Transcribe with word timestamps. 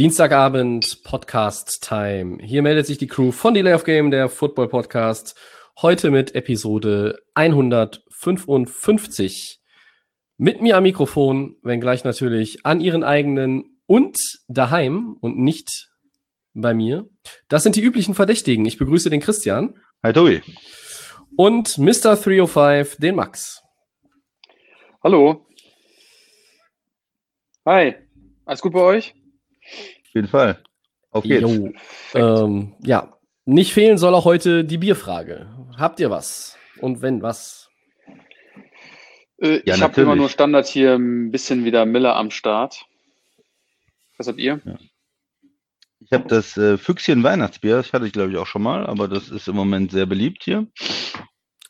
Dienstagabend 0.00 1.04
Podcast 1.04 1.84
Time. 1.86 2.42
Hier 2.42 2.62
meldet 2.62 2.86
sich 2.86 2.96
die 2.96 3.06
Crew 3.06 3.32
von 3.32 3.52
Delay 3.52 3.74
of 3.74 3.84
Game, 3.84 4.10
der 4.10 4.30
Football 4.30 4.68
Podcast. 4.68 5.38
Heute 5.82 6.10
mit 6.10 6.34
Episode 6.34 7.18
155. 7.34 9.60
Mit 10.38 10.62
mir 10.62 10.78
am 10.78 10.84
Mikrofon, 10.84 11.56
wenngleich 11.62 12.04
natürlich 12.04 12.64
an 12.64 12.80
ihren 12.80 13.04
eigenen 13.04 13.78
und 13.84 14.16
daheim 14.48 15.18
und 15.20 15.36
nicht 15.36 15.90
bei 16.54 16.72
mir. 16.72 17.06
Das 17.48 17.62
sind 17.62 17.76
die 17.76 17.82
üblichen 17.82 18.14
Verdächtigen. 18.14 18.64
Ich 18.64 18.78
begrüße 18.78 19.10
den 19.10 19.20
Christian 19.20 19.78
Hi 20.02 20.14
Tobi. 20.14 20.40
und 21.36 21.76
Mr. 21.76 22.16
305, 22.16 22.96
den 22.96 23.16
Max. 23.16 23.62
Hallo. 25.04 25.46
Hi. 27.66 27.96
Alles 28.46 28.62
gut 28.62 28.72
bei 28.72 28.80
euch? 28.80 29.14
Auf 30.02 30.14
jeden 30.14 30.28
Fall. 30.28 30.62
Auf 31.10 31.24
geht's. 31.24 31.50
Ähm, 32.14 32.74
ja, 32.82 33.16
nicht 33.44 33.72
fehlen 33.72 33.98
soll 33.98 34.14
auch 34.14 34.24
heute 34.24 34.64
die 34.64 34.78
Bierfrage. 34.78 35.48
Habt 35.76 36.00
ihr 36.00 36.10
was? 36.10 36.56
Und 36.80 37.02
wenn 37.02 37.22
was? 37.22 37.68
Äh, 39.38 39.60
Ja, 39.64 39.74
ich 39.74 39.82
habe 39.82 40.00
immer 40.00 40.16
nur 40.16 40.28
Standard 40.28 40.66
hier 40.66 40.94
ein 40.94 41.30
bisschen 41.30 41.64
wieder 41.64 41.84
Miller 41.86 42.16
am 42.16 42.30
Start. 42.30 42.84
Was 44.18 44.28
habt 44.28 44.38
ihr? 44.38 44.60
Ich 46.00 46.12
habe 46.12 46.28
das 46.28 46.56
äh, 46.56 46.78
Füchschen 46.78 47.22
Weihnachtsbier, 47.22 47.76
das 47.76 47.92
hatte 47.92 48.06
ich 48.06 48.12
glaube 48.12 48.30
ich 48.32 48.36
auch 48.38 48.46
schon 48.46 48.62
mal, 48.62 48.86
aber 48.86 49.08
das 49.08 49.28
ist 49.30 49.48
im 49.48 49.56
Moment 49.56 49.90
sehr 49.92 50.06
beliebt 50.06 50.42
hier. 50.44 50.66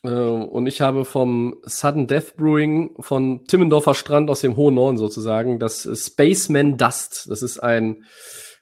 Äh, 0.03 0.09
und 0.09 0.67
ich 0.67 0.81
habe 0.81 1.05
vom 1.05 1.57
Sudden 1.63 2.07
Death 2.07 2.35
Brewing 2.35 2.95
von 3.01 3.45
Timmendorfer 3.45 3.93
Strand 3.93 4.29
aus 4.29 4.41
dem 4.41 4.55
hohen 4.55 4.75
Norden 4.75 4.97
sozusagen 4.97 5.59
das 5.59 5.87
Spaceman 5.93 6.77
Dust. 6.77 7.27
Das 7.29 7.41
ist 7.41 7.59
ein 7.59 8.05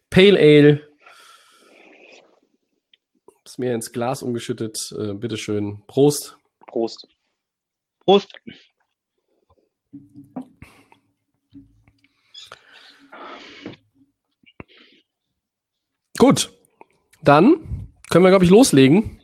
Pale 0.10 0.38
Ale. 0.40 0.90
Ist 3.46 3.60
mir 3.60 3.74
ins 3.74 3.92
Glas 3.92 4.22
umgeschüttet. 4.22 4.94
Äh, 4.98 5.14
bitteschön. 5.14 5.84
Prost. 5.88 6.38
Prost. 6.68 7.08
Prost. 8.06 8.32
Gut. 16.18 16.52
Dann 17.24 17.92
können 18.10 18.26
wir, 18.26 18.30
glaube 18.30 18.46
ich, 18.46 18.52
loslegen. 18.52 19.19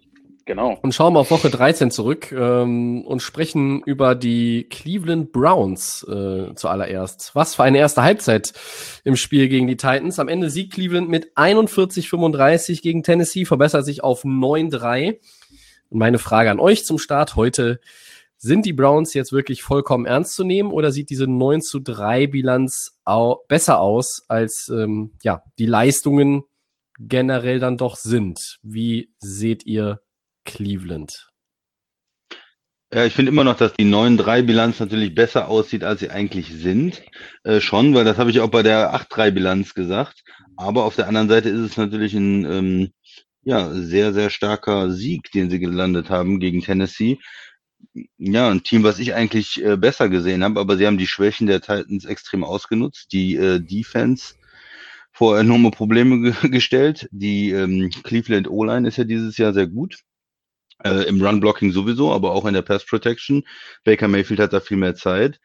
Genau. 0.48 0.78
und 0.84 0.94
schauen 0.94 1.14
mal 1.14 1.22
auf 1.22 1.32
Woche 1.32 1.50
13 1.50 1.90
zurück 1.90 2.32
ähm, 2.32 3.04
und 3.08 3.24
sprechen 3.24 3.82
über 3.84 4.14
die 4.14 4.68
Cleveland 4.70 5.32
Browns 5.32 6.06
äh, 6.08 6.54
zuallererst. 6.54 7.32
Was 7.34 7.56
für 7.56 7.64
eine 7.64 7.80
erste 7.80 8.04
Halbzeit 8.04 8.54
im 9.04 9.16
Spiel 9.16 9.48
gegen 9.48 9.66
die 9.66 9.76
Titans. 9.76 10.20
Am 10.20 10.28
Ende 10.28 10.52
siegt 10.52 10.74
Cleveland 10.74 11.10
mit 11.10 11.36
41-35 11.36 12.84
gegen 12.84 13.02
Tennessee, 13.02 13.46
verbessert 13.46 13.86
sich 13.86 14.04
auf 14.04 14.24
9-3. 14.24 15.18
Und 15.90 16.00
meine 16.00 16.20
Frage 16.20 16.52
an 16.52 16.60
euch 16.60 16.86
zum 16.86 17.00
Start 17.00 17.36
heute. 17.36 17.80
Sind 18.38 18.68
die 18.68 18.74
Browns 18.74 19.16
jetzt 19.16 19.32
wirklich 19.32 19.64
vollkommen 19.64 20.06
ernst 20.06 20.36
zu 20.36 20.44
nehmen 20.44 20.70
oder 20.72 20.92
sieht 20.92 21.10
diese 21.10 21.26
9 21.26 21.62
zu 21.62 21.80
3 21.80 22.28
Bilanz 22.28 23.00
au 23.04 23.38
besser 23.48 23.80
aus, 23.80 24.26
als 24.28 24.70
ähm, 24.70 25.14
ja, 25.24 25.42
die 25.58 25.66
Leistungen 25.66 26.44
generell 27.00 27.60
dann 27.60 27.78
doch 27.78 27.96
sind? 27.96 28.60
Wie 28.62 29.10
seht 29.18 29.66
ihr 29.66 30.02
Cleveland. 30.46 31.28
Ja, 32.94 33.06
ich 33.06 33.14
finde 33.14 33.32
immer 33.32 33.44
noch, 33.44 33.58
dass 33.58 33.74
die 33.74 33.86
9-3-Bilanz 33.86 34.80
natürlich 34.80 35.14
besser 35.14 35.50
aussieht, 35.50 35.84
als 35.84 36.00
sie 36.00 36.12
eigentlich 36.12 36.54
sind. 36.54 37.02
Äh, 37.44 37.60
schon, 37.60 37.94
weil 37.94 38.06
das 38.06 38.18
habe 38.18 38.30
ich 38.30 38.40
auch 38.40 38.50
bei 38.50 38.64
der 38.64 38.96
8-3-Bilanz 38.96 39.74
gesagt. 39.74 40.24
Aber 40.56 40.86
auf 40.86 40.96
der 40.96 41.08
anderen 41.08 41.28
Seite 41.28 41.50
ist 41.50 41.60
es 41.60 41.78
natürlich 41.78 42.14
ein 42.14 42.46
ähm, 42.46 42.92
ja, 43.44 43.70
sehr, 43.74 44.14
sehr 44.14 44.30
starker 44.30 44.92
Sieg, 44.92 45.32
den 45.32 45.50
sie 45.50 45.60
gelandet 45.60 46.10
haben 46.10 46.40
gegen 46.40 46.62
Tennessee. 46.62 47.20
Ja, 48.18 48.50
ein 48.50 48.64
Team, 48.64 48.84
was 48.84 49.00
ich 49.00 49.14
eigentlich 49.14 49.64
äh, 49.64 49.78
besser 49.78 50.10
gesehen 50.10 50.44
habe, 50.44 50.60
aber 50.60 50.78
sie 50.78 50.88
haben 50.88 50.98
die 50.98 51.08
Schwächen 51.08 51.48
der 51.48 51.62
Titans 51.62 52.06
extrem 52.06 52.44
ausgenutzt. 52.44 53.12
Die 53.12 53.36
äh, 53.36 53.60
Defense 53.60 54.36
vor 55.12 55.40
enorme 55.40 55.72
Probleme 55.72 56.22
ge 56.22 56.50
gestellt. 56.50 57.08
Die 57.12 57.52
ähm, 57.52 57.90
Cleveland 58.04 58.50
O-Line 58.50 58.88
ist 58.88 58.98
ja 58.98 59.04
dieses 59.04 59.38
Jahr 59.38 59.54
sehr 59.54 59.68
gut. 59.68 60.00
Äh, 60.84 61.08
Im 61.08 61.22
Run-Blocking 61.22 61.72
sowieso, 61.72 62.12
aber 62.12 62.32
auch 62.32 62.46
in 62.46 62.54
der 62.54 62.62
Pass-Protection. 62.62 63.44
Baker 63.84 64.08
Mayfield 64.08 64.40
hat 64.40 64.54
da 64.54 64.60
viel 64.60 64.78
mehr 64.78 64.96
Zeit. 64.96 65.40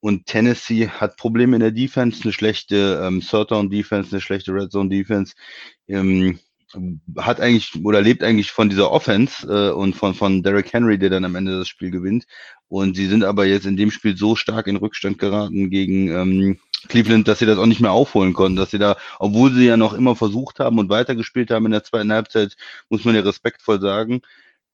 Und 0.00 0.26
Tennessee 0.26 0.88
hat 0.88 1.16
Probleme 1.16 1.54
in 1.56 1.60
der 1.60 1.70
Defense, 1.70 2.22
eine 2.24 2.32
schlechte 2.32 3.00
ähm, 3.04 3.20
Third-Down-Defense, 3.20 4.10
eine 4.10 4.20
schlechte 4.20 4.52
Red-Zone-Defense. 4.52 5.34
Ähm, 5.86 6.40
hat 7.16 7.40
eigentlich 7.40 7.72
oder 7.84 8.00
lebt 8.00 8.22
eigentlich 8.22 8.50
von 8.50 8.68
dieser 8.68 8.90
Offense 8.90 9.46
äh, 9.46 9.72
und 9.72 9.94
von, 9.94 10.14
von 10.14 10.42
Derrick 10.42 10.72
Henry, 10.72 10.98
der 10.98 11.10
dann 11.10 11.24
am 11.24 11.36
Ende 11.36 11.58
das 11.58 11.68
Spiel 11.68 11.90
gewinnt. 11.90 12.24
Und 12.68 12.96
sie 12.96 13.06
sind 13.06 13.24
aber 13.24 13.44
jetzt 13.44 13.66
in 13.66 13.76
dem 13.76 13.90
Spiel 13.90 14.16
so 14.16 14.36
stark 14.36 14.66
in 14.66 14.76
Rückstand 14.76 15.18
geraten 15.18 15.70
gegen 15.70 16.08
ähm, 16.08 16.58
Cleveland, 16.88 17.28
dass 17.28 17.38
sie 17.38 17.46
das 17.46 17.58
auch 17.58 17.66
nicht 17.66 17.80
mehr 17.80 17.92
aufholen 17.92 18.32
konnten, 18.32 18.56
dass 18.56 18.70
sie 18.70 18.78
da, 18.78 18.96
obwohl 19.18 19.52
sie 19.52 19.66
ja 19.66 19.76
noch 19.76 19.92
immer 19.92 20.16
versucht 20.16 20.58
haben 20.58 20.78
und 20.78 20.88
weitergespielt 20.88 21.50
haben 21.50 21.66
in 21.66 21.72
der 21.72 21.84
zweiten 21.84 22.12
Halbzeit, 22.12 22.56
muss 22.88 23.04
man 23.04 23.14
ja 23.14 23.20
respektvoll 23.20 23.80
sagen, 23.80 24.22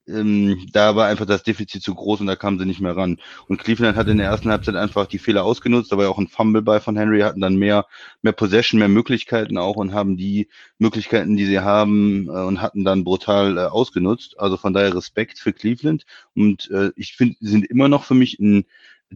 ähm, 0.09 0.67
da 0.73 0.97
war 0.97 1.07
einfach 1.07 1.27
das 1.27 1.43
Defizit 1.43 1.83
zu 1.83 1.95
groß 1.95 2.21
und 2.21 2.27
da 2.27 2.37
kamen 2.37 2.59
sie 2.59 2.67
nicht 2.67 2.81
mehr 2.81 2.97
ran. 2.97 3.19
Und 3.47 3.59
Cleveland 3.59 3.97
hat 3.97 4.09
in 4.09 4.19
der 4.19 4.27
ersten 4.27 4.51
Halbzeit 4.51 4.75
einfach 4.75 5.07
die 5.07 5.19
Fehler 5.19 5.45
ausgenutzt, 5.45 5.93
da 5.93 5.97
war 5.97 6.05
ja 6.05 6.11
auch 6.11 6.19
ein 6.19 6.29
Fumble 6.29 6.63
bei 6.63 6.81
von 6.81 6.97
Henry, 6.97 7.21
hatten 7.21 7.41
dann 7.41 7.57
mehr, 7.57 7.87
mehr 8.23 8.33
Possession, 8.33 8.79
mehr 8.79 8.89
Möglichkeiten 8.89 9.59
auch 9.59 9.77
und 9.77 9.93
haben 9.93 10.17
die 10.17 10.49
Möglichkeiten, 10.79 11.37
die 11.37 11.47
sie 11.47 11.61
haben 11.61 12.29
äh, 12.29 12.45
und 12.45 12.61
hatten 12.61 12.85
dann 12.85 13.05
brutal 13.05 13.59
äh, 13.59 13.61
ausgenutzt. 13.63 14.39
Also 14.39 14.57
von 14.57 14.73
daher 14.73 14.95
Respekt 14.95 15.39
für 15.39 15.53
Cleveland 15.53 16.05
und 16.35 16.71
äh, 16.71 16.91
ich 16.97 17.15
finde, 17.15 17.37
sie 17.41 17.51
sind 17.51 17.67
immer 17.67 17.89
noch 17.89 18.05
für 18.05 18.15
mich 18.15 18.39
ein 18.39 18.65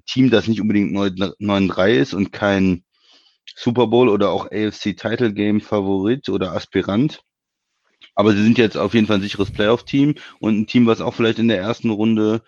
Team, 0.07 0.31
das 0.31 0.49
nicht 0.49 0.61
unbedingt 0.61 0.93
9-3 0.93 1.91
ist 1.93 2.15
und 2.15 2.33
kein 2.33 2.85
Super 3.55 3.87
Bowl 3.87 4.09
oder 4.09 4.31
auch 4.31 4.47
AFC 4.47 4.97
Title 4.97 5.33
Game 5.33 5.61
Favorit 5.61 6.29
oder 6.29 6.53
Aspirant. 6.53 7.23
Aber 8.15 8.33
sie 8.33 8.43
sind 8.43 8.59
jetzt 8.59 8.77
auf 8.77 8.95
jeden 8.95 9.07
Fall 9.07 9.17
ein 9.17 9.23
sicheres 9.23 9.51
Playoff-Team 9.51 10.15
und 10.41 10.61
ein 10.61 10.67
Team, 10.67 10.87
was 10.87 11.01
auch 11.01 11.15
vielleicht 11.15 11.39
in 11.39 11.49
der 11.49 11.59
ersten 11.59 11.91
Runde 11.91 12.43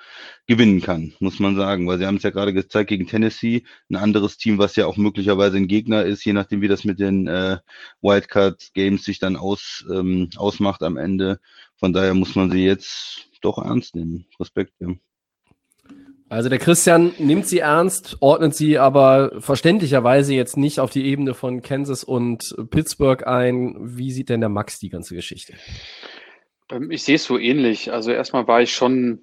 gewinnen 0.47 0.81
kann, 0.81 1.15
muss 1.21 1.39
man 1.39 1.57
sagen. 1.57 1.87
Weil 1.89 1.99
sie 1.99 2.07
haben 2.07 2.17
es 2.17 2.23
ja 2.23 2.31
gerade 2.31 2.53
gezeigt 2.53 2.89
gegen 2.89 3.07
Tennessee, 3.07 3.65
ein 3.91 3.97
anderes 3.97 4.37
Team, 4.37 4.59
was 4.59 4.77
ja 4.77 4.87
auch 4.87 4.97
möglicherweise 4.97 5.57
ein 5.57 5.69
Gegner 5.69 6.05
ist, 6.05 6.25
je 6.25 6.33
nachdem, 6.33 6.61
wie 6.61 6.69
das 6.69 6.85
mit 6.85 7.01
den 7.01 7.27
äh, 7.27 7.59
Wildcard-Games 8.03 9.05
sich 9.05 9.19
dann 9.19 9.37
aus, 9.37 9.85
ähm, 9.91 10.31
ausmacht 10.37 10.83
am 10.83 10.97
Ende. 10.97 11.41
Von 11.77 11.93
daher 11.93 12.15
muss 12.15 12.35
man 12.35 12.51
sie 12.51 12.65
jetzt 12.65 13.29
doch 13.41 13.59
ernst 13.59 13.95
nehmen. 13.95 14.27
Respekt, 14.41 14.75
ja. 14.81 14.89
Also 16.35 16.49
der 16.49 16.59
Christian 16.59 17.15
nimmt 17.19 17.47
sie 17.47 17.61
ernst, 17.61 18.17
ordnet 18.19 18.57
sie 18.57 18.77
aber 18.77 19.41
verständlicherweise 19.41 20.35
jetzt 20.35 20.57
nicht 20.57 20.81
auf 20.81 20.91
die 20.91 21.07
Ebene 21.07 21.33
von 21.33 21.63
Kansas 21.63 22.03
und 22.03 22.57
Pittsburgh 22.71 23.25
ein. 23.25 23.77
Wie 23.79 24.11
sieht 24.11 24.31
denn 24.31 24.41
der 24.41 24.49
Max 24.49 24.81
die 24.81 24.89
ganze 24.89 25.15
Geschichte? 25.15 25.55
Ähm, 26.73 26.91
Ich 26.91 27.05
sehe 27.05 27.15
es 27.15 27.25
so 27.25 27.39
ähnlich. 27.39 27.93
Also 27.93 28.11
erstmal 28.11 28.49
war 28.49 28.61
ich 28.61 28.75
schon 28.75 29.21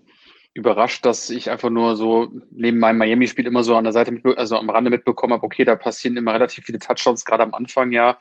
überrascht, 0.54 1.06
dass 1.06 1.30
ich 1.30 1.50
einfach 1.50 1.70
nur 1.70 1.96
so 1.96 2.30
neben 2.52 2.78
meinem 2.78 2.98
Miami-Spiel 2.98 3.48
immer 3.48 3.64
so 3.64 3.76
an 3.76 3.86
der 3.86 3.94
Seite, 3.94 4.14
also 4.36 4.58
am 4.58 4.70
Rande 4.70 4.90
mitbekommen 4.90 5.34
habe, 5.34 5.44
okay, 5.44 5.64
da 5.64 5.76
passieren 5.76 6.18
immer 6.18 6.34
relativ 6.34 6.66
viele 6.66 6.80
Touchdowns, 6.80 7.24
gerade 7.24 7.44
am 7.44 7.54
Anfang 7.54 7.92
ja. 7.92 8.18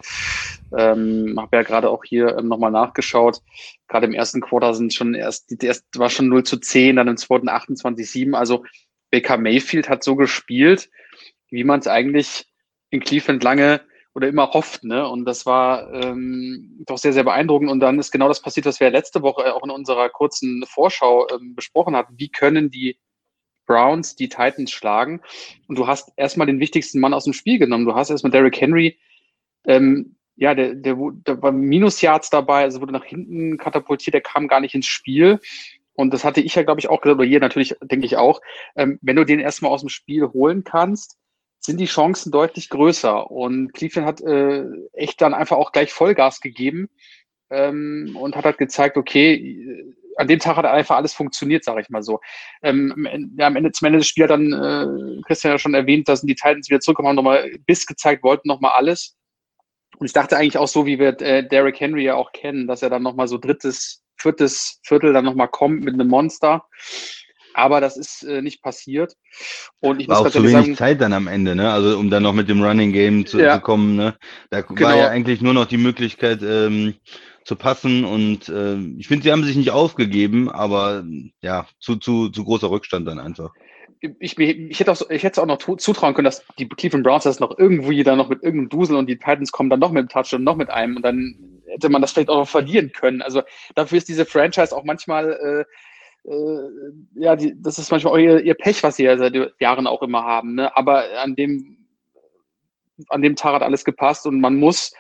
Ähm, 0.77 1.35
habe 1.39 1.57
ja 1.57 1.63
gerade 1.65 1.91
auch 1.91 2.05
hier 2.05 2.39
ähm, 2.39 2.47
nochmal 2.47 2.71
nachgeschaut. 2.71 3.41
Gerade 3.89 4.07
im 4.07 4.15
ersten 4.15 4.41
Quarter 4.41 4.75
sind 4.75 4.95
schon 4.95 5.15
erst, 5.15 5.51
die 5.51 5.67
erste 5.67 5.99
war 5.99 6.09
schon 6.09 6.29
0 6.29 6.45
zu 6.45 6.59
10, 6.59 6.97
dann 6.97 7.09
im 7.09 7.17
zweiten 7.17 7.49
28 7.49 8.09
7. 8.09 8.35
Also 8.37 8.65
Baker 9.11 9.37
Mayfield 9.37 9.89
hat 9.89 10.05
so 10.05 10.17
gespielt, 10.17 10.91
wie 11.51 11.65
man 11.65 11.81
es 11.81 11.87
eigentlich 11.87 12.47
in 12.91 13.01
Cleveland 13.01 13.43
lange 13.43 13.81
oder 14.15 14.29
immer 14.29 14.53
hofft, 14.53 14.85
ne? 14.85 15.09
Und 15.09 15.25
das 15.25 15.47
war 15.47 15.93
ähm, 15.93 16.83
doch 16.87 16.99
sehr, 16.99 17.13
sehr 17.13 17.25
beeindruckend. 17.25 17.71
Und 17.71 17.81
dann 17.81 17.99
ist 17.99 18.11
genau 18.11 18.29
das 18.29 18.43
passiert, 18.43 18.67
was 18.67 18.81
wir 18.81 18.91
letzte 18.91 19.23
Woche 19.23 19.55
auch 19.55 19.65
in 19.65 19.71
unserer 19.71 20.09
kurzen 20.09 20.65
Vorschau 20.67 21.29
ähm, 21.29 21.55
besprochen 21.55 21.95
hatten. 21.95 22.15
Wie 22.17 22.29
können 22.29 22.71
die 22.71 22.99
Browns 23.67 24.17
die 24.17 24.29
Titans 24.29 24.73
schlagen? 24.73 25.21
Und 25.69 25.79
du 25.79 25.87
hast 25.87 26.13
erstmal 26.17 26.49
den 26.49 26.59
wichtigsten 26.59 26.99
Mann 26.99 27.15
aus 27.15 27.25
dem 27.25 27.33
Spiel 27.33 27.59
genommen. 27.59 27.87
Du 27.87 27.95
hast 27.95 28.11
erstmal 28.11 28.33
Derrick 28.33 28.61
Henry 28.61 28.99
ähm, 29.65 30.17
ja, 30.37 30.55
der, 30.55 30.75
der, 30.75 30.97
der 30.97 31.43
war 31.43 31.53
Minusyards 31.53 32.31
dabei, 32.31 32.63
also 32.63 32.81
wurde 32.81 32.93
nach 32.93 33.05
hinten 33.05 33.59
katapultiert, 33.59 34.15
der 34.15 34.23
kam 34.23 34.49
gar 34.49 34.61
nicht 34.61 34.75
ins 34.75 34.87
Spiel. 34.87 35.39
Und 35.95 36.15
das 36.15 36.25
hatte 36.25 36.41
ich 36.41 36.55
ja, 36.55 36.63
glaube 36.63 36.81
ich, 36.81 36.89
auch 36.89 37.01
gesagt, 37.01 37.19
oder 37.19 37.29
hier 37.29 37.41
natürlich, 37.41 37.77
denke 37.83 38.07
ich 38.07 38.17
auch, 38.17 38.41
ähm, 38.77 38.99
wenn 39.03 39.17
du 39.17 39.25
den 39.25 39.41
erstmal 39.41 39.71
aus 39.71 39.81
dem 39.81 39.89
Spiel 39.89 40.29
holen 40.29 40.65
kannst, 40.65 41.19
sind 41.59 41.79
die 41.79 41.87
Chancen 41.87 42.33
deutlich 42.33 42.71
größer. 42.71 43.31
Und 43.31 43.73
Cleveland 43.75 44.09
hat 44.09 44.21
äh, 44.23 44.65
echt 44.93 45.21
dann 45.21 45.35
einfach 45.35 45.57
auch 45.57 45.73
gleich 45.73 45.93
Vollgas 45.93 46.41
gegeben 46.41 46.89
ähm, 47.51 48.17
und 48.19 48.35
hat 48.35 48.45
halt 48.45 48.59
gezeigt, 48.59 48.97
okay, 48.97 49.95
an 50.17 50.29
dem 50.29 50.39
Tag 50.39 50.57
hat 50.57 50.67
einfach 50.67 50.97
alles 50.97 51.15
funktioniert, 51.15 51.65
sage 51.65 51.81
ich 51.81 51.91
mal 51.91 52.03
so. 52.03 52.21
Ähm, 52.63 53.35
ja, 53.39 53.47
am 53.47 53.57
Ende, 53.57 53.73
zum 53.73 53.87
Ende 53.87 53.99
des 53.99 54.09
Spiels 54.09 54.31
hat 54.31 54.39
dann 54.39 54.53
äh, 54.53 55.23
Christian 55.27 55.53
ja 55.53 55.59
schon 55.59 55.75
erwähnt, 55.75 56.09
dass 56.09 56.23
die 56.23 56.35
Titans 56.35 56.69
wieder 56.69 56.81
zurückgekommen 56.81 57.09
haben, 57.09 57.17
nochmal 57.17 57.51
Biss 57.67 57.87
gezeigt, 57.87 58.23
wollten 58.23 58.49
nochmal 58.49 58.73
alles. 58.73 59.17
Und 59.99 60.07
ich 60.07 60.13
dachte 60.13 60.37
eigentlich 60.37 60.59
auch 60.59 60.69
so, 60.69 60.87
wie 60.87 60.99
wir 60.99 61.21
äh, 61.21 61.47
Derrick 61.47 61.81
Henry 61.81 62.05
ja 62.05 62.15
auch 62.15 62.33
kennen, 62.33 62.67
dass 62.67 62.83
er 62.83 62.91
dann 62.91 63.03
nochmal 63.03 63.29
so 63.29 63.39
drittes, 63.39 64.03
viertes 64.21 64.81
Viertel 64.83 65.13
dann 65.13 65.25
nochmal 65.25 65.49
kommt 65.49 65.85
mit 65.85 65.95
einem 65.95 66.09
Monster. 66.09 66.65
Aber 67.55 67.81
das 67.81 67.97
ist 67.97 68.23
äh, 68.23 68.43
nicht 68.43 68.63
passiert. 68.63 69.15
Und 69.81 70.01
ich 70.01 70.09
war 70.09 70.19
muss 70.19 70.29
auch 70.29 70.33
zu 70.33 70.43
wenig 70.43 70.53
sagen, 70.53 70.77
Zeit 70.77 71.01
dann 71.01 71.13
am 71.13 71.27
Ende, 71.27 71.57
ne? 71.57 71.73
Also 71.73 71.99
um 71.99 72.09
dann 72.09 72.23
noch 72.23 72.33
mit 72.33 72.49
dem 72.49 72.63
Running 72.63 72.93
Game 72.93 73.27
zu, 73.27 73.41
ja. 73.41 73.57
zu 73.57 73.61
kommen, 73.61 73.97
ne? 73.97 74.17
Da 74.51 74.61
genau. 74.61 74.83
war 74.83 74.97
ja 74.97 75.09
eigentlich 75.09 75.41
nur 75.41 75.53
noch 75.53 75.67
die 75.67 75.77
Möglichkeit 75.77 76.43
ähm, 76.43 76.95
zu 77.45 77.57
passen 77.57 78.05
und 78.05 78.49
äh, 78.49 78.77
ich 78.99 79.09
finde, 79.09 79.25
sie 79.25 79.33
haben 79.33 79.43
sich 79.43 79.57
nicht 79.57 79.73
aufgegeben, 79.73 80.49
aber 80.49 81.05
ja, 81.41 81.67
zu, 81.81 81.97
zu, 81.97 82.29
zu 82.29 82.45
großer 82.45 82.71
Rückstand 82.71 83.09
dann 83.09 83.19
einfach 83.19 83.51
ich, 84.01 84.39
ich, 84.39 84.81
hätte 84.81 84.93
auch, 84.93 85.11
ich 85.11 85.23
hätte 85.23 85.33
es 85.33 85.39
auch 85.39 85.47
noch 85.47 85.59
zutrauen 85.77 86.15
können, 86.15 86.25
dass 86.25 86.45
die 86.59 86.69
Cleveland 86.69 87.05
Browns 87.05 87.25
das 87.25 87.41
noch 87.41 87.59
irgendwie 87.59 88.03
dann 88.03 88.19
noch 88.19 88.29
mit 88.29 88.43
irgendeinem 88.43 88.71
Dusel 88.71 88.97
und 88.97 89.09
die 89.09 89.19
Titans 89.19 89.53
kommen 89.53 89.69
dann 89.69 89.81
noch 89.81 89.93
mit 89.93 90.03
dem 90.03 90.09
Touch 90.09 90.33
und 90.33 90.43
noch 90.43 90.57
mit 90.57 90.71
einem 90.71 90.97
und 90.97 91.03
dann 91.03 91.60
hätte 91.71 91.89
man 91.89 92.03
das 92.03 92.13
vielleicht 92.13 92.29
auch 92.29 92.39
noch 92.39 92.49
verlieren 92.49 92.93
können. 92.93 93.23
Also 93.23 93.43
dafür 93.75 93.99
ist 93.99 94.09
diese 94.09 94.27
Franchise 94.27 94.77
auch 94.77 94.85
manchmal, 94.85 95.67
äh, 96.27 96.31
äh, 96.31 96.71
ja, 97.15 97.37
die, 97.37 97.55
das 97.61 97.79
ist 97.79 97.91
manchmal 97.91 98.13
auch 98.15 98.19
ihr, 98.19 98.41
ihr 98.43 98.55
Pech, 98.55 98.83
was 98.83 98.97
sie 98.97 99.05
ja 99.05 99.17
seit 99.17 99.35
Jahren 99.61 99.87
auch 99.87 100.03
immer 100.03 100.25
haben. 100.25 100.55
Ne? 100.55 100.77
Aber 100.77 101.05
an 101.23 101.35
dem, 101.35 101.87
an 103.09 103.23
dem 103.23 103.37
Tag 103.37 103.55
hat 103.55 103.63
alles 103.63 103.85
gepasst 103.85 104.27
und 104.27 104.41
man 104.41 104.57
muss 104.57 104.93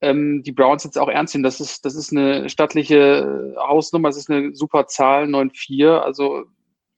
ähm, 0.00 0.42
die 0.42 0.52
Browns 0.52 0.84
jetzt 0.84 0.98
auch 0.98 1.08
ernst 1.08 1.34
nehmen. 1.34 1.44
Das 1.44 1.60
ist, 1.60 1.84
das 1.84 1.94
ist 1.94 2.12
eine 2.12 2.48
stattliche 2.48 3.54
Hausnummer, 3.58 4.08
das 4.08 4.16
ist 4.16 4.30
eine 4.30 4.54
super 4.54 4.86
Zahl, 4.86 5.24
9-4. 5.24 5.98
Also 5.98 6.44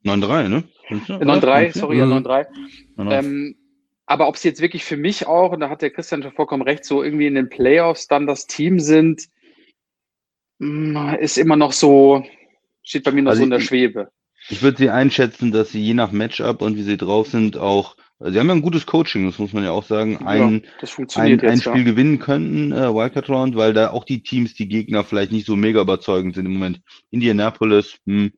9-3, 0.04 0.48
ne? 0.48 0.64
9-3, 0.90 1.78
sorry, 1.78 1.98
ja, 1.98 2.04
9-3. 2.04 2.46
Ähm, 2.98 3.56
aber 4.12 4.28
ob 4.28 4.36
sie 4.36 4.48
jetzt 4.48 4.60
wirklich 4.60 4.84
für 4.84 4.98
mich 4.98 5.26
auch, 5.26 5.52
und 5.52 5.60
da 5.60 5.70
hat 5.70 5.80
der 5.80 5.88
Christian 5.88 6.22
schon 6.22 6.32
vollkommen 6.32 6.62
recht, 6.62 6.84
so 6.84 7.02
irgendwie 7.02 7.26
in 7.26 7.34
den 7.34 7.48
Playoffs 7.48 8.08
dann 8.08 8.26
das 8.26 8.46
Team 8.46 8.78
sind, 8.78 9.22
mm, 10.58 11.14
ist 11.18 11.38
immer 11.38 11.56
noch 11.56 11.72
so, 11.72 12.22
steht 12.82 13.04
bei 13.04 13.10
mir 13.10 13.22
noch 13.22 13.30
also 13.30 13.40
so 13.40 13.44
in 13.44 13.50
der 13.50 13.60
Schwebe. 13.60 14.10
Ich 14.50 14.60
würde 14.60 14.76
sie 14.76 14.90
einschätzen, 14.90 15.50
dass 15.50 15.72
sie 15.72 15.80
je 15.80 15.94
nach 15.94 16.12
Matchup 16.12 16.60
und 16.60 16.76
wie 16.76 16.82
sie 16.82 16.98
drauf 16.98 17.28
sind, 17.28 17.56
auch, 17.56 17.96
sie 18.18 18.38
haben 18.38 18.48
ja 18.48 18.54
ein 18.54 18.60
gutes 18.60 18.84
Coaching, 18.84 19.24
das 19.24 19.38
muss 19.38 19.54
man 19.54 19.64
ja 19.64 19.70
auch 19.70 19.84
sagen, 19.84 20.18
ein, 20.26 20.62
ja, 20.82 21.22
ein, 21.22 21.40
ein 21.40 21.60
Spiel 21.62 21.78
ja. 21.78 21.82
gewinnen 21.82 22.18
könnten, 22.18 22.72
äh, 22.72 22.92
Wildcard 22.92 23.30
Round, 23.30 23.56
weil 23.56 23.72
da 23.72 23.92
auch 23.92 24.04
die 24.04 24.22
Teams, 24.22 24.52
die 24.52 24.68
Gegner 24.68 25.04
vielleicht 25.04 25.32
nicht 25.32 25.46
so 25.46 25.56
mega 25.56 25.80
überzeugend 25.80 26.34
sind 26.34 26.44
im 26.44 26.52
Moment. 26.52 26.82
Indianapolis, 27.10 27.96
hm, 28.04 28.32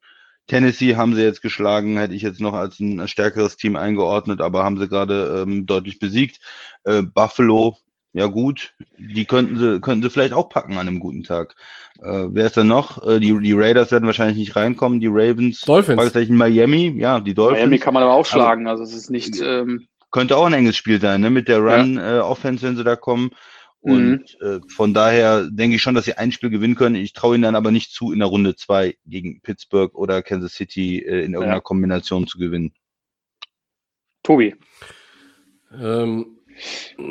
Tennessee 0.46 0.96
haben 0.96 1.14
sie 1.14 1.22
jetzt 1.22 1.42
geschlagen, 1.42 1.96
hätte 1.96 2.14
ich 2.14 2.22
jetzt 2.22 2.40
noch 2.40 2.54
als 2.54 2.80
ein 2.80 3.06
stärkeres 3.08 3.56
Team 3.56 3.76
eingeordnet, 3.76 4.40
aber 4.40 4.64
haben 4.64 4.78
sie 4.78 4.88
gerade 4.88 5.42
ähm, 5.42 5.66
deutlich 5.66 5.98
besiegt. 5.98 6.40
Äh, 6.84 7.02
Buffalo, 7.02 7.76
ja 8.12 8.26
gut, 8.26 8.74
die 8.98 9.24
könnten 9.24 9.58
sie, 9.58 9.80
könnten 9.80 10.02
sie 10.02 10.10
vielleicht 10.10 10.34
auch 10.34 10.48
packen 10.48 10.74
an 10.74 10.86
einem 10.86 11.00
guten 11.00 11.22
Tag. 11.22 11.54
Äh, 12.00 12.26
wer 12.28 12.46
ist 12.46 12.56
denn 12.56 12.68
noch? 12.68 13.04
Äh, 13.06 13.20
die, 13.20 13.38
die 13.40 13.52
Raiders 13.54 13.90
werden 13.90 14.06
wahrscheinlich 14.06 14.38
nicht 14.38 14.56
reinkommen, 14.56 15.00
die 15.00 15.08
Ravens. 15.10 15.62
Dolphins. 15.62 16.28
Miami, 16.28 16.94
ja, 16.98 17.20
die 17.20 17.34
Dolphins. 17.34 17.60
Miami 17.60 17.78
kann 17.78 17.94
man 17.94 18.02
aber 18.02 18.14
auch 18.14 18.26
schlagen, 18.26 18.68
also 18.68 18.82
es 18.82 18.94
ist 18.94 19.10
nicht. 19.10 19.40
Ähm 19.40 19.86
könnte 20.14 20.36
auch 20.36 20.46
ein 20.46 20.52
enges 20.52 20.76
Spiel 20.76 21.00
sein, 21.00 21.22
ne? 21.22 21.28
Mit 21.28 21.48
der 21.48 21.58
Run-Offense, 21.58 22.64
ja. 22.64 22.68
äh, 22.68 22.70
wenn 22.70 22.76
sie 22.76 22.84
da 22.84 22.94
kommen. 22.94 23.30
Und 23.84 24.38
mhm. 24.40 24.46
äh, 24.46 24.60
von 24.66 24.94
daher 24.94 25.46
denke 25.50 25.76
ich 25.76 25.82
schon, 25.82 25.94
dass 25.94 26.06
sie 26.06 26.14
ein 26.14 26.32
Spiel 26.32 26.48
gewinnen 26.48 26.74
können. 26.74 26.94
Ich 26.94 27.12
traue 27.12 27.34
ihnen 27.34 27.42
dann 27.42 27.54
aber 27.54 27.70
nicht 27.70 27.92
zu, 27.92 28.12
in 28.12 28.20
der 28.20 28.28
Runde 28.28 28.56
zwei 28.56 28.96
gegen 29.04 29.42
Pittsburgh 29.42 29.94
oder 29.94 30.22
Kansas 30.22 30.54
City 30.54 31.00
äh, 31.00 31.18
in 31.18 31.34
irgendeiner 31.34 31.56
ja. 31.56 31.60
Kombination 31.60 32.26
zu 32.26 32.38
gewinnen. 32.38 32.72
Tobi. 34.22 34.54
Ähm, 35.78 36.38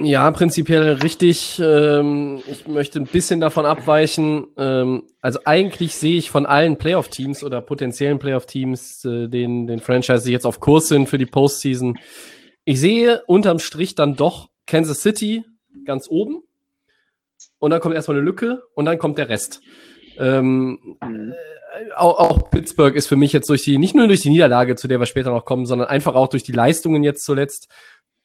ja, 0.01 0.31
prinzipiell 0.31 0.93
richtig. 0.93 1.61
Ähm, 1.63 2.41
ich 2.47 2.67
möchte 2.67 2.99
ein 2.99 3.05
bisschen 3.05 3.39
davon 3.39 3.67
abweichen. 3.67 4.47
Ähm, 4.57 5.03
also 5.21 5.41
eigentlich 5.45 5.93
sehe 5.93 6.17
ich 6.17 6.31
von 6.31 6.47
allen 6.47 6.79
Playoff-Teams 6.79 7.43
oder 7.43 7.61
potenziellen 7.61 8.17
Playoff-Teams, 8.17 9.05
äh, 9.05 9.27
den, 9.27 9.67
den 9.67 9.79
Franchise, 9.79 10.25
die 10.25 10.31
jetzt 10.31 10.47
auf 10.47 10.59
Kurs 10.59 10.87
sind 10.87 11.07
für 11.07 11.19
die 11.19 11.27
Postseason, 11.27 11.99
ich 12.65 12.79
sehe 12.79 13.21
unterm 13.27 13.59
Strich 13.59 13.93
dann 13.93 14.15
doch 14.15 14.49
Kansas 14.65 15.03
City 15.03 15.43
ganz 15.85 16.07
oben 16.09 16.41
und 17.63 17.69
dann 17.69 17.79
kommt 17.79 17.95
erstmal 17.95 18.17
eine 18.17 18.25
Lücke 18.25 18.61
und 18.73 18.83
dann 18.83 18.97
kommt 18.97 19.17
der 19.17 19.29
Rest. 19.29 19.61
Ähm, 20.17 20.97
mhm. 21.01 21.33
auch, 21.95 22.19
auch, 22.19 22.51
Pittsburgh 22.51 22.93
ist 22.93 23.07
für 23.07 23.15
mich 23.15 23.31
jetzt 23.31 23.49
durch 23.49 23.63
die, 23.63 23.77
nicht 23.77 23.95
nur 23.95 24.07
durch 24.07 24.19
die 24.19 24.31
Niederlage, 24.31 24.75
zu 24.75 24.89
der 24.89 24.99
wir 24.99 25.05
später 25.05 25.29
noch 25.29 25.45
kommen, 25.45 25.65
sondern 25.65 25.87
einfach 25.87 26.13
auch 26.13 26.27
durch 26.27 26.43
die 26.43 26.51
Leistungen 26.51 27.03
jetzt 27.03 27.23
zuletzt 27.23 27.69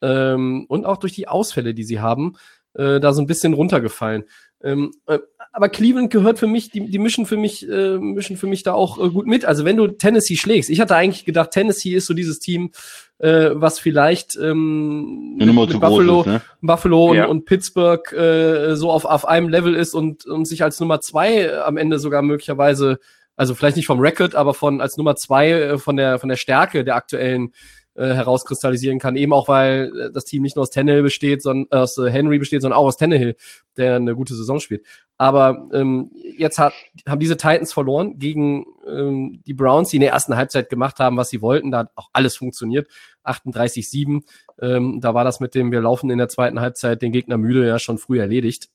ähm, 0.01 0.65
und 0.67 0.85
auch 0.85 0.97
durch 0.97 1.13
die 1.13 1.29
Ausfälle, 1.29 1.73
die 1.73 1.85
sie 1.85 2.01
haben, 2.01 2.35
äh, 2.73 2.99
da 2.99 3.13
so 3.13 3.21
ein 3.21 3.27
bisschen 3.27 3.53
runtergefallen. 3.53 4.25
Ähm, 4.61 4.91
äh, 5.07 5.19
aber 5.51 5.69
Cleveland 5.69 6.11
gehört 6.11 6.39
für 6.39 6.47
mich, 6.47 6.69
die, 6.69 6.89
die 6.89 6.99
mischen 6.99 7.25
für 7.25 7.37
mich, 7.37 7.67
äh, 7.67 7.97
mischen 7.97 8.37
für 8.37 8.47
mich 8.47 8.63
da 8.63 8.73
auch 8.73 9.03
äh, 9.03 9.09
gut 9.09 9.25
mit. 9.25 9.45
Also 9.45 9.65
wenn 9.65 9.77
du 9.77 9.87
Tennessee 9.87 10.35
schlägst, 10.35 10.69
ich 10.69 10.79
hatte 10.79 10.95
eigentlich 10.95 11.25
gedacht, 11.25 11.51
Tennessee 11.51 11.95
ist 11.95 12.05
so 12.05 12.13
dieses 12.13 12.39
Team, 12.39 12.71
äh, 13.17 13.49
was 13.53 13.79
vielleicht 13.79 14.37
ähm, 14.37 15.35
mit, 15.37 15.47
mit 15.47 15.79
Buffalo, 15.79 16.21
ist, 16.21 16.27
ne? 16.27 16.41
Buffalo 16.61 17.13
ja. 17.13 17.25
und, 17.25 17.31
und, 17.31 17.45
Pittsburgh 17.45 18.11
äh, 18.13 18.75
so 18.75 18.91
auf, 18.91 19.05
auf 19.05 19.27
einem 19.27 19.49
Level 19.49 19.75
ist 19.75 19.93
und, 19.93 20.25
und 20.25 20.45
sich 20.45 20.63
als 20.63 20.79
Nummer 20.79 21.01
zwei 21.01 21.53
am 21.61 21.77
Ende 21.77 21.99
sogar 21.99 22.21
möglicherweise, 22.21 22.99
also 23.35 23.55
vielleicht 23.55 23.77
nicht 23.77 23.87
vom 23.87 23.99
Record, 23.99 24.35
aber 24.35 24.53
von 24.53 24.81
als 24.81 24.97
Nummer 24.97 25.15
zwei 25.15 25.51
äh, 25.51 25.77
von 25.77 25.97
der 25.97 26.19
von 26.19 26.29
der 26.29 26.37
Stärke 26.37 26.83
der 26.83 26.95
aktuellen 26.95 27.53
äh, 27.95 28.13
herauskristallisieren 28.13 28.99
kann. 28.99 29.17
Eben 29.17 29.33
auch, 29.33 29.47
weil 29.47 29.91
äh, 29.99 30.11
das 30.11 30.23
Team 30.23 30.43
nicht 30.43 30.55
nur 30.55 30.63
aus 30.63 30.69
Tannehill 30.69 31.03
besteht, 31.03 31.41
sondern 31.41 31.67
äh, 31.71 31.83
aus 31.83 31.97
äh, 31.97 32.09
Henry 32.09 32.39
besteht, 32.39 32.61
sondern 32.61 32.79
auch 32.79 32.85
aus 32.85 32.97
Tannehill, 32.97 33.35
der 33.75 33.97
eine 33.97 34.15
gute 34.15 34.35
Saison 34.35 34.59
spielt. 34.59 34.85
Aber 35.19 35.67
ähm, 35.73 36.11
jetzt 36.13 36.59
hat, 36.59 36.71
haben 37.05 37.19
diese 37.19 37.35
Titans 37.35 37.73
verloren 37.73 38.19
gegen 38.19 38.65
ähm, 38.87 39.41
die 39.45 39.53
Browns, 39.53 39.89
die 39.89 39.97
in 39.97 40.01
der 40.01 40.13
ersten 40.13 40.37
Halbzeit 40.37 40.69
gemacht 40.69 40.99
haben, 40.99 41.17
was 41.17 41.29
sie 41.29 41.41
wollten. 41.41 41.71
Da 41.71 41.79
hat 41.79 41.91
auch 41.95 42.09
alles 42.13 42.37
funktioniert. 42.37 42.87
38-7. 43.25 44.23
Ähm, 44.61 45.01
da 45.01 45.13
war 45.13 45.25
das 45.25 45.41
mit 45.41 45.55
dem, 45.55 45.73
wir 45.73 45.81
laufen 45.81 46.09
in 46.09 46.19
der 46.19 46.29
zweiten 46.29 46.61
Halbzeit 46.61 47.01
den 47.01 47.11
Gegner 47.11 47.37
müde 47.37 47.67
ja 47.67 47.79
schon 47.79 47.97
früh 47.97 48.17
erledigt. 48.17 48.69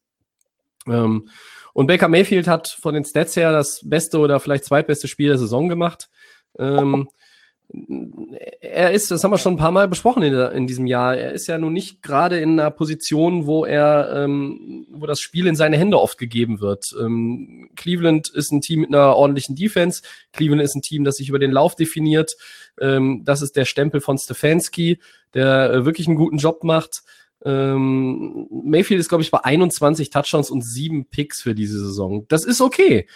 Ähm, 0.87 1.31
und 1.73 1.87
Baker 1.87 2.09
Mayfield 2.09 2.47
hat 2.47 2.69
von 2.69 2.93
den 2.93 3.07
Stats 3.07 3.37
her 3.37 3.51
das 3.51 3.81
beste 3.83 4.19
oder 4.19 4.39
vielleicht 4.39 4.67
zweitbeste 4.67 5.09
Spiel 5.09 5.29
der 5.29 5.39
Saison 5.39 5.71
gemacht. 5.71 6.11
Ähm, 6.59 7.09
er 8.61 8.93
ist, 8.93 9.11
das 9.11 9.25
haben 9.25 9.31
wir 9.31 9.39
schon 9.39 9.55
ein 9.55 9.59
paar 9.59 9.71
Mal 9.71 9.89
besprochen 9.89 10.23
in, 10.23 10.35
in 10.35 10.67
diesem 10.67 10.87
Jahr, 10.87 11.17
er 11.17 11.33
ist 11.33 11.47
ja 11.47 11.59
nun 11.59 11.73
nicht 11.73 12.03
gerade 12.03 12.39
in 12.39 12.61
einer 12.61 12.71
Position, 12.71 13.47
wo 13.47 13.65
er, 13.65 14.25
ähm, 14.25 14.87
wo 14.91 15.07
das 15.07 15.21
Spiel 15.21 15.47
in 15.47 15.57
seine 15.57 15.77
Hände 15.77 16.01
oft 16.01 16.19
gegeben 16.19 16.61
wird. 16.61 16.95
Ähm, 17.01 17.71
Cleveland 17.75 18.29
ist 18.29 18.53
ein 18.53 18.61
Team 18.61 18.81
mit 18.81 18.91
einer 18.95 19.17
ordentlichen 19.17 19.57
Defense. 19.57 20.03
Cleveland 20.33 20.63
ist 20.63 20.75
ein 20.75 20.83
Team, 20.83 21.05
das 21.05 21.17
sich 21.17 21.29
über 21.29 21.39
den 21.39 21.53
Lauf 21.53 21.75
definiert. 21.75 22.37
Ähm, 22.81 23.23
das 23.25 23.43
ist 23.43 23.57
der 23.57 23.65
Stempel 23.65 24.01
von 24.01 24.19
Stefanski, 24.19 24.99
der 25.33 25.73
äh, 25.73 25.85
wirklich 25.85 26.07
einen 26.07 26.17
guten 26.17 26.39
Job 26.39 26.65
macht. 26.65 27.03
Ähm, 27.45 28.47
Mayfield 28.51 29.01
ist, 29.01 29.09
glaube 29.09 29.23
ich, 29.23 29.31
bei 29.31 29.43
21 29.43 30.11
Touchdowns 30.11 30.51
und 30.51 30.63
sieben 30.63 31.07
Picks 31.07 31.43
für 31.43 31.55
diese 31.55 31.79
Saison. 31.79 32.27
Das 32.29 32.45
ist 32.45 32.61
okay. 32.61 33.07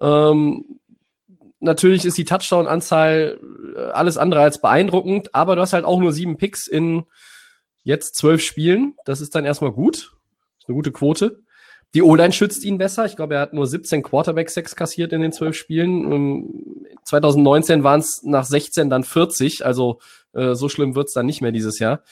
Ähm, 0.00 0.78
natürlich 1.60 2.04
ist 2.04 2.18
die 2.18 2.24
Touchdown-Anzahl 2.24 3.40
äh, 3.76 3.80
alles 3.92 4.16
andere 4.16 4.40
als 4.40 4.60
beeindruckend, 4.60 5.34
aber 5.34 5.56
du 5.56 5.62
hast 5.62 5.72
halt 5.72 5.84
auch 5.84 6.00
nur 6.00 6.12
sieben 6.12 6.36
Picks 6.36 6.66
in 6.66 7.04
jetzt 7.82 8.16
zwölf 8.16 8.42
Spielen. 8.42 8.94
Das 9.04 9.20
ist 9.20 9.34
dann 9.34 9.44
erstmal 9.44 9.72
gut. 9.72 9.96
Das 9.96 10.64
ist 10.64 10.68
eine 10.68 10.76
gute 10.76 10.92
Quote. 10.92 11.42
Die 11.94 12.02
O-Line 12.02 12.32
schützt 12.32 12.64
ihn 12.64 12.78
besser. 12.78 13.06
Ich 13.06 13.16
glaube, 13.16 13.36
er 13.36 13.40
hat 13.40 13.52
nur 13.52 13.66
17 13.66 14.02
Quarterback-Sex 14.02 14.76
kassiert 14.76 15.12
in 15.12 15.22
den 15.22 15.32
zwölf 15.32 15.56
Spielen. 15.56 16.96
2019 17.04 17.84
waren 17.84 18.00
es 18.00 18.22
nach 18.22 18.44
16 18.44 18.90
dann 18.90 19.04
40. 19.04 19.64
Also 19.64 20.00
äh, 20.34 20.54
so 20.54 20.68
schlimm 20.68 20.94
wird's 20.94 21.12
dann 21.12 21.26
nicht 21.26 21.40
mehr 21.40 21.52
dieses 21.52 21.78
Jahr. 21.78 22.02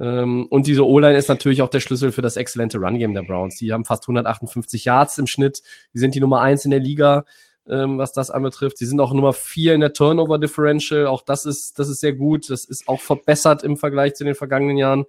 Ähm, 0.00 0.46
und 0.46 0.66
diese 0.66 0.86
O-Line 0.86 1.16
ist 1.16 1.28
natürlich 1.28 1.62
auch 1.62 1.68
der 1.68 1.80
Schlüssel 1.80 2.10
für 2.10 2.22
das 2.22 2.36
exzellente 2.36 2.78
Run-Game 2.78 3.14
der 3.14 3.22
Browns. 3.22 3.56
Die 3.58 3.72
haben 3.72 3.84
fast 3.84 4.04
158 4.04 4.86
Yards 4.86 5.18
im 5.18 5.26
Schnitt. 5.26 5.62
Die 5.94 5.98
sind 5.98 6.14
die 6.14 6.20
Nummer 6.20 6.40
eins 6.40 6.64
in 6.64 6.70
der 6.70 6.80
Liga 6.80 7.24
ähm, 7.68 7.98
was 7.98 8.12
das 8.12 8.30
anbetrifft. 8.30 8.78
Sie 8.78 8.86
sind 8.86 9.00
auch 9.00 9.12
Nummer 9.12 9.32
vier 9.32 9.74
in 9.74 9.80
der 9.80 9.92
Turnover 9.92 10.38
Differential. 10.38 11.06
Auch 11.06 11.22
das 11.22 11.46
ist, 11.46 11.78
das 11.78 11.88
ist 11.88 12.00
sehr 12.00 12.12
gut. 12.12 12.50
Das 12.50 12.64
ist 12.64 12.88
auch 12.88 13.00
verbessert 13.00 13.62
im 13.62 13.76
Vergleich 13.76 14.14
zu 14.14 14.24
den 14.24 14.34
vergangenen 14.34 14.76
Jahren. 14.76 15.04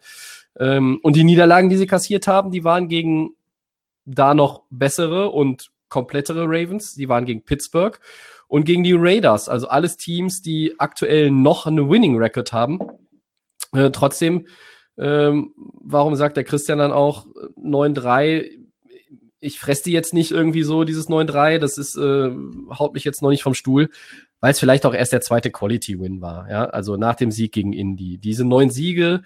Ähm, 0.60 1.00
und 1.02 1.16
die 1.16 1.24
Niederlagen, 1.24 1.70
die 1.70 1.78
sie 1.78 1.88
kassiert 1.88 2.28
haben, 2.28 2.52
die 2.52 2.64
waren 2.64 2.88
gegen 2.88 3.36
da 4.06 4.34
noch 4.34 4.64
bessere 4.70 5.30
und 5.30 5.72
komplettere 5.90 6.46
Ravens. 6.46 6.96
Die 6.96 7.10
waren 7.10 7.26
gegen 7.26 7.44
Pittsburgh 7.44 8.00
und 8.48 8.66
gegen 8.66 8.84
die 8.84 8.94
Raiders. 8.94 9.50
Also 9.50 9.68
alles 9.68 9.98
Teams, 9.98 10.42
die 10.42 10.76
aktuell 10.80 11.32
noch 11.32 11.66
eine 11.66 11.90
Winning 11.90 12.18
Record 12.18 12.54
haben. 12.54 12.80
Äh, 13.74 13.90
trotzdem, 13.92 14.48
ähm, 14.98 15.54
warum 15.56 16.16
sagt 16.16 16.38
der 16.38 16.44
Christian 16.44 16.78
dann 16.78 16.92
auch 16.92 17.26
9-3? 17.58 18.63
Ich 19.44 19.60
fresse 19.60 19.84
die 19.84 19.92
jetzt 19.92 20.14
nicht 20.14 20.32
irgendwie 20.32 20.64
so, 20.64 20.84
dieses 20.84 21.10
9-3. 21.10 21.60
Das 21.60 21.78
ist, 21.78 21.96
äh, 21.98 22.32
haut 22.78 22.94
mich 22.94 23.04
jetzt 23.04 23.22
noch 23.22 23.30
nicht 23.30 23.44
vom 23.44 23.54
Stuhl, 23.54 23.90
weil 24.40 24.52
es 24.52 24.60
vielleicht 24.60 24.86
auch 24.86 24.94
erst 24.94 25.14
der 25.14 25.22
zweite 25.22 25.52
Quality-Win 25.52 26.22
war. 26.22 26.50
Ja, 26.50 26.66
also 26.66 26.98
nach 26.98 27.16
dem 27.16 27.32
Sieg 27.32 27.52
gegen 27.52 27.74
Indy. 27.74 28.18
Diese 28.18 28.46
neun 28.46 28.70
Siege, 28.70 29.22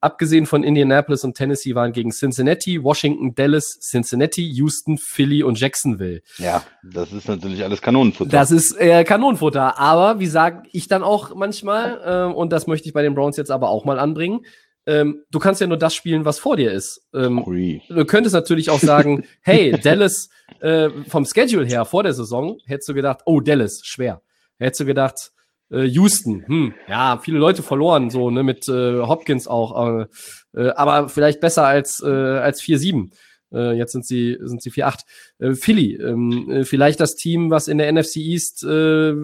abgesehen 0.00 0.46
von 0.46 0.62
Indianapolis 0.62 1.24
und 1.24 1.34
Tennessee, 1.34 1.74
waren 1.74 1.92
gegen 1.92 2.10
Cincinnati, 2.10 2.82
Washington, 2.82 3.34
Dallas, 3.34 3.78
Cincinnati, 3.80 4.42
Houston, 4.42 4.98
Philly 4.98 5.42
und 5.42 5.58
Jacksonville. 5.58 6.22
Ja, 6.38 6.62
das 6.82 7.12
ist 7.12 7.26
natürlich 7.26 7.64
alles 7.64 7.80
Kanonenfutter. 7.80 8.30
Das 8.30 8.50
ist 8.50 8.78
äh, 8.78 9.04
Kanonenfutter. 9.04 9.78
Aber 9.78 10.20
wie 10.20 10.26
sage 10.26 10.62
ich 10.72 10.88
dann 10.88 11.02
auch 11.02 11.34
manchmal, 11.34 12.30
äh, 12.30 12.34
und 12.34 12.52
das 12.52 12.66
möchte 12.66 12.86
ich 12.86 12.94
bei 12.94 13.02
den 13.02 13.14
Browns 13.14 13.36
jetzt 13.36 13.50
aber 13.50 13.70
auch 13.70 13.84
mal 13.84 13.98
anbringen, 13.98 14.44
ähm, 14.86 15.24
du 15.30 15.38
kannst 15.38 15.60
ja 15.60 15.66
nur 15.66 15.76
das 15.76 15.94
spielen, 15.94 16.24
was 16.24 16.38
vor 16.38 16.56
dir 16.56 16.72
ist. 16.72 17.02
Ähm, 17.14 17.42
du 17.88 18.04
könntest 18.04 18.34
natürlich 18.34 18.70
auch 18.70 18.80
sagen, 18.80 19.24
hey, 19.42 19.72
Dallas, 19.72 20.28
äh, 20.60 20.90
vom 21.08 21.24
Schedule 21.24 21.66
her 21.66 21.84
vor 21.84 22.02
der 22.02 22.14
Saison, 22.14 22.58
hättest 22.66 22.88
du 22.88 22.94
gedacht, 22.94 23.20
oh, 23.24 23.40
Dallas, 23.40 23.80
schwer. 23.84 24.22
Hättest 24.58 24.80
du 24.80 24.84
gedacht, 24.84 25.32
äh, 25.70 25.84
Houston, 25.84 26.44
hm, 26.46 26.74
ja, 26.88 27.18
viele 27.22 27.38
Leute 27.38 27.62
verloren, 27.62 28.10
so, 28.10 28.30
ne, 28.30 28.42
mit 28.42 28.68
äh, 28.68 29.00
Hopkins 29.00 29.48
auch, 29.48 30.00
äh, 30.00 30.06
äh, 30.54 30.70
aber 30.70 31.08
vielleicht 31.08 31.40
besser 31.40 31.66
als, 31.66 32.02
äh, 32.02 32.08
als 32.08 32.62
4-7. 32.62 33.10
Äh, 33.54 33.72
jetzt 33.72 33.92
sind 33.92 34.04
sie, 34.04 34.36
sind 34.40 34.62
sie 34.62 34.70
4-8. 34.70 35.00
Äh, 35.38 35.54
Philly, 35.54 35.94
ähm, 35.94 36.50
äh, 36.50 36.64
vielleicht 36.64 37.00
das 37.00 37.16
Team, 37.16 37.50
was 37.50 37.68
in 37.68 37.78
der 37.78 37.92
NFC 37.92 38.16
East 38.16 38.64
äh, 38.64 39.14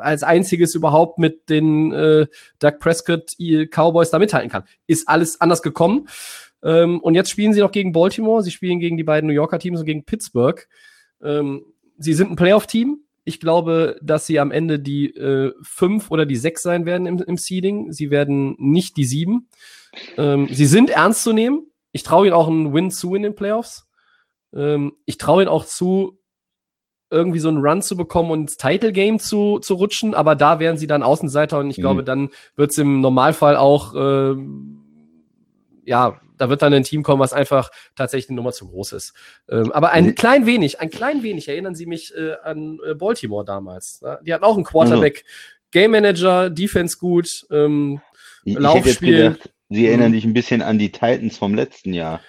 als 0.00 0.22
einziges 0.22 0.74
überhaupt 0.74 1.18
mit 1.18 1.48
den 1.48 1.92
äh, 1.92 2.26
Doug 2.58 2.78
Prescott 2.78 3.32
Cowboys 3.70 4.10
da 4.10 4.18
mithalten 4.18 4.50
kann. 4.50 4.64
Ist 4.86 5.08
alles 5.08 5.40
anders 5.40 5.62
gekommen. 5.62 6.08
Ähm, 6.62 7.00
und 7.00 7.14
jetzt 7.14 7.30
spielen 7.30 7.52
sie 7.52 7.60
noch 7.60 7.72
gegen 7.72 7.92
Baltimore, 7.92 8.42
sie 8.42 8.50
spielen 8.50 8.80
gegen 8.80 8.96
die 8.96 9.04
beiden 9.04 9.26
New 9.26 9.34
Yorker 9.34 9.58
Teams 9.58 9.80
und 9.80 9.86
gegen 9.86 10.04
Pittsburgh. 10.04 10.66
Ähm, 11.22 11.64
sie 11.98 12.14
sind 12.14 12.30
ein 12.30 12.36
Playoff-Team, 12.36 13.00
ich 13.28 13.40
glaube, 13.40 13.98
dass 14.02 14.24
sie 14.26 14.38
am 14.38 14.52
Ende 14.52 14.78
die 14.78 15.08
äh, 15.16 15.52
fünf 15.60 16.12
oder 16.12 16.26
die 16.26 16.36
sechs 16.36 16.62
sein 16.62 16.86
werden 16.86 17.08
im, 17.08 17.18
im 17.18 17.36
Seeding. 17.36 17.92
Sie 17.92 18.10
werden 18.10 18.54
nicht 18.58 18.96
die 18.96 19.04
sieben. 19.04 19.48
Ähm, 20.16 20.48
sie 20.52 20.66
sind 20.66 20.90
ernst 20.90 21.24
zu 21.24 21.32
nehmen. 21.32 21.66
Ich 21.96 22.02
traue 22.02 22.26
ihnen 22.26 22.34
auch 22.34 22.46
einen 22.46 22.72
Win 22.72 22.90
zu 22.90 23.14
in 23.14 23.22
den 23.22 23.34
Playoffs. 23.34 23.88
Ähm, 24.54 24.92
ich 25.04 25.18
traue 25.18 25.42
ihnen 25.42 25.48
auch 25.48 25.64
zu, 25.64 26.18
irgendwie 27.10 27.38
so 27.38 27.48
einen 27.48 27.58
Run 27.58 27.82
zu 27.82 27.96
bekommen 27.96 28.30
und 28.30 28.40
ins 28.42 28.56
Title 28.56 28.92
Game 28.92 29.18
zu, 29.18 29.58
zu 29.58 29.74
rutschen, 29.74 30.14
aber 30.14 30.36
da 30.36 30.60
wären 30.60 30.76
sie 30.76 30.86
dann 30.86 31.02
Außenseiter 31.02 31.58
und 31.58 31.70
ich 31.70 31.78
mhm. 31.78 31.82
glaube, 31.82 32.04
dann 32.04 32.30
wird 32.54 32.70
es 32.70 32.78
im 32.78 33.00
Normalfall 33.00 33.56
auch 33.56 33.94
äh, 33.94 34.36
ja 35.84 36.20
da 36.38 36.48
wird 36.50 36.62
dann 36.62 36.74
ein 36.74 36.84
Team 36.84 37.02
kommen, 37.02 37.20
was 37.20 37.32
einfach 37.32 37.70
tatsächlich 37.94 38.28
eine 38.28 38.36
Nummer 38.36 38.52
zu 38.52 38.68
groß 38.68 38.92
ist. 38.92 39.14
Ähm, 39.48 39.72
aber 39.72 39.92
ein 39.92 40.06
mhm. 40.06 40.14
klein 40.14 40.46
wenig, 40.46 40.80
ein 40.80 40.90
klein 40.90 41.22
wenig 41.22 41.48
erinnern 41.48 41.74
Sie 41.74 41.86
mich 41.86 42.14
äh, 42.14 42.34
an 42.42 42.78
äh, 42.86 42.94
Baltimore 42.94 43.44
damals. 43.44 44.02
Ne? 44.02 44.18
Die 44.22 44.34
hatten 44.34 44.44
auch 44.44 44.56
einen 44.56 44.64
Quarterback, 44.64 45.24
mhm. 45.24 45.70
Game 45.70 45.90
Manager, 45.92 46.50
Defense 46.50 46.98
gut, 46.98 47.46
ähm, 47.50 48.00
ich, 48.44 48.58
Laufspiel. 48.58 49.30
Gedacht, 49.30 49.50
Sie 49.68 49.86
erinnern 49.86 50.10
mhm. 50.10 50.14
dich 50.14 50.24
ein 50.24 50.34
bisschen 50.34 50.62
an 50.62 50.78
die 50.78 50.92
Titans 50.92 51.38
vom 51.38 51.54
letzten 51.54 51.92
Jahr. 51.92 52.20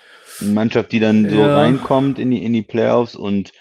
Eine 0.42 0.52
Mannschaft, 0.52 0.92
die 0.92 1.00
dann 1.00 1.30
so 1.30 1.40
ja. 1.40 1.58
reinkommt 1.58 2.20
in 2.20 2.32
die, 2.32 2.44
in 2.44 2.54
die 2.54 2.62
Playoffs 2.62 3.16
und 3.16 3.52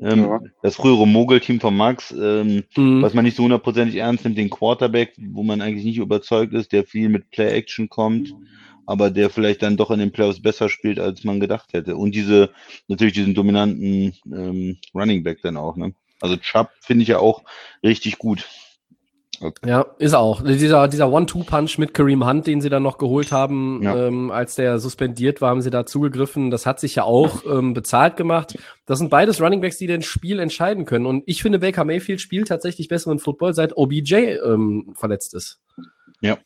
ähm, 0.00 0.24
ja. 0.24 0.40
das 0.62 0.76
frühere 0.76 1.06
Mogel-Team 1.06 1.60
von 1.60 1.76
Max, 1.76 2.10
ähm, 2.10 2.64
mhm. 2.76 3.02
was 3.02 3.14
man 3.14 3.24
nicht 3.24 3.36
so 3.36 3.44
hundertprozentig 3.44 3.96
ernst 3.96 4.24
nimmt, 4.24 4.38
den 4.38 4.50
Quarterback, 4.50 5.14
wo 5.16 5.42
man 5.42 5.60
eigentlich 5.60 5.84
nicht 5.84 5.98
überzeugt 5.98 6.52
ist, 6.52 6.72
der 6.72 6.84
viel 6.84 7.08
mit 7.08 7.30
Play-Action 7.30 7.88
kommt. 7.88 8.32
Mhm 8.32 8.48
aber 8.86 9.10
der 9.10 9.30
vielleicht 9.30 9.62
dann 9.62 9.76
doch 9.76 9.90
in 9.90 9.98
den 9.98 10.12
Playoffs 10.12 10.42
besser 10.42 10.68
spielt, 10.68 10.98
als 10.98 11.24
man 11.24 11.40
gedacht 11.40 11.72
hätte. 11.72 11.96
Und 11.96 12.14
diese, 12.14 12.50
natürlich 12.88 13.14
diesen 13.14 13.34
dominanten 13.34 14.14
ähm, 14.26 14.78
Running 14.94 15.22
Back 15.22 15.40
dann 15.42 15.56
auch, 15.56 15.76
ne? 15.76 15.94
Also 16.20 16.36
Chubb 16.36 16.70
finde 16.80 17.02
ich 17.02 17.08
ja 17.08 17.18
auch 17.18 17.42
richtig 17.82 18.18
gut. 18.18 18.46
Okay. 19.40 19.68
Ja, 19.68 19.86
ist 19.98 20.14
auch. 20.14 20.42
Dieser, 20.42 20.88
dieser 20.88 21.10
One-Two-Punch 21.10 21.78
mit 21.78 21.94
Kareem 21.94 22.26
Hunt, 22.26 22.46
den 22.46 22.60
sie 22.60 22.68
dann 22.68 22.82
noch 22.82 22.98
geholt 22.98 23.32
haben, 23.32 23.82
ja. 23.82 24.06
ähm, 24.06 24.30
als 24.30 24.54
der 24.54 24.78
suspendiert 24.78 25.40
war, 25.40 25.50
haben 25.50 25.62
sie 25.62 25.70
da 25.70 25.86
zugegriffen. 25.86 26.50
Das 26.50 26.66
hat 26.66 26.80
sich 26.80 26.94
ja 26.96 27.04
auch 27.04 27.44
ähm, 27.44 27.74
bezahlt 27.74 28.16
gemacht. 28.16 28.58
Das 28.86 28.98
sind 28.98 29.10
beides 29.10 29.40
Runningbacks, 29.40 29.78
die 29.78 29.86
das 29.86 30.04
Spiel 30.04 30.38
entscheiden 30.38 30.84
können. 30.84 31.06
Und 31.06 31.22
ich 31.26 31.42
finde, 31.42 31.58
Baker 31.58 31.84
Mayfield 31.84 32.20
spielt 32.20 32.48
tatsächlich 32.48 32.88
besseren 32.88 33.18
Football, 33.18 33.54
seit 33.54 33.76
OBJ 33.76 34.14
ähm, 34.14 34.94
verletzt 34.94 35.34
ist. 35.34 35.60
Ja. 36.20 36.38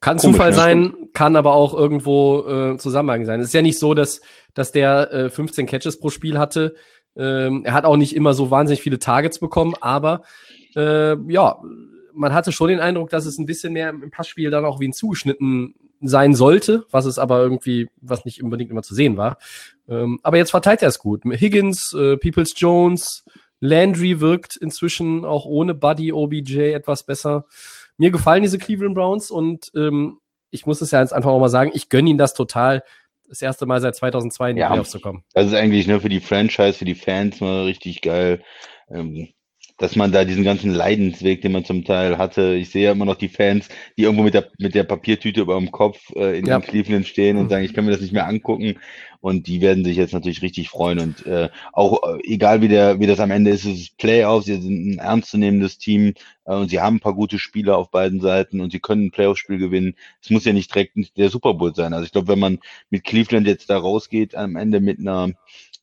Kann 0.00 0.16
Komisch, 0.16 0.36
Zufall 0.36 0.52
sein, 0.52 0.94
kann 1.12 1.36
aber 1.36 1.52
auch 1.52 1.74
irgendwo 1.74 2.46
äh, 2.46 2.78
Zusammenhang 2.78 3.26
sein. 3.26 3.40
Es 3.40 3.48
ist 3.48 3.54
ja 3.54 3.62
nicht 3.62 3.78
so, 3.78 3.94
dass, 3.94 4.20
dass 4.54 4.72
der 4.72 5.12
äh, 5.12 5.30
15 5.30 5.66
Catches 5.66 5.98
pro 5.98 6.10
Spiel 6.10 6.38
hatte. 6.38 6.74
Ähm, 7.16 7.64
er 7.64 7.72
hat 7.72 7.84
auch 7.84 7.96
nicht 7.96 8.14
immer 8.14 8.32
so 8.32 8.50
wahnsinnig 8.50 8.82
viele 8.82 8.98
Targets 8.98 9.40
bekommen, 9.40 9.74
aber 9.80 10.22
äh, 10.76 11.16
ja, 11.30 11.58
man 12.12 12.34
hatte 12.34 12.52
schon 12.52 12.68
den 12.68 12.80
Eindruck, 12.80 13.10
dass 13.10 13.26
es 13.26 13.38
ein 13.38 13.46
bisschen 13.46 13.72
mehr 13.72 13.90
im 13.90 14.10
Passspiel 14.10 14.50
dann 14.50 14.64
auch 14.64 14.80
wie 14.80 14.88
ein 14.88 14.92
zugeschnitten 14.92 15.74
sein 16.02 16.34
sollte, 16.34 16.86
was 16.90 17.04
es 17.04 17.18
aber 17.18 17.40
irgendwie, 17.40 17.88
was 18.00 18.24
nicht 18.24 18.42
unbedingt 18.42 18.70
immer 18.70 18.82
zu 18.82 18.94
sehen 18.94 19.16
war. 19.16 19.38
Ähm, 19.88 20.18
aber 20.22 20.38
jetzt 20.38 20.50
verteilt 20.50 20.82
er 20.82 20.88
es 20.88 20.98
gut. 20.98 21.22
Higgins, 21.24 21.94
äh, 21.94 22.16
Peoples 22.16 22.54
Jones, 22.56 23.24
Landry 23.60 24.20
wirkt 24.20 24.56
inzwischen 24.56 25.24
auch 25.24 25.44
ohne 25.44 25.74
Buddy 25.74 26.12
OBJ 26.12 26.72
etwas 26.72 27.04
besser 27.04 27.44
mir 28.00 28.10
gefallen 28.10 28.42
diese 28.42 28.58
Cleveland 28.58 28.94
Browns 28.94 29.30
und 29.30 29.70
ähm, 29.76 30.20
ich 30.50 30.64
muss 30.64 30.80
es 30.80 30.90
ja 30.90 31.00
jetzt 31.00 31.12
einfach 31.12 31.30
auch 31.30 31.38
mal 31.38 31.50
sagen, 31.50 31.70
ich 31.74 31.90
gönne 31.90 32.08
ihnen 32.08 32.18
das 32.18 32.32
total, 32.32 32.82
das 33.28 33.42
erste 33.42 33.66
Mal 33.66 33.80
seit 33.82 33.94
2002 33.94 34.50
in 34.50 34.56
die 34.56 34.60
ja, 34.60 34.68
Playoffs 34.68 34.90
zu 34.90 35.00
kommen. 35.00 35.22
Das 35.34 35.46
ist 35.46 35.54
eigentlich 35.54 35.86
ne, 35.86 36.00
für 36.00 36.08
die 36.08 36.20
Franchise, 36.20 36.72
für 36.72 36.86
die 36.86 36.94
Fans 36.94 37.40
mal 37.40 37.64
richtig 37.64 38.00
geil. 38.00 38.42
Ähm, 38.88 39.28
dass 39.80 39.96
man 39.96 40.12
da 40.12 40.26
diesen 40.26 40.44
ganzen 40.44 40.70
Leidensweg, 40.72 41.40
den 41.40 41.52
man 41.52 41.64
zum 41.64 41.84
Teil 41.84 42.18
hatte, 42.18 42.54
ich 42.54 42.68
sehe 42.68 42.84
ja 42.84 42.92
immer 42.92 43.06
noch 43.06 43.16
die 43.16 43.30
Fans, 43.30 43.68
die 43.96 44.02
irgendwo 44.02 44.22
mit 44.22 44.34
der, 44.34 44.48
mit 44.58 44.74
der 44.74 44.84
Papiertüte 44.84 45.40
über 45.40 45.56
dem 45.56 45.72
Kopf 45.72 46.12
äh, 46.14 46.38
in 46.38 46.44
ja. 46.44 46.58
den 46.58 46.66
Cleveland 46.66 47.06
stehen 47.06 47.38
und 47.38 47.44
mhm. 47.44 47.48
sagen, 47.48 47.64
ich 47.64 47.72
kann 47.72 47.86
mir 47.86 47.92
das 47.92 48.02
nicht 48.02 48.12
mehr 48.12 48.28
angucken. 48.28 48.78
Und 49.22 49.46
die 49.46 49.60
werden 49.60 49.84
sich 49.84 49.96
jetzt 49.96 50.12
natürlich 50.12 50.42
richtig 50.42 50.68
freuen. 50.68 50.98
Und 50.98 51.26
äh, 51.26 51.48
auch 51.72 52.02
äh, 52.02 52.18
egal 52.24 52.60
wie 52.60 52.68
der, 52.68 53.00
wie 53.00 53.06
das 53.06 53.20
am 53.20 53.30
Ende 53.30 53.50
ist, 53.50 53.64
es 53.64 53.80
ist 53.80 53.96
Playoffs, 53.96 54.46
sie 54.46 54.60
sind 54.60 54.92
ein 54.92 54.98
ernstzunehmendes 54.98 55.78
Team 55.78 56.12
äh, 56.44 56.54
und 56.54 56.68
sie 56.68 56.80
haben 56.80 56.96
ein 56.96 57.00
paar 57.00 57.14
gute 57.14 57.38
Spieler 57.38 57.78
auf 57.78 57.90
beiden 57.90 58.20
Seiten 58.20 58.60
und 58.60 58.72
sie 58.72 58.80
können 58.80 59.06
ein 59.06 59.10
Playoff-Spiel 59.10 59.58
gewinnen. 59.58 59.94
Es 60.22 60.28
muss 60.28 60.44
ja 60.44 60.52
nicht 60.52 60.74
direkt 60.74 60.96
der 61.16 61.30
Super 61.30 61.54
Bowl 61.54 61.74
sein. 61.74 61.94
Also 61.94 62.04
ich 62.04 62.12
glaube, 62.12 62.28
wenn 62.28 62.38
man 62.38 62.58
mit 62.90 63.04
Cleveland 63.04 63.46
jetzt 63.46 63.70
da 63.70 63.78
rausgeht, 63.78 64.34
am 64.34 64.56
Ende 64.56 64.80
mit 64.80 64.98
einer 64.98 65.30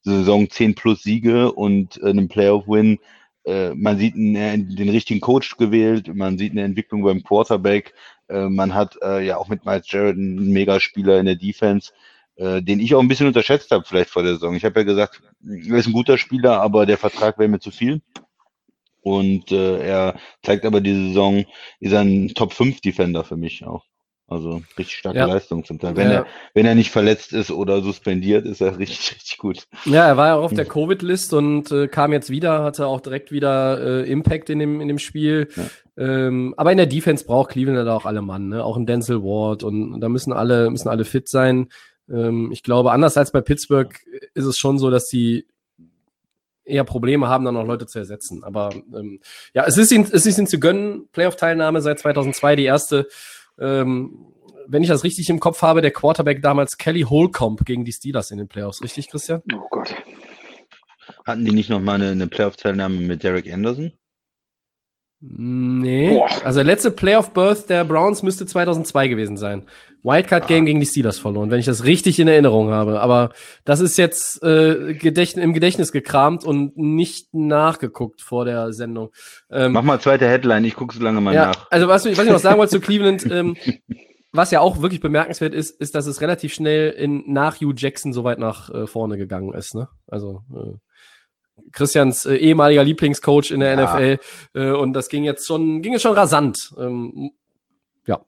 Saison 0.02 0.50
10 0.50 0.76
plus 0.76 1.02
Siege 1.02 1.52
und 1.52 2.00
äh, 2.02 2.10
einem 2.10 2.28
Playoff-Win, 2.28 3.00
äh, 3.48 3.74
man 3.74 3.98
sieht 3.98 4.16
einen, 4.16 4.36
äh, 4.36 4.58
den 4.58 4.90
richtigen 4.90 5.22
Coach 5.22 5.56
gewählt, 5.58 6.14
man 6.14 6.38
sieht 6.38 6.52
eine 6.52 6.64
Entwicklung 6.64 7.02
beim 7.04 7.24
Quarterback, 7.24 7.94
äh, 8.28 8.50
man 8.50 8.74
hat 8.74 8.98
äh, 9.02 9.26
ja 9.26 9.38
auch 9.38 9.48
mit 9.48 9.66
Miles 9.66 9.90
Jared 9.90 10.18
einen 10.18 10.52
Megaspieler 10.52 11.18
in 11.20 11.26
der 11.26 11.36
Defense, 11.36 11.94
äh, 12.36 12.62
den 12.62 12.82
ich 12.82 12.94
auch 12.94 13.00
ein 13.00 13.08
bisschen 13.08 13.28
unterschätzt 13.28 13.72
habe 13.72 13.86
vielleicht 13.86 14.10
vor 14.10 14.24
der 14.24 14.34
Saison. 14.34 14.54
Ich 14.56 14.66
habe 14.66 14.82
ja 14.82 14.86
gesagt, 14.86 15.22
er 15.44 15.78
ist 15.78 15.88
ein 15.88 15.94
guter 15.94 16.18
Spieler, 16.18 16.62
aber 16.62 16.86
der 16.86 16.98
Vertrag 16.98 17.40
wäre 17.40 17.50
mir 17.50 17.60
zu 17.60 17.72
viel. 17.72 18.02
Und 19.02 19.54
er 19.54 20.20
zeigt 20.44 20.66
aber 20.66 20.82
diese 20.82 21.08
Saison, 21.08 21.46
ist 21.80 21.94
ein 21.94 22.28
Top 22.36 22.52
5 22.52 22.82
Defender 22.82 23.24
für 23.24 23.38
mich 23.38 23.66
auch. 23.66 23.86
Also 24.30 24.62
richtig 24.78 24.98
starke 24.98 25.20
ja. 25.20 25.26
Leistung 25.26 25.64
zum 25.64 25.80
Teil. 25.80 25.96
Wenn, 25.96 26.10
ja. 26.10 26.16
er, 26.16 26.26
wenn 26.54 26.66
er 26.66 26.76
nicht 26.76 26.92
verletzt 26.92 27.32
ist 27.32 27.50
oder 27.50 27.82
suspendiert, 27.82 28.46
ist 28.46 28.60
er 28.60 28.78
richtig, 28.78 29.12
richtig 29.16 29.38
gut. 29.38 29.68
Ja, 29.86 30.06
er 30.06 30.18
war 30.18 30.28
ja 30.28 30.36
auch 30.36 30.44
auf 30.44 30.54
der 30.54 30.66
Covid-List 30.66 31.34
und 31.34 31.72
äh, 31.72 31.88
kam 31.88 32.12
jetzt 32.12 32.30
wieder, 32.30 32.62
hatte 32.64 32.88
auch 32.88 33.00
direkt 33.00 33.32
wieder 33.32 33.80
äh, 33.80 34.12
Impact 34.12 34.50
in 34.50 34.60
dem, 34.60 34.82
in 34.82 34.90
dem 34.90 35.00
Spiel. 35.00 35.48
Ja. 35.56 35.64
Ähm, 35.98 36.54
aber 36.58 36.72
in 36.72 36.78
der 36.78 36.88
Defense 36.88 37.26
braucht 37.26 37.52
Cleveland 37.52 37.88
auch 37.88 38.06
alle 38.06 38.22
Mann, 38.22 38.50
ne? 38.50 38.66
auch 38.66 38.76
ein 38.76 38.86
Denzel 38.86 39.24
Ward 39.24 39.64
und 39.64 40.02
da 40.02 40.10
müssen 40.10 40.34
alle, 40.34 40.70
müssen 40.70 40.90
alle 40.90 41.06
fit 41.06 41.30
sein. 41.30 41.70
Ähm, 42.12 42.52
ich 42.52 42.64
glaube, 42.64 42.92
anders 42.92 43.16
als 43.16 43.32
bei 43.32 43.40
Pittsburgh 43.40 43.98
ist 44.34 44.46
es 44.46 44.58
schon 44.58 44.78
so, 44.78 44.90
dass 44.90 45.08
die 45.08 45.48
eher 46.66 46.84
Probleme 46.84 47.30
haben, 47.30 47.46
dann 47.46 47.54
noch 47.54 47.66
Leute 47.66 47.86
zu 47.86 47.98
ersetzen. 47.98 48.44
Aber 48.44 48.72
ähm, 48.94 49.22
ja, 49.54 49.64
es 49.66 49.78
ist, 49.78 49.92
ihnen, 49.92 50.08
es 50.12 50.26
ist 50.26 50.38
ihnen 50.38 50.48
zu 50.48 50.60
gönnen. 50.60 51.08
Playoff-Teilnahme 51.14 51.82
seit 51.82 52.00
2002, 52.00 52.58
die 52.58 52.66
erste 52.66 53.08
ähm, 53.60 54.28
wenn 54.68 54.84
ich 54.84 54.90
das 54.90 55.04
richtig 55.04 55.30
im 55.30 55.40
Kopf 55.40 55.62
habe, 55.62 55.82
der 55.82 55.92
Quarterback 55.92 56.42
damals 56.42 56.78
Kelly 56.78 57.02
Holcomb 57.02 57.66
gegen 57.66 57.86
die 57.86 57.94
Steelers 57.94 58.32
in 58.32 58.38
den 58.38 58.48
Playoffs. 58.48 58.82
Richtig, 58.84 59.10
Christian? 59.10 59.42
Oh 59.54 59.68
Gott. 59.70 59.96
Hatten 61.26 61.46
die 61.46 61.54
nicht 61.54 61.70
noch 61.70 61.80
mal 61.80 61.96
eine, 61.96 62.12
eine 62.12 62.28
Playoff-Teilnahme 62.28 63.00
mit 63.00 63.24
Derek 63.24 63.52
Anderson? 63.52 63.94
Nee. 65.20 66.10
Boah. 66.12 66.30
Also 66.46 66.58
der 66.60 66.66
letzte 66.66 66.92
Playoff 66.92 67.32
Birth 67.34 67.70
der 67.70 67.84
Browns 67.86 68.22
müsste 68.24 68.46
2002 68.46 69.08
gewesen 69.08 69.36
sein. 69.38 69.64
Wildcard 70.04 70.48
Game 70.48 70.66
gegen 70.66 70.80
die 70.80 70.86
Steelers 70.86 71.18
verloren, 71.20 71.50
wenn 71.52 71.60
ich 71.60 71.66
das 71.66 71.84
richtig 71.84 72.20
in 72.20 72.28
Erinnerung 72.28 72.70
habe. 72.70 73.02
Aber 73.02 73.32
das 73.66 73.80
ist 73.80 73.98
jetzt 73.98 74.42
äh, 74.44 74.94
Gedächt 74.94 75.38
im 75.38 75.54
Gedächtnis 75.54 75.92
gekramt 75.92 76.46
und 76.46 76.78
nicht 76.78 77.34
nachgeguckt 77.34 78.22
vor 78.22 78.46
der 78.46 78.72
Sendung. 78.74 79.10
Ähm, 79.50 79.72
Mach 79.74 79.82
mal 79.82 80.00
zweite 80.00 80.28
Headline, 80.28 80.64
ich 80.66 80.76
gucke 80.76 80.96
so 80.96 81.04
lange 81.04 81.20
mal 81.20 81.34
ja, 81.34 81.48
nach. 81.48 81.68
also 81.72 81.88
was, 81.88 82.06
ich- 82.06 82.18
was 82.18 82.26
ich 82.26 82.32
noch 82.32 82.40
sagen 82.40 82.60
wollte 82.60 82.72
zu 82.72 82.80
Cleveland, 82.86 83.30
ähm, 83.30 83.58
was 84.32 84.52
ja 84.52 84.60
auch 84.60 84.82
wirklich 84.82 85.02
bemerkenswert 85.02 85.54
ist, 85.56 85.72
ist, 85.82 85.96
dass 85.96 86.06
es 86.06 86.22
relativ 86.22 86.54
schnell 86.54 86.92
in, 86.92 87.24
nach 87.28 87.56
Hugh 87.60 87.74
Jackson 87.76 88.14
so 88.14 88.24
weit 88.24 88.40
nach 88.40 88.70
äh, 88.70 88.86
vorne 88.88 89.18
gegangen 89.18 89.54
ist. 89.54 89.74
Ne? 89.74 89.90
Also 90.08 90.42
äh, 90.56 90.78
Christians 91.72 92.26
äh, 92.26 92.36
ehemaliger 92.36 92.84
Lieblingscoach 92.84 93.52
in 93.52 93.60
der 93.60 93.74
Ja. 93.74 93.96
NFL 93.96 94.20
äh, 94.56 94.72
und 94.72 94.94
das 94.94 95.10
ging 95.10 95.24
jetzt 95.24 95.46
schon, 95.48 95.82
ging 95.82 95.94
jetzt 95.94 96.02
schon 96.02 96.14
rasant. 96.14 96.74
Ähm, 96.78 97.32
ja. 98.06 98.22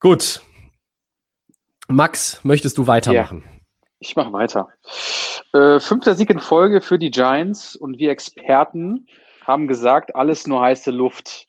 Gut. 0.00 0.42
Max, 1.88 2.40
möchtest 2.44 2.78
du 2.78 2.86
weitermachen? 2.86 3.44
Ich 4.00 4.16
mache 4.16 4.32
weiter. 4.32 4.68
Äh, 5.52 5.80
fünfter 5.80 6.14
Sieg 6.14 6.30
in 6.30 6.40
Folge 6.40 6.80
für 6.80 6.98
die 6.98 7.10
Giants 7.10 7.76
und 7.76 7.98
wir 7.98 8.10
Experten 8.10 9.06
haben 9.44 9.68
gesagt, 9.68 10.14
alles 10.16 10.46
nur 10.46 10.60
heiße 10.60 10.90
Luft 10.90 11.46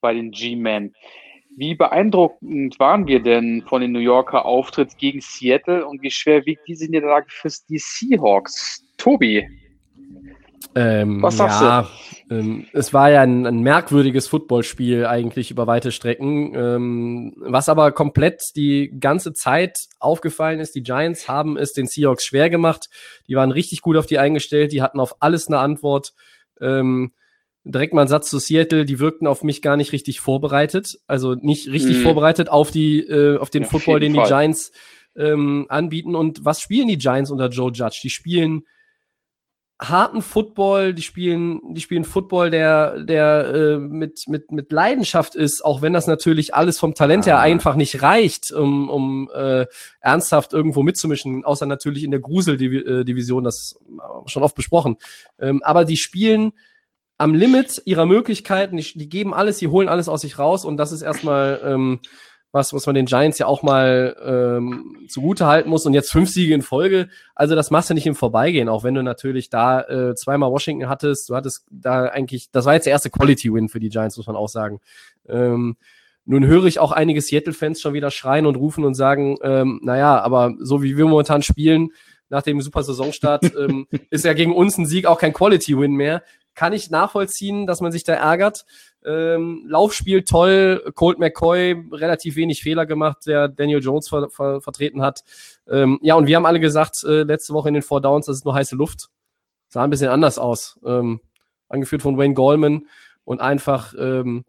bei 0.00 0.14
den 0.14 0.30
G-Men. 0.30 0.94
Wie 1.56 1.74
beeindruckend 1.74 2.80
waren 2.80 3.06
wir 3.06 3.22
denn 3.22 3.62
von 3.68 3.80
den 3.80 3.92
New 3.92 4.00
Yorker 4.00 4.44
Auftritt 4.44 4.96
gegen 4.98 5.20
Seattle 5.20 5.86
und 5.86 6.02
wie 6.02 6.10
schwer 6.10 6.44
wiegt 6.46 6.66
diese 6.66 6.86
Niederlage 6.90 7.26
für 7.28 7.48
die 7.68 7.78
Seahawks? 7.78 8.82
Tobi, 8.96 9.46
Ähm, 10.74 11.22
Was 11.22 11.36
sagst 11.36 11.60
ja, 11.60 11.88
ähm, 12.30 12.66
es 12.72 12.92
war 12.92 13.10
ja 13.10 13.20
ein, 13.22 13.46
ein 13.46 13.60
merkwürdiges 13.60 14.26
Footballspiel 14.28 15.06
eigentlich 15.06 15.50
über 15.50 15.66
weite 15.66 15.92
Strecken. 15.92 16.54
Ähm, 16.54 17.34
was 17.36 17.68
aber 17.68 17.92
komplett 17.92 18.42
die 18.56 18.92
ganze 18.98 19.32
Zeit 19.32 19.78
aufgefallen 20.00 20.60
ist, 20.60 20.74
die 20.74 20.82
Giants 20.82 21.28
haben 21.28 21.56
es 21.56 21.72
den 21.72 21.86
Seahawks 21.86 22.24
schwer 22.24 22.50
gemacht. 22.50 22.88
Die 23.28 23.34
waren 23.36 23.50
richtig 23.52 23.82
gut 23.82 23.96
auf 23.96 24.06
die 24.06 24.18
eingestellt, 24.18 24.72
die 24.72 24.82
hatten 24.82 25.00
auf 25.00 25.16
alles 25.20 25.48
eine 25.48 25.58
Antwort. 25.58 26.12
Ähm, 26.60 27.12
direkt 27.64 27.94
mal 27.94 28.02
ein 28.02 28.08
Satz 28.08 28.28
zu 28.30 28.38
Seattle, 28.38 28.84
die 28.84 28.98
wirkten 29.00 29.26
auf 29.26 29.42
mich 29.42 29.62
gar 29.62 29.76
nicht 29.76 29.92
richtig 29.92 30.20
vorbereitet. 30.20 30.98
Also 31.06 31.34
nicht 31.34 31.68
richtig 31.68 31.98
Mhm. 31.98 32.02
vorbereitet 32.02 32.48
auf 32.48 32.70
die, 32.70 33.00
äh, 33.00 33.38
auf 33.38 33.50
den 33.50 33.62
Ja, 33.62 33.68
Football, 33.68 34.00
den 34.00 34.12
die 34.12 34.18
Fall. 34.18 34.28
Giants 34.28 34.72
ähm, 35.16 35.66
anbieten. 35.68 36.14
Und 36.14 36.44
was 36.44 36.60
spielen 36.60 36.88
die 36.88 36.98
Giants 36.98 37.30
unter 37.30 37.48
Joe 37.48 37.70
Judge? 37.72 38.00
Die 38.02 38.10
spielen 38.10 38.64
harten 39.88 40.22
Football, 40.22 40.94
die 40.94 41.02
spielen, 41.02 41.60
die 41.74 41.80
spielen 41.80 42.04
Football, 42.04 42.50
der, 42.50 43.02
der 43.04 43.54
äh, 43.54 43.78
mit, 43.78 44.24
mit, 44.28 44.50
mit 44.52 44.72
Leidenschaft 44.72 45.34
ist, 45.34 45.64
auch 45.64 45.82
wenn 45.82 45.92
das 45.92 46.06
natürlich 46.06 46.54
alles 46.54 46.78
vom 46.78 46.94
Talent 46.94 47.26
her 47.26 47.38
Ah. 47.38 47.42
einfach 47.42 47.74
nicht 47.74 48.02
reicht, 48.02 48.52
um, 48.52 48.88
um 48.88 49.30
äh, 49.34 49.66
ernsthaft 50.00 50.52
irgendwo 50.52 50.82
mitzumischen, 50.82 51.44
außer 51.44 51.66
natürlich 51.66 52.04
in 52.04 52.10
der 52.10 52.20
Grusel-Division, 52.20 53.44
das 53.44 53.78
äh, 53.88 54.28
schon 54.28 54.42
oft 54.42 54.54
besprochen. 54.54 54.96
Ähm, 55.38 55.62
aber 55.62 55.84
die 55.84 55.96
spielen 55.96 56.52
am 57.16 57.34
Limit 57.34 57.82
ihrer 57.84 58.06
Möglichkeiten, 58.06 58.76
die, 58.76 58.98
die 58.98 59.08
geben 59.08 59.34
alles, 59.34 59.58
die 59.58 59.68
holen 59.68 59.88
alles 59.88 60.08
aus 60.08 60.22
sich 60.22 60.38
raus 60.38 60.64
und 60.64 60.76
das 60.76 60.92
ist 60.92 61.02
erstmal 61.02 61.60
ähm, 61.64 62.00
was, 62.54 62.72
was 62.72 62.86
man 62.86 62.94
den 62.94 63.06
Giants 63.06 63.38
ja 63.38 63.46
auch 63.46 63.64
mal 63.64 64.16
ähm, 64.24 65.06
zugute 65.08 65.46
halten 65.46 65.68
muss. 65.68 65.84
Und 65.86 65.92
jetzt 65.92 66.12
fünf 66.12 66.30
Siege 66.30 66.54
in 66.54 66.62
Folge. 66.62 67.08
Also 67.34 67.56
das 67.56 67.72
machst 67.72 67.90
du 67.90 67.94
nicht 67.94 68.06
im 68.06 68.14
Vorbeigehen, 68.14 68.68
auch 68.68 68.84
wenn 68.84 68.94
du 68.94 69.02
natürlich 69.02 69.50
da 69.50 69.80
äh, 69.82 70.14
zweimal 70.14 70.52
Washington 70.52 70.88
hattest. 70.88 71.28
Du 71.28 71.34
hattest 71.34 71.66
da 71.68 72.04
eigentlich, 72.04 72.52
das 72.52 72.64
war 72.64 72.74
jetzt 72.74 72.84
der 72.84 72.92
erste 72.92 73.10
Quality-Win 73.10 73.68
für 73.68 73.80
die 73.80 73.88
Giants, 73.88 74.16
muss 74.16 74.28
man 74.28 74.36
auch 74.36 74.48
sagen. 74.48 74.80
Ähm, 75.28 75.76
nun 76.26 76.46
höre 76.46 76.66
ich 76.66 76.78
auch 76.78 76.92
einige 76.92 77.20
Seattle-Fans 77.20 77.80
schon 77.80 77.92
wieder 77.92 78.12
schreien 78.12 78.46
und 78.46 78.54
rufen 78.54 78.84
und 78.84 78.94
sagen, 78.94 79.36
ähm, 79.42 79.80
naja, 79.82 80.20
aber 80.20 80.54
so 80.60 80.80
wie 80.80 80.96
wir 80.96 81.06
momentan 81.06 81.42
spielen, 81.42 81.88
nach 82.28 82.42
dem 82.42 82.60
super 82.60 82.84
Saisonstart, 82.84 83.52
ähm, 83.58 83.88
ist 84.10 84.24
ja 84.24 84.32
gegen 84.32 84.54
uns 84.54 84.78
ein 84.78 84.86
Sieg 84.86 85.06
auch 85.06 85.18
kein 85.18 85.32
Quality-Win 85.32 85.92
mehr. 85.92 86.22
Kann 86.54 86.72
ich 86.72 86.88
nachvollziehen, 86.88 87.66
dass 87.66 87.80
man 87.80 87.90
sich 87.90 88.04
da 88.04 88.12
ärgert. 88.12 88.64
Ähm, 89.06 89.64
Laufspiel 89.68 90.24
toll, 90.24 90.92
Colt 90.94 91.18
McCoy 91.18 91.76
relativ 91.92 92.36
wenig 92.36 92.62
Fehler 92.62 92.86
gemacht, 92.86 93.26
der 93.26 93.48
Daniel 93.48 93.82
Jones 93.82 94.08
ver 94.08 94.30
ver 94.30 94.60
vertreten 94.60 95.02
hat. 95.02 95.22
Ähm, 95.68 95.98
ja, 96.02 96.14
und 96.14 96.26
wir 96.26 96.36
haben 96.36 96.46
alle 96.46 96.60
gesagt, 96.60 97.04
äh, 97.04 97.22
letzte 97.22 97.52
Woche 97.52 97.68
in 97.68 97.74
den 97.74 97.82
Four 97.82 98.00
Downs, 98.00 98.26
das 98.26 98.36
ist 98.36 98.44
nur 98.44 98.54
heiße 98.54 98.76
Luft. 98.76 99.10
Sah 99.68 99.84
ein 99.84 99.90
bisschen 99.90 100.08
anders 100.08 100.38
aus. 100.38 100.78
Ähm, 100.84 101.20
angeführt 101.68 102.02
von 102.02 102.16
Wayne 102.16 102.34
Goldman 102.34 102.86
und 103.24 103.40
einfach, 103.40 103.94
ähm, 103.98 104.44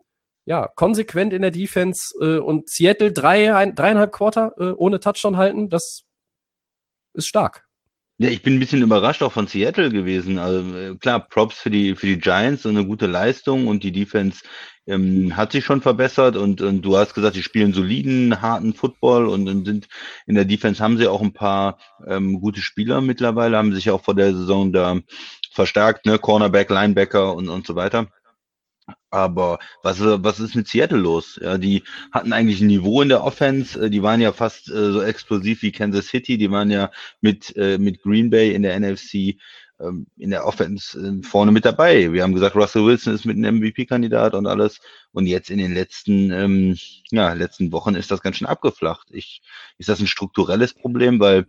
ja, 0.46 0.68
konsequent 0.68 1.34
in 1.34 1.42
der 1.42 1.52
Defense 1.52 2.16
äh, 2.22 2.38
und 2.38 2.70
Seattle 2.70 3.12
drei, 3.12 3.56
ein, 3.56 3.76
dreieinhalb 3.76 4.12
Quarter 4.12 4.54
äh, 4.58 4.72
ohne 4.72 5.00
Touchdown 5.00 5.38
halten, 5.38 5.70
das 5.70 6.04
ist 7.14 7.28
stark. 7.28 7.65
Ja, 8.18 8.30
ich 8.30 8.42
bin 8.44 8.56
ein 8.56 8.60
bisschen 8.60 8.82
überrascht 8.82 9.22
auch 9.24 9.34
von 9.34 9.48
Seattle 9.48 9.90
gewesen. 9.90 10.38
Also 10.40 10.78
äh, 10.78 10.96
klar, 10.96 11.20
Props 11.20 11.58
für 11.60 11.70
die 11.70 11.96
für 11.96 12.06
die 12.06 12.18
Giants, 12.18 12.64
so 12.64 12.70
eine 12.70 12.86
gute 12.86 13.08
Leistung 13.08 13.68
und 13.68 13.84
die 13.84 13.92
Defense 13.92 14.42
ähm, 14.88 15.36
hat 15.36 15.52
sich 15.52 15.66
schon 15.66 15.82
verbessert 15.82 16.38
und, 16.38 16.62
und 16.62 16.82
du 16.84 16.96
hast 16.96 17.14
gesagt, 17.14 17.36
die 17.36 17.44
spielen 17.44 17.74
soliden, 17.74 18.42
harten 18.42 18.74
Football 18.74 19.28
und, 19.28 19.50
und 19.50 19.66
sind 19.66 19.88
in 20.28 20.36
der 20.36 20.46
Defense 20.46 20.82
haben 20.82 20.98
sie 20.98 21.08
auch 21.08 21.22
ein 21.22 21.34
paar 21.34 21.78
ähm, 22.08 22.40
gute 22.40 22.62
Spieler 22.62 23.02
mittlerweile, 23.02 23.58
haben 23.58 23.74
sich 23.74 23.90
auch 23.90 24.04
vor 24.04 24.16
der 24.16 24.34
Saison 24.34 24.72
da 24.72 24.98
verstärkt, 25.52 26.06
ne, 26.06 26.18
Cornerback, 26.18 26.70
Linebacker 26.70 27.36
und 27.36 27.50
und 27.50 27.68
so 27.68 27.76
weiter. 27.76 28.08
Aber 29.16 29.60
was, 29.82 30.02
äh, 30.02 30.22
was 30.24 30.42
ist 30.42 30.56
mit 30.56 30.68
Seattle 30.68 30.98
los? 31.00 31.40
Ja, 31.42 31.58
die 31.58 31.84
hatten 32.12 32.34
eigentlich 32.34 32.60
ein 32.60 32.68
Niveau 32.68 33.02
in 33.02 33.08
der 33.10 33.24
Offense. 33.24 33.80
äh, 33.80 33.90
Die 33.90 34.04
waren 34.04 34.20
ja 34.20 34.34
fast 34.34 34.70
äh, 34.70 34.92
so 34.92 35.02
explosiv 35.02 35.62
wie 35.62 35.72
Kansas 35.72 36.08
City. 36.08 36.38
Die 36.38 36.52
waren 36.52 36.70
ja 36.70 36.92
mit, 37.22 37.56
äh, 37.56 37.78
mit 37.78 38.02
Green 38.02 38.30
Bay 38.30 38.54
in 38.54 38.62
der 38.64 38.78
NFC 38.78 39.38
ähm, 39.80 40.08
in 40.18 40.32
der 40.32 40.46
Offense 40.46 41.00
äh, 41.00 41.24
vorne 41.24 41.54
mit 41.54 41.64
dabei. 41.64 42.12
Wir 42.12 42.24
haben 42.24 42.34
gesagt, 42.34 42.58
Russell 42.58 42.86
Wilson 42.86 43.16
ist 43.16 43.26
mit 43.26 43.38
einem 43.38 43.60
MVP-Kandidat 43.60 44.34
und 44.34 44.48
alles. 44.48 44.82
Und 45.14 45.28
jetzt 45.28 45.50
in 45.50 45.60
den 45.60 45.74
letzten, 45.74 46.32
ähm, 46.32 46.78
ja, 47.12 47.32
letzten 47.34 47.72
Wochen 47.72 47.96
ist 47.96 48.12
das 48.12 48.22
ganz 48.22 48.36
schön 48.38 48.48
abgeflacht. 48.48 49.08
Ich, 49.12 49.42
ist 49.78 49.88
das 49.88 50.02
ein 50.02 50.08
strukturelles 50.08 50.74
Problem, 50.74 51.22
weil 51.22 51.46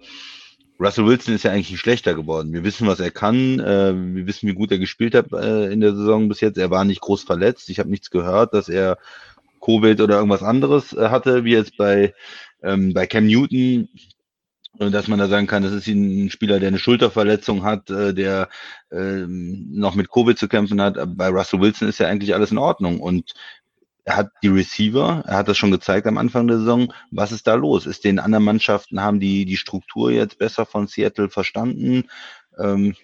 Russell 0.78 1.06
Wilson 1.06 1.34
ist 1.34 1.44
ja 1.44 1.52
eigentlich 1.52 1.70
nicht 1.70 1.80
schlechter 1.80 2.14
geworden. 2.14 2.52
Wir 2.52 2.64
wissen, 2.64 2.86
was 2.86 3.00
er 3.00 3.10
kann. 3.10 3.60
Äh, 3.60 3.94
wir 3.94 4.26
wissen, 4.26 4.48
wie 4.48 4.54
gut 4.54 4.70
er 4.70 4.78
gespielt 4.78 5.14
hat 5.14 5.32
äh, 5.32 5.72
in 5.72 5.80
der 5.80 5.94
Saison 5.94 6.28
bis 6.28 6.40
jetzt. 6.40 6.58
Er 6.58 6.70
war 6.70 6.84
nicht 6.84 7.00
groß 7.00 7.22
verletzt. 7.24 7.70
Ich 7.70 7.78
habe 7.78 7.90
nichts 7.90 8.10
gehört, 8.10 8.52
dass 8.52 8.68
er 8.68 8.98
Covid 9.64 10.00
oder 10.00 10.16
irgendwas 10.16 10.42
anderes 10.42 10.92
äh, 10.92 11.08
hatte, 11.08 11.44
wie 11.44 11.52
jetzt 11.52 11.76
bei, 11.76 12.14
ähm, 12.62 12.92
bei 12.92 13.06
Cam 13.06 13.26
Newton. 13.26 13.88
Dass 14.78 15.08
man 15.08 15.18
da 15.18 15.26
sagen 15.26 15.46
kann, 15.46 15.62
das 15.62 15.72
ist 15.72 15.86
ein 15.86 16.28
Spieler, 16.28 16.60
der 16.60 16.68
eine 16.68 16.78
Schulterverletzung 16.78 17.64
hat, 17.64 17.88
der 17.88 18.50
ähm, 18.92 19.68
noch 19.70 19.94
mit 19.94 20.10
Covid 20.10 20.38
zu 20.38 20.48
kämpfen 20.48 20.82
hat. 20.82 20.98
Bei 21.16 21.28
Russell 21.28 21.62
Wilson 21.62 21.88
ist 21.88 21.98
ja 21.98 22.08
eigentlich 22.08 22.34
alles 22.34 22.50
in 22.50 22.58
Ordnung. 22.58 23.00
Und 23.00 23.32
er 24.06 24.16
hat 24.16 24.30
die 24.40 24.48
Receiver, 24.48 25.24
er 25.26 25.36
hat 25.36 25.48
das 25.48 25.58
schon 25.58 25.72
gezeigt 25.72 26.06
am 26.06 26.16
Anfang 26.16 26.46
der 26.46 26.58
Saison. 26.58 26.92
Was 27.10 27.32
ist 27.32 27.48
da 27.48 27.54
los? 27.54 27.86
Ist 27.86 28.04
den 28.04 28.20
anderen 28.20 28.44
Mannschaften, 28.44 29.02
haben 29.02 29.18
die 29.18 29.44
die 29.44 29.56
Struktur 29.56 30.12
jetzt 30.12 30.38
besser 30.38 30.64
von 30.64 30.86
Seattle 30.86 31.28
verstanden? 31.28 32.04
Ähm, 32.56 32.94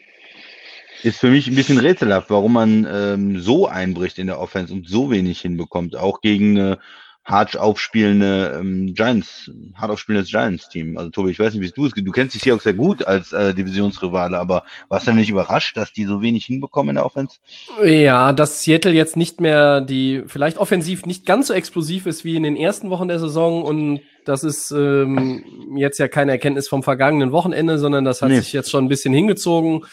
ist 1.03 1.19
für 1.19 1.31
mich 1.31 1.49
ein 1.49 1.57
bisschen 1.57 1.79
rätselhaft, 1.79 2.31
warum 2.31 2.53
man 2.53 2.87
ähm, 2.88 3.41
so 3.41 3.67
einbricht 3.67 4.21
in 4.21 4.29
der 4.29 4.38
Offense 4.38 4.73
und 4.73 4.88
so 4.88 5.11
wenig 5.11 5.41
hinbekommt, 5.41 5.97
auch 5.97 6.21
gegen 6.21 6.57
äh, 6.57 6.77
hart 7.25 7.57
aufspielende 7.57 8.59
ähm, 8.59 8.95
Giants, 8.95 9.51
hart 9.75 9.91
aufspielendes 9.93 10.31
Giants-Team. 10.31 10.99
Also 10.99 11.11
Tobi, 11.11 11.31
ich 11.31 11.39
weiß 11.39 11.55
nicht, 11.55 11.63
wie 11.63 11.71
du 11.71 11.87
es, 11.87 11.93
du 11.93 12.11
kennst 12.11 12.35
die 12.35 12.39
Seahawks 12.39 12.65
sehr 12.65 12.75
gut 12.75 13.07
als 13.07 13.33
äh, 13.33 13.55
Divisionsrivale, 13.55 14.39
aber 14.39 14.65
warst 14.89 15.07
du 15.07 15.13
nicht 15.13 15.31
überrascht, 15.31 15.77
dass 15.77 15.93
die 15.93 16.05
so 16.05 16.21
wenig 16.21 16.45
hinbekommen 16.47 16.91
in 16.91 16.95
der 16.97 17.07
Offense? 17.07 17.39
Ja, 17.85 18.33
dass 18.33 18.65
Seattle 18.65 18.93
jetzt 18.93 19.17
nicht 19.17 19.41
mehr 19.41 19.81
die, 19.81 20.25
vielleicht 20.27 20.59
offensiv 20.59 21.07
nicht 21.07 21.25
ganz 21.25 21.47
so 21.47 21.55
explosiv 21.55 22.07
ist 22.07 22.25
wie 22.25 22.35
in 22.37 22.43
den 22.43 22.57
ersten 22.57 22.91
Wochen 22.91 23.09
der 23.09 23.21
Saison 23.21 23.63
und 23.63 24.01
das 24.25 24.45
ist 24.45 24.71
ähm, 24.73 25.45
jetzt 25.77 25.99
ja 25.99 26.09
keine 26.09 26.33
Erkenntnis 26.33 26.69
vom 26.69 26.83
vergangenen 26.83 27.33
Wochenende, 27.33 27.79
sondern 27.79 28.05
das 28.05 28.23
hat 28.23 28.31
Nee. 28.31 28.39
sich 28.41 28.53
jetzt 28.53 28.71
schon 28.71 28.85
ein 28.85 28.89
bisschen 28.89 29.15
hingezogen 29.15 29.85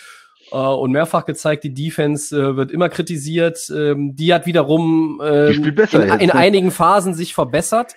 und 0.58 0.92
mehrfach 0.92 1.26
gezeigt, 1.26 1.64
die 1.64 1.74
Defense 1.74 2.36
äh, 2.36 2.56
wird 2.56 2.72
immer 2.72 2.90
kritisiert. 2.90 3.72
Ähm, 3.76 4.16
die 4.16 4.34
hat 4.34 4.46
wiederum 4.46 5.22
ähm, 5.24 5.64
Die 5.64 5.72
besser 5.72 6.04
in, 6.04 6.20
in 6.20 6.28
ne? 6.28 6.36
einigen 6.36 6.72
Phasen 6.72 7.14
sich 7.14 7.34
verbessert. 7.34 7.96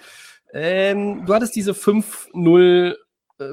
Ähm, 0.52 1.24
du 1.24 1.34
hattest 1.34 1.56
diese 1.56 1.72
5-0 1.72 2.90
äh, 2.90 2.94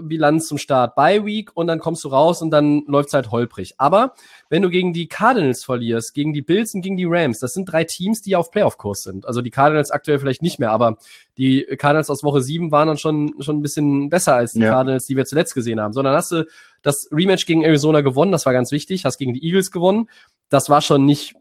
Bilanz 0.01 0.47
zum 0.47 0.57
Start 0.57 0.95
bei 0.95 1.25
Week 1.25 1.51
und 1.53 1.67
dann 1.67 1.79
kommst 1.79 2.03
du 2.03 2.09
raus 2.09 2.41
und 2.41 2.51
dann 2.51 2.83
läuft's 2.87 3.13
halt 3.13 3.31
holprig. 3.31 3.75
Aber 3.77 4.13
wenn 4.49 4.61
du 4.61 4.69
gegen 4.69 4.93
die 4.93 5.07
Cardinals 5.07 5.63
verlierst, 5.63 6.13
gegen 6.13 6.33
die 6.33 6.41
Bills 6.41 6.73
und 6.73 6.81
gegen 6.81 6.97
die 6.97 7.05
Rams, 7.07 7.39
das 7.39 7.53
sind 7.53 7.65
drei 7.65 7.83
Teams, 7.83 8.21
die 8.21 8.35
auf 8.35 8.51
Playoff-Kurs 8.51 9.03
sind. 9.03 9.25
Also 9.25 9.41
die 9.41 9.51
Cardinals 9.51 9.91
aktuell 9.91 10.19
vielleicht 10.19 10.41
nicht 10.41 10.59
mehr, 10.59 10.71
aber 10.71 10.97
die 11.37 11.65
Cardinals 11.77 12.09
aus 12.09 12.23
Woche 12.23 12.41
7 12.41 12.71
waren 12.71 12.87
dann 12.87 12.97
schon, 12.97 13.35
schon 13.39 13.57
ein 13.57 13.61
bisschen 13.61 14.09
besser 14.09 14.35
als 14.35 14.53
die 14.53 14.59
Ja. 14.59 14.71
Cardinals, 14.71 15.05
die 15.05 15.15
wir 15.15 15.25
zuletzt 15.25 15.53
gesehen 15.53 15.79
haben. 15.79 15.93
Sondern 15.93 16.15
hast 16.15 16.31
du 16.31 16.45
das 16.81 17.09
Rematch 17.11 17.45
gegen 17.45 17.63
Arizona 17.63 18.01
gewonnen, 18.01 18.31
das 18.31 18.45
war 18.45 18.53
ganz 18.53 18.71
wichtig, 18.71 19.05
hast 19.05 19.17
gegen 19.17 19.33
die 19.33 19.43
Eagles 19.43 19.71
gewonnen. 19.71 20.09
Das 20.49 20.69
war 20.69 20.81
schon 20.81 21.05
nicht 21.05 21.35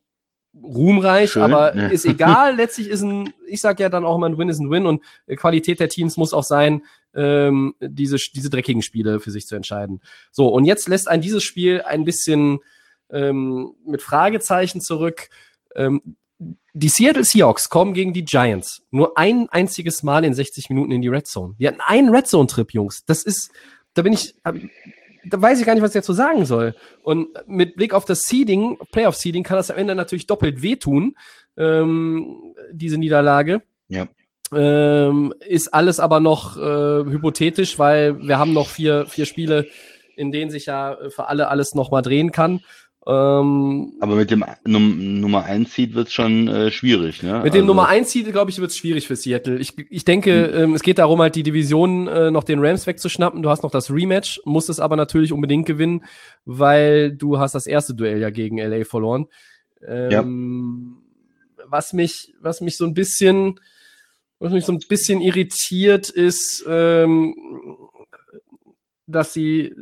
ruhmreich, 0.55 1.33
Schön, 1.33 1.43
aber 1.43 1.77
ja. 1.77 1.89
ist 1.89 2.05
egal. 2.05 2.57
Letztlich 2.57 2.89
ist 2.89 3.03
ein, 3.03 3.33
ich 3.47 3.61
sag 3.61 3.81
ja 3.81 3.89
dann 3.89 4.05
auch 4.05 4.17
immer, 4.17 4.29
ein 4.29 4.39
Win 4.39 4.49
ist 4.49 4.61
ein 4.61 4.71
Win 4.71 4.87
und 4.87 5.03
äh, 5.27 5.37
Qualität 5.37 5.81
der 5.81 5.89
Teams 5.89 6.17
muss 6.17 6.33
auch 6.33 6.45
sein, 6.45 6.83
ähm, 7.15 7.75
diese, 7.81 8.17
diese 8.17 8.51
dreckigen 8.51 8.83
Spiele 8.83 9.21
für 9.21 9.31
sich 9.31 9.47
zu 9.47 9.57
entscheiden. 9.57 10.01
So, 10.31 10.49
und 10.49 10.65
jetzt 10.65 10.89
lässt 10.89 11.09
ein 11.09 11.21
dieses 11.21 11.43
Spiel 11.43 11.83
ein 11.83 12.05
bisschen 12.05 12.59
ähm, 13.11 13.75
mit 13.85 14.03
Fragezeichen 14.03 14.81
zurück. 14.81 15.29
Ähm, 15.75 16.17
die 16.73 16.89
Seattle 16.89 17.25
Seahawks 17.25 17.69
kommen 17.69 17.95
gegen 17.95 18.13
die 18.13 18.25
Giants 18.25 18.83
nur 18.91 19.19
ein 19.19 19.49
einziges 19.49 20.03
Mal 20.03 20.25
in 20.25 20.35
60 20.35 20.71
Minuten 20.71 20.93
in 20.93 21.03
die 21.03 21.09
Red 21.09 21.27
Zone. 21.27 21.55
Wir 21.59 21.69
hatten 21.69 21.81
einen 21.81 22.15
Red 22.15 22.29
Zone 22.29 22.47
Trip, 22.47 22.73
Jungs. 22.73 23.05
Das 23.05 23.25
ist, 23.25 23.51
da 23.95 24.03
bin 24.03 24.13
ich, 24.13 24.37
da 25.25 25.41
weiß 25.41 25.61
ich 25.61 25.67
gar 25.67 25.75
nicht, 25.75 25.83
was 25.83 25.91
ich 25.91 26.01
dazu 26.01 26.13
sagen 26.13 26.45
soll. 26.45 26.75
Und 27.03 27.29
mit 27.47 27.77
Blick 27.77 27.95
auf 27.95 28.05
das 28.05 28.23
Seeding, 28.23 28.79
Playoff 28.93 29.17
Seeding, 29.17 29.43
kann 29.43 29.57
das 29.57 29.71
am 29.71 29.79
Ende 29.79 29.95
natürlich 29.95 30.27
doppelt 30.27 30.63
wehtun, 30.63 31.17
ähm, 31.57 32.55
diese 32.73 32.99
Niederlage. 32.99 33.63
Ja. 33.89 34.07
Ähm, 34.53 35.35
ist 35.47 35.75
alles 35.75 36.01
aber 36.01 36.21
noch 36.21 36.57
äh, 36.57 36.61
hypothetisch, 37.11 37.79
weil 37.79 38.19
wir 38.21 38.39
haben 38.39 38.53
noch 38.53 38.69
vier, 38.69 39.07
vier 39.07 39.27
Spiele, 39.27 39.67
in 40.17 40.33
denen 40.33 40.51
sich 40.51 40.67
ja 40.67 40.97
für 41.11 41.29
alle 41.29 41.49
alles 41.49 41.75
nochmal 41.75 42.03
drehen 42.03 42.33
kann. 42.33 42.61
Ähm, 43.11 43.95
Aber 44.01 44.17
mit 44.17 44.31
dem 44.31 44.45
Num 44.67 45.21
Nummer 45.23 45.45
1 45.45 45.73
Seed 45.73 45.95
wird 45.95 46.09
es 46.09 46.13
schon 46.13 46.47
äh, 46.47 46.71
schwierig, 46.71 47.23
ne? 47.23 47.41
mit 47.43 47.55
dem 47.55 47.63
Also- 47.63 47.67
Nummer 47.67 47.89
1 47.89 48.11
Seed, 48.11 48.31
glaube 48.33 48.51
ich, 48.51 48.61
wird 48.61 48.71
es 48.71 48.77
schwierig 48.77 49.07
für 49.07 49.17
Seattle. 49.17 49.57
Ich, 49.59 49.73
ich 49.91 50.05
denke, 50.05 50.45
ähm, 50.49 50.75
es 50.75 50.83
geht 50.83 50.99
darum, 50.99 51.21
halt 51.23 51.35
die 51.35 51.43
Division 51.43 52.07
äh, 52.07 52.31
noch 52.31 52.45
den 52.45 52.59
Rams 52.63 52.87
wegzuschnappen. 52.87 53.43
Du 53.43 53.49
hast 53.49 53.63
noch 53.63 53.71
das 53.71 53.91
Rematch, 53.91 54.43
musst 54.45 54.69
es 54.69 54.79
aber 54.79 54.97
natürlich 54.97 55.33
unbedingt 55.33 55.65
gewinnen, 55.67 56.05
weil 56.45 57.11
du 57.13 57.39
hast 57.39 57.55
das 57.55 57.67
erste 57.67 57.95
Duell 57.95 58.21
ja 58.21 58.29
gegen 58.29 58.59
LA 58.59 58.85
verloren. 58.85 59.27
Ähm, 59.87 60.99
Was 61.71 61.95
mich, 61.95 62.35
was 62.41 62.61
mich 62.61 62.77
so 62.77 62.85
ein 62.85 62.93
bisschen, 62.95 63.59
was 64.39 64.53
mich 64.53 64.65
so 64.67 64.73
ein 64.73 64.81
bisschen 64.87 65.23
irritiert, 65.23 66.11
ist, 66.11 66.63
ähm, 66.69 67.35
dass 69.07 69.33
sie, 69.33 69.75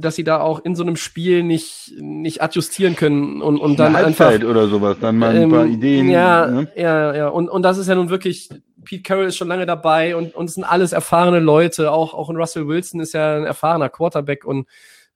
dass 0.00 0.16
sie 0.16 0.24
da 0.24 0.40
auch 0.40 0.64
in 0.64 0.74
so 0.74 0.82
einem 0.82 0.96
Spiel 0.96 1.42
nicht, 1.42 1.92
nicht 1.98 2.42
adjustieren 2.42 2.96
können 2.96 3.42
und, 3.42 3.58
und 3.58 3.78
dann 3.78 3.96
einfach 3.96 4.32
oder 4.42 4.68
sowas, 4.68 4.96
dann 5.00 5.18
mal 5.18 5.36
ein 5.36 5.50
paar 5.50 5.66
ähm, 5.66 5.72
Ideen. 5.72 6.08
Ja, 6.08 6.46
ne? 6.46 6.68
ja, 6.76 7.14
ja. 7.14 7.28
Und, 7.28 7.48
und 7.48 7.62
das 7.62 7.78
ist 7.78 7.88
ja 7.88 7.94
nun 7.94 8.10
wirklich, 8.10 8.48
Pete 8.84 9.02
Carroll 9.02 9.26
ist 9.26 9.36
schon 9.36 9.48
lange 9.48 9.66
dabei 9.66 10.16
und, 10.16 10.34
und 10.34 10.46
es 10.46 10.54
sind 10.54 10.64
alles 10.64 10.92
erfahrene 10.92 11.40
Leute. 11.40 11.92
Auch, 11.92 12.14
auch 12.14 12.30
ein 12.30 12.36
Russell 12.36 12.66
Wilson 12.66 13.00
ist 13.00 13.14
ja 13.14 13.36
ein 13.36 13.44
erfahrener 13.44 13.88
Quarterback 13.88 14.44
und 14.44 14.66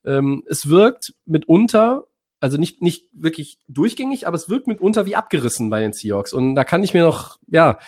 ähm, 0.05 0.43
es 0.47 0.69
wirkt 0.69 1.13
mitunter, 1.25 2.05
also 2.39 2.57
nicht, 2.57 2.81
nicht 2.81 3.07
wirklich 3.13 3.57
durchgängig, 3.67 4.27
aber 4.27 4.35
es 4.35 4.49
wirkt 4.49 4.67
mitunter 4.67 5.05
wie 5.05 5.15
abgerissen 5.15 5.69
bei 5.69 5.79
den 5.81 5.93
Seahawks. 5.93 6.33
Und 6.33 6.55
da 6.55 6.63
kann 6.63 6.83
ich 6.83 6.93
mir 6.93 7.03
noch, 7.03 7.37
ja, 7.47 7.79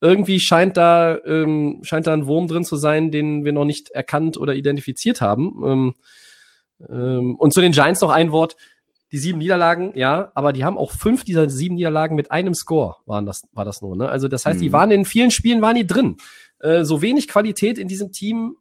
irgendwie 0.00 0.40
scheint 0.40 0.76
da, 0.76 1.18
ähm, 1.24 1.80
scheint 1.82 2.06
da 2.06 2.14
ein 2.14 2.26
Wurm 2.26 2.48
drin 2.48 2.64
zu 2.64 2.76
sein, 2.76 3.10
den 3.10 3.44
wir 3.44 3.52
noch 3.52 3.66
nicht 3.66 3.90
erkannt 3.90 4.38
oder 4.38 4.54
identifiziert 4.54 5.20
haben. 5.20 5.62
Ähm, 5.64 5.94
ähm, 6.88 7.36
und 7.36 7.52
zu 7.52 7.60
den 7.60 7.72
Giants 7.72 8.00
noch 8.00 8.10
ein 8.10 8.32
Wort. 8.32 8.56
Die 9.12 9.18
sieben 9.18 9.38
Niederlagen, 9.38 9.90
ja, 9.96 10.30
aber 10.34 10.52
die 10.52 10.64
haben 10.64 10.78
auch 10.78 10.92
fünf 10.92 11.24
dieser 11.24 11.50
sieben 11.50 11.74
Niederlagen 11.74 12.14
mit 12.14 12.30
einem 12.30 12.54
Score, 12.54 12.94
waren 13.06 13.26
das, 13.26 13.42
war 13.52 13.64
das 13.64 13.82
nur, 13.82 13.96
ne? 13.96 14.08
Also, 14.08 14.28
das 14.28 14.46
heißt, 14.46 14.60
die 14.60 14.68
Mhm. 14.68 14.72
waren 14.72 14.90
in 14.92 15.04
vielen 15.04 15.32
Spielen, 15.32 15.60
waren 15.62 15.74
die 15.74 15.86
drin. 15.86 16.16
Äh, 16.60 16.84
so 16.84 17.02
wenig 17.02 17.26
Qualität 17.26 17.76
in 17.76 17.88
diesem 17.88 18.12
Team 18.12 18.56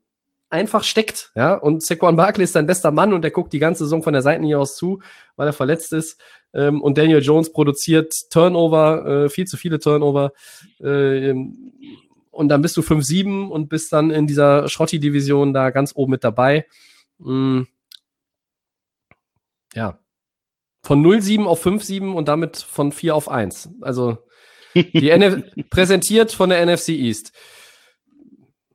einfach 0.49 0.83
steckt, 0.83 1.31
ja. 1.35 1.53
Und 1.53 1.83
Saquon 1.83 2.15
Barkley 2.15 2.45
ist 2.45 2.53
sein 2.53 2.65
bester 2.65 2.89
Mann 2.89 3.13
und 3.13 3.21
der 3.21 3.29
guckt 3.29 3.53
die 3.53 3.59
ganze 3.59 3.83
Saison 3.83 4.01
von 4.01 4.13
der 4.13 4.23
Seitenlinie 4.23 4.57
aus 4.57 4.75
zu, 4.75 4.99
weil 5.35 5.45
er 5.45 5.53
verletzt 5.53 5.93
ist. 5.93 6.19
Ähm, 6.51 6.81
und 6.81 6.97
Daniel 6.97 7.21
Jones 7.21 7.51
produziert 7.51 8.11
Turnover, 8.31 9.25
äh, 9.25 9.29
viel 9.29 9.45
zu 9.45 9.55
viele 9.55 9.77
Turnover. 9.77 10.31
Äh, 10.79 11.35
und 12.31 12.49
dann 12.49 12.61
bist 12.63 12.75
du 12.75 12.81
5-7 12.81 13.49
und 13.49 13.69
bist 13.69 13.93
dann 13.93 14.09
in 14.09 14.25
dieser 14.25 14.67
Schrotti-Division 14.67 15.53
da 15.53 15.69
ganz 15.69 15.91
oben 15.95 16.11
mit 16.11 16.23
dabei. 16.23 16.65
Mm. 17.19 17.63
Ja. 19.73 19.99
Von 20.83 21.05
0-7 21.05 21.45
auf 21.45 21.65
5-7 21.65 22.13
und 22.13 22.27
damit 22.27 22.57
von 22.57 22.91
4 22.91 23.15
auf 23.15 23.29
1. 23.29 23.69
Also 23.81 24.17
die 24.75 25.09
NF 25.09 25.43
präsentiert 25.69 26.31
von 26.31 26.49
der 26.49 26.65
NFC 26.65 26.89
East. 26.89 27.33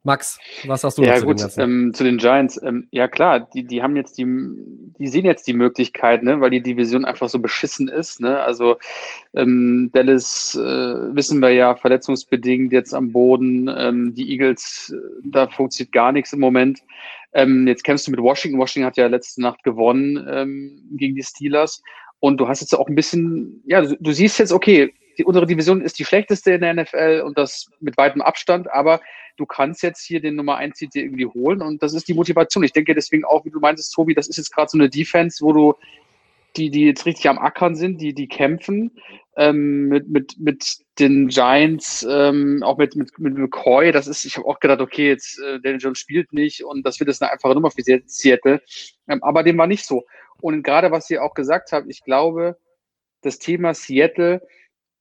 Max, 0.07 0.39
was 0.67 0.83
sagst 0.83 0.99
du 0.99 1.03
Ja, 1.03 1.17
zu 1.17 1.25
gut, 1.25 1.39
Ganzen? 1.39 1.61
ähm, 1.63 1.95
zu 1.95 2.05
den 2.05 2.19
Giants. 2.19 2.63
Ähm, 2.63 2.89
ja, 2.91 3.09
klar, 3.09 3.41
die, 3.41 3.65
die 3.65 3.83
haben 3.83 3.97
jetzt 3.97 4.19
die, 4.19 4.27
die 4.99 5.09
sehen 5.09 5.25
jetzt 5.25 5.47
die 5.47 5.55
Möglichkeit, 5.55 6.23
ne, 6.23 6.43
weil 6.43 6.51
die 6.51 6.63
Division 6.63 7.07
einfach 7.07 7.31
so 7.31 7.39
beschissen 7.39 7.89
ist. 7.89 8.21
Ne? 8.21 8.39
Also 8.39 8.77
ähm, 9.33 9.89
Dallas 9.95 10.55
äh, 10.57 11.15
wissen 11.15 11.41
wir 11.41 11.53
ja 11.53 11.75
verletzungsbedingt 11.75 12.71
jetzt 12.71 12.93
am 12.93 13.13
Boden. 13.13 13.71
Ähm, 13.75 14.15
die 14.15 14.31
Eagles, 14.31 14.95
äh, 14.95 15.23
da 15.25 15.49
funktioniert 15.49 15.93
gar 15.93 16.13
nichts 16.13 16.35
im 16.35 16.41
Moment. 16.41 16.81
Ähm, 17.35 17.67
jetzt 17.67 17.85
kämpfst 17.85 18.07
du 18.07 18.13
mit 18.13 18.21
Washington. 18.21 18.59
Washington 18.59 18.87
hat 18.87 18.97
ja 18.97 19.07
letzte 19.09 19.43
Nacht 19.43 19.63
gewonnen 19.65 20.27
ähm, 20.31 20.83
gegen 20.93 21.15
die 21.15 21.23
Steelers. 21.23 21.83
Und 22.21 22.39
du 22.39 22.49
hast 22.49 22.61
jetzt 22.61 22.75
auch 22.75 22.89
ein 22.89 22.95
bisschen, 22.95 23.63
ja, 23.67 23.83
du, 23.83 23.97
du 24.01 24.13
siehst 24.13 24.39
jetzt, 24.39 24.53
okay, 24.53 24.95
die, 25.19 25.25
unsere 25.25 25.47
Division 25.47 25.83
ist 25.83 25.99
die 25.99 26.05
schlechteste 26.05 26.53
in 26.53 26.61
der 26.61 26.75
NFL 26.75 27.23
und 27.25 27.37
das 27.37 27.71
mit 27.81 27.97
weitem 27.97 28.23
Abstand, 28.23 28.71
aber 28.73 29.01
du 29.37 29.47
kannst 29.47 29.83
jetzt 29.83 30.05
hier 30.05 30.21
den 30.21 30.37
Nummer 30.37 30.57
1 30.57 30.79
Seed 30.79 30.95
irgendwie 30.95 31.27
holen 31.27 31.61
und 31.61 31.83
das 31.83 31.93
ist 31.93 32.09
die 32.09 32.15
Motivation. 32.15 32.65
Ich 32.65 32.73
denke 32.73 32.95
deswegen 32.95 33.25
auch, 33.25 33.45
wie 33.45 33.51
du 33.51 33.61
meintest, 33.61 33.93
Tobi, 33.93 34.15
das 34.15 34.29
ist 34.29 34.37
jetzt 34.37 34.55
gerade 34.55 34.69
so 34.71 34.79
eine 34.79 34.89
Defense, 34.89 35.45
wo 35.45 35.53
du 35.53 35.75
die, 36.57 36.71
die 36.71 36.87
jetzt 36.87 37.05
richtig 37.05 37.29
am 37.29 37.39
Ackern 37.39 37.75
sind, 37.75 38.01
die, 38.01 38.15
die 38.15 38.29
kämpfen 38.29 38.93
ähm, 39.37 39.89
mit, 39.89 40.09
mit, 40.09 40.39
mit 40.39 40.84
den 40.99 41.29
Giants, 41.29 42.07
ähm, 42.09 42.63
auch 42.63 42.79
mit, 42.79 42.95
mit, 42.95 43.19
mit 43.19 43.37
McCoy. 43.37 43.91
Das 43.93 44.07
ist, 44.07 44.25
ich 44.25 44.37
habe 44.37 44.47
auch 44.47 44.61
gedacht, 44.61 44.81
okay, 44.81 45.09
jetzt 45.09 45.39
äh, 45.41 45.61
Daniel 45.61 45.81
Jones 45.81 45.99
spielt 45.99 46.33
nicht 46.33 46.65
und 46.65 46.87
das 46.87 47.01
wird 47.01 47.09
jetzt 47.09 47.23
eine 47.23 47.33
einfache 47.33 47.55
Nummer 47.55 47.71
für 47.71 47.83
Seattle. 47.83 48.63
Ähm, 49.09 49.23
aber 49.23 49.43
dem 49.43 49.59
war 49.59 49.67
nicht 49.67 49.85
so. 49.85 50.05
Und 50.41 50.63
gerade 50.63 50.91
was 50.91 51.11
ihr 51.11 51.23
auch 51.23 51.35
gesagt 51.35 51.73
habt, 51.73 51.87
ich 51.89 52.05
glaube, 52.05 52.57
das 53.23 53.39
Thema 53.39 53.75
Seattle, 53.75 54.43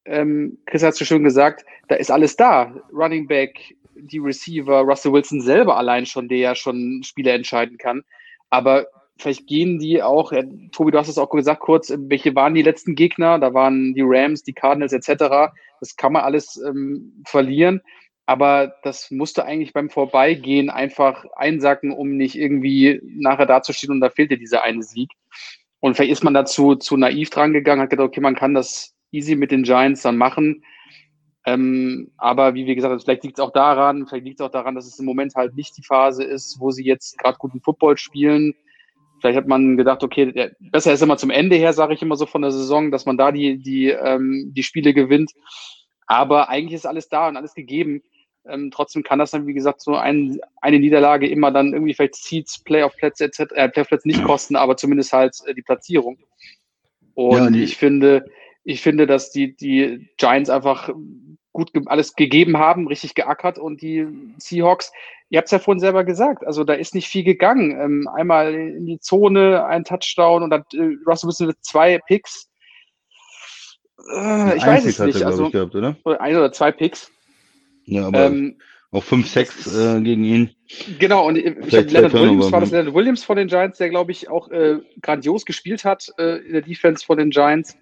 ähm, 0.05 0.59
Chris 0.65 0.83
hat 0.83 0.93
es 0.93 0.99
so 0.99 1.05
schön 1.05 1.23
gesagt, 1.23 1.65
da 1.87 1.95
ist 1.95 2.11
alles 2.11 2.35
da. 2.35 2.75
Running 2.91 3.27
Back, 3.27 3.75
die 3.95 4.19
Receiver, 4.19 4.79
Russell 4.81 5.13
Wilson 5.13 5.41
selber 5.41 5.77
allein 5.77 6.05
schon, 6.05 6.27
der 6.27 6.37
ja 6.39 6.55
schon 6.55 7.03
Spiele 7.03 7.31
entscheiden 7.31 7.77
kann. 7.77 8.03
Aber 8.49 8.87
vielleicht 9.17 9.47
gehen 9.47 9.79
die 9.79 10.01
auch, 10.01 10.31
ja, 10.31 10.43
Tobi, 10.71 10.91
du 10.91 10.97
hast 10.97 11.07
es 11.07 11.17
auch 11.17 11.29
gesagt 11.29 11.61
kurz, 11.61 11.93
welche 11.95 12.35
waren 12.35 12.53
die 12.53 12.61
letzten 12.61 12.95
Gegner? 12.95 13.39
Da 13.39 13.53
waren 13.53 13.93
die 13.93 14.03
Rams, 14.03 14.43
die 14.43 14.53
Cardinals 14.53 14.93
etc. 14.93 15.53
Das 15.79 15.95
kann 15.95 16.13
man 16.13 16.23
alles 16.23 16.61
ähm, 16.65 17.23
verlieren. 17.25 17.81
Aber 18.25 18.75
das 18.83 19.11
musste 19.11 19.45
eigentlich 19.45 19.73
beim 19.73 19.89
Vorbeigehen 19.89 20.69
einfach 20.69 21.25
einsacken, 21.35 21.91
um 21.91 22.15
nicht 22.15 22.35
irgendwie 22.35 23.01
nachher 23.03 23.45
dazustehen 23.45 23.91
und 23.91 23.99
da 23.99 24.09
fehlte 24.09 24.37
dieser 24.37 24.63
eine 24.63 24.81
Sieg. 24.81 25.11
Und 25.81 25.95
vielleicht 25.95 26.13
ist 26.13 26.23
man 26.23 26.33
dazu 26.33 26.75
zu 26.75 26.95
naiv 26.95 27.29
dran 27.29 27.51
gegangen, 27.51 27.81
hat 27.81 27.89
gedacht, 27.89 28.07
okay, 28.07 28.21
man 28.21 28.35
kann 28.35 28.53
das 28.53 28.95
easy 29.11 29.35
mit 29.35 29.51
den 29.51 29.63
Giants 29.63 30.03
dann 30.03 30.17
machen. 30.17 30.63
Ähm, 31.45 32.11
aber 32.17 32.53
wie 32.53 32.65
wir 32.65 32.75
gesagt 32.75 32.93
haben, 32.93 33.01
vielleicht 33.01 33.25
liegt 33.25 33.37
es 33.37 33.43
auch 33.43 33.51
daran, 33.51 34.07
vielleicht 34.07 34.23
liegt 34.23 34.39
es 34.39 34.45
auch 34.45 34.51
daran, 34.51 34.75
dass 34.75 34.87
es 34.87 34.97
im 34.99 35.05
Moment 35.05 35.35
halt 35.35 35.55
nicht 35.55 35.75
die 35.75 35.83
Phase 35.83 36.23
ist, 36.23 36.57
wo 36.59 36.71
sie 36.71 36.85
jetzt 36.85 37.17
gerade 37.17 37.37
guten 37.37 37.59
Football 37.59 37.97
spielen. 37.97 38.53
Vielleicht 39.23 39.37
hat 39.37 39.47
man 39.47 39.77
gedacht, 39.77 40.03
okay, 40.03 40.33
der, 40.33 40.51
besser 40.59 40.91
ist 40.91 41.01
immer 41.01 41.15
zum 41.15 41.29
Ende 41.29 41.55
her, 41.55 41.71
sage 41.71 41.93
ich 41.93 42.01
immer 42.01 42.17
so 42.17 42.25
von 42.25 42.41
der 42.41 42.51
Saison, 42.51 42.91
dass 42.91 43.05
man 43.05 43.15
da 43.15 43.31
die, 43.31 43.57
die, 43.57 43.87
ähm, 43.87 44.51
die 44.53 44.63
Spiele 44.63 44.93
gewinnt. 44.93 45.31
Aber 46.07 46.49
eigentlich 46.49 46.73
ist 46.73 46.85
alles 46.85 47.07
da 47.07 47.29
und 47.29 47.37
alles 47.37 47.53
gegeben. 47.53 48.03
Ähm, 48.45 48.69
trotzdem 48.69 49.01
kann 49.01 49.19
das 49.19 49.31
dann, 49.31 49.47
wie 49.47 49.53
gesagt, 49.53 49.79
so 49.79 49.95
ein, 49.95 50.41
eine 50.59 50.77
Niederlage 50.77 51.29
immer 51.29 51.51
dann 51.51 51.71
irgendwie 51.71 51.93
vielleicht 51.93 52.15
Seeds, 52.15 52.65
Playoff-Plätze 52.65 53.23
etc., 53.23 53.53
äh, 53.53 53.69
Playoff-Plätze 53.69 54.09
nicht 54.09 54.25
kosten, 54.25 54.57
aber 54.57 54.75
zumindest 54.75 55.13
halt 55.13 55.37
äh, 55.45 55.53
die 55.53 55.61
Platzierung. 55.61 56.17
Und 57.13 57.55
Ja, 57.55 57.61
ich 57.61 57.77
finde, 57.77 58.25
ich 58.65 58.81
finde, 58.81 59.07
dass 59.07 59.31
die, 59.31 59.55
die 59.55 60.09
Giants 60.17 60.49
einfach 60.49 60.89
gut 61.53 61.71
alles 61.85 62.15
gegeben 62.15 62.57
haben, 62.57 62.87
richtig 62.87 63.15
geackert 63.15 63.57
und 63.57 63.81
die 63.81 64.07
Seahawks, 64.37 64.91
ihr 65.29 65.37
habt 65.37 65.47
es 65.47 65.51
ja 65.51 65.59
vorhin 65.59 65.79
selber 65.79 66.03
gesagt, 66.03 66.45
also 66.45 66.63
da 66.63 66.73
ist 66.73 66.95
nicht 66.95 67.07
viel 67.07 67.23
gegangen. 67.23 67.79
Ähm, 67.79 68.09
einmal 68.13 68.53
in 68.53 68.85
die 68.85 68.99
Zone, 68.99 69.65
ein 69.65 69.85
Touchdown 69.85 70.43
und 70.43 70.49
dann 70.49 70.63
äh, 70.73 70.97
Russell 71.07 71.27
Wilson 71.27 71.47
mit 71.47 71.57
zwei 71.61 71.99
Picks. 72.07 72.49
Äh, 74.11 74.57
ich 74.57 74.65
weiß 74.65 74.85
es 74.85 74.99
er, 74.99 75.05
nicht, 75.05 75.23
also 75.23 75.45
ich, 75.45 75.51
gehabt, 75.51 75.75
oder? 75.75 75.95
oder 76.03 76.19
ein 76.19 76.35
oder 76.35 76.51
zwei 76.51 76.71
Picks. 76.71 77.11
Ja, 77.85 78.07
aber 78.07 78.25
Ähm, 78.25 78.57
auch 78.93 79.03
5, 79.03 79.27
6 79.27 79.75
äh, 79.75 80.01
gegen 80.01 80.23
ihn. 80.23 80.51
Genau, 80.99 81.27
und 81.27 81.35
ich 81.35 81.55
glaube, 81.67 81.89
Leonard 81.89 82.13
Williams 82.13 82.51
war 82.51 82.59
das. 82.61 82.69
Leonard 82.69 82.93
Williams 82.93 83.23
von 83.23 83.37
den 83.37 83.47
Giants, 83.47 83.79
der, 83.79 83.89
glaube 83.89 84.11
ich, 84.11 84.29
auch 84.29 84.51
äh, 84.51 84.77
grandios 85.01 85.45
gespielt 85.45 85.83
hat 85.83 86.09
äh, 86.19 86.37
in 86.45 86.53
der 86.53 86.61
Defense 86.61 87.03
von 87.03 87.17
den 87.17 87.31
Giants. 87.31 87.75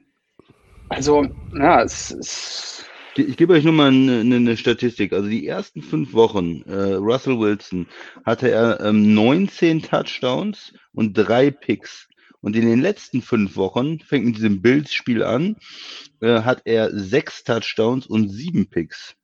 Also, 0.87 1.27
ja, 1.53 1.81
es 1.81 2.11
ist. 2.11 2.85
Ich 3.15 3.35
gebe 3.37 3.53
euch 3.53 3.63
nur 3.63 3.73
mal 3.73 3.89
eine, 3.89 4.21
eine, 4.21 4.35
eine 4.37 4.57
Statistik. 4.57 5.13
Also 5.13 5.27
die 5.27 5.45
ersten 5.47 5.81
fünf 5.81 6.13
Wochen, 6.13 6.61
äh, 6.63 6.93
Russell 6.93 7.39
Wilson, 7.39 7.87
hatte 8.25 8.49
er 8.51 8.79
ähm, 8.81 9.13
19 9.13 9.81
Touchdowns 9.81 10.73
und 10.93 11.13
drei 11.13 11.51
Picks. 11.51 12.07
Und 12.41 12.55
in 12.55 12.65
den 12.65 12.81
letzten 12.81 13.21
fünf 13.21 13.55
Wochen, 13.55 13.99
fängt 13.99 14.25
mit 14.25 14.35
diesem 14.37 14.61
Bills-Spiel 14.61 15.23
an, 15.23 15.57
äh, 16.21 16.41
hat 16.41 16.61
er 16.65 16.89
sechs 16.97 17.43
Touchdowns 17.43 18.07
und 18.07 18.29
sieben 18.29 18.67
Picks. 18.69 19.15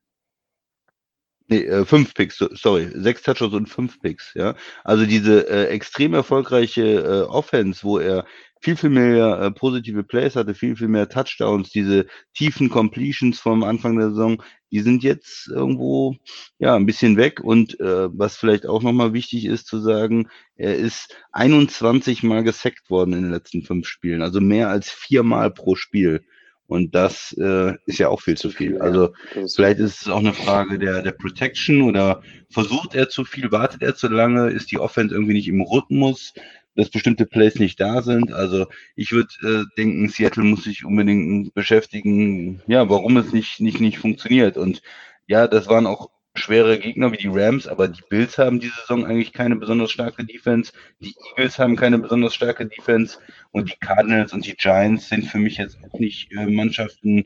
Nee, 1.50 1.64
äh, 1.64 1.86
fünf 1.86 2.14
Picks, 2.14 2.38
so- 2.38 2.54
sorry, 2.54 2.90
sechs 2.94 3.22
Touchdowns 3.22 3.54
und 3.54 3.68
fünf 3.70 4.02
Picks, 4.02 4.34
ja. 4.34 4.56
Also 4.84 5.06
diese 5.06 5.50
äh, 5.50 5.68
extrem 5.68 6.14
erfolgreiche 6.14 6.82
äh, 6.84 7.22
Offense, 7.30 7.84
wo 7.84 8.00
er 8.00 8.26
viel, 8.62 8.76
viel 8.76 8.90
mehr 8.90 9.40
äh, 9.42 9.52
positive 9.52 10.04
Plays 10.04 10.36
hatte, 10.36 10.54
viel, 10.54 10.76
viel 10.76 10.88
mehr 10.88 11.10
Touchdowns, 11.10 11.70
diese 11.70 12.06
tiefen 12.34 12.70
Completions 12.70 13.40
vom 13.40 13.64
Anfang 13.64 13.98
der 13.98 14.10
Saison, 14.10 14.42
die 14.72 14.82
sind 14.82 15.04
jetzt 15.04 15.48
irgendwo 15.48 16.16
ja 16.60 16.76
ein 16.76 16.86
bisschen 16.86 17.18
weg. 17.18 17.40
Und 17.42 17.80
äh, 17.80 18.10
was 18.12 18.36
vielleicht 18.38 18.66
auch 18.66 18.82
nochmal 18.82 19.14
wichtig 19.14 19.46
ist 19.46 19.68
zu 19.68 19.80
sagen, 19.80 20.28
er 20.56 20.76
ist 20.76 21.16
21 21.32 22.24
Mal 22.24 22.44
gesackt 22.44 22.90
worden 22.90 23.14
in 23.14 23.22
den 23.24 23.32
letzten 23.32 23.62
fünf 23.64 23.88
Spielen, 23.88 24.22
also 24.22 24.42
mehr 24.42 24.70
als 24.70 24.90
viermal 24.90 25.52
pro 25.52 25.76
Spiel. 25.76 26.24
Und 26.70 26.96
das 26.96 27.32
äh, 27.40 27.76
ist 27.86 27.98
ja 28.00 28.10
auch 28.10 28.20
viel 28.22 28.36
zu 28.36 28.50
viel. 28.50 28.74
Ja, 28.76 28.82
Also 28.82 29.14
ist- 29.36 29.56
Vielleicht 29.56 29.80
ist 29.80 30.02
es 30.02 30.08
auch 30.10 30.20
eine 30.20 30.34
Frage 30.34 30.78
der, 30.78 31.02
der 31.02 31.14
Protection 31.14 31.82
oder 31.82 32.22
versucht 32.50 32.94
er 32.94 33.08
zu 33.08 33.24
viel, 33.24 33.52
wartet 33.54 33.82
er 33.84 33.96
zu 33.96 34.10
lange, 34.10 34.50
ist 34.50 34.70
die 34.72 34.78
Offense 34.80 35.16
irgendwie 35.16 35.34
nicht 35.36 35.48
im 35.48 35.62
Rhythmus, 35.62 36.34
dass 36.78 36.90
bestimmte 36.90 37.26
Plays 37.26 37.56
nicht 37.56 37.82
da 37.82 38.02
sind. 38.02 38.32
Also 38.32 38.68
ich 38.96 39.12
würde 39.12 39.30
äh, 39.44 39.64
denken, 39.78 40.08
Seattle 40.10 40.44
muss 40.44 40.64
sich 40.64 40.86
unbedingt 40.86 41.54
beschäftigen, 41.54 42.62
ja, 42.68 42.88
warum 42.90 43.18
es 43.18 43.34
nicht, 43.34 43.60
nicht, 43.60 43.82
nicht 43.82 43.98
funktioniert. 43.98 44.58
Und 44.58 44.82
ja, 45.26 45.48
das 45.48 45.68
waren 45.68 45.88
auch 45.88 46.12
schwere 46.36 46.78
Gegner 46.78 47.12
wie 47.12 47.18
die 47.18 47.30
Rams, 47.30 47.68
aber 47.68 47.88
die 47.88 48.04
Bills 48.08 48.38
haben 48.38 48.60
diese 48.60 48.76
Saison 48.76 49.06
eigentlich 49.06 49.34
keine 49.34 49.56
besonders 49.56 49.92
starke 49.92 50.24
Defense. 50.24 50.72
Die 51.00 51.16
Eagles 51.32 51.58
haben 51.58 51.76
keine 51.76 51.98
besonders 51.98 52.36
starke 52.36 52.68
Defense 52.68 53.18
und 53.52 53.72
die 53.72 53.78
Cardinals 53.80 54.32
und 54.32 54.46
die 54.46 54.56
Giants 54.56 55.10
sind 55.10 55.26
für 55.26 55.40
mich 55.40 55.58
jetzt 55.58 55.80
auch 55.84 56.00
nicht 56.00 56.32
äh, 56.32 56.46
Mannschaften, 56.46 57.26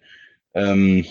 ähm, 0.54 1.06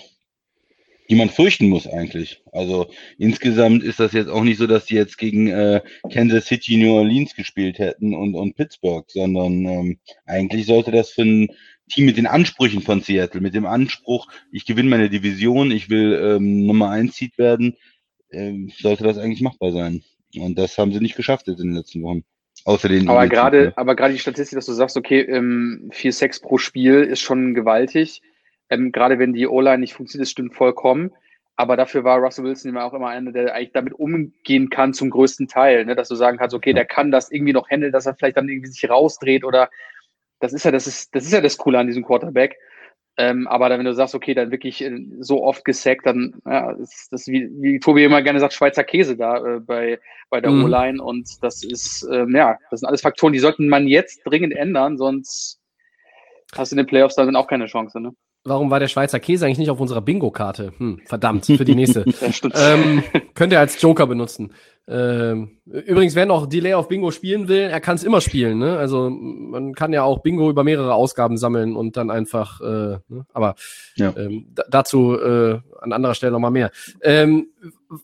die 1.11 1.17
man 1.17 1.29
fürchten 1.29 1.69
muss 1.69 1.89
eigentlich. 1.89 2.41
Also 2.53 2.89
insgesamt 3.19 3.83
ist 3.83 3.99
das 3.99 4.13
jetzt 4.13 4.31
auch 4.31 4.45
nicht 4.45 4.59
so, 4.59 4.69
dass 4.69 4.87
die 4.87 4.95
jetzt 4.95 5.19
gegen 5.19 5.49
äh, 5.49 5.83
Kansas 6.11 6.47
City, 6.47 6.77
New 6.77 6.95
Orleans 6.95 7.35
gespielt 7.35 7.81
hätten 7.81 8.15
und, 8.15 8.37
und 8.37 8.55
Pittsburgh, 8.55 9.05
sondern 9.11 9.65
ähm, 9.65 9.99
eigentlich 10.25 10.67
sollte 10.67 10.93
das 10.93 11.11
für 11.11 11.23
ein 11.23 11.49
Team 11.91 12.07
mit 12.07 12.17
den 12.17 12.29
Ansprüchen 12.29 12.81
von 12.81 13.01
Seattle, 13.01 13.41
mit 13.41 13.55
dem 13.55 13.67
Anspruch, 13.67 14.29
ich 14.53 14.65
gewinne 14.65 14.89
meine 14.89 15.11
Division, 15.11 15.73
ich 15.73 15.91
will 15.91 16.13
ähm, 16.23 16.65
Nummer 16.65 16.91
eins 16.91 17.17
Seed 17.17 17.37
werden, 17.39 17.77
ähm, 18.31 18.71
sollte 18.79 19.03
das 19.03 19.19
eigentlich 19.19 19.43
machbar 19.43 19.73
sein. 19.73 20.05
Und 20.37 20.57
das 20.59 20.79
haben 20.79 20.93
sie 20.93 21.01
nicht 21.01 21.17
geschafft 21.17 21.49
jetzt 21.49 21.59
in 21.59 21.71
den 21.71 21.77
letzten 21.77 22.03
Wochen. 22.05 22.23
Außer 22.65 22.89
den 22.89 23.09
Aber 23.09 23.27
gerade, 23.27 23.73
aber 23.77 23.97
gerade 23.97 24.13
die 24.13 24.21
Statistik, 24.21 24.57
dass 24.57 24.67
du 24.67 24.75
sagst, 24.75 24.97
okay, 24.97 25.23
ähm, 25.23 25.91
vier 25.93 26.13
Sex 26.13 26.41
pro 26.41 26.59
Spiel 26.59 27.03
ist 27.03 27.21
schon 27.21 27.55
gewaltig. 27.55 28.23
Ähm, 28.71 28.93
gerade 28.93 29.19
wenn 29.19 29.33
die 29.33 29.47
O-Line 29.47 29.79
nicht 29.79 29.95
funktioniert, 29.95 30.27
das 30.27 30.31
stimmt 30.31 30.55
vollkommen. 30.55 31.11
Aber 31.57 31.77
dafür 31.77 32.05
war 32.05 32.21
Russell 32.21 32.45
Wilson 32.45 32.71
immer 32.71 32.85
auch 32.85 32.95
immer 32.95 33.09
einer, 33.09 33.33
der 33.33 33.55
eigentlich 33.55 33.73
damit 33.73 33.93
umgehen 33.93 34.71
kann 34.71 34.95
zum 34.95 35.11
größten 35.11 35.47
Teil, 35.47 35.85
ne? 35.85 35.95
dass 35.95 36.09
du 36.09 36.15
sagen 36.15 36.39
kannst, 36.39 36.55
okay, 36.55 36.73
der 36.73 36.87
kann 36.87 37.11
das 37.11 37.31
irgendwie 37.31 37.53
noch 37.53 37.69
handeln, 37.69 37.93
dass 37.93 38.07
er 38.07 38.15
vielleicht 38.15 38.39
dann 38.39 38.49
irgendwie 38.49 38.71
sich 38.71 38.89
rausdreht 38.89 39.45
oder 39.45 39.69
das 40.39 40.55
ist 40.55 40.65
ja, 40.65 40.71
das 40.71 40.87
ist, 40.87 41.15
das 41.15 41.25
ist 41.25 41.33
ja 41.33 41.43
das 41.43 41.59
Coole 41.59 41.79
an 41.79 41.87
diesem 41.87 42.05
Quarterback. 42.05 42.57
Ähm, 43.19 43.47
aber 43.47 43.69
dann, 43.69 43.79
wenn 43.79 43.85
du 43.85 43.93
sagst, 43.93 44.15
okay, 44.15 44.33
dann 44.33 44.51
wirklich 44.51 44.83
äh, 44.83 44.99
so 45.19 45.43
oft 45.43 45.65
gesackt, 45.67 46.07
dann 46.07 46.41
ja, 46.47 46.71
ist 46.73 47.09
das 47.11 47.27
wie, 47.27 47.51
wie 47.61 47.79
Tobi 47.79 48.05
immer 48.05 48.23
gerne 48.23 48.41
sagt, 48.41 48.55
Schweizer 48.55 48.85
Käse 48.85 49.17
da 49.17 49.57
äh, 49.57 49.61
bei, 49.61 50.01
bei 50.31 50.41
der 50.41 50.51
Mhm. 50.51 50.65
O-Line. 50.65 51.03
Und 51.03 51.29
das 51.43 51.63
ist, 51.63 52.09
ähm, 52.11 52.35
ja, 52.35 52.57
das 52.71 52.81
sind 52.81 52.89
alles 52.89 53.03
Faktoren, 53.03 53.35
die 53.35 53.39
sollten 53.39 53.69
man 53.69 53.87
jetzt 53.87 54.23
dringend 54.25 54.55
ändern, 54.55 54.97
sonst 54.97 55.61
hast 56.57 56.73
du 56.73 56.77
in 56.77 56.79
den 56.79 56.87
Playoffs 56.87 57.17
dann 57.17 57.37
auch 57.37 57.49
keine 57.49 57.67
Chance. 57.67 58.01
Ne? 58.01 58.13
Warum 58.45 58.71
war 58.71 58.81
der 58.81 58.89
Schweizer 58.89 59.21
Käse 59.21 59.45
eigentlich 59.45 59.59
nicht 59.59 59.71
auf 59.71 59.81
unserer 59.81 60.01
Bingo-Karte? 60.01 60.73
Hm, 60.79 61.01
verdammt, 61.05 61.45
für 61.45 61.65
die 61.65 61.75
nächste. 61.75 62.05
Ähm, 62.55 63.03
könnt 63.35 63.53
ihr 63.53 63.61
als 63.61 63.81
Joker 63.83 64.07
benutzen. 64.07 64.55
Ähm, 64.89 65.59
übrigens, 65.67 66.15
wer 66.15 66.27
noch 66.27 66.47
Delay 66.47 66.75
auf 66.75 66.89
Bingo 66.89 67.11
spielen 67.11 67.49
will, 67.49 67.61
er 67.61 67.81
kann 67.81 67.97
es 67.97 68.03
immer 68.03 68.21
spielen. 68.21 68.59
Ne? 68.59 68.77
Also 68.79 69.11
man 69.11 69.75
kann 69.75 69.93
ja 69.93 70.03
auch 70.03 70.21
Bingo 70.21 70.49
über 70.51 70.65
mehrere 70.65 70.95
Ausgaben 70.95 71.37
sammeln 71.37 71.77
und 71.77 71.97
dann 71.97 72.11
einfach, 72.11 72.61
äh, 72.61 72.99
ne? 73.09 73.27
aber 73.33 73.55
Ja. 73.97 74.15
ähm, 74.17 74.47
da, 74.55 74.65
dazu 74.71 75.17
äh, 75.21 75.59
an 75.81 75.93
anderer 75.93 76.15
Stelle 76.15 76.33
nochmal 76.33 76.51
mehr. 76.51 76.71
Ähm, 77.03 77.49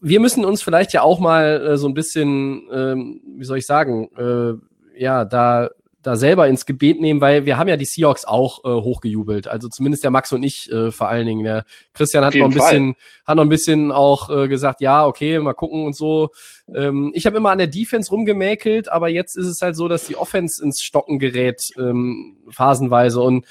wir 0.00 0.20
müssen 0.20 0.44
uns 0.44 0.62
vielleicht 0.62 0.92
ja 0.92 1.02
auch 1.02 1.18
mal 1.18 1.66
äh, 1.66 1.76
so 1.78 1.88
ein 1.88 1.94
bisschen, 1.94 2.68
ähm, 2.72 3.20
wie 3.38 3.44
soll 3.44 3.58
ich 3.58 3.66
sagen, 3.66 4.08
äh, 4.16 5.00
ja, 5.02 5.24
da 5.24 5.70
da 6.06 6.14
selber 6.14 6.46
ins 6.46 6.66
Gebet 6.66 7.00
nehmen, 7.00 7.20
weil 7.20 7.46
wir 7.46 7.58
haben 7.58 7.66
ja 7.66 7.76
die 7.76 7.84
Seahawks 7.84 8.24
auch 8.24 8.64
äh, 8.64 8.68
hochgejubelt. 8.68 9.48
Also 9.48 9.68
zumindest 9.68 10.04
der 10.04 10.12
Max 10.12 10.32
und 10.32 10.44
ich 10.44 10.70
äh, 10.70 10.92
vor 10.92 11.08
allen 11.08 11.26
Dingen. 11.26 11.42
Der 11.42 11.64
Christian 11.94 12.24
hat 12.24 12.34
noch 12.36 12.46
ein 12.46 12.54
bisschen, 12.54 12.94
hat 13.26 13.36
noch 13.36 13.42
ein 13.42 13.48
bisschen 13.48 13.90
auch 13.90 14.30
äh, 14.30 14.46
gesagt, 14.46 14.80
ja, 14.80 15.04
okay, 15.04 15.40
mal 15.40 15.54
gucken 15.54 15.84
und 15.84 15.96
so. 15.96 16.30
Ähm, 16.72 17.10
ich 17.12 17.26
habe 17.26 17.36
immer 17.36 17.50
an 17.50 17.58
der 17.58 17.66
Defense 17.66 18.10
rumgemäkelt, 18.10 18.88
aber 18.88 19.08
jetzt 19.08 19.36
ist 19.36 19.48
es 19.48 19.60
halt 19.62 19.74
so, 19.74 19.88
dass 19.88 20.06
die 20.06 20.16
Offense 20.16 20.62
ins 20.62 20.80
Stocken 20.80 21.18
gerät, 21.18 21.70
ähm, 21.76 22.36
phasenweise. 22.50 23.20
Und 23.20 23.44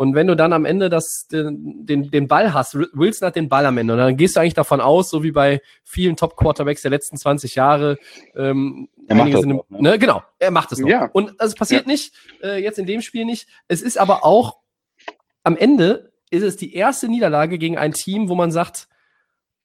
und 0.00 0.14
wenn 0.14 0.28
du 0.28 0.34
dann 0.34 0.54
am 0.54 0.64
Ende 0.64 0.88
das, 0.88 1.28
den, 1.30 1.84
den, 1.84 2.10
den 2.10 2.26
Ball 2.26 2.54
hast, 2.54 2.74
Wilson 2.74 3.26
hat 3.26 3.36
den 3.36 3.50
Ball 3.50 3.66
am 3.66 3.76
Ende, 3.76 3.92
und 3.92 3.98
dann 3.98 4.16
gehst 4.16 4.34
du 4.34 4.40
eigentlich 4.40 4.54
davon 4.54 4.80
aus, 4.80 5.10
so 5.10 5.22
wie 5.22 5.30
bei 5.30 5.60
vielen 5.84 6.16
Top-Quarterbacks 6.16 6.80
der 6.80 6.90
letzten 6.90 7.18
20 7.18 7.54
Jahre, 7.54 7.98
ähm, 8.34 8.88
Er 9.08 9.16
macht 9.16 9.34
das 9.34 9.44
noch, 9.44 9.68
ne? 9.68 9.82
ne? 9.82 9.98
Genau, 9.98 10.22
er 10.38 10.52
macht 10.52 10.72
es 10.72 10.78
noch. 10.78 10.88
Ja. 10.88 11.10
Und 11.12 11.34
es 11.38 11.54
passiert 11.54 11.86
nicht, 11.86 12.14
äh, 12.42 12.62
jetzt 12.62 12.78
in 12.78 12.86
dem 12.86 13.02
Spiel 13.02 13.26
nicht. 13.26 13.46
Es 13.68 13.82
ist 13.82 13.98
aber 13.98 14.24
auch, 14.24 14.60
am 15.42 15.54
Ende 15.58 16.10
ist 16.30 16.44
es 16.44 16.56
die 16.56 16.74
erste 16.74 17.10
Niederlage 17.10 17.58
gegen 17.58 17.76
ein 17.76 17.92
Team, 17.92 18.30
wo 18.30 18.34
man 18.34 18.52
sagt, 18.52 18.88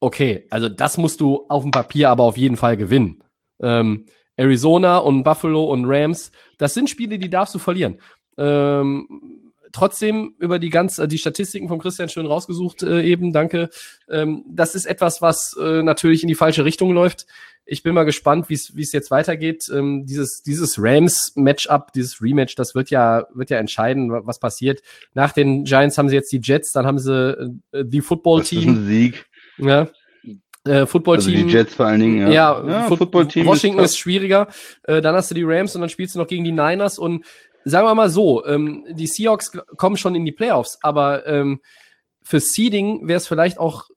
okay, 0.02 0.48
also 0.50 0.68
das 0.68 0.98
musst 0.98 1.22
du 1.22 1.46
auf 1.48 1.64
dem 1.64 1.72
Papier 1.72 2.10
aber 2.10 2.26
auf 2.26 2.36
jeden 2.36 2.58
Fall 2.58 2.76
gewinnen. 2.76 3.24
Ähm, 3.62 4.08
Arizona 4.36 4.98
und 4.98 5.24
Buffalo 5.24 5.64
und 5.64 5.86
Rams, 5.86 6.34
das 6.58 6.74
sind 6.74 6.90
Spiele, 6.90 7.20
die 7.20 7.30
darfst 7.30 7.56
du 7.56 7.60
verlieren. 7.60 8.02
Ähm, 8.38 9.45
trotzdem 9.76 10.34
über 10.40 10.58
die 10.58 10.70
ganz 10.70 10.98
äh, 10.98 11.08
die 11.08 11.18
Statistiken 11.20 11.68
von 11.68 11.80
Christian 11.80 12.10
schön 12.10 12.26
rausgesucht 12.26 12.82
äh, 12.84 13.04
eben, 13.04 13.32
danke. 13.34 13.70
Ähm, 14.10 14.44
das 14.50 14.74
ist 14.74 14.86
etwas, 14.86 15.22
was 15.22 15.56
äh, 15.62 15.84
natürlich 15.84 16.24
in 16.24 16.28
die 16.28 16.36
falsche 16.36 16.66
Richtung 16.66 16.92
läuft. 16.92 17.26
Ich 17.68 17.82
bin 17.84 17.94
mal 17.96 18.04
gespannt, 18.06 18.48
wie 18.50 18.54
es 18.54 18.76
wie 18.76 18.82
es 18.84 18.92
jetzt 18.92 19.12
weitergeht. 19.12 19.66
Ähm, 19.74 20.06
dieses 20.06 20.42
dieses 20.44 20.76
Rams 20.80 21.34
Matchup, 21.36 21.92
dieses 21.94 22.22
Rematch, 22.22 22.56
das 22.56 22.76
wird 22.76 22.90
ja 22.90 23.26
wird 23.34 23.50
ja 23.50 23.58
entscheiden, 23.58 24.12
wa- 24.12 24.22
was 24.24 24.40
passiert. 24.40 24.82
Nach 25.14 25.32
den 25.32 25.64
Giants 25.64 25.98
haben 25.98 26.10
sie 26.10 26.16
jetzt 26.16 26.32
die 26.32 26.42
Jets, 26.44 26.72
dann 26.72 26.86
haben 26.86 27.00
sie 27.00 27.56
äh, 27.72 27.84
die 27.84 28.02
Football 28.02 28.40
Das 28.42 28.52
ist 28.52 28.60
Team, 28.60 28.70
ein 28.70 28.86
Sieg. 28.88 29.26
ja. 29.58 29.88
Äh, 30.68 30.88
Football 30.88 31.18
Also 31.18 31.30
Team 31.30 31.48
die 31.48 31.54
Jets 31.54 31.76
vor 31.76 31.86
allen 31.86 32.00
Dingen, 32.00 32.18
ja. 32.32 32.64
ja, 32.68 32.84
Foot- 32.88 32.98
Football-Team 32.98 33.46
Washington 33.46 33.80
ist, 33.84 33.92
ist, 33.92 33.98
schwieriger. 34.00 34.48
Äh, 34.84 35.00
dann 35.00 35.14
hast 35.14 35.30
du 35.30 35.36
die 35.36 35.44
Rams 35.44 35.76
und 35.76 35.82
dann 35.82 35.92
spielst 35.92 36.16
du 36.16 36.20
noch 36.20 36.26
gegen 36.28 36.44
die 36.44 36.52
Niners 36.52 36.98
und 36.98 37.24
sagen 37.66 37.88
wir 37.88 37.96
mal 37.96 38.10
so, 38.10 38.46
ähm, 38.46 38.86
die 38.92 39.08
Seahawks 39.08 39.52
kommen 39.76 39.98
schon 39.98 40.16
in 40.16 40.26
die 40.26 40.32
Playoffs, 40.32 40.78
aber 40.82 41.28
ähm, 41.28 41.60
für 42.22 42.40
Seeding 42.40 43.08
wäre 43.08 43.18
es 43.18 43.28
vielleicht 43.28 43.60
auch 43.60 43.90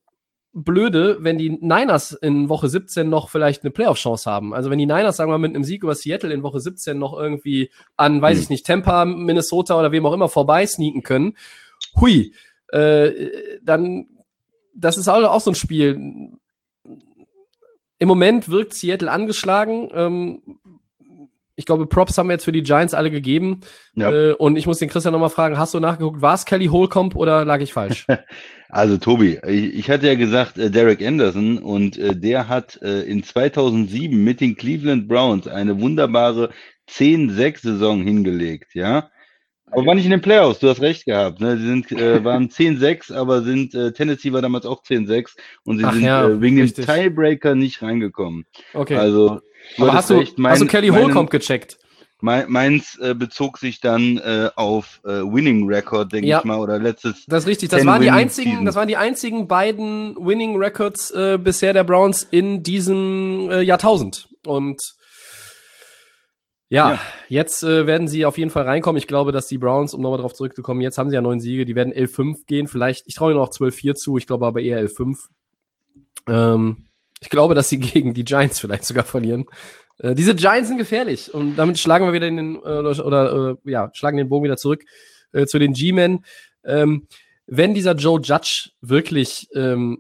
blöde, 0.53 1.19
wenn 1.21 1.39
die 1.39 1.51
Niners 1.51 2.13
in 2.13 2.49
Woche 2.49 2.69
17 2.69 3.09
noch 3.09 3.29
vielleicht 3.29 3.63
eine 3.63 3.71
Playoff-Chance 3.71 4.31
haben. 4.31 4.55
Also 4.55 4.71
wenn 4.71 4.79
die 4.79 4.87
Niners, 4.87 5.17
sagen 5.17 5.31
wir 5.31 5.39
mal, 5.39 5.47
mit 5.47 5.55
einem 5.55 5.65
Sieg 5.65 5.83
über 5.83 5.95
Seattle 5.95 6.33
in 6.33 6.43
Woche 6.43 6.61
17 6.61 6.99
noch 6.99 7.17
irgendwie 7.17 7.71
an, 7.97 8.21
weiß 8.21 8.37
Hm. 8.37 8.43
ich 8.43 8.51
nicht, 8.51 8.67
Tampa, 8.67 9.05
Minnesota 9.05 9.79
oder 9.79 9.93
wem 9.93 10.07
auch 10.07 10.15
immer 10.15 10.29
vorbei 10.29 10.67
sneaken 10.67 11.03
können, 11.03 11.37
hui, 12.01 12.33
äh, 12.69 13.59
dann, 13.63 14.09
das 14.75 14.97
ist 14.97 15.09
auch, 15.09 15.23
auch 15.23 15.41
so 15.41 15.51
ein 15.51 15.55
Spiel. 15.55 16.33
Im 18.01 18.09
Moment 18.09 18.49
wirkt 18.49 18.75
Seattle 18.75 19.11
angeschlagen. 19.11 19.91
Ähm, 19.93 20.43
ich 21.59 21.67
glaube, 21.67 21.87
Props 21.87 22.17
haben 22.17 22.29
wir 22.29 22.35
jetzt 22.35 22.45
für 22.45 22.53
die 22.53 22.63
Giants 22.63 22.95
alle 22.95 23.11
gegeben. 23.11 23.61
Ja. 23.95 24.13
Äh, 24.13 24.33
und 24.33 24.57
ich 24.57 24.69
muss 24.69 24.79
den 24.79 24.89
Christian 24.89 25.13
nochmal 25.13 25.29
fragen, 25.29 25.59
hast 25.59 25.75
du 25.75 25.81
nachgeguckt, 25.81 26.23
war 26.23 26.35
es 26.35 26.45
Kelly 26.45 26.67
Holcomb 26.67 27.17
oder 27.17 27.45
lag 27.45 27.61
ich 27.61 27.73
falsch? 27.73 28.07
Also 28.71 28.99
Tobi, 28.99 29.41
ich, 29.47 29.79
ich 29.79 29.91
hatte 29.91 30.09
ja 30.09 30.15
gesagt, 30.15 30.59
äh, 30.59 30.71
Derek 30.71 31.01
Anderson 31.01 31.57
und 31.57 31.97
äh, 31.97 32.15
der 32.15 32.49
hat 32.49 32.79
äh, 32.83 33.01
in 33.01 33.23
2007 33.23 34.23
mit 34.23 34.43
den 34.43 34.57
Cleveland 34.57 35.09
Browns 35.09 35.49
eine 35.49 35.81
wunderbare 35.81 36.51
10-6-Saison 36.91 38.03
hingelegt, 38.03 38.75
ja. 38.75 39.09
Aber 39.71 39.87
war 39.87 39.95
nicht 39.95 40.05
in 40.05 40.11
den 40.11 40.21
Playoffs, 40.21 40.59
du 40.59 40.69
hast 40.69 40.83
recht 40.83 41.07
gehabt. 41.07 41.41
Ne? 41.41 41.57
Sie 41.57 41.67
sind, 41.67 41.91
äh, 41.93 42.23
waren 42.25 42.51
10-6, 42.51 43.15
aber 43.15 43.41
sind, 43.41 43.75
äh, 43.75 43.93
Tennessee 43.93 44.35
war 44.35 44.43
damals 44.43 44.67
auch 44.67 44.83
10-6 44.83 45.31
und 45.65 45.79
sie 45.79 45.85
Ach 45.87 45.95
sind 45.95 46.05
ja, 46.05 46.29
äh, 46.29 46.41
wegen 46.43 46.61
richtig. 46.61 46.85
dem 46.85 46.95
Tiebreaker 46.95 47.55
nicht 47.55 47.81
reingekommen. 47.81 48.45
Okay. 48.75 48.97
Also, 48.97 49.41
Aber 49.79 49.93
hast 49.95 50.11
du, 50.11 50.25
mein- 50.37 50.53
hast 50.53 50.63
du 50.63 50.67
Kelly 50.67 50.91
meinen- 50.91 51.05
Holcomb 51.07 51.31
gecheckt? 51.31 51.79
Mein, 52.21 52.51
meins 52.51 52.99
äh, 52.99 53.15
bezog 53.15 53.59
sich 53.59 53.81
dann 53.81 54.19
äh, 54.19 54.51
auf 54.57 55.01
äh, 55.05 55.09
Winning 55.23 55.69
Record, 55.69 56.13
denke 56.13 56.27
Ja. 56.27 56.39
ich 56.41 56.45
mal, 56.45 56.59
oder 56.59 56.79
letztes. 56.81 57.25
Das 57.27 57.45
ist 57.45 57.49
richtig. 57.49 57.69
Das 57.69 57.79
10 57.81 57.87
waren 57.87 58.03
die 58.03 58.11
einzigen, 58.11 58.65
das 58.65 58.75
waren 58.75 58.89
die 58.89 58.97
einzigen 58.97 59.47
beiden 59.47 60.17
Winning 60.17 60.57
Records 60.57 61.13
äh, 61.13 61.39
bisher 61.41 61.73
der 61.73 61.85
Browns 61.85 62.25
in 62.29 62.65
diesem 62.65 63.49
äh, 63.53 63.61
Jahrtausend. 63.61 64.29
Und 64.45 64.83
Ja, 66.71 66.93
Ja. 66.95 67.01
jetzt 67.29 67.63
äh, 67.63 67.87
werden 67.87 68.09
sie 68.09 68.27
auf 68.27 68.37
jeden 68.37 68.51
Fall 68.51 68.65
reinkommen. 68.65 68.99
Ich 68.99 69.07
glaube, 69.07 69.31
dass 69.31 69.47
die 69.47 69.59
Browns, 69.59 69.95
um 69.95 70.03
nochmal 70.03 70.19
drauf 70.19 70.35
zurückzukommen, 70.35 70.81
jetzt 70.81 70.99
haben 70.99 71.11
sie 71.11 71.15
ja 71.15 71.23
neun 71.23 71.39
Siege, 71.39 71.65
die 71.67 71.77
werden 71.77 71.93
11-5 71.93 72.47
gehen. 72.47 72.67
Vielleicht, 72.67 73.05
ich 73.07 73.15
traue 73.15 73.31
ihnen 73.31 73.41
auch 73.41 73.51
12-4 73.51 73.95
zu, 73.95 74.17
ich 74.19 74.27
glaube 74.27 74.45
aber 74.45 74.61
eher 74.61 74.81
11-5. 74.81 75.15
Ähm, 76.29 76.88
ich 77.21 77.29
glaube, 77.31 77.55
dass 77.55 77.69
sie 77.69 77.79
gegen 77.79 78.15
die 78.15 78.25
Giants 78.25 78.61
vielleicht 78.61 78.85
sogar 78.85 79.05
verlieren. 79.05 79.47
Äh, 79.99 80.15
diese 80.15 80.35
Giants 80.35 80.69
sind 80.69 80.79
gefährlich 80.79 81.33
und 81.33 81.57
damit 81.57 81.79
schlagen 81.79 82.07
wir 82.07 82.13
wieder 82.13 82.29
in 82.29 82.37
den, 82.37 82.55
äh, 82.57 83.01
oder, 83.01 83.57
äh, 83.65 83.71
ja, 83.71 83.91
schlagen 83.93 84.17
den 84.17 84.29
Bogen 84.29 84.45
wieder 84.45 84.57
zurück 84.57 84.85
äh, 85.33 85.47
zu 85.47 85.59
den 85.59 85.73
G-Men. 85.73 86.25
Ähm, 86.65 87.07
wenn 87.47 87.75
dieser 87.75 87.95
Joe 87.95 88.21
Judge 88.21 88.71
wirklich 88.81 89.49
ähm, 89.55 89.99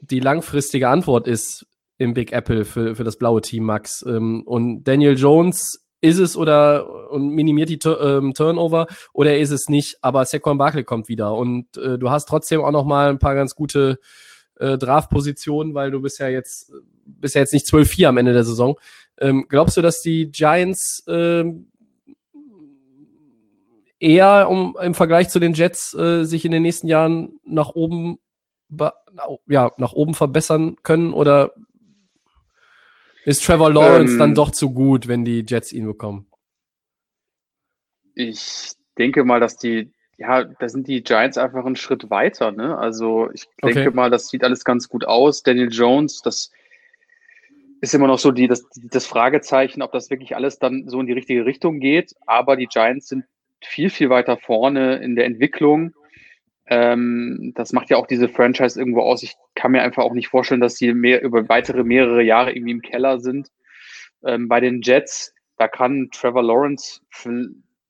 die 0.00 0.20
langfristige 0.20 0.88
Antwort 0.88 1.26
ist 1.26 1.66
im 1.96 2.14
Big 2.14 2.32
Apple 2.32 2.64
für, 2.64 2.94
für 2.94 3.04
das 3.04 3.16
blaue 3.16 3.40
Team, 3.40 3.64
Max, 3.64 4.04
ähm, 4.06 4.42
und 4.44 4.84
Daniel 4.84 5.16
Jones 5.16 5.84
ist 6.00 6.18
es 6.18 6.36
oder 6.36 7.10
und 7.10 7.30
minimiert 7.30 7.68
die 7.68 7.78
ähm, 7.88 8.32
Turnover 8.34 8.86
oder 9.12 9.36
ist 9.36 9.50
es 9.50 9.68
nicht, 9.68 9.96
aber 10.00 10.24
Saquon 10.24 10.58
Barkley 10.58 10.84
kommt 10.84 11.08
wieder 11.08 11.34
und 11.34 11.76
äh, 11.76 11.98
du 11.98 12.10
hast 12.10 12.26
trotzdem 12.26 12.60
auch 12.60 12.70
noch 12.70 12.84
mal 12.84 13.08
ein 13.08 13.18
paar 13.18 13.34
ganz 13.34 13.54
gute 13.54 13.98
äh, 14.58 14.78
Draftpositionen, 14.78 15.74
weil 15.74 15.90
du 15.90 16.00
bist 16.00 16.18
ja 16.18 16.28
jetzt 16.28 16.72
bist 17.04 17.34
ja 17.34 17.40
jetzt 17.40 17.54
nicht 17.54 17.66
12-4 17.66 18.08
am 18.08 18.18
Ende 18.18 18.32
der 18.32 18.44
Saison. 18.44 18.78
Ähm, 19.18 19.46
glaubst 19.48 19.76
du, 19.76 19.82
dass 19.82 20.02
die 20.02 20.30
Giants 20.30 21.04
ähm, 21.08 21.70
eher 23.98 24.48
um, 24.48 24.76
im 24.80 24.94
Vergleich 24.94 25.28
zu 25.28 25.40
den 25.40 25.54
Jets 25.54 25.94
äh, 25.94 26.24
sich 26.24 26.44
in 26.44 26.52
den 26.52 26.62
nächsten 26.62 26.86
Jahren 26.86 27.40
nach 27.44 27.70
oben 27.70 28.18
be- 28.68 28.92
ja, 29.48 29.72
nach 29.78 29.92
oben 29.92 30.14
verbessern 30.14 30.76
können 30.82 31.12
oder 31.12 31.52
ist 33.24 33.44
Trevor 33.44 33.72
Lawrence 33.72 34.12
Ähm, 34.14 34.18
dann 34.18 34.34
doch 34.34 34.50
zu 34.50 34.70
gut, 34.70 35.08
wenn 35.08 35.24
die 35.24 35.44
Jets 35.46 35.72
ihn 35.72 35.86
bekommen? 35.86 36.26
Ich 38.14 38.72
denke 38.96 39.24
mal, 39.24 39.40
dass 39.40 39.56
die, 39.56 39.92
ja, 40.18 40.42
da 40.44 40.68
sind 40.68 40.88
die 40.88 41.02
Giants 41.02 41.38
einfach 41.38 41.64
einen 41.64 41.76
Schritt 41.76 42.10
weiter, 42.10 42.50
ne? 42.50 42.76
Also 42.76 43.30
ich 43.32 43.48
denke 43.62 43.80
Okay. 43.80 43.90
mal, 43.94 44.10
das 44.10 44.28
sieht 44.28 44.42
alles 44.42 44.64
ganz 44.64 44.88
gut 44.88 45.04
aus. 45.04 45.44
Daniel 45.44 45.72
Jones, 45.72 46.22
das 46.22 46.50
ist 47.80 47.94
immer 47.94 48.08
noch 48.08 48.18
so 48.18 48.32
die, 48.32 48.48
das, 48.48 48.68
das 48.90 49.06
Fragezeichen, 49.06 49.80
ob 49.80 49.92
das 49.92 50.10
wirklich 50.10 50.34
alles 50.34 50.58
dann 50.58 50.88
so 50.88 51.00
in 51.00 51.06
die 51.06 51.12
richtige 51.12 51.46
Richtung 51.46 51.78
geht. 51.78 52.14
Aber 52.26 52.56
die 52.56 52.66
Giants 52.66 53.08
sind 53.08 53.24
viel, 53.64 53.90
viel 53.90 54.10
weiter 54.10 54.36
vorne 54.36 54.96
in 54.96 55.14
der 55.14 55.24
Entwicklung. 55.24 55.94
Ähm, 56.66 57.52
das 57.54 57.72
macht 57.72 57.88
ja 57.88 57.96
auch 57.96 58.08
diese 58.08 58.28
Franchise 58.28 58.78
irgendwo 58.78 59.02
aus. 59.02 59.22
Ich 59.22 59.36
kann 59.54 59.70
mir 59.70 59.82
einfach 59.82 60.02
auch 60.02 60.14
nicht 60.14 60.28
vorstellen, 60.28 60.60
dass 60.60 60.74
sie 60.76 60.92
mehr 60.94 61.22
über 61.22 61.48
weitere 61.48 61.84
mehrere 61.84 62.22
Jahre 62.22 62.52
irgendwie 62.52 62.72
im 62.72 62.82
Keller 62.82 63.20
sind. 63.20 63.50
Ähm, 64.24 64.48
bei 64.48 64.58
den 64.58 64.82
Jets, 64.82 65.32
da 65.56 65.68
kann 65.68 66.08
Trevor 66.12 66.42
Lawrence, 66.42 67.00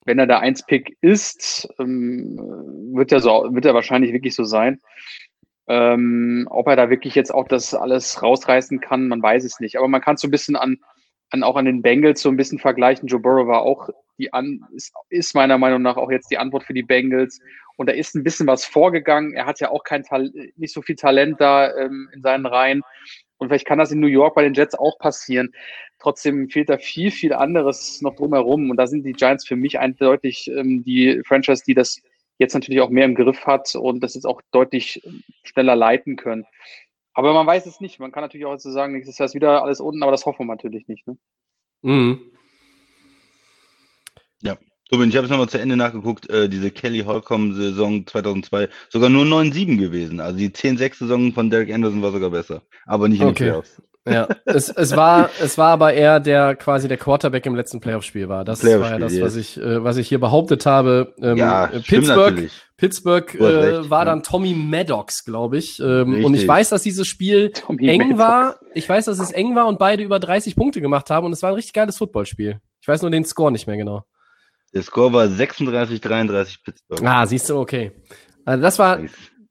wenn 0.05 0.19
er 0.19 0.27
der 0.27 0.43
1-Pick 0.43 0.97
ist, 1.01 1.69
ähm, 1.79 2.39
wird 2.95 3.13
er 3.13 3.21
so, 3.21 3.49
wird 3.51 3.65
er 3.65 3.75
wahrscheinlich 3.75 4.13
wirklich 4.13 4.35
so 4.35 4.45
sein. 4.45 4.81
Ähm, 5.69 6.47
ob 6.51 6.67
er 6.67 6.77
da 6.77 6.89
wirklich 6.89 7.15
jetzt 7.15 7.33
auch 7.33 7.47
das 7.47 7.75
alles 7.75 8.23
rausreißen 8.23 8.81
kann, 8.81 9.09
man 9.09 9.23
weiß 9.23 9.45
es 9.45 9.61
nicht. 9.61 9.77
Aber 9.77 9.89
man 9.89 10.01
kann 10.01 10.15
es 10.15 10.23
so 10.23 10.29
ein 10.29 10.31
bisschen 10.31 10.57
an, 10.57 10.79
an 11.31 11.43
auch 11.43 11.57
an 11.57 11.67
den 11.67 11.83
Bengals 11.83 12.23
so 12.23 12.31
ein 12.31 12.37
bisschen 12.37 12.59
vergleichen. 12.59 13.07
Joe 13.07 13.21
Burrow 13.21 13.47
war 13.47 13.63
auch 13.63 13.91
die 14.19 14.33
an, 14.33 14.61
ist, 14.75 14.93
ist 15.11 15.35
meiner 15.35 15.59
Meinung 15.59 15.83
nach 15.83 15.97
auch 15.97 16.11
jetzt 16.11 16.31
die 16.31 16.39
Antwort 16.39 16.65
für 16.65 16.75
die 16.75 16.83
Bengals. 16.83 17.39
Und 17.77 17.89
da 17.89 17.93
ist 17.93 18.15
ein 18.15 18.25
bisschen 18.25 18.47
was 18.47 18.65
vorgegangen. 18.65 19.35
Er 19.35 19.47
hat 19.47 19.61
ja 19.61 19.71
auch 19.71 19.85
kein 19.85 20.03
Tal 20.03 20.33
nicht 20.57 20.73
so 20.73 20.83
viel 20.83 20.97
Talent 20.97 21.41
da 21.41 21.73
ähm, 21.77 22.09
in 22.13 22.23
seinen 22.23 22.47
Reihen. 22.47 22.83
Und 23.39 23.49
vielleicht 23.49 23.67
kann 23.67 23.79
das 23.79 23.93
in 23.93 24.01
New 24.01 24.09
York 24.09 24.35
bei 24.35 24.43
den 24.43 24.55
Jets 24.55 24.75
auch 24.75 24.99
passieren. 24.99 25.55
Trotzdem 25.99 26.49
fehlt 26.51 26.69
da 26.69 26.79
viel, 26.79 27.11
viel 27.11 27.33
anderes 27.33 28.03
noch 28.03 28.17
drumherum. 28.17 28.71
Und 28.71 28.77
da 28.77 28.87
sind 28.87 29.05
die 29.05 29.13
Giants 29.13 29.47
für 29.47 29.57
mich 29.57 29.79
eindeutig 29.79 30.51
ähm, 30.51 30.85
die 30.85 31.23
Franchise, 31.25 31.63
die 31.67 31.75
das 31.75 32.03
jetzt 32.39 32.55
natürlich 32.55 32.81
auch 32.81 32.91
mehr 32.91 33.05
im 33.05 33.15
Griff 33.15 33.47
hat 33.47 33.75
und 33.75 34.01
das 34.01 34.15
jetzt 34.15 34.27
auch 34.27 34.43
deutlich 34.51 35.03
schneller 35.45 35.77
leiten 35.77 36.17
können. 36.17 36.47
Aber 37.15 37.33
man 37.33 37.47
weiß 37.47 37.67
es 37.67 37.81
nicht. 37.81 37.99
Man 37.99 38.13
kann 38.13 38.23
natürlich 38.23 38.47
auch 38.47 38.53
jetzt 38.53 38.63
so 38.63 38.71
sagen, 38.71 38.93
nächstes 38.93 39.19
Jahr 39.19 39.27
ist 39.27 39.35
wieder 39.35 39.63
alles 39.63 39.81
unten, 39.81 40.03
aber 40.03 40.13
das 40.13 40.25
hoffen 40.25 40.47
wir 40.47 40.55
natürlich 40.55 40.87
nicht. 40.87 41.07
Ne? 41.07 41.17
Mhm. 41.83 42.21
Ruben, 44.93 45.09
ich 45.09 45.17
habe 45.17 45.27
es 45.27 45.31
nochmal 45.31 45.49
zu 45.49 45.59
Ende 45.61 45.77
nachgeguckt, 45.77 46.31
äh, 46.31 46.49
diese 46.49 46.71
Kelly 46.71 47.01
Holcomb-Saison 47.01 48.07
2002, 48.07 48.69
sogar 48.89 49.11
nur 49.11 49.25
9-7 49.25 49.79
gewesen. 49.79 50.21
Also 50.21 50.39
die 50.39 50.51
10-6-Saison 50.51 51.33
von 51.33 51.51
Derek 51.51 51.73
Anderson 51.73 52.03
war 52.03 52.13
sogar 52.13 52.31
besser, 52.31 52.63
aber 52.87 53.09
nicht 53.09 53.21
in 53.21 53.29
Okay. 53.29 53.45
den 53.45 53.51
Playoffs. 53.51 53.83
Ja, 54.09 54.27
es, 54.47 54.71
es, 54.71 54.97
war, 54.97 55.29
es 55.43 55.59
war 55.59 55.69
aber 55.73 55.93
er, 55.93 56.19
der 56.21 56.57
quasi 56.57 56.89
der 56.89 56.97
Quarterback 56.97 57.45
im 57.45 57.55
letzten 57.55 57.81
Playoff-Spiel 57.81 58.29
war. 58.31 58.45
Das 58.45 58.65
war 58.65 58.71
ja 58.93 58.99
das, 58.99 59.21
was 59.21 59.37
ich, 59.37 59.59
äh, 59.59 59.85
was 59.85 59.99
ich 59.99 60.09
hier 60.09 60.19
behauptet 60.19 60.65
habe. 60.65 61.15
Ähm, 61.21 61.37
ja, 61.37 61.67
äh, 61.67 61.81
Pittsburgh. 61.81 62.49
Pittsburgh 62.79 63.35
äh, 63.35 63.45
recht, 63.45 63.91
war 63.91 64.01
ja. 64.01 64.05
dann 64.07 64.23
Tommy 64.23 64.55
Maddox, 64.55 65.25
glaube 65.25 65.59
ich. 65.59 65.81
Ähm, 65.81 66.25
und 66.25 66.35
ich 66.35 66.47
weiß, 66.47 66.71
dass 66.71 66.83
dieses 66.83 67.07
Spiel 67.07 67.51
Tommy 67.55 67.87
eng 67.89 67.99
Maddox. 67.99 68.19
war. 68.19 68.57
Ich 68.73 68.89
weiß, 68.89 69.05
dass 69.07 69.19
es 69.19 69.31
eng 69.33 69.55
war 69.55 69.67
und 69.67 69.79
beide 69.79 70.03
über 70.03 70.19
30 70.21 70.57
Punkte 70.57 70.81
gemacht 70.81 71.11
haben 71.11 71.27
und 71.27 71.33
es 71.33 71.43
war 71.43 71.51
ein 71.51 71.57
richtig 71.57 71.75
geiles 71.75 71.99
Footballspiel. 71.99 72.61
Ich 72.81 72.89
weiß 72.89 73.03
nur 73.03 73.11
den 73.11 73.25
Score 73.25 73.53
nicht 73.53 73.67
mehr 73.67 73.77
genau. 73.77 74.05
Der 74.75 74.83
Score 74.83 75.13
war 75.13 75.25
36-33 75.27 76.57
Pittsburgh. 76.65 77.03
Ah, 77.05 77.27
siehst 77.27 77.49
du, 77.51 77.59
okay. 77.59 77.93
Also 78.45 78.63
das 78.63 78.79
war, 78.79 78.99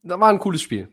das 0.03 0.19
war 0.19 0.29
ein 0.29 0.39
cooles 0.39 0.61
Spiel. 0.61 0.89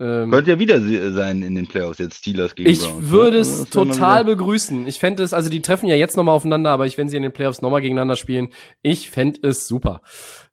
Ähm, 0.00 0.30
Könnte 0.30 0.50
ja 0.50 0.58
wieder 0.58 0.80
se- 0.80 1.12
sein 1.12 1.42
in 1.42 1.54
den 1.54 1.68
Playoffs, 1.68 1.98
jetzt 1.98 2.16
Steelers 2.16 2.54
gegen 2.56 2.68
Ich 2.68 2.80
Browns. 2.80 3.10
würde 3.10 3.36
ne? 3.36 3.38
es 3.42 3.58
wär 3.74 3.84
mal 3.84 3.92
total 3.92 4.24
begrüßen. 4.24 4.86
Ich 4.88 4.98
fände 4.98 5.22
es, 5.22 5.32
also 5.32 5.48
die 5.50 5.62
treffen 5.62 5.86
ja 5.88 5.94
jetzt 5.94 6.16
nochmal 6.16 6.34
aufeinander, 6.34 6.70
aber 6.70 6.86
ich, 6.86 6.98
wenn 6.98 7.08
sie 7.08 7.16
in 7.16 7.22
den 7.22 7.32
Playoffs 7.32 7.62
nochmal 7.62 7.80
gegeneinander 7.80 8.16
spielen, 8.16 8.48
ich 8.82 9.08
fände 9.10 9.46
es 9.48 9.68
super. 9.68 10.00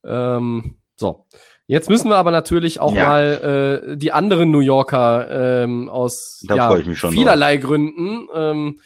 Ähm, 0.05 0.77
so. 0.95 1.25
Jetzt 1.65 1.89
müssen 1.89 2.09
wir 2.09 2.17
aber 2.17 2.31
natürlich 2.31 2.79
auch 2.79 2.93
Ja. 2.93 3.07
mal 3.07 3.83
äh, 3.93 3.97
die 3.97 4.11
anderen 4.11 4.51
New 4.51 4.59
Yorker 4.59 5.63
ähm, 5.63 5.89
aus 5.89 6.43
ja, 6.47 6.75
vielerlei 7.09 7.57
Gründen 7.57 8.27
ähm, 8.35 8.79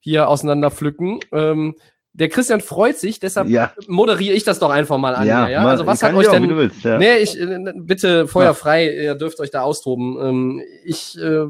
hier 0.00 0.28
auseinander 0.28 0.70
pflücken. 0.70 1.20
Ähm, 1.32 1.74
der 2.14 2.28
Christian 2.28 2.60
freut 2.60 2.96
sich, 2.96 3.18
deshalb 3.18 3.48
Ja, 3.48 3.72
moderiere 3.88 4.34
ich 4.34 4.44
das 4.44 4.60
doch 4.60 4.70
einfach 4.70 4.98
mal 4.98 5.14
an. 5.16 5.26
ja, 5.26 5.48
ja? 5.48 5.66
Also 5.66 5.84
was 5.84 6.02
hat 6.02 6.14
euch 6.14 6.28
denn 6.28 6.48
willst, 6.56 6.82
ja. 6.84 6.96
Nee, 6.96 7.16
ich, 7.16 7.38
äh, 7.38 7.72
bitte 7.74 8.28
Feuer 8.28 8.54
frei, 8.54 8.88
ihr 8.88 9.16
dürft 9.16 9.40
euch 9.40 9.50
da 9.50 9.62
austoben. 9.62 10.16
Ähm, 10.20 10.62
ich 10.84 11.18
äh, 11.18 11.46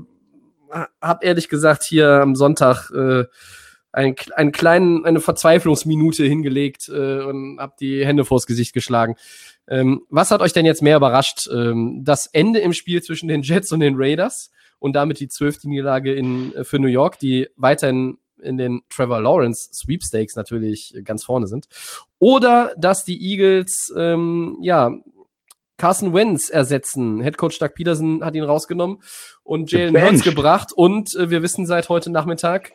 habe 1.03 1.25
ehrlich 1.25 1.51
gesagt 1.51 1.85
hier 1.85 2.09
am 2.09 2.35
Sonntag 2.35 2.91
äh, 2.91 3.25
einen, 3.93 4.17
einen 4.35 4.53
kleinen, 4.53 5.05
eine 5.05 5.21
Verzweiflungsminute 5.21 6.25
hingelegt 6.25 6.89
äh, 6.89 7.21
und 7.21 7.59
habe 7.61 7.75
die 7.79 8.05
Hände 8.05 8.25
vors 8.25 8.47
Gesicht 8.47 8.73
geschlagen. 8.73 9.17
Ähm, 9.69 10.03
was 10.09 10.31
hat 10.31 10.41
euch 10.41 10.55
denn 10.55 10.67
jetzt 10.67 10.83
mehr 10.83 10.97
überrascht? 10.97 11.47
Ähm, 11.53 12.01
das 12.05 12.27
Ende 12.27 12.61
im 12.61 12.73
Spiel 12.73 13.03
zwischen 13.03 13.29
den 13.29 13.43
Jets 13.43 13.71
und 13.71 13.81
den 13.81 13.97
Raiders 13.97 14.51
und 14.79 14.95
damit 14.97 15.21
die 15.21 15.29
zwölfte 15.29 15.69
Niederlage 15.69 16.15
in, 16.15 16.55
äh, 16.55 16.65
für 16.65 16.79
New 16.79 16.89
York, 16.89 17.19
die 17.19 17.49
weiterhin 17.57 18.17
in 18.45 18.57
den 18.57 18.83
Trevor 18.89 19.21
Lawrence 19.21 19.71
Sweepstakes 19.73 20.37
natürlich 20.37 20.95
ganz 21.05 21.25
vorne 21.25 21.47
sind. 21.47 21.67
Oder 22.19 22.73
dass 22.77 23.05
die 23.05 23.21
Eagles 23.21 23.93
ähm, 23.97 24.59
ja 24.61 24.93
Carson 25.77 26.15
Wentz 26.15 26.51
ersetzen. 26.51 27.21
Headcoach 27.21 27.59
Doug 27.59 27.75
Peterson 27.75 28.25
hat 28.25 28.35
ihn 28.35 28.45
rausgenommen 28.45 29.03
und 29.43 29.73
Jalen 29.73 30.01
Hurts 30.01 30.23
gebracht. 30.23 30.73
Und 30.73 31.15
äh, 31.15 31.31
wir 31.31 31.43
wissen 31.43 31.67
seit 31.67 31.89
heute 31.89 32.11
Nachmittag, 32.11 32.73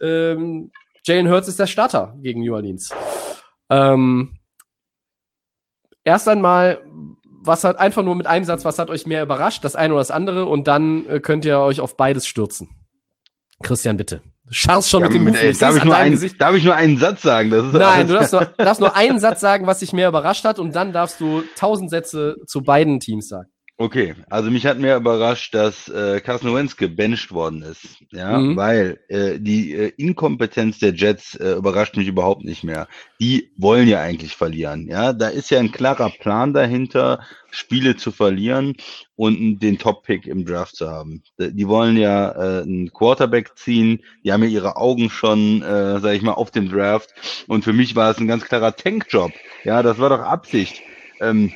ähm, 0.00 0.70
Jalen 1.04 1.30
Hurts 1.30 1.48
ist 1.48 1.58
der 1.58 1.66
Starter 1.66 2.14
gegen 2.20 2.42
New 2.42 2.54
Orleans. 2.54 2.92
Ähm, 3.70 4.38
erst 6.04 6.28
einmal, 6.28 6.84
was 7.24 7.64
hat 7.64 7.78
einfach 7.78 8.02
nur 8.02 8.14
mit 8.14 8.26
einem 8.26 8.44
Satz, 8.44 8.64
was 8.64 8.78
hat 8.78 8.90
euch 8.90 9.06
mehr 9.06 9.22
überrascht, 9.22 9.64
das 9.64 9.76
eine 9.76 9.94
oder 9.94 10.00
das 10.00 10.10
andere? 10.10 10.46
Und 10.46 10.68
dann 10.68 11.06
äh, 11.08 11.20
könnt 11.20 11.44
ihr 11.44 11.58
euch 11.60 11.80
auf 11.80 11.96
beides 11.96 12.26
stürzen. 12.26 12.68
Christian, 13.62 13.96
bitte. 13.96 14.22
Scharfst 14.50 14.90
schon 14.90 15.00
Ja, 15.02 15.08
mit 15.08 15.14
dem 15.16 15.34
ey, 15.34 15.50
Ich 15.50 15.58
darf, 15.58 15.76
ich 15.76 15.84
nur 15.84 15.96
einen, 15.96 16.30
darf 16.38 16.54
ich 16.54 16.64
nur 16.64 16.74
einen 16.74 16.98
Satz 16.98 17.22
sagen? 17.22 17.48
Nein, 17.50 18.06
du 18.06 18.16
alles- 18.16 18.30
darfst 18.30 18.32
nur, 18.32 18.64
darfst 18.64 18.80
nur 18.80 18.94
einen 18.96 19.18
Satz 19.20 19.40
sagen, 19.40 19.66
was 19.66 19.80
dich 19.80 19.92
mehr 19.92 20.08
überrascht 20.08 20.44
hat, 20.44 20.58
und 20.58 20.74
dann 20.74 20.92
darfst 20.92 21.20
du 21.20 21.42
tausend 21.56 21.90
Sätze 21.90 22.36
zu 22.46 22.62
beiden 22.62 23.00
Teams 23.00 23.28
sagen. 23.28 23.48
Okay, 23.78 24.14
also 24.30 24.50
mich 24.50 24.64
hat 24.64 24.78
mehr 24.78 24.96
überrascht, 24.96 25.54
dass 25.54 25.86
äh, 25.90 26.20
Carson 26.22 26.54
Wentz 26.54 26.78
gebencht 26.78 27.30
worden 27.30 27.60
ist. 27.60 27.98
Ja, 28.10 28.38
Mhm. 28.38 28.56
weil 28.56 29.00
äh, 29.08 29.38
die 29.38 29.74
äh, 29.74 29.92
Inkompetenz 29.98 30.78
der 30.78 30.94
Jets 30.94 31.34
äh, 31.34 31.52
überrascht 31.56 31.94
mich 31.94 32.08
überhaupt 32.08 32.42
nicht 32.42 32.64
mehr. 32.64 32.88
Die 33.20 33.50
wollen 33.58 33.86
ja 33.86 34.00
eigentlich 34.00 34.34
verlieren. 34.34 34.88
Ja, 34.88 35.12
da 35.12 35.28
ist 35.28 35.50
ja 35.50 35.58
ein 35.58 35.72
klarer 35.72 36.08
Plan 36.08 36.54
dahinter, 36.54 37.20
Spiele 37.50 37.96
zu 37.96 38.12
verlieren 38.12 38.76
und 39.14 39.58
den 39.58 39.76
Top-Pick 39.78 40.26
im 40.26 40.46
Draft 40.46 40.74
zu 40.76 40.88
haben. 40.90 41.22
Die 41.38 41.68
wollen 41.68 41.98
ja 41.98 42.30
äh, 42.30 42.62
einen 42.62 42.90
Quarterback 42.94 43.58
ziehen. 43.58 44.00
Die 44.24 44.32
haben 44.32 44.42
ja 44.42 44.48
ihre 44.48 44.76
Augen 44.76 45.10
schon, 45.10 45.60
äh, 45.60 46.00
sag 46.00 46.14
ich 46.14 46.22
mal, 46.22 46.32
auf 46.32 46.50
dem 46.50 46.70
Draft. 46.70 47.10
Und 47.46 47.62
für 47.64 47.74
mich 47.74 47.94
war 47.94 48.10
es 48.10 48.16
ein 48.18 48.26
ganz 48.26 48.46
klarer 48.46 48.74
Tankjob. 48.74 49.32
Ja, 49.64 49.82
das 49.82 49.98
war 49.98 50.08
doch 50.08 50.20
Absicht. 50.20 50.80
Ähm, 51.20 51.52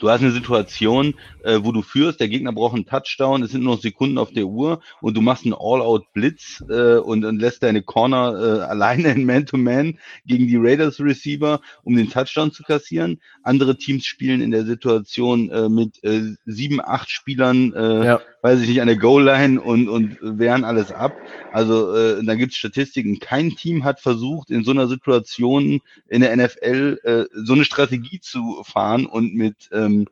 Du 0.00 0.08
hast 0.08 0.22
eine 0.22 0.32
Situation, 0.32 1.14
äh, 1.44 1.60
wo 1.62 1.70
du 1.70 1.82
führst, 1.82 2.18
der 2.20 2.28
Gegner 2.28 2.52
braucht 2.52 2.74
einen 2.74 2.86
Touchdown, 2.86 3.42
es 3.42 3.52
sind 3.52 3.62
nur 3.62 3.74
noch 3.76 3.82
Sekunden 3.82 4.18
auf 4.18 4.32
der 4.32 4.46
Uhr 4.46 4.80
und 5.00 5.16
du 5.16 5.20
machst 5.20 5.44
einen 5.44 5.54
All-Out-Blitz 5.54 6.64
äh, 6.68 6.96
und, 6.96 7.24
und 7.24 7.38
lässt 7.38 7.62
deine 7.62 7.82
Corner 7.82 8.34
äh, 8.34 8.60
alleine 8.62 9.12
in 9.12 9.26
Man-to-Man 9.26 9.98
gegen 10.24 10.48
die 10.48 10.56
Raiders-Receiver, 10.56 11.60
um 11.84 11.94
den 11.94 12.10
Touchdown 12.10 12.52
zu 12.52 12.62
kassieren. 12.62 13.20
Andere 13.42 13.76
Teams 13.76 14.06
spielen 14.06 14.40
in 14.40 14.50
der 14.50 14.64
Situation 14.64 15.50
äh, 15.50 15.68
mit 15.68 16.02
äh, 16.04 16.34
sieben, 16.46 16.80
acht 16.80 17.10
Spielern, 17.10 17.72
äh, 17.74 18.06
Ja. 18.06 18.20
Weiß 18.42 18.60
ich 18.60 18.68
nicht, 18.68 18.80
an 18.80 18.88
der 18.88 18.96
Goal-Line 18.96 19.60
und, 19.60 19.88
und 19.88 20.18
wehren 20.20 20.64
alles 20.64 20.92
ab. 20.92 21.16
Also 21.52 21.94
äh, 21.94 22.24
da 22.24 22.34
gibt 22.34 22.52
es 22.52 22.58
Statistiken. 22.58 23.20
Kein 23.20 23.50
Team 23.50 23.84
hat 23.84 24.00
versucht, 24.00 24.50
in 24.50 24.64
so 24.64 24.72
einer 24.72 24.88
Situation 24.88 25.80
in 26.08 26.20
der 26.20 26.36
NFL 26.36 27.00
äh, 27.04 27.24
so 27.32 27.54
eine 27.54 27.64
Strategie 27.64 28.20
zu 28.20 28.62
fahren 28.64 29.06
und 29.06 29.34
mit 29.34 29.70
ähm, 29.72 30.06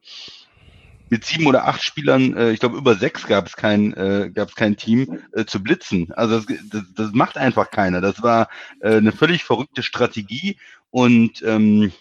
mit 1.11 1.25
sieben 1.25 1.47
oder 1.47 1.67
acht 1.67 1.83
Spielern, 1.83 2.37
äh, 2.37 2.53
ich 2.53 2.61
glaube 2.61 2.79
über 2.79 2.95
sechs 2.95 3.27
gab 3.27 3.49
es 3.49 3.57
kein, 3.57 3.93
äh, 3.95 4.31
gab 4.33 4.51
es 4.51 4.55
kein 4.55 4.77
Team 4.77 5.19
äh, 5.33 5.45
zu 5.45 5.61
blitzen. 5.61 6.13
Also 6.13 6.39
das, 6.39 6.47
das, 6.71 6.83
das 6.95 7.13
macht 7.13 7.37
einfach 7.37 7.73
keiner. 7.73 8.01
Das 8.01 8.23
war 8.23 8.49
äh, 8.81 8.97
eine 8.97 9.11
völlig 9.11 9.43
verrückte 9.43 9.83
Strategie 9.83 10.57
und 10.91 11.43
ähm, 11.43 11.93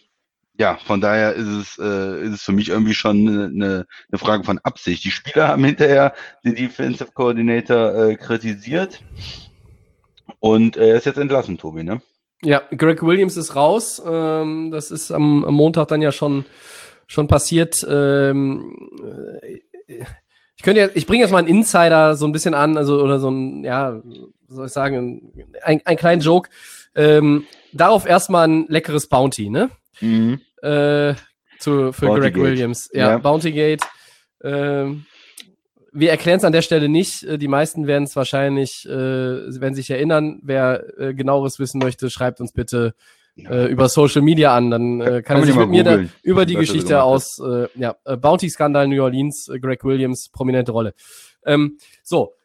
ja, 0.60 0.78
von 0.86 0.99
daher 0.99 1.34
ist 1.36 1.47
es, 1.47 1.80
äh, 1.80 2.22
ist 2.22 2.34
es 2.34 2.41
für 2.43 2.51
mich 2.51 2.68
irgendwie 2.68 2.93
schon 2.93 3.28
eine, 3.30 3.86
eine 4.12 4.20
Frage 4.20 4.43
von 4.43 4.60
Absicht. 4.60 5.05
Die 5.05 5.12
Spieler 5.12 5.47
haben 5.47 5.64
hinterher 5.64 6.14
den 6.43 6.55
Defensive 6.55 7.12
Coordinator 7.14 7.95
äh, 7.95 8.16
kritisiert 8.18 9.01
und 10.39 10.76
äh, 10.76 10.89
er 10.89 10.97
ist 10.97 11.05
jetzt 11.05 11.18
entlassen, 11.18 11.57
Tobi, 11.57 11.84
ne? 11.84 12.01
Ja, 12.41 12.62
Greg 12.76 13.01
Williams 13.03 13.38
ist 13.38 13.55
raus. 13.55 14.01
Ähm, 14.05 14.72
das 14.72 14.91
ist 14.91 15.12
am, 15.12 15.45
am 15.45 15.53
Montag 15.53 15.88
dann 15.88 16.01
ja 16.01 16.12
schon, 16.12 16.45
schon 17.07 17.28
passiert. 17.28 17.86
Ähm, 17.89 18.89
äh, 19.88 20.03
ich 20.57 20.64
könnte 20.64 20.82
jetzt, 20.82 20.97
ich 20.97 21.07
bringe 21.07 21.24
jetzt 21.24 21.32
mal 21.32 21.39
einen 21.39 21.47
Insider 21.47 22.18
so 22.18 22.26
ein 22.26 22.34
bisschen 22.34 22.53
an, 22.53 22.76
also 22.78 23.01
oder 23.01 23.20
so 23.20 23.30
ein, 23.30 23.64
ja, 23.64 24.01
soll 24.49 24.66
ich 24.66 24.74
sagen, 24.74 25.32
ein, 25.64 25.82
ein 25.86 25.95
kleinen 25.95 26.22
Joke. 26.22 26.49
Ähm, 26.95 27.45
darauf 27.72 28.05
erstmal 28.05 28.45
ein 28.49 28.66
leckeres 28.68 29.07
Bounty, 29.07 29.49
ne? 29.49 29.70
Mhm. 30.01 30.41
Äh, 30.62 31.16
zu, 31.60 31.91
für 31.91 32.07
Bounty 32.07 32.22
Greg 32.22 32.34
Gate. 32.36 32.43
Williams. 32.43 32.89
Ja, 32.93 33.12
Ja. 33.12 33.18
Bountygate. 33.18 33.86
Ähm, 34.43 35.05
wir 35.91 36.12
erklären 36.12 36.38
es 36.38 36.43
an 36.45 36.53
der 36.53 36.62
Stelle 36.62 36.88
nicht. 36.89 37.24
Äh, 37.24 37.38
Die 37.38 37.47
meisten 37.47 37.88
werden 37.88 38.03
es 38.03 38.16
wahrscheinlich, 38.16 38.86
äh, 38.86 38.89
werden 38.91 39.74
sich 39.76 39.89
erinnern. 39.89 40.39
Wer 40.43 40.84
äh, 40.99 41.14
genaueres 41.14 41.60
wissen 41.60 41.80
möchte, 41.80 42.10
schreibt 42.10 42.39
uns 42.39 42.53
bitte 42.53 42.93
äh, 43.36 43.72
über 43.72 43.89
Social 43.89 44.22
Media 44.22 44.55
an. 44.55 44.72
Dann 44.72 45.01
äh, 45.01 45.05
kann, 45.05 45.24
Kann 45.24 45.38
er 45.39 45.45
sich 45.45 45.55
mit 45.55 45.70
mir 45.70 45.84
da, 45.84 45.99
über 46.24 46.45
die 46.45 46.53
so 46.53 46.60
Geschichte 46.60 47.03
aus 47.03 47.39
äh, 47.39 47.68
ja, 47.76 47.95
äh, 48.05 48.18
Bounty-Skandal 48.18 48.88
New 48.88 49.03
Orleans, 49.03 49.49
äh, 49.49 49.60
Greg 49.60 49.84
Williams, 49.84 50.30
prominente 50.30 50.72
Rolle. 50.72 50.93
Ähm, 51.45 51.78
so, 52.03 52.36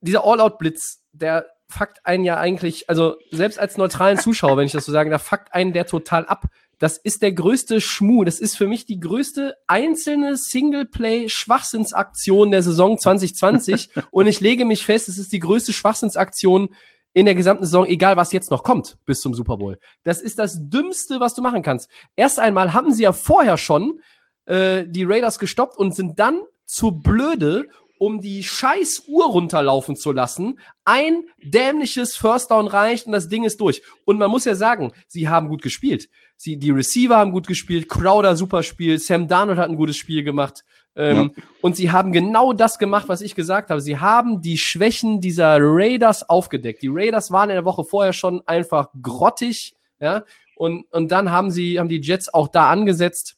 dieser 0.00 0.24
All-Out-Blitz, 0.24 1.00
der 1.12 1.46
fuckt 1.68 2.04
einen 2.04 2.24
ja 2.24 2.36
eigentlich, 2.36 2.88
also 2.90 3.16
selbst 3.30 3.58
als 3.58 3.76
neutralen 3.78 4.18
Zuschauer, 4.18 4.56
wenn 4.56 4.66
ich 4.66 4.72
das 4.72 4.84
so 4.84 4.92
sagen 4.92 5.10
darf, 5.10 5.22
fuckt 5.22 5.52
einen 5.54 5.72
der 5.72 5.86
total 5.86 6.26
ab. 6.26 6.44
Das 6.84 6.98
ist 6.98 7.22
der 7.22 7.32
größte 7.32 7.80
Schmuh. 7.80 8.24
Das 8.24 8.40
ist 8.40 8.58
für 8.58 8.66
mich 8.66 8.84
die 8.84 9.00
größte 9.00 9.56
einzelne 9.66 10.36
Singleplay-Schwachsinnsaktion 10.36 12.50
der 12.50 12.62
Saison 12.62 12.98
2020. 12.98 13.88
Und 14.10 14.26
ich 14.26 14.40
lege 14.40 14.66
mich 14.66 14.84
fest, 14.84 15.08
es 15.08 15.16
ist 15.16 15.32
die 15.32 15.38
größte 15.38 15.72
Schwachsinnsaktion 15.72 16.74
in 17.14 17.24
der 17.24 17.34
gesamten 17.34 17.64
Saison, 17.64 17.86
egal 17.86 18.18
was 18.18 18.32
jetzt 18.32 18.50
noch 18.50 18.62
kommt 18.62 18.98
bis 19.06 19.22
zum 19.22 19.32
Super 19.32 19.56
Bowl. 19.56 19.78
Das 20.02 20.20
ist 20.20 20.38
das 20.38 20.58
Dümmste, 20.68 21.20
was 21.20 21.34
du 21.34 21.40
machen 21.40 21.62
kannst. 21.62 21.88
Erst 22.16 22.38
einmal 22.38 22.74
haben 22.74 22.92
sie 22.92 23.04
ja 23.04 23.14
vorher 23.14 23.56
schon 23.56 24.00
äh, 24.44 24.84
die 24.86 25.04
Raiders 25.04 25.38
gestoppt 25.38 25.78
und 25.78 25.94
sind 25.94 26.18
dann 26.18 26.42
zu 26.66 26.90
blöde, 26.90 27.64
um 27.96 28.20
die 28.20 28.42
scheiß 28.42 29.04
Uhr 29.06 29.24
runterlaufen 29.24 29.96
zu 29.96 30.12
lassen. 30.12 30.58
Ein 30.84 31.22
dämliches 31.42 32.14
First 32.14 32.50
Down 32.50 32.66
reicht 32.66 33.06
und 33.06 33.12
das 33.12 33.30
Ding 33.30 33.44
ist 33.44 33.62
durch. 33.62 33.80
Und 34.04 34.18
man 34.18 34.30
muss 34.30 34.44
ja 34.44 34.54
sagen, 34.54 34.92
sie 35.08 35.30
haben 35.30 35.48
gut 35.48 35.62
gespielt. 35.62 36.10
Sie, 36.36 36.56
die 36.58 36.70
Receiver 36.70 37.16
haben 37.16 37.30
gut 37.32 37.46
gespielt, 37.46 37.88
Crowder 37.88 38.36
super 38.36 38.62
Spiel, 38.62 38.98
Sam 38.98 39.28
Darnold 39.28 39.58
hat 39.58 39.68
ein 39.70 39.76
gutes 39.76 39.96
Spiel 39.96 40.22
gemacht. 40.24 40.64
Ähm, 40.96 41.32
Und 41.60 41.74
sie 41.76 41.90
haben 41.90 42.12
genau 42.12 42.52
das 42.52 42.78
gemacht, 42.78 43.08
was 43.08 43.20
ich 43.20 43.34
gesagt 43.34 43.70
habe. 43.70 43.80
Sie 43.80 43.98
haben 43.98 44.40
die 44.42 44.58
Schwächen 44.58 45.20
dieser 45.20 45.56
Raiders 45.60 46.28
aufgedeckt. 46.28 46.82
Die 46.82 46.90
Raiders 46.90 47.30
waren 47.32 47.50
in 47.50 47.56
der 47.56 47.64
Woche 47.64 47.84
vorher 47.84 48.12
schon 48.12 48.42
einfach 48.46 48.88
grottig, 49.02 49.74
ja. 50.00 50.24
Und, 50.56 50.84
und 50.92 51.10
dann 51.10 51.32
haben 51.32 51.50
sie, 51.50 51.80
haben 51.80 51.88
die 51.88 52.00
Jets 52.00 52.32
auch 52.32 52.46
da 52.46 52.70
angesetzt 52.70 53.36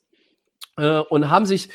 äh, 0.76 0.99
und 0.99 1.30
haben 1.30 1.47
sich, 1.47 1.70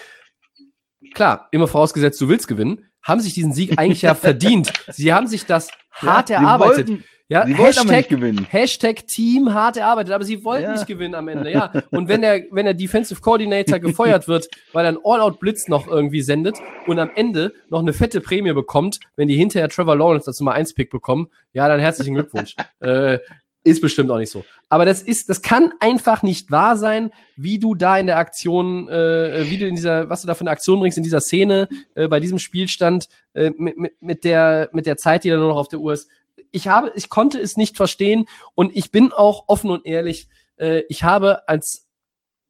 klar, 1.14 1.48
immer 1.52 1.68
vorausgesetzt, 1.68 2.20
du 2.22 2.30
willst 2.30 2.48
gewinnen, 2.48 2.86
haben 3.02 3.20
sich 3.22 3.34
diesen 3.34 3.54
Sieg 3.54 3.80
eigentlich 3.80 4.04
ja 4.04 4.14
verdient. 4.14 4.72
Sie 4.92 5.12
haben 5.14 5.26
sich 5.28 5.46
das 5.48 5.70
hart 5.92 6.28
sie 6.28 6.34
erarbeitet. 6.36 6.90
wollten- 6.90 7.04
ja, 7.32 7.46
sie 7.46 7.56
Hashtag, 7.56 7.88
nicht 7.88 8.10
gewinnen. 8.10 8.46
Hashtag 8.50 9.08
Team 9.08 9.54
hart 9.54 9.78
erarbeitet, 9.78 10.14
aber 10.14 10.26
sie 10.26 10.44
wollten 10.44 10.64
Ja. 10.64 10.74
nicht 10.74 10.86
gewinnen 10.86 11.16
am 11.16 11.28
Ende, 11.30 11.50
ja. 11.52 11.72
Und 11.90 12.10
wenn 12.10 12.22
der, 12.22 12.44
wenn 12.52 12.66
der 12.66 12.74
Defensive 12.74 13.22
Coordinator 13.22 13.80
gefeuert 13.80 14.28
wird, 14.28 14.48
weil 14.74 14.86
er 14.86 14.90
einen 14.90 15.00
All-Out-Blitz 15.04 15.70
noch 15.70 15.88
irgendwie 15.88 16.22
sendet 16.22 16.58
und 16.88 17.00
am 17.00 17.10
Ende 17.16 17.54
noch 17.70 17.80
eine 17.80 17.94
fette 17.94 18.20
Prämie 18.20 18.52
bekommt, 18.54 19.00
wenn 19.16 19.30
die 19.30 19.38
hinterher 19.38 19.70
Trevor 19.70 19.96
Lawrence 19.96 20.26
dazu 20.26 20.44
mal 20.44 20.54
1 20.54 20.74
Pick 20.74 20.90
bekommen, 20.90 21.30
ja, 21.54 21.68
dann 21.70 21.80
herzlichen 21.80 22.16
Glückwunsch. 22.16 22.56
äh, 22.82 23.20
ist 23.64 23.82
bestimmt 23.82 24.10
auch 24.10 24.18
nicht 24.18 24.32
so. 24.32 24.44
Aber 24.70 24.86
das 24.86 25.04
ist, 25.04 25.30
das 25.30 25.42
kann 25.42 25.72
einfach 25.80 26.24
nicht 26.24 26.50
wahr 26.50 26.78
sein, 26.78 27.12
wie 27.36 27.60
du 27.60 27.76
da 27.76 27.98
in 27.98 28.08
der 28.08 28.18
Aktion, 28.18 28.90
äh, 28.90 29.46
wie 29.50 29.58
du 29.58 29.68
in 29.68 29.76
dieser, 29.76 30.10
was 30.10 30.22
du 30.22 30.28
da 30.28 30.34
für 30.34 30.42
eine 30.42 30.50
Aktion 30.50 30.80
bringst 30.80 30.98
in 30.98 31.04
dieser 31.04 31.22
Szene, 31.22 31.70
äh, 31.94 32.08
bei 32.08 32.20
diesem 32.20 32.40
Spielstand, 32.40 33.08
äh, 33.34 33.52
mit, 33.58 33.78
mit, 33.78 33.94
mit 34.02 34.24
der, 34.24 34.70
mit 34.74 34.86
der 34.86 34.98
Zeit, 34.98 35.24
die 35.24 35.30
da 35.30 35.38
nur 35.38 35.50
noch 35.50 35.58
auf 35.58 35.68
der 35.68 35.80
Uhr 35.80 35.94
ist. 35.94 36.10
Ich 36.52 36.68
habe, 36.68 36.92
ich 36.96 37.10
konnte 37.10 37.40
es 37.40 37.58
nicht 37.58 37.78
verstehen 37.78 38.28
und 38.56 38.76
ich 38.76 38.92
bin 38.92 39.12
auch 39.12 39.46
offen 39.48 39.70
und 39.70 39.86
ehrlich, 39.86 40.28
äh, 40.58 40.84
ich 40.90 41.04
habe 41.04 41.48
als 41.48 41.88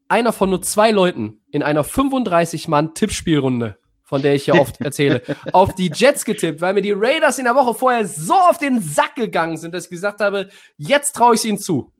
einer 0.07 0.33
von 0.33 0.49
nur 0.49 0.61
zwei 0.61 0.91
Leuten 0.91 1.41
in 1.51 1.63
einer 1.63 1.85
35-Mann-Tippspielrunde, 1.85 3.77
von 4.03 4.21
der 4.21 4.35
ich 4.35 4.47
ja 4.47 4.55
oft 4.55 4.81
erzähle, 4.81 5.21
auf 5.53 5.73
die 5.73 5.91
Jets 5.93 6.25
getippt, 6.25 6.59
weil 6.61 6.73
mir 6.73 6.81
die 6.81 6.91
Raiders 6.91 7.39
in 7.39 7.45
der 7.45 7.55
Woche 7.55 7.73
vorher 7.73 8.05
so 8.05 8.33
auf 8.33 8.57
den 8.57 8.81
Sack 8.81 9.15
gegangen 9.15 9.57
sind, 9.57 9.73
dass 9.73 9.85
ich 9.85 9.89
gesagt 9.89 10.19
habe, 10.19 10.49
jetzt 10.77 11.15
traue 11.15 11.35
ich 11.35 11.45
ihnen 11.45 11.57
zu. 11.57 11.93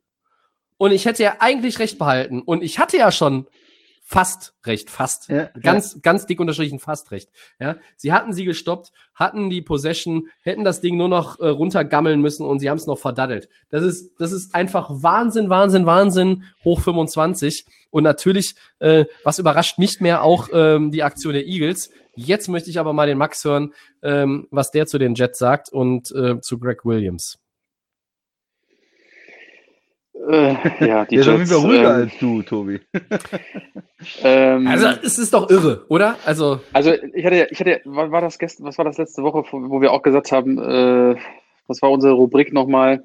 Und 0.78 0.92
ich 0.92 1.06
hätte 1.06 1.24
ja 1.24 1.36
eigentlich 1.40 1.80
recht 1.80 1.98
behalten. 2.00 2.42
Und 2.42 2.64
ich 2.64 2.80
hatte 2.80 2.98
ja 2.98 3.12
schon 3.12 3.48
fast 4.12 4.54
recht, 4.66 4.90
fast. 4.90 5.30
Ja, 5.30 5.50
ganz, 5.62 6.02
ganz 6.02 6.26
dick 6.26 6.42
unterstrichen, 6.42 6.80
fast 6.80 7.12
recht. 7.12 7.30
Ja, 7.62 7.78
sie 7.96 8.12
hatten 8.12 8.34
sie 8.34 8.44
gestoppt, 8.44 8.92
hatten 9.16 9.50
die 9.50 9.62
Possession, 9.62 10.28
hätten 10.42 10.66
das 10.66 10.82
Ding 10.82 10.98
nur 10.98 11.08
noch 11.08 11.40
äh, 11.40 11.48
runtergammeln 11.48 12.20
müssen 12.20 12.46
und 12.46 12.60
sie 12.60 12.70
haben 12.70 12.78
es 12.78 12.88
noch 12.88 13.00
verdaddelt. 13.00 13.48
Das 13.70 13.86
ist, 13.86 14.12
das 14.20 14.34
ist 14.34 14.54
einfach 14.54 14.90
Wahnsinn, 14.90 15.50
Wahnsinn, 15.50 15.86
Wahnsinn, 15.86 16.44
hoch 16.66 16.82
25. 16.82 17.66
Und 17.90 18.04
natürlich, 18.04 18.56
äh, 18.80 19.06
was 19.24 19.40
überrascht 19.40 19.80
mich 19.80 20.02
mehr 20.02 20.24
auch 20.24 20.50
ähm, 20.52 20.92
die 20.92 21.04
Aktion 21.04 21.32
der 21.32 21.48
Eagles. 21.48 21.90
Jetzt 22.14 22.50
möchte 22.50 22.70
ich 22.70 22.80
aber 22.80 22.92
mal 22.92 23.08
den 23.08 23.18
Max 23.18 23.46
hören, 23.46 23.74
ähm, 24.04 24.46
was 24.52 24.72
der 24.72 24.88
zu 24.88 24.98
den 24.98 25.16
Jets 25.16 25.40
sagt 25.40 25.70
und 25.72 26.12
äh, 26.12 26.42
zu 26.42 26.60
Greg 26.60 26.84
Williams. 26.84 27.41
Äh, 30.30 30.54
ja, 30.86 31.06
die 31.06 31.16
Der 31.16 31.22
ist 31.24 31.28
auf 31.30 31.38
jeden 31.38 31.48
Fall 31.48 31.58
ruhiger 31.58 31.96
ähm, 31.96 32.02
als 32.04 32.18
du, 32.20 32.42
Tobi. 32.44 32.80
ähm, 34.24 34.68
Also, 34.68 34.88
es 35.04 35.18
ist 35.18 35.34
doch 35.34 35.50
irre, 35.50 35.86
oder? 35.90 36.16
Also, 36.26 36.60
Also 36.74 36.94
ich 37.14 37.26
hatte, 37.26 37.48
ich 37.50 37.60
hatte, 37.60 37.82
war, 37.86 38.12
war 38.12 38.22
das 38.22 38.38
gestern, 38.40 38.66
was 38.66 38.78
war 38.78 38.86
das 38.86 38.98
letzte 38.98 39.24
Woche, 39.24 39.44
wo 39.52 39.82
wir 39.82 39.92
auch 39.92 40.02
gesagt 40.02 40.32
haben, 40.32 40.58
äh, 40.60 41.16
was 41.68 41.82
war 41.82 41.92
unsere 41.92 42.14
Rubrik 42.14 42.54
nochmal? 42.54 43.04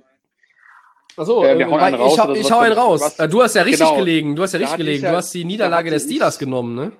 Achso, 1.17 1.43
Äh, 1.45 1.53
äh, 1.55 1.59
wir 1.59 1.67
hauen 1.67 1.75
weil 1.81 1.83
einen 1.85 1.95
raus, 1.97 2.13
ich, 2.15 2.21
hau, 2.21 2.25
oder 2.31 2.41
ich 2.41 2.51
hau 2.53 2.59
einen 2.59 2.73
raus. 2.75 3.01
was- 3.01 3.19
Äh, 3.19 3.29
du 3.29 3.43
hast 3.43 3.55
ja 3.55 3.63
richtig 3.63 3.87
Genau. 3.87 3.99
gelegen. 3.99 4.37
Du 4.37 4.43
hast 4.43 4.53
ja 4.53 4.59
richtig 4.59 4.77
gelegen. 4.77 5.05
ja- 5.05 5.11
du 5.13 5.17
hast 5.17 5.33
die 5.33 5.45
Niederlage 5.45 5.89
der 5.91 5.97
ich- 5.99 6.03
Steelers 6.05 6.39
genommen, 6.39 6.75
ne? 6.75 6.93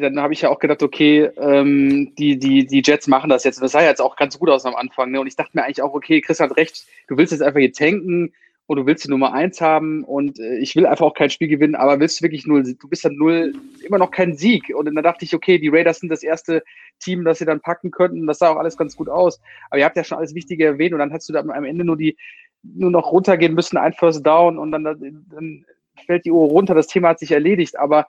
Dann 0.00 0.20
habe 0.20 0.34
ich 0.34 0.42
ja 0.42 0.50
auch 0.50 0.58
gedacht, 0.58 0.82
okay, 0.82 1.30
ähm, 1.38 2.12
die, 2.18 2.38
die, 2.38 2.66
die 2.66 2.82
Jets 2.84 3.06
machen 3.06 3.30
das 3.30 3.42
jetzt. 3.44 3.56
Und 3.56 3.62
das 3.62 3.72
sah 3.72 3.80
ja 3.80 3.88
jetzt 3.88 4.02
auch 4.02 4.14
ganz 4.16 4.38
gut 4.38 4.50
aus 4.50 4.66
am 4.66 4.74
Anfang. 4.74 5.10
Ne? 5.10 5.18
Und 5.18 5.28
ich 5.28 5.36
dachte 5.36 5.52
mir 5.54 5.64
eigentlich 5.64 5.80
auch, 5.80 5.94
okay, 5.94 6.20
Chris 6.20 6.40
hat 6.40 6.54
recht, 6.58 6.84
du 7.08 7.16
willst 7.16 7.32
jetzt 7.32 7.40
einfach 7.40 7.60
hier 7.60 7.72
tanken 7.72 8.34
und 8.66 8.78
du 8.78 8.86
willst 8.86 9.04
die 9.04 9.10
Nummer 9.10 9.32
eins 9.32 9.60
haben 9.60 10.02
und 10.02 10.40
äh, 10.40 10.58
ich 10.58 10.74
will 10.74 10.86
einfach 10.86 11.06
auch 11.06 11.14
kein 11.14 11.30
Spiel 11.30 11.48
gewinnen, 11.48 11.76
aber 11.76 12.00
willst 12.00 12.20
du 12.20 12.24
wirklich 12.24 12.46
null, 12.46 12.64
du 12.64 12.88
bist 12.88 13.04
dann 13.04 13.14
null, 13.14 13.52
immer 13.84 13.98
noch 13.98 14.10
kein 14.10 14.36
Sieg. 14.36 14.72
Und 14.74 14.86
dann 14.86 15.04
dachte 15.04 15.24
ich, 15.24 15.34
okay, 15.34 15.58
die 15.58 15.68
Raiders 15.68 16.00
sind 16.00 16.08
das 16.08 16.24
erste 16.24 16.64
Team, 16.98 17.24
das 17.24 17.38
sie 17.38 17.44
dann 17.44 17.60
packen 17.60 17.92
könnten. 17.92 18.26
Das 18.26 18.38
sah 18.38 18.50
auch 18.50 18.56
alles 18.56 18.76
ganz 18.76 18.96
gut 18.96 19.08
aus. 19.08 19.40
Aber 19.70 19.78
ihr 19.78 19.84
habt 19.84 19.96
ja 19.96 20.02
schon 20.02 20.18
alles 20.18 20.34
Wichtige 20.34 20.64
erwähnt 20.64 20.92
und 20.92 20.98
dann 20.98 21.12
hast 21.12 21.28
du 21.28 21.32
da 21.32 21.40
am 21.40 21.64
Ende 21.64 21.84
nur 21.84 21.96
die, 21.96 22.16
nur 22.62 22.90
noch 22.90 23.12
runtergehen 23.12 23.54
müssen, 23.54 23.76
ein 23.76 23.92
First 23.92 24.26
Down 24.26 24.58
und 24.58 24.72
dann, 24.72 24.82
dann 24.82 25.64
fällt 26.04 26.24
die 26.24 26.32
Uhr 26.32 26.48
runter. 26.48 26.74
Das 26.74 26.88
Thema 26.88 27.10
hat 27.10 27.20
sich 27.20 27.30
erledigt, 27.30 27.78
aber 27.78 28.06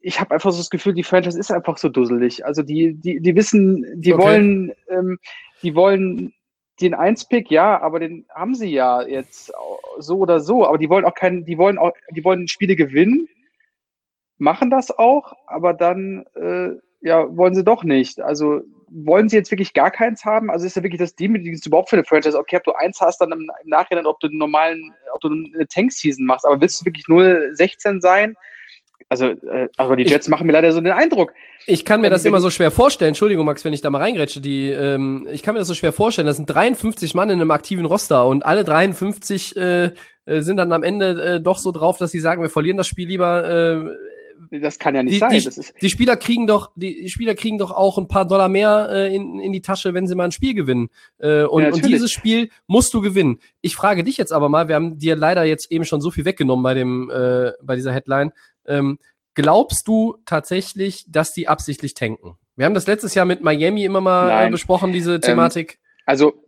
ich 0.00 0.20
habe 0.20 0.34
einfach 0.34 0.52
so 0.52 0.58
das 0.58 0.68
Gefühl, 0.68 0.92
die 0.92 1.02
Franchise 1.02 1.38
ist 1.38 1.50
einfach 1.50 1.78
so 1.78 1.88
dusselig. 1.88 2.44
Also 2.44 2.62
die, 2.62 2.92
die, 2.92 3.20
die 3.20 3.34
wissen, 3.34 3.86
die 4.02 4.12
Okay. 4.12 4.22
wollen, 4.22 4.72
ähm, 4.90 5.18
die 5.62 5.74
wollen 5.74 6.34
den 6.80 6.94
Eins-Pick, 6.94 7.50
ja, 7.50 7.80
aber 7.80 8.00
den 8.00 8.26
haben 8.34 8.54
sie 8.54 8.70
ja 8.70 9.02
jetzt 9.02 9.52
so 9.98 10.18
oder 10.18 10.40
so. 10.40 10.66
Aber 10.66 10.78
die 10.78 10.88
wollen 10.88 11.04
auch 11.04 11.14
keinen, 11.14 11.44
die 11.44 11.58
wollen 11.58 11.78
auch, 11.78 11.92
die 12.10 12.24
wollen 12.24 12.48
Spiele 12.48 12.76
gewinnen. 12.76 13.28
machen 14.38 14.70
das 14.70 14.90
auch, 14.90 15.34
aber 15.46 15.74
dann 15.74 16.24
äh, 16.34 16.70
ja, 17.00 17.36
wollen 17.36 17.54
sie 17.54 17.64
doch 17.64 17.84
nicht. 17.84 18.20
Also 18.20 18.62
wollen 18.88 19.28
sie 19.28 19.36
jetzt 19.36 19.50
wirklich 19.50 19.74
gar 19.74 19.90
keins 19.90 20.24
haben? 20.24 20.50
Also 20.50 20.66
ist 20.66 20.76
ja 20.76 20.82
wirklich 20.82 21.00
das 21.00 21.14
demütigste 21.14 21.68
überhaupt 21.68 21.90
für 21.90 21.96
eine 21.96 22.04
Franchise. 22.04 22.38
Okay, 22.38 22.56
ob 22.56 22.64
du 22.64 22.72
eins 22.72 23.00
hast, 23.00 23.18
dann 23.18 23.32
im 23.32 23.50
Nachhinein, 23.64 24.06
ob 24.06 24.20
du 24.20 24.28
einen 24.28 24.38
normalen, 24.38 24.94
ob 25.12 25.20
du 25.20 25.28
eine 25.28 25.66
Tank-Season 25.66 26.24
machst. 26.24 26.46
Aber 26.46 26.60
willst 26.60 26.80
du 26.80 26.86
wirklich 26.86 27.06
0-16 27.06 28.00
sein? 28.00 28.36
Also, 29.20 29.26
äh, 29.26 29.68
aber 29.76 29.94
die 29.94 30.02
Jets 30.02 30.26
ich, 30.26 30.30
machen 30.30 30.46
mir 30.46 30.52
leider 30.52 30.72
so 30.72 30.80
den 30.80 30.92
Eindruck. 30.92 31.32
Ich 31.66 31.84
kann 31.84 32.00
mir 32.00 32.10
das 32.10 32.24
immer 32.24 32.40
so 32.40 32.50
schwer 32.50 32.72
vorstellen. 32.72 33.10
Entschuldigung, 33.10 33.46
Max, 33.46 33.64
wenn 33.64 33.72
ich 33.72 33.80
da 33.80 33.90
mal 33.90 33.98
reingrätsche. 33.98 34.40
Die, 34.40 34.70
ähm, 34.70 35.28
ich 35.30 35.44
kann 35.44 35.54
mir 35.54 35.60
das 35.60 35.68
so 35.68 35.74
schwer 35.74 35.92
vorstellen. 35.92 36.26
Das 36.26 36.36
sind 36.36 36.46
53 36.46 37.14
Mann 37.14 37.30
in 37.30 37.40
einem 37.40 37.52
aktiven 37.52 37.84
Roster 37.84 38.26
und 38.26 38.44
alle 38.44 38.64
53 38.64 39.56
äh, 39.56 39.84
äh, 39.84 39.92
sind 40.40 40.56
dann 40.56 40.72
am 40.72 40.82
Ende 40.82 41.36
äh, 41.36 41.40
doch 41.40 41.58
so 41.58 41.70
drauf, 41.70 41.98
dass 41.98 42.10
sie 42.10 42.18
sagen, 42.18 42.42
wir 42.42 42.50
verlieren 42.50 42.76
das 42.76 42.88
Spiel 42.88 43.06
lieber. 43.06 43.48
Äh, 43.48 44.60
das 44.60 44.78
kann 44.78 44.94
ja 44.94 45.02
nicht 45.02 45.14
die, 45.14 45.18
sein. 45.18 45.30
Die, 45.32 45.80
die, 45.80 45.90
Spieler 45.90 46.16
kriegen 46.16 46.46
doch, 46.46 46.70
die 46.76 47.08
Spieler 47.08 47.34
kriegen 47.34 47.58
doch 47.58 47.70
auch 47.70 47.98
ein 47.98 48.08
paar 48.08 48.26
Dollar 48.26 48.48
mehr 48.48 48.88
äh, 48.90 49.14
in, 49.14 49.38
in 49.40 49.52
die 49.52 49.62
Tasche, 49.62 49.94
wenn 49.94 50.06
sie 50.06 50.14
mal 50.14 50.24
ein 50.24 50.32
Spiel 50.32 50.54
gewinnen. 50.54 50.90
Äh, 51.18 51.44
und, 51.44 51.62
ja, 51.62 51.72
und 51.72 51.84
dieses 51.84 52.12
Spiel 52.12 52.50
musst 52.66 52.94
du 52.94 53.00
gewinnen. 53.00 53.38
Ich 53.60 53.76
frage 53.76 54.04
dich 54.04 54.16
jetzt 54.16 54.32
aber 54.32 54.48
mal, 54.48 54.68
wir 54.68 54.76
haben 54.76 54.98
dir 54.98 55.16
leider 55.16 55.44
jetzt 55.44 55.70
eben 55.72 55.84
schon 55.84 56.00
so 56.00 56.10
viel 56.10 56.24
weggenommen 56.24 56.62
bei 56.62 56.74
dem, 56.74 57.10
äh, 57.10 57.52
bei 57.62 57.76
dieser 57.76 57.92
Headline. 57.92 58.32
Ähm, 58.66 58.98
glaubst 59.34 59.88
du 59.88 60.16
tatsächlich, 60.24 61.04
dass 61.08 61.32
die 61.32 61.48
absichtlich 61.48 61.94
tanken? 61.94 62.36
Wir 62.56 62.66
haben 62.66 62.74
das 62.74 62.86
letztes 62.86 63.14
Jahr 63.14 63.26
mit 63.26 63.42
Miami 63.42 63.84
immer 63.84 64.00
mal 64.00 64.46
äh, 64.46 64.50
besprochen, 64.50 64.92
diese 64.92 65.14
ähm, 65.14 65.20
Thematik. 65.20 65.74
Ähm, 65.74 66.02
also 66.06 66.44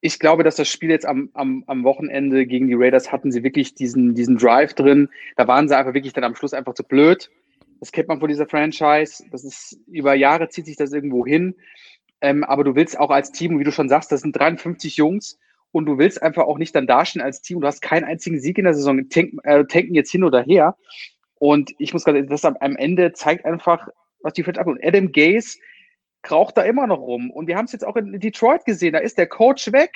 ich 0.00 0.18
glaube, 0.18 0.44
dass 0.44 0.56
das 0.56 0.68
Spiel 0.68 0.90
jetzt 0.90 1.06
am, 1.06 1.30
am, 1.34 1.64
am 1.66 1.84
Wochenende 1.84 2.46
gegen 2.46 2.68
die 2.68 2.74
Raiders 2.74 3.12
hatten 3.12 3.32
sie 3.32 3.42
wirklich 3.42 3.74
diesen, 3.74 4.14
diesen 4.14 4.38
Drive 4.38 4.74
drin. 4.74 5.08
Da 5.36 5.46
waren 5.46 5.68
sie 5.68 5.76
einfach 5.76 5.94
wirklich 5.94 6.12
dann 6.12 6.24
am 6.24 6.34
Schluss 6.34 6.54
einfach 6.54 6.74
zu 6.74 6.84
blöd. 6.84 7.30
Das 7.80 7.92
kennt 7.92 8.08
man 8.08 8.20
von 8.20 8.28
dieser 8.28 8.46
Franchise. 8.46 9.24
Das 9.30 9.44
ist 9.44 9.78
über 9.86 10.14
Jahre 10.14 10.48
zieht 10.48 10.66
sich 10.66 10.76
das 10.76 10.92
irgendwo 10.92 11.26
hin. 11.26 11.56
Ähm, 12.20 12.44
aber 12.44 12.64
du 12.64 12.74
willst 12.74 12.98
auch 12.98 13.10
als 13.10 13.32
Team, 13.32 13.58
wie 13.58 13.64
du 13.64 13.72
schon 13.72 13.88
sagst, 13.88 14.12
das 14.12 14.20
sind 14.20 14.36
53 14.36 14.96
Jungs 14.96 15.38
und 15.72 15.86
du 15.86 15.98
willst 15.98 16.22
einfach 16.22 16.44
auch 16.44 16.58
nicht 16.58 16.74
dann 16.74 16.86
dastehen 16.86 17.22
als 17.22 17.42
Team. 17.42 17.60
Du 17.60 17.66
hast 17.66 17.80
keinen 17.80 18.04
einzigen 18.04 18.40
Sieg 18.40 18.58
in 18.58 18.64
der 18.64 18.74
Saison. 18.74 19.08
Tank, 19.08 19.34
äh, 19.44 19.64
tanken 19.64 19.94
jetzt 19.94 20.10
hin 20.10 20.24
oder 20.24 20.42
her. 20.42 20.76
Und 21.40 21.72
ich 21.78 21.94
muss 21.94 22.04
gerade, 22.04 22.22
das 22.26 22.44
am 22.44 22.76
Ende 22.76 23.14
zeigt 23.14 23.46
einfach, 23.46 23.88
was 24.20 24.34
die 24.34 24.42
Franchise 24.42 24.68
Und 24.68 24.84
Adam 24.84 25.10
Gaze 25.10 25.58
kraucht 26.20 26.58
da 26.58 26.62
immer 26.62 26.86
noch 26.86 27.00
rum. 27.00 27.30
Und 27.30 27.46
wir 27.46 27.56
haben 27.56 27.64
es 27.64 27.72
jetzt 27.72 27.86
auch 27.86 27.96
in 27.96 28.20
Detroit 28.20 28.66
gesehen. 28.66 28.92
Da 28.92 28.98
ist 28.98 29.16
der 29.16 29.26
Coach 29.26 29.72
weg 29.72 29.90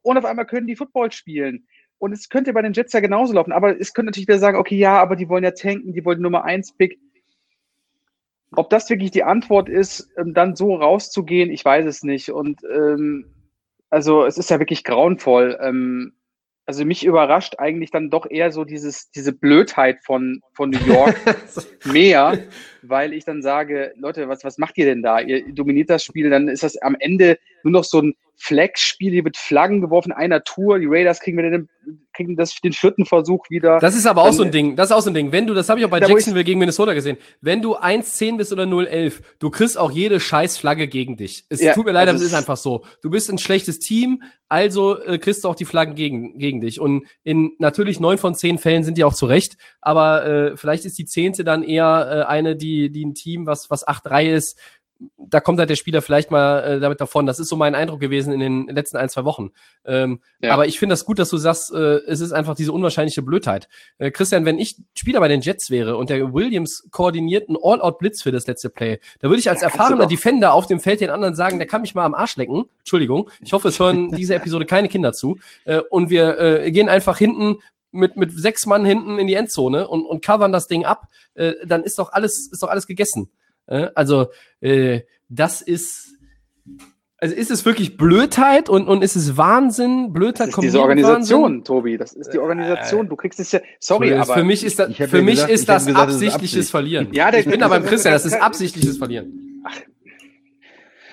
und 0.00 0.16
auf 0.16 0.24
einmal 0.24 0.46
können 0.46 0.66
die 0.66 0.74
Football 0.74 1.12
spielen. 1.12 1.66
Und 1.98 2.12
es 2.12 2.30
könnte 2.30 2.54
bei 2.54 2.62
den 2.62 2.72
Jets 2.72 2.94
ja 2.94 3.00
genauso 3.00 3.34
laufen. 3.34 3.52
Aber 3.52 3.78
es 3.78 3.92
könnte 3.92 4.06
natürlich 4.06 4.26
wieder 4.26 4.38
sagen, 4.38 4.56
okay, 4.56 4.76
ja, 4.76 4.98
aber 4.98 5.16
die 5.16 5.28
wollen 5.28 5.44
ja 5.44 5.50
tanken, 5.50 5.92
die 5.92 6.02
wollen 6.02 6.22
Nummer 6.22 6.44
1 6.44 6.78
Pick. 6.78 6.98
Ob 8.52 8.70
das 8.70 8.88
wirklich 8.88 9.10
die 9.10 9.24
Antwort 9.24 9.68
ist, 9.68 10.08
ähm, 10.16 10.32
dann 10.32 10.56
so 10.56 10.76
rauszugehen, 10.76 11.50
ich 11.50 11.62
weiß 11.62 11.84
es 11.84 12.04
nicht. 12.04 12.30
Und 12.30 12.62
ähm, 12.64 13.26
also 13.90 14.24
es 14.24 14.38
ist 14.38 14.48
ja 14.48 14.58
wirklich 14.60 14.82
grauenvoll. 14.82 15.58
Ähm, 15.60 16.14
also 16.66 16.84
mich 16.84 17.04
überrascht 17.04 17.54
eigentlich 17.58 17.90
dann 17.92 18.10
doch 18.10 18.28
eher 18.28 18.50
so 18.50 18.64
dieses, 18.64 19.10
diese 19.10 19.32
Blödheit 19.32 19.98
von, 20.04 20.40
von 20.52 20.70
New 20.70 20.84
York 20.84 21.16
mehr, 21.84 22.38
weil 22.88 23.12
ich 23.12 23.24
dann 23.24 23.42
sage, 23.42 23.92
Leute, 23.96 24.28
was, 24.28 24.44
was 24.44 24.58
macht 24.58 24.78
ihr 24.78 24.86
denn 24.86 25.02
da? 25.02 25.20
Ihr 25.20 25.52
dominiert 25.52 25.90
das 25.90 26.04
Spiel, 26.04 26.30
dann 26.30 26.48
ist 26.48 26.62
das 26.62 26.76
am 26.78 26.96
Ende 26.98 27.38
nur 27.62 27.72
noch 27.72 27.84
so 27.84 28.00
ein 28.00 28.14
Flex-Spiel, 28.38 29.12
hier 29.12 29.24
wird 29.24 29.36
Flaggen 29.36 29.80
geworfen, 29.80 30.12
einer 30.12 30.44
Tour, 30.44 30.78
die 30.78 30.86
Raiders 30.86 31.20
kriegen 31.20 31.38
wir 31.38 31.50
den, 31.50 31.68
kriegen 32.12 32.36
das, 32.36 32.54
den 32.60 32.72
vierten 32.72 33.06
Versuch 33.06 33.48
wieder. 33.48 33.78
Das 33.78 33.96
ist 33.96 34.06
aber 34.06 34.22
auch 34.22 34.32
so 34.32 34.42
ein 34.42 34.50
Ding, 34.50 34.76
das 34.76 34.90
ist 34.90 34.96
auch 34.96 35.00
so 35.00 35.10
ein 35.10 35.14
Ding. 35.14 35.32
Wenn 35.32 35.46
du, 35.46 35.54
das 35.54 35.68
habe 35.68 35.80
ich 35.80 35.86
auch 35.86 35.90
bei 35.90 36.00
Jacksonville 36.00 36.44
gegen 36.44 36.58
Minnesota 36.58 36.92
gesehen, 36.92 37.16
wenn 37.40 37.62
du 37.62 37.76
1-10 37.76 38.36
bist 38.36 38.52
oder 38.52 38.64
0-11, 38.64 39.20
du 39.38 39.50
kriegst 39.50 39.78
auch 39.78 39.90
jede 39.90 40.20
scheiß 40.20 40.58
Flagge 40.58 40.86
gegen 40.86 41.16
dich. 41.16 41.44
Es 41.48 41.62
ja, 41.62 41.72
tut 41.72 41.86
mir 41.86 41.92
leid, 41.92 42.08
also 42.08 42.16
aber 42.16 42.24
es 42.24 42.32
ist 42.32 42.34
einfach 42.36 42.58
so. 42.58 42.84
Du 43.02 43.10
bist 43.10 43.30
ein 43.30 43.38
schlechtes 43.38 43.78
Team, 43.78 44.22
also 44.48 45.00
äh, 45.02 45.18
kriegst 45.18 45.44
du 45.44 45.48
auch 45.48 45.54
die 45.54 45.64
Flaggen 45.64 45.94
gegen, 45.94 46.38
gegen 46.38 46.60
dich. 46.60 46.78
Und 46.78 47.06
in 47.24 47.52
natürlich 47.58 48.00
neun 48.00 48.18
von 48.18 48.34
zehn 48.34 48.58
Fällen 48.58 48.84
sind 48.84 48.98
die 48.98 49.04
auch 49.04 49.14
zurecht, 49.14 49.56
aber 49.80 50.26
äh, 50.26 50.56
vielleicht 50.56 50.84
ist 50.84 50.98
die 50.98 51.06
zehnte 51.06 51.42
dann 51.42 51.62
eher 51.62 52.26
äh, 52.26 52.30
eine, 52.30 52.54
die, 52.54 52.75
die 52.90 53.04
ein 53.04 53.14
Team, 53.14 53.46
was, 53.46 53.70
was 53.70 53.86
8-3 53.86 54.30
ist, 54.30 54.58
da 55.18 55.40
kommt 55.40 55.58
halt 55.58 55.70
der 55.70 55.76
Spieler 55.76 56.02
vielleicht 56.02 56.30
mal 56.30 56.60
äh, 56.60 56.80
damit 56.80 57.00
davon. 57.00 57.26
Das 57.26 57.38
ist 57.38 57.48
so 57.48 57.56
mein 57.56 57.74
Eindruck 57.74 58.00
gewesen 58.00 58.32
in 58.32 58.40
den 58.40 58.66
letzten 58.68 58.96
ein, 58.96 59.08
zwei 59.08 59.24
Wochen. 59.24 59.50
Ähm, 59.84 60.20
ja. 60.40 60.52
Aber 60.52 60.66
ich 60.66 60.78
finde 60.78 60.94
das 60.94 61.04
gut, 61.04 61.18
dass 61.18 61.28
du 61.28 61.36
sagst, 61.36 61.72
äh, 61.72 61.98
es 62.06 62.20
ist 62.20 62.32
einfach 62.32 62.54
diese 62.54 62.72
unwahrscheinliche 62.72 63.22
Blödheit. 63.22 63.68
Äh, 63.98 64.10
Christian, 64.10 64.44
wenn 64.44 64.58
ich 64.58 64.76
Spieler 64.94 65.20
bei 65.20 65.28
den 65.28 65.40
Jets 65.40 65.70
wäre 65.70 65.96
und 65.96 66.10
der 66.10 66.32
Williams 66.32 66.88
koordiniert 66.90 67.48
einen 67.48 67.58
All-Out-Blitz 67.62 68.22
für 68.22 68.32
das 68.32 68.46
letzte 68.46 68.70
Play, 68.70 68.98
da 69.20 69.28
würde 69.28 69.40
ich 69.40 69.50
als 69.50 69.62
erfahrener 69.62 70.06
Defender 70.06 70.54
auf 70.54 70.66
dem 70.66 70.80
Feld 70.80 71.00
den 71.00 71.10
anderen 71.10 71.34
sagen, 71.34 71.58
der 71.58 71.66
kann 71.66 71.82
mich 71.82 71.94
mal 71.94 72.04
am 72.04 72.14
Arsch 72.14 72.36
lecken. 72.36 72.64
Entschuldigung. 72.78 73.30
Ich 73.42 73.52
hoffe, 73.52 73.68
es 73.68 73.78
hören 73.78 74.10
diese 74.12 74.34
Episode 74.36 74.64
keine 74.64 74.88
Kinder 74.88 75.12
zu. 75.12 75.38
Äh, 75.64 75.80
und 75.90 76.10
wir 76.10 76.38
äh, 76.38 76.70
gehen 76.70 76.88
einfach 76.88 77.18
hinten 77.18 77.58
mit, 77.96 78.16
mit 78.16 78.32
sechs 78.32 78.66
Mann 78.66 78.84
hinten 78.84 79.18
in 79.18 79.26
die 79.26 79.34
Endzone 79.34 79.88
und, 79.88 80.04
und 80.04 80.24
covern 80.24 80.52
das 80.52 80.68
Ding 80.68 80.84
ab, 80.84 81.08
äh, 81.34 81.54
dann 81.64 81.82
ist 81.82 81.98
doch 81.98 82.12
alles, 82.12 82.48
ist 82.52 82.62
doch 82.62 82.68
alles 82.68 82.86
gegessen. 82.86 83.30
Äh, 83.66 83.88
also, 83.94 84.28
äh, 84.60 85.00
das 85.28 85.62
ist. 85.62 86.14
Also 87.18 87.34
ist 87.34 87.50
es 87.50 87.64
wirklich 87.64 87.96
Blödheit 87.96 88.68
und, 88.68 88.88
und 88.88 89.02
ist 89.02 89.16
es 89.16 89.38
Wahnsinn? 89.38 90.12
Blödheit 90.12 90.48
das 90.48 90.56
ist 90.56 90.62
diese 90.62 90.80
Organisation, 90.80 91.42
Wahnsinn? 91.42 91.64
Tobi. 91.64 91.96
Das 91.96 92.12
ist 92.12 92.34
die 92.34 92.38
Organisation. 92.38 93.08
Du 93.08 93.16
kriegst 93.16 93.40
es 93.40 93.52
ja. 93.52 93.60
Sorry, 93.80 94.12
aber 94.12 94.34
für 94.34 94.44
mich 94.44 94.62
ist 94.62 94.78
das, 94.78 94.94
für 94.94 95.22
mich 95.22 95.36
gesagt, 95.36 95.50
ist 95.50 95.68
das 95.68 95.86
gesagt, 95.86 96.10
absichtliches 96.10 96.56
Absicht. 96.58 96.70
Verlieren. 96.70 97.08
Ja, 97.12 97.32
ich 97.32 97.46
bin 97.46 97.62
aber 97.62 97.80
beim 97.80 97.88
Christian. 97.88 98.12
Das 98.12 98.26
ist 98.26 98.34
absichtliches 98.40 98.98
Verlieren. 98.98 99.62
Ach, 99.64 99.74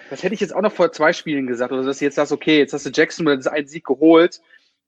das 0.09 0.21
hätte 0.21 0.36
ich 0.36 0.41
jetzt 0.41 0.53
auch 0.53 0.61
noch 0.61 0.73
vor 0.73 0.91
zwei 0.91 1.13
Spielen 1.13 1.47
gesagt. 1.47 1.71
Oder 1.71 1.84
dass 1.84 1.99
du 1.99 2.05
jetzt 2.05 2.15
sagst, 2.15 2.34
okay, 2.34 2.59
jetzt 2.59 2.73
hast 2.73 2.86
du 2.86 2.91
Jackson 2.93 3.25
das 3.25 3.47
einen 3.47 3.67
Sieg 3.67 3.86
geholt 3.86 4.41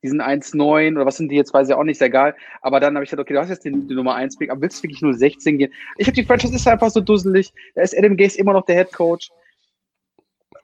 die 0.05 0.09
sind 0.09 0.21
1,9 0.21 0.95
oder 0.95 1.05
was 1.05 1.17
sind 1.17 1.29
die 1.29 1.35
jetzt, 1.35 1.53
weiß 1.53 1.67
ich 1.67 1.73
auch 1.73 1.83
nicht, 1.83 1.95
ist 1.95 2.01
egal. 2.01 2.35
Aber 2.61 2.79
dann 2.79 2.95
habe 2.95 3.03
ich 3.03 3.09
gesagt, 3.09 3.21
okay, 3.21 3.33
du 3.33 3.39
hast 3.39 3.49
jetzt 3.49 3.65
die, 3.65 3.71
die 3.71 3.95
Nummer 3.95 4.15
1 4.15 4.37
Pick, 4.37 4.51
aber 4.51 4.61
willst 4.61 4.79
du 4.79 4.83
wirklich 4.83 5.01
nur 5.01 5.13
16 5.13 5.57
gehen? 5.57 5.73
Ich 5.97 6.07
habe 6.07 6.15
die 6.15 6.23
Franchise 6.23 6.55
ist 6.55 6.67
einfach 6.67 6.89
so 6.89 7.01
dusselig. 7.01 7.51
Da 7.73 7.81
ist 7.81 7.97
Adam 7.97 8.15
Gase 8.15 8.37
immer 8.37 8.53
noch 8.53 8.65
der 8.65 8.75
Head 8.75 8.93
Coach. 8.93 9.29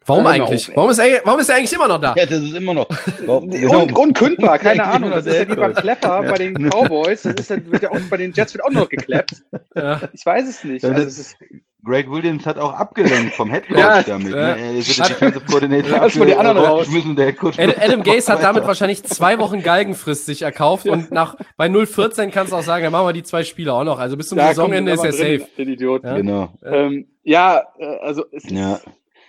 Warum 0.05 0.25
eigentlich? 0.25 0.71
warum 0.75 0.89
ist, 0.89 0.97
er, 0.97 1.21
warum 1.25 1.39
ist 1.39 1.49
er 1.49 1.57
eigentlich 1.57 1.73
immer 1.73 1.87
noch 1.87 2.01
da? 2.01 2.15
Ja, 2.17 2.25
das 2.25 2.41
ist 2.41 2.55
immer 2.55 2.73
noch. 2.73 2.87
und, 3.27 3.97
unkündbar, 3.97 4.57
keine 4.57 4.83
Ahnung. 4.85 5.11
Das 5.11 5.25
ist 5.25 5.35
ja 5.35 5.47
wie 5.47 5.55
beim 5.55 5.75
Klepper 5.75 6.23
ja. 6.23 6.31
bei 6.31 6.37
den 6.37 6.69
Cowboys. 6.69 7.21
Das 7.21 7.35
ist 7.35 7.49
ja, 7.49 7.57
wird 7.71 7.83
ja 7.83 7.91
auch, 7.91 7.99
bei 8.09 8.17
den 8.17 8.31
Jets 8.31 8.53
wird 8.53 8.63
auch 8.63 8.71
noch 8.71 8.89
geklappt. 8.89 9.43
Ja. 9.75 10.01
Ich 10.13 10.25
weiß 10.25 10.47
es 10.49 10.63
nicht. 10.63 10.83
Also, 10.83 11.01
es 11.03 11.19
ist, 11.19 11.37
Greg 11.83 12.11
Williams 12.11 12.45
hat 12.45 12.57
auch 12.57 12.73
abgelenkt 12.73 13.33
vom 13.33 13.49
Headcoach 13.49 13.77
ja, 13.77 14.03
damit. 14.03 14.33
Ja. 14.33 14.55
Ne? 14.55 14.61
Er 14.61 14.75
ist 14.75 14.99
der 14.99 15.07
Defensive 15.07 15.45
Coordinator. 15.45 15.89
Ja, 15.91 16.07
die 16.25 16.35
anderen 16.35 16.57
raus. 16.57 16.87
Adam, 16.87 17.73
Adam 17.79 18.03
Gase 18.03 18.31
hat 18.31 18.43
damit 18.43 18.65
wahrscheinlich 18.65 19.03
zwei 19.03 19.39
Wochen 19.39 19.61
Galgenfrist 19.63 20.27
sich 20.27 20.43
erkauft 20.43 20.87
und 20.87 21.11
nach 21.11 21.35
bei 21.57 21.67
0,14 21.67 22.29
kannst 22.29 22.53
du 22.53 22.57
auch 22.57 22.63
sagen, 22.63 22.83
dann 22.83 22.91
machen 22.91 23.07
wir 23.07 23.13
die 23.13 23.23
zwei 23.23 23.43
Spieler 23.43 23.73
auch 23.73 23.83
noch. 23.83 23.97
Also 23.97 24.15
bis 24.15 24.29
zum 24.29 24.37
ja, 24.37 24.47
Saisonende 24.47 24.91
ist 24.91 25.03
er 25.03 25.11
safe. 25.11 25.47
Den 25.57 25.69
Idiot. 25.69 26.03
Ja? 26.03 26.17
Genau. 26.17 26.53
Ähm, 26.63 27.07
ja, 27.23 27.63
äh, 27.79 27.85
also 28.01 28.25
es 28.31 28.49
ja. 28.49 28.79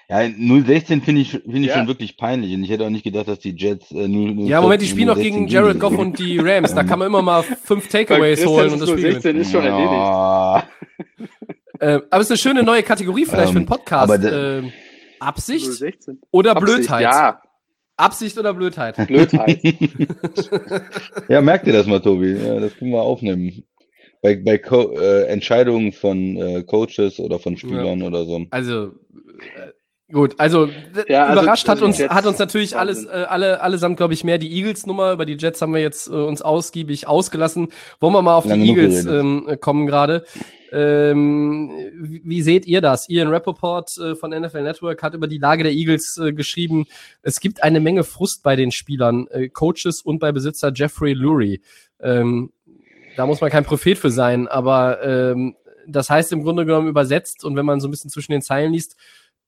Ja, 0.09 0.28
016 0.28 1.00
finde 1.00 1.22
ich, 1.22 1.30
finde 1.30 1.61
ich 1.61 1.66
ja. 1.68 1.78
schon 1.78 1.86
wirklich 1.86 2.18
peinlich. 2.18 2.55
Und 2.55 2.64
ich 2.64 2.70
hätte 2.70 2.84
auch 2.84 2.90
nicht 2.90 3.05
gedacht, 3.05 3.28
dass 3.28 3.38
die 3.38 3.57
Jets 3.57 3.90
äh, 3.92 4.09
0, 4.09 4.34
0 4.34 4.46
Ja, 4.46 4.61
Moment, 4.61 4.82
die 4.82 4.86
spielen 4.86 5.07
noch 5.07 5.16
gegen 5.16 5.48
Jared 5.48 5.80
Goff 5.80 5.96
und 5.96 6.18
die 6.18 6.38
Rams. 6.38 6.74
Da 6.74 6.84
kann 6.84 6.98
man 6.98 7.09
immer 7.09 7.22
mal 7.22 7.42
fünf 7.42 7.88
Takeaways 7.88 8.44
holen 8.44 8.74
und 8.74 8.80
das 8.80 8.90
Spiel. 8.90 9.12
016 9.12 9.36
ist 9.36 9.53
schon 9.53 9.64
erledigt. 9.64 10.68
Äh, 11.83 12.01
aber 12.11 12.20
es 12.20 12.26
ist 12.26 12.30
eine 12.30 12.39
schöne 12.39 12.62
neue 12.62 12.85
Kategorie 12.85 13.26
vielleicht 13.26 13.49
ähm, 13.49 13.53
für 13.53 13.59
einen 13.59 13.66
Podcast. 13.66 14.24
Äh, 14.24 14.62
Absicht 15.18 15.66
016. 15.66 16.20
oder 16.30 16.53
Absicht, 16.53 16.76
Blödheit? 16.76 17.03
Ja. 17.03 17.43
Absicht 17.97 18.39
oder 18.39 18.55
Blödheit? 18.55 19.05
Blödheit. 19.09 19.61
ja, 21.28 21.41
merkt 21.41 21.66
ihr 21.66 21.72
das 21.72 21.87
mal, 21.89 21.99
Tobi? 21.99 22.35
Ja, 22.35 22.61
das 22.61 22.76
können 22.76 22.93
wir 22.93 23.03
aufnehmen. 23.03 23.64
Bei, 24.22 24.37
bei 24.37 24.59
Co 24.59 24.93
äh, 24.97 25.24
Entscheidungen 25.24 25.91
von 25.91 26.37
äh, 26.37 26.62
Coaches 26.62 27.18
oder 27.18 27.41
von 27.41 27.57
Spielern 27.57 28.01
ja. 28.01 28.07
oder 28.07 28.26
so. 28.26 28.47
Also, 28.51 28.93
äh, 29.57 29.72
Gut, 30.13 30.35
also 30.37 30.69
ja, 31.09 31.25
also 31.25 31.41
überrascht 31.41 31.69
hat 31.69 31.81
uns 31.81 31.99
hat 31.99 32.27
uns 32.27 32.39
natürlich 32.39 32.77
alles 32.77 33.07
äh, 33.07 33.25
alle 33.29 33.63
allesamt 33.63 33.97
glaube 33.97 34.13
ich 34.13 34.25
mehr 34.25 34.37
die 34.37 34.53
Eagles 34.53 34.85
Nummer 34.85 35.13
über 35.13 35.25
die 35.25 35.39
Jets 35.39 35.63
haben 35.63 35.73
wir 35.73 35.81
jetzt 35.81 36.07
äh, 36.07 36.11
uns 36.11 36.43
ausgiebig 36.43 37.09
ausgelassen. 37.09 37.69
Wollen 37.99 38.13
wir 38.13 38.21
mal 38.21 38.37
auf 38.37 38.45
Lange 38.45 38.63
die 38.63 38.71
Eagles 38.71 39.07
ähm, 39.07 39.57
kommen 39.61 39.87
gerade. 39.87 40.27
Ähm, 40.71 41.71
wie, 41.95 42.21
wie, 42.25 42.43
seht 42.43 42.67
ihr 42.67 42.83
das? 42.83 43.09
Ian 43.09 43.29
Rappaport 43.29 43.97
äh, 43.99 44.15
von 44.15 44.31
NFL 44.33 44.63
Network 44.63 45.03
hat 45.03 45.15
über 45.15 45.29
die 45.29 45.39
Lage 45.39 45.63
der 45.63 45.73
Eagles 45.73 46.19
äh, 46.19 46.35
geschrieben. 46.35 46.85
Es 47.23 47.41
gibt 47.41 47.63
eine 47.63 47.81
Menge 47.81 48.05
Frust 48.05 48.43
bei 48.43 48.55
den 48.55 48.71
Spielern, 48.71 49.29
äh, 49.29 49.49
Coaches 49.49 50.03
und 50.03 50.19
bei 50.19 50.31
Besitzer 50.31 50.73
Jeffrey 50.75 51.15
Lurie. 51.15 51.63
Ähm, 52.01 52.53
da 53.17 53.27
muss 53.27 53.41
man 53.41 53.51
kein 53.51 53.65
Prophet 53.65 53.97
für 53.97 54.11
sein, 54.11 54.47
aber 54.47 55.03
ähm, 55.03 55.57
das 55.87 56.11
heißt 56.11 56.33
im 56.33 56.43
Grunde 56.43 56.67
genommen 56.67 56.89
übersetzt 56.89 57.45
und 57.45 57.57
wenn 57.57 57.67
man 57.67 57.81
so 57.81 57.89
ein 57.89 57.91
bisschen 57.91 58.11
zwischen 58.11 58.33
den 58.33 58.43
Zeilen 58.43 58.73
liest, 58.73 58.97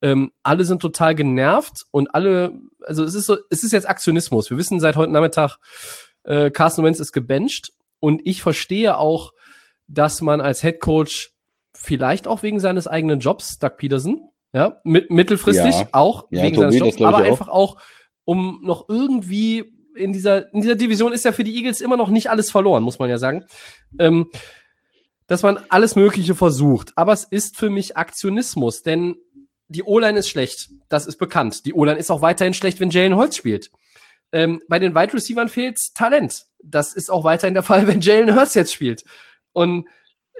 ähm, 0.05 0.33
alle 0.43 0.67
sind 0.67 0.83
total 0.83 1.15
genervt 1.15 1.87
und 1.91 2.15
alle, 2.15 2.53
also 2.83 3.05
es 3.05 3.15
ist 3.15 3.25
so, 3.25 3.39
es 3.49 3.65
ist 3.65 3.73
jetzt 3.73 3.89
Aktionismus. 3.89 4.51
Wir 4.51 4.59
wissen 4.59 4.79
seit 4.79 4.97
heute 4.97 5.11
Nachmittag, 5.11 5.57
äh, 6.25 6.51
Carson 6.51 6.85
Wentz 6.85 7.01
ist 7.01 7.13
gebencht 7.13 7.73
und 8.01 8.21
ich 8.27 8.43
verstehe 8.43 8.99
auch, 8.99 9.33
dass 9.89 10.21
man 10.21 10.43
als 10.43 10.61
Head 10.61 10.81
Coach 10.81 11.33
vielleicht 11.75 12.29
auch 12.29 12.43
wegen 12.43 12.61
seines 12.61 12.87
eigenen 12.87 13.21
Jobs, 13.21 13.59
Doug 13.59 13.79
Peterson. 13.79 14.29
Ja, 14.53 14.79
mit, 14.85 15.11
mittelfristig 15.11 15.75
Ja. 15.75 15.89
auch 15.93 16.27
Ja, 16.31 16.43
wegen 16.43 16.57
Tobi, 16.57 16.79
seines 16.79 16.99
Jobs, 16.99 17.03
aber 17.03 17.17
auch. 17.17 17.25
einfach 17.25 17.49
auch, 17.49 17.79
um 18.27 18.61
noch 18.63 18.91
irgendwie 18.91 19.73
in 19.97 20.13
dieser, 20.13 20.53
in 20.53 20.61
dieser 20.61 20.77
Division 20.77 21.15
ist 21.15 21.25
ja 21.25 21.33
für 21.33 21.45
die 21.45 21.57
Eagles 21.57 21.81
immer 21.81 21.97
noch 21.97 22.11
nicht 22.11 22.29
alles 22.29 22.51
verloren, 22.51 22.83
muss 22.83 22.99
man 22.99 23.09
ja 23.09 23.17
sagen. 23.17 23.47
Ähm, 23.99 24.31
dass 25.29 25.43
man 25.43 25.59
alles 25.71 25.97
Mögliche 25.97 26.35
versucht. 26.35 26.93
Aber 26.97 27.15
es 27.15 27.25
ist 27.25 27.57
für 27.57 27.71
mich 27.71 27.97
Aktionismus, 27.97 28.83
denn 28.83 29.17
die 29.69 29.83
O-Line 29.83 30.19
ist 30.19 30.29
schlecht. 30.29 30.71
Das 30.89 31.07
ist 31.07 31.17
bekannt. 31.17 31.65
Die 31.67 31.75
O-Line 31.75 31.99
ist 31.99 32.11
auch 32.11 32.21
weiterhin 32.23 32.55
schlecht, 32.55 32.81
wenn 32.81 32.91
Jalen 32.91 33.17
Holtz 33.17 33.37
spielt. 33.37 33.71
Ähm, 34.33 34.61
bei 34.69 34.79
den 34.79 34.95
Wide 34.95 35.15
Receivern 35.15 35.49
fehlt 35.49 35.95
Talent. 35.95 36.47
Das 36.63 36.93
ist 36.95 37.11
auch 37.11 37.25
weiterhin 37.25 37.55
der 37.55 37.63
Fall, 37.65 37.87
wenn 37.87 38.01
Jalen 38.01 38.35
Hurts 38.37 38.55
jetzt 38.55 38.73
spielt. 38.73 39.05
Und 39.53 39.87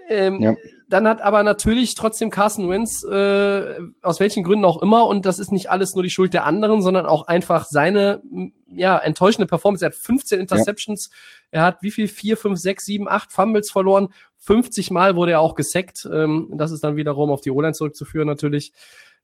ähm, 0.09 0.41
Ja. 0.43 0.55
dann 0.89 1.09
hat 1.09 1.23
aber 1.23 1.43
natürlich 1.43 1.95
trotzdem 1.95 2.29
Carson 2.29 2.69
Wentz, 2.69 3.03
äh, 3.05 3.79
aus 4.03 4.21
welchen 4.21 4.45
Gründen 4.45 4.65
auch 4.67 4.83
immer, 4.83 5.07
und 5.07 5.25
das 5.25 5.39
ist 5.39 5.51
nicht 5.53 5.71
alles 5.71 5.95
nur 5.95 6.03
die 6.03 6.11
Schuld 6.11 6.35
der 6.35 6.45
anderen, 6.45 6.83
sondern 6.83 7.07
auch 7.07 7.27
einfach 7.27 7.65
seine 7.67 8.21
ja, 8.67 8.99
enttäuschende 8.99 9.47
Performance. 9.47 9.85
Er 9.85 9.91
hat 9.91 9.95
15 9.95 10.41
Interceptions, 10.41 11.11
er 11.51 11.63
hat 11.63 11.83
wie 11.83 11.91
viel? 11.91 12.09
4, 12.09 12.37
5, 12.37 12.59
6, 12.59 12.85
7, 12.85 13.09
8 13.09 13.33
Fumbles 13.33 13.71
verloren. 13.71 14.09
50 14.39 14.91
Mal 14.91 15.17
wurde 15.17 15.33
er 15.33 15.41
auch 15.41 15.55
gesackt. 15.55 16.07
Ähm, 16.13 16.53
das 16.55 16.71
ist 16.73 16.85
dann 16.85 16.97
wiederum 16.97 17.31
auf 17.31 17.41
die 17.41 17.51
O-Line 17.51 17.73
zurückzuführen, 17.73 18.27
natürlich. 18.27 18.73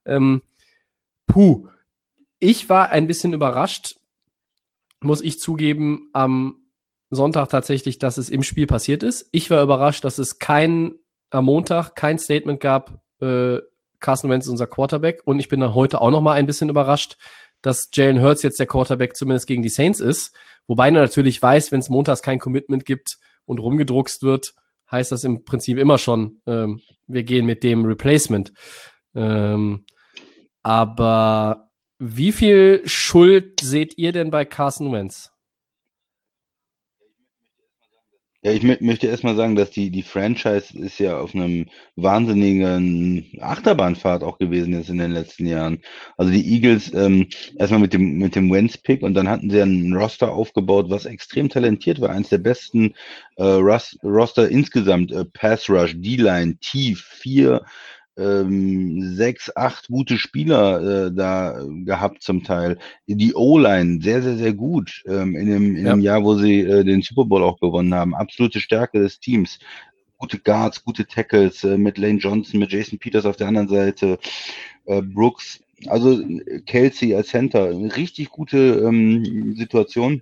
Ähm, 0.04 0.42
puh. 1.26 1.68
Ich 2.38 2.68
war 2.68 2.90
ein 2.90 3.06
bisschen 3.06 3.34
überrascht, 3.34 3.96
muss 5.00 5.20
ich 5.20 5.38
zugeben, 5.38 6.08
am 6.12 6.56
Sonntag 7.10 7.48
tatsächlich, 7.48 7.98
dass 7.98 8.18
es 8.18 8.30
im 8.30 8.42
Spiel 8.42 8.66
passiert 8.66 9.02
ist. 9.02 9.28
Ich 9.32 9.50
war 9.50 9.62
überrascht, 9.62 10.04
dass 10.04 10.18
es 10.18 10.38
kein, 10.38 10.94
am 11.30 11.44
Montag 11.46 11.94
kein 11.96 12.18
Statement 12.18 12.60
gab, 12.60 13.02
äh, 13.20 13.58
Carson 14.00 14.30
Wentz 14.30 14.46
ist 14.46 14.50
unser 14.50 14.66
Quarterback. 14.66 15.22
Und 15.24 15.38
ich 15.38 15.48
bin 15.48 15.60
dann 15.60 15.74
heute 15.74 16.00
auch 16.00 16.10
noch 16.10 16.22
mal 16.22 16.32
ein 16.32 16.46
bisschen 16.46 16.70
überrascht, 16.70 17.16
dass 17.62 17.90
Jalen 17.92 18.22
Hurts 18.22 18.42
jetzt 18.42 18.58
der 18.58 18.66
Quarterback 18.66 19.16
zumindest 19.16 19.46
gegen 19.46 19.62
die 19.62 19.68
Saints 19.68 20.00
ist. 20.00 20.34
Wobei 20.66 20.90
man 20.90 21.02
natürlich 21.02 21.40
weiß, 21.40 21.72
wenn 21.72 21.80
es 21.80 21.90
montags 21.90 22.22
kein 22.22 22.38
Commitment 22.38 22.86
gibt 22.86 23.18
und 23.44 23.58
rumgedruckst 23.58 24.22
wird, 24.22 24.54
heißt 24.90 25.12
das 25.12 25.24
im 25.24 25.44
Prinzip 25.44 25.78
immer 25.78 25.98
schon, 25.98 26.40
ähm, 26.46 26.80
wir 27.06 27.22
gehen 27.22 27.46
mit 27.46 27.62
dem 27.62 27.84
Replacement. 27.84 28.52
Ähm, 29.14 29.84
aber 30.62 31.70
wie 31.98 32.32
viel 32.32 32.82
Schuld 32.86 33.60
seht 33.60 33.98
ihr 33.98 34.12
denn 34.12 34.30
bei 34.30 34.44
Carson 34.44 34.92
Wentz? 34.92 35.32
Ja, 38.42 38.52
ich 38.52 38.62
mö- 38.62 38.82
möchte 38.82 39.06
erstmal 39.06 39.36
sagen, 39.36 39.54
dass 39.54 39.70
die, 39.70 39.90
die 39.90 40.02
Franchise 40.02 40.78
ist 40.78 40.98
ja 40.98 41.18
auf 41.18 41.34
einem 41.34 41.66
wahnsinnigen 41.96 43.30
Achterbahnfahrt 43.38 44.22
auch 44.22 44.38
gewesen 44.38 44.72
jetzt 44.72 44.88
in 44.88 44.96
den 44.96 45.10
letzten 45.10 45.44
Jahren. 45.46 45.82
Also 46.16 46.32
die 46.32 46.54
Eagles 46.54 46.90
ähm, 46.94 47.28
erstmal 47.58 47.80
mit 47.80 47.92
dem, 47.92 48.16
mit 48.16 48.34
dem 48.36 48.50
Wentz-Pick 48.50 49.02
und 49.02 49.12
dann 49.12 49.28
hatten 49.28 49.50
sie 49.50 49.60
ein 49.60 49.92
Roster 49.94 50.32
aufgebaut, 50.32 50.86
was 50.88 51.04
extrem 51.04 51.50
talentiert 51.50 52.00
war. 52.00 52.08
Eins 52.10 52.30
der 52.30 52.38
besten 52.38 52.94
äh, 53.36 53.44
Roster 53.44 54.48
insgesamt. 54.48 55.12
Äh, 55.12 55.26
Pass 55.26 55.68
Rush, 55.68 55.92
D-Line, 55.96 56.56
tief, 56.60 57.02
vier, 57.02 57.62
ähm, 58.16 59.14
sechs, 59.14 59.54
acht 59.56 59.88
gute 59.88 60.18
Spieler 60.18 61.06
äh, 61.06 61.12
da 61.12 61.62
gehabt 61.84 62.22
zum 62.22 62.44
Teil. 62.44 62.78
Die 63.06 63.34
O-Line 63.34 64.00
sehr, 64.02 64.22
sehr, 64.22 64.36
sehr 64.36 64.52
gut 64.52 65.02
ähm, 65.06 65.36
in 65.36 65.46
dem, 65.46 65.76
in 65.76 65.84
dem 65.84 66.00
Jahr, 66.00 66.24
wo 66.24 66.34
sie 66.36 66.60
äh, 66.60 66.84
den 66.84 67.02
Super 67.02 67.24
Bowl 67.24 67.42
auch 67.42 67.60
gewonnen 67.60 67.94
haben. 67.94 68.14
Absolute 68.14 68.60
Stärke 68.60 69.00
des 69.00 69.20
Teams. 69.20 69.58
Gute 70.18 70.38
Guards, 70.38 70.84
gute 70.84 71.06
Tackles 71.06 71.64
äh, 71.64 71.78
mit 71.78 71.96
Lane 71.96 72.18
Johnson, 72.18 72.60
mit 72.60 72.72
Jason 72.72 72.98
Peters 72.98 73.24
auf 73.24 73.36
der 73.36 73.48
anderen 73.48 73.68
Seite, 73.68 74.18
äh, 74.84 75.00
Brooks, 75.00 75.60
also 75.86 76.20
äh, 76.20 76.60
Kelsey 76.66 77.14
als 77.14 77.28
Center. 77.28 77.70
Eine 77.70 77.96
richtig 77.96 78.28
gute 78.28 78.82
ähm, 78.86 79.54
Situation. 79.56 80.20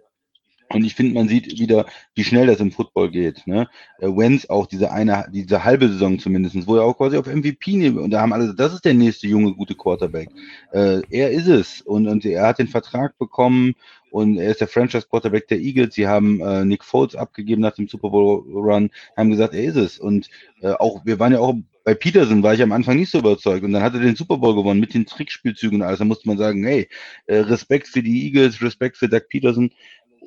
Und 0.71 0.85
ich 0.85 0.95
finde, 0.95 1.15
man 1.15 1.29
sieht 1.29 1.59
wieder, 1.59 1.87
wie 2.15 2.25
schnell 2.25 2.47
das 2.47 2.61
im 2.61 2.73
Football 2.73 3.11
geht. 3.11 3.47
Ne? 3.47 3.69
Äh, 3.99 4.09
Wentz 4.09 4.47
auch 4.51 4.67
diese 4.67 4.91
eine, 4.91 5.27
diese 5.33 5.65
halbe 5.65 5.89
Saison 5.89 6.19
zumindest, 6.19 6.67
wo 6.67 6.77
er 6.77 6.85
auch 6.85 6.97
quasi 6.97 7.17
auf 7.17 7.27
MVP 7.27 7.77
nimmt. 7.77 7.99
Und 7.99 8.11
da 8.11 8.21
haben 8.21 8.33
alle, 8.33 8.55
das 8.55 8.75
ist 8.75 8.85
der 8.85 8.95
nächste 8.95 9.27
junge, 9.27 9.55
gute 9.55 9.75
Quarterback. 9.75 10.29
Äh, 10.73 11.01
er 11.11 11.31
ist 11.31 11.47
es. 11.47 11.81
Und, 11.81 12.07
und 12.07 12.25
er 12.25 12.47
hat 12.47 12.59
den 12.59 12.69
Vertrag 12.69 13.17
bekommen 13.19 13.75
und 14.11 14.39
er 14.39 14.51
ist 14.51 14.61
der 14.61 14.69
Franchise-Quarterback 14.69 15.49
der 15.49 15.59
Eagles. 15.59 15.95
Sie 15.95 16.07
haben 16.07 16.41
äh, 16.41 16.65
Nick 16.65 16.85
Foles 16.85 17.15
abgegeben 17.15 17.63
nach 17.63 17.75
dem 17.75 17.89
Super 17.89 18.11
Bowl-Run, 18.11 18.91
haben 19.17 19.31
gesagt, 19.31 19.55
er 19.55 19.65
ist 19.65 19.77
es. 19.77 19.99
Und 19.99 20.29
äh, 20.61 20.73
auch, 20.73 21.05
wir 21.05 21.19
waren 21.19 21.33
ja 21.33 21.41
auch 21.41 21.55
bei 21.89 21.95
Peterson 21.95 22.43
war 22.43 22.53
ich 22.53 22.61
am 22.61 22.73
Anfang 22.73 22.99
nicht 22.99 23.11
so 23.11 23.21
überzeugt 23.21 23.65
und 23.65 23.73
dann 23.73 23.83
hat 23.83 23.95
er 23.95 24.01
den 24.01 24.15
Super 24.15 24.37
Bowl 24.37 24.55
gewonnen 24.55 24.79
mit 24.79 24.93
den 24.93 25.07
Trickspielzügen 25.07 25.81
und 25.81 25.87
alles. 25.87 26.01
Da 26.01 26.05
musste 26.05 26.29
man 26.29 26.37
sagen, 26.37 26.63
hey, 26.63 26.87
äh, 27.25 27.39
Respekt 27.39 27.89
für 27.89 28.03
die 28.03 28.27
Eagles, 28.27 28.61
Respekt 28.61 28.99
für 28.99 29.09
Doug 29.09 29.23
Peterson. 29.31 29.71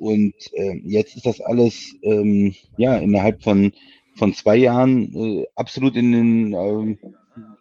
Und 0.02 0.34
äh, 0.54 0.80
jetzt 0.84 1.14
ist 1.14 1.26
das 1.26 1.40
alles 1.40 1.94
ähm, 2.02 2.56
ja 2.76 2.96
innerhalb 2.96 3.42
von 3.44 3.72
von 4.16 4.34
zwei 4.34 4.56
Jahren 4.56 5.14
äh, 5.14 5.46
absolut 5.54 5.94
in 5.94 6.10
den 6.10 6.52
ähm, 6.52 6.98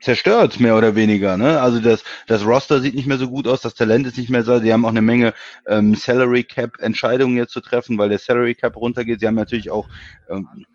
zerstört, 0.02 0.60
mehr 0.60 0.76
oder 0.76 0.96
weniger. 0.96 1.38
Ne? 1.38 1.62
Also 1.62 1.80
das, 1.80 2.04
das 2.26 2.44
Roster 2.44 2.82
sieht 2.82 2.96
nicht 2.96 3.08
mehr 3.08 3.20
so 3.20 3.30
gut 3.30 3.48
aus, 3.48 3.62
das 3.62 3.76
Talent 3.76 4.08
ist 4.08 4.18
nicht 4.18 4.32
mehr 4.32 4.44
so. 4.44 4.60
Sie 4.60 4.74
haben 4.74 4.86
auch 4.86 4.90
eine 4.90 5.04
Menge 5.04 5.34
ähm, 5.68 5.94
Salary 5.94 6.44
Cap 6.44 6.80
Entscheidungen 6.80 7.38
jetzt 7.38 7.54
zu 7.54 7.62
treffen, 7.62 8.00
weil 8.00 8.10
der 8.10 8.18
Salary 8.18 8.56
Cap 8.56 8.76
runtergeht. 8.76 9.20
Sie 9.20 9.28
haben 9.28 9.36
natürlich 9.36 9.70
auch 9.70 9.88
ähm, 10.28 10.66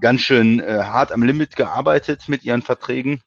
ganz 0.00 0.20
schön 0.20 0.60
äh, 0.60 0.84
hart 0.84 1.10
am 1.10 1.24
Limit 1.24 1.56
gearbeitet 1.56 2.28
mit 2.28 2.44
ihren 2.44 2.62
Verträgen 2.62 3.20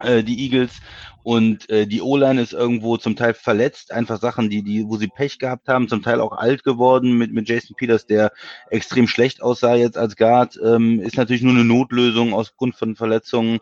äh, 0.00 0.22
die 0.22 0.44
Eagles. 0.44 0.80
Und 1.22 1.68
äh, 1.70 1.88
die 1.88 2.02
O-Line 2.02 2.40
ist 2.40 2.52
irgendwo 2.52 2.98
zum 2.98 3.16
Teil 3.16 3.34
verletzt, 3.34 3.90
einfach 3.90 4.20
Sachen, 4.20 4.48
die, 4.48 4.62
die, 4.62 4.86
wo 4.86 4.96
sie 4.96 5.08
Pech 5.08 5.40
gehabt 5.40 5.66
haben, 5.66 5.88
zum 5.88 6.00
Teil 6.00 6.20
auch 6.20 6.30
alt 6.30 6.62
geworden 6.62 7.18
mit, 7.18 7.32
mit 7.32 7.48
Jason 7.48 7.74
Peters, 7.74 8.06
der 8.06 8.30
extrem 8.70 9.08
schlecht 9.08 9.42
aussah 9.42 9.74
jetzt 9.74 9.98
als 9.98 10.14
Guard, 10.14 10.56
ähm, 10.64 11.00
ist 11.00 11.16
natürlich 11.16 11.42
nur 11.42 11.54
eine 11.54 11.64
Notlösung 11.64 12.32
aufgrund 12.32 12.76
von 12.76 12.94
Verletzungen, 12.94 13.58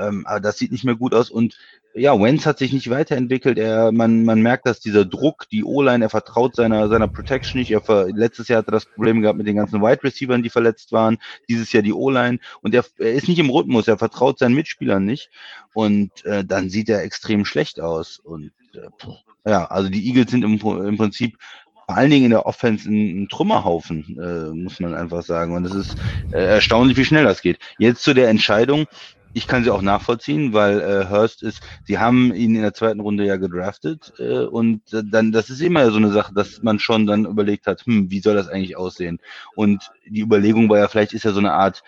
ähm, 0.00 0.26
aber 0.26 0.40
das 0.40 0.58
sieht 0.58 0.72
nicht 0.72 0.84
mehr 0.84 0.96
gut 0.96 1.14
aus 1.14 1.30
und 1.30 1.56
ja, 1.94 2.18
Wentz 2.20 2.46
hat 2.46 2.58
sich 2.58 2.72
nicht 2.72 2.88
weiterentwickelt. 2.88 3.58
Er, 3.58 3.90
man, 3.90 4.24
man 4.24 4.40
merkt, 4.40 4.66
dass 4.66 4.80
dieser 4.80 5.04
Druck, 5.04 5.48
die 5.50 5.64
O-Line, 5.64 6.04
er 6.04 6.10
vertraut 6.10 6.54
seiner, 6.54 6.88
seiner 6.88 7.08
Protection 7.08 7.58
nicht. 7.58 7.70
Er 7.72 7.80
ver, 7.80 8.06
letztes 8.12 8.48
Jahr 8.48 8.58
hatte 8.58 8.68
er 8.68 8.72
das 8.72 8.86
Problem 8.86 9.20
gehabt 9.20 9.38
mit 9.38 9.46
den 9.46 9.56
ganzen 9.56 9.82
Wide 9.82 10.04
Receivers, 10.04 10.42
die 10.42 10.50
verletzt 10.50 10.92
waren. 10.92 11.18
Dieses 11.48 11.72
Jahr 11.72 11.82
die 11.82 11.92
O-Line. 11.92 12.38
Und 12.62 12.74
er, 12.74 12.84
er 12.98 13.12
ist 13.12 13.28
nicht 13.28 13.40
im 13.40 13.50
Rhythmus. 13.50 13.88
Er 13.88 13.98
vertraut 13.98 14.38
seinen 14.38 14.54
Mitspielern 14.54 15.04
nicht. 15.04 15.30
Und 15.74 16.24
äh, 16.24 16.44
dann 16.44 16.70
sieht 16.70 16.88
er 16.88 17.02
extrem 17.02 17.44
schlecht 17.44 17.80
aus. 17.80 18.20
Und 18.20 18.52
äh, 18.74 19.50
ja, 19.50 19.64
also 19.64 19.88
die 19.88 20.06
Eagles 20.06 20.30
sind 20.30 20.44
im, 20.44 20.60
im 20.60 20.96
Prinzip 20.96 21.38
vor 21.86 21.96
allen 21.96 22.10
Dingen 22.10 22.26
in 22.26 22.30
der 22.30 22.46
Offense 22.46 22.88
ein, 22.88 23.24
ein 23.24 23.28
Trümmerhaufen, 23.28 24.16
äh, 24.16 24.54
muss 24.54 24.78
man 24.78 24.94
einfach 24.94 25.24
sagen. 25.24 25.56
Und 25.56 25.64
es 25.64 25.74
ist 25.74 25.96
äh, 26.30 26.38
erstaunlich, 26.38 26.96
wie 26.96 27.04
schnell 27.04 27.24
das 27.24 27.42
geht. 27.42 27.58
Jetzt 27.78 28.04
zu 28.04 28.14
der 28.14 28.28
Entscheidung 28.28 28.86
ich 29.32 29.46
kann 29.46 29.64
sie 29.64 29.70
auch 29.70 29.82
nachvollziehen, 29.82 30.52
weil 30.52 30.80
äh, 30.80 31.08
Hurst 31.08 31.42
ist, 31.42 31.62
sie 31.84 31.98
haben 31.98 32.34
ihn 32.34 32.54
in 32.54 32.62
der 32.62 32.74
zweiten 32.74 33.00
Runde 33.00 33.24
ja 33.24 33.36
gedraftet 33.36 34.12
äh, 34.18 34.44
und 34.44 34.92
äh, 34.92 35.02
dann, 35.04 35.32
das 35.32 35.50
ist 35.50 35.60
immer 35.60 35.90
so 35.90 35.98
eine 35.98 36.10
Sache, 36.10 36.34
dass 36.34 36.62
man 36.62 36.78
schon 36.78 37.06
dann 37.06 37.26
überlegt 37.26 37.66
hat, 37.66 37.86
hm, 37.86 38.10
wie 38.10 38.20
soll 38.20 38.34
das 38.34 38.48
eigentlich 38.48 38.76
aussehen? 38.76 39.20
Und 39.54 39.90
die 40.06 40.20
Überlegung 40.20 40.68
war 40.68 40.78
ja, 40.78 40.88
vielleicht 40.88 41.12
ist 41.12 41.24
er 41.24 41.32
so 41.32 41.38
eine 41.38 41.52
Art 41.52 41.82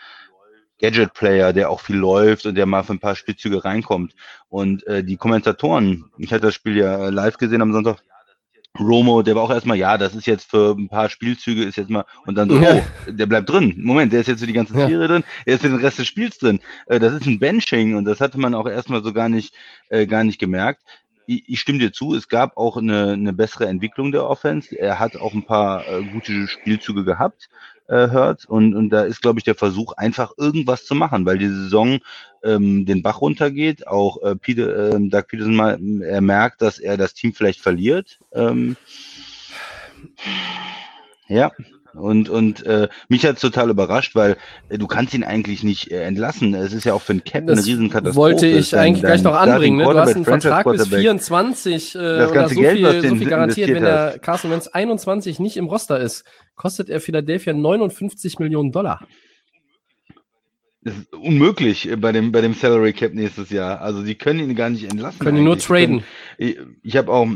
Gadget-Player, 0.81 1.53
der 1.53 1.71
auch 1.71 1.81
viel 1.81 1.97
läuft 1.97 2.45
und 2.45 2.57
der 2.57 2.67
mal 2.67 2.83
für 2.83 2.93
ein 2.93 2.99
paar 2.99 3.15
Spielzüge 3.15 3.65
reinkommt. 3.65 4.15
Und 4.49 4.85
äh, 4.87 5.05
die 5.05 5.17
Kommentatoren, 5.17 6.07
ich 6.19 6.33
hatte 6.33 6.47
das 6.47 6.55
Spiel 6.55 6.77
ja 6.77 7.09
live 7.09 7.39
gesehen 7.39 7.63
am 7.63 7.73
Sonntag, 7.73 8.03
Romo, 8.79 9.23
der 9.23 9.35
war 9.35 9.43
auch 9.43 9.51
erstmal, 9.51 9.77
ja, 9.77 9.99
das 9.99 10.15
ist 10.15 10.27
jetzt 10.27 10.49
für 10.51 10.75
ein 10.77 10.89
paar 10.89 11.09
Spielzüge, 11.11 11.63
ist 11.63 11.77
jetzt 11.77 11.91
mal, 11.91 12.05
und 12.27 12.37
dann 12.37 12.49
so, 12.49 12.57
Ja. 12.57 12.77
oh, 12.77 13.11
der 13.11 13.27
bleibt 13.27 13.51
drin. 13.51 13.75
Moment, 13.79 14.13
der 14.13 14.21
ist 14.21 14.29
jetzt 14.29 14.41
für 14.41 14.47
die 14.47 14.53
ganze 14.55 14.79
Ja. 14.79 14.89
Serie 14.89 15.09
drin, 15.09 15.25
er 15.45 15.55
ist 15.55 15.61
für 15.63 15.69
den 15.69 15.79
Rest 15.81 15.99
des 15.99 16.07
Spiels 16.07 16.39
drin. 16.39 16.61
Äh, 16.87 16.99
das 16.99 17.13
ist 17.13 17.27
ein 17.27 17.39
Benching 17.39 17.97
und 17.97 18.07
das 18.07 18.21
hatte 18.21 18.39
man 18.41 18.55
auch 18.55 18.67
erstmal 18.67 19.03
so 19.05 19.13
gar 19.13 19.29
nicht, 19.29 19.55
äh, 19.91 20.07
gar 20.07 20.25
nicht 20.25 20.39
gemerkt. 20.39 20.83
Ich, 21.27 21.45
ich 21.49 21.61
stimme 21.61 21.79
dir 21.79 21.93
zu, 21.93 22.15
es 22.15 22.29
gab 22.29 22.57
auch 22.57 22.77
eine, 22.79 23.13
eine 23.13 23.33
bessere 23.33 23.67
Entwicklung 23.67 24.11
der 24.11 24.27
Offense. 24.29 24.75
Er 24.77 24.99
hat 24.99 25.17
auch 25.17 25.35
ein 25.35 25.45
paar 25.45 25.87
äh, 25.87 26.03
gute 26.05 26.49
Spielzüge 26.49 27.05
gehabt, 27.05 27.49
äh, 27.93 28.11
Hurts, 28.11 28.47
und, 28.47 28.75
und 28.75 28.91
da 28.91 29.03
ist, 29.03 29.21
glaube 29.21 29.39
ich, 29.39 29.45
der 29.45 29.55
Versuch, 29.55 29.93
einfach 29.93 30.33
irgendwas 30.39 30.85
zu 30.85 30.95
machen, 30.95 31.27
weil 31.27 31.39
die 31.39 31.49
Saison 31.49 31.99
ähm, 32.43 32.87
den 32.87 33.03
Bach 33.03 33.21
runtergeht. 33.21 33.87
Auch 33.87 34.23
äh, 34.23 34.35
Peter, 34.35 34.95
ähm, 34.95 35.11
Doug 35.11 35.25
Peterson 35.29 35.55
mal, 35.55 35.79
er 36.03 36.23
merkt, 36.23 36.63
dass 36.63 36.79
er 36.79 36.97
das 36.97 37.15
Team 37.15 37.35
vielleicht 37.35 37.61
verliert. 37.61 38.19
Ähm, 38.33 38.77
ja, 41.29 41.53
und, 41.95 42.29
und 42.29 42.65
äh, 42.65 42.89
mich 43.09 43.25
hat 43.27 43.41
total 43.41 43.71
überrascht, 43.71 44.15
weil 44.15 44.37
äh, 44.69 44.79
du 44.79 44.87
kannst 44.87 45.15
ihn 45.15 45.25
eigentlich 45.25 45.63
nicht 45.63 45.91
äh, 45.91 46.03
entlassen. 46.05 46.55
Es 46.55 46.73
ist 46.73 46.85
ja 46.85 46.95
auch 46.95 47.03
für 47.03 47.13
einen 47.13 47.25
Captain 47.25 47.49
eine 47.51 47.57
Das 47.57 47.67
Riesenkatastrophe. 47.67 48.17
wollte 48.17 48.47
ich 48.47 48.71
Dein- 48.71 48.81
eigentlich 48.81 49.01
gleich 49.03 49.23
dein 49.23 49.33
noch 49.33 49.39
anbringen. 49.39 49.77
Ne? 49.79 49.85
Du 49.85 49.95
hast 49.99 50.15
einen 50.15 50.25
Vertrag 50.25 50.65
bis 50.65 50.77
Quarterback, 50.83 51.01
24 51.01 51.95
äh, 51.95 51.99
Das 51.99 52.31
oder 52.31 52.41
ganze 52.41 52.55
so 52.55 52.61
Geld, 52.61 52.79
viel, 52.79 53.09
so 53.11 53.17
viel 53.17 53.29
garantiert, 53.29 53.71
wenn 53.71 53.83
der 53.83 54.19
Carson 54.21 54.51
Wentz 54.51 54.69
21 54.69 55.39
nicht 55.39 55.57
im 55.57 55.67
Roster 55.67 56.01
ist, 56.01 56.25
kostet 56.55 56.89
er 56.89 57.01
Philadelphia 57.01 57.53
59 57.53 58.39
Millionen 58.39 58.73
Dollar. 58.73 59.07
Das 60.85 60.97
ist 60.97 61.13
unmöglich 61.13 61.89
äh, 61.91 61.97
bei 61.97 62.11
dem, 62.13 62.33
bei 62.33 62.41
dem 62.41 62.55
Salary 62.55 62.93
Cap 62.93 63.15
nächstes 63.15 63.51
Jahr. 63.51 63.81
Also 63.81 64.03
die 64.03 64.17
können 64.17 64.41
ihn 64.41 64.57
gar 64.57 64.69
nicht 64.71 64.91
entlassen. 64.91 65.21
Können 65.21 65.39
ihn 65.39 65.45
nur 65.45 65.59
traden. 65.59 66.03
Ich, 66.39 66.59
ich 66.83 66.97
habe 66.97 67.13
auch, 67.13 67.29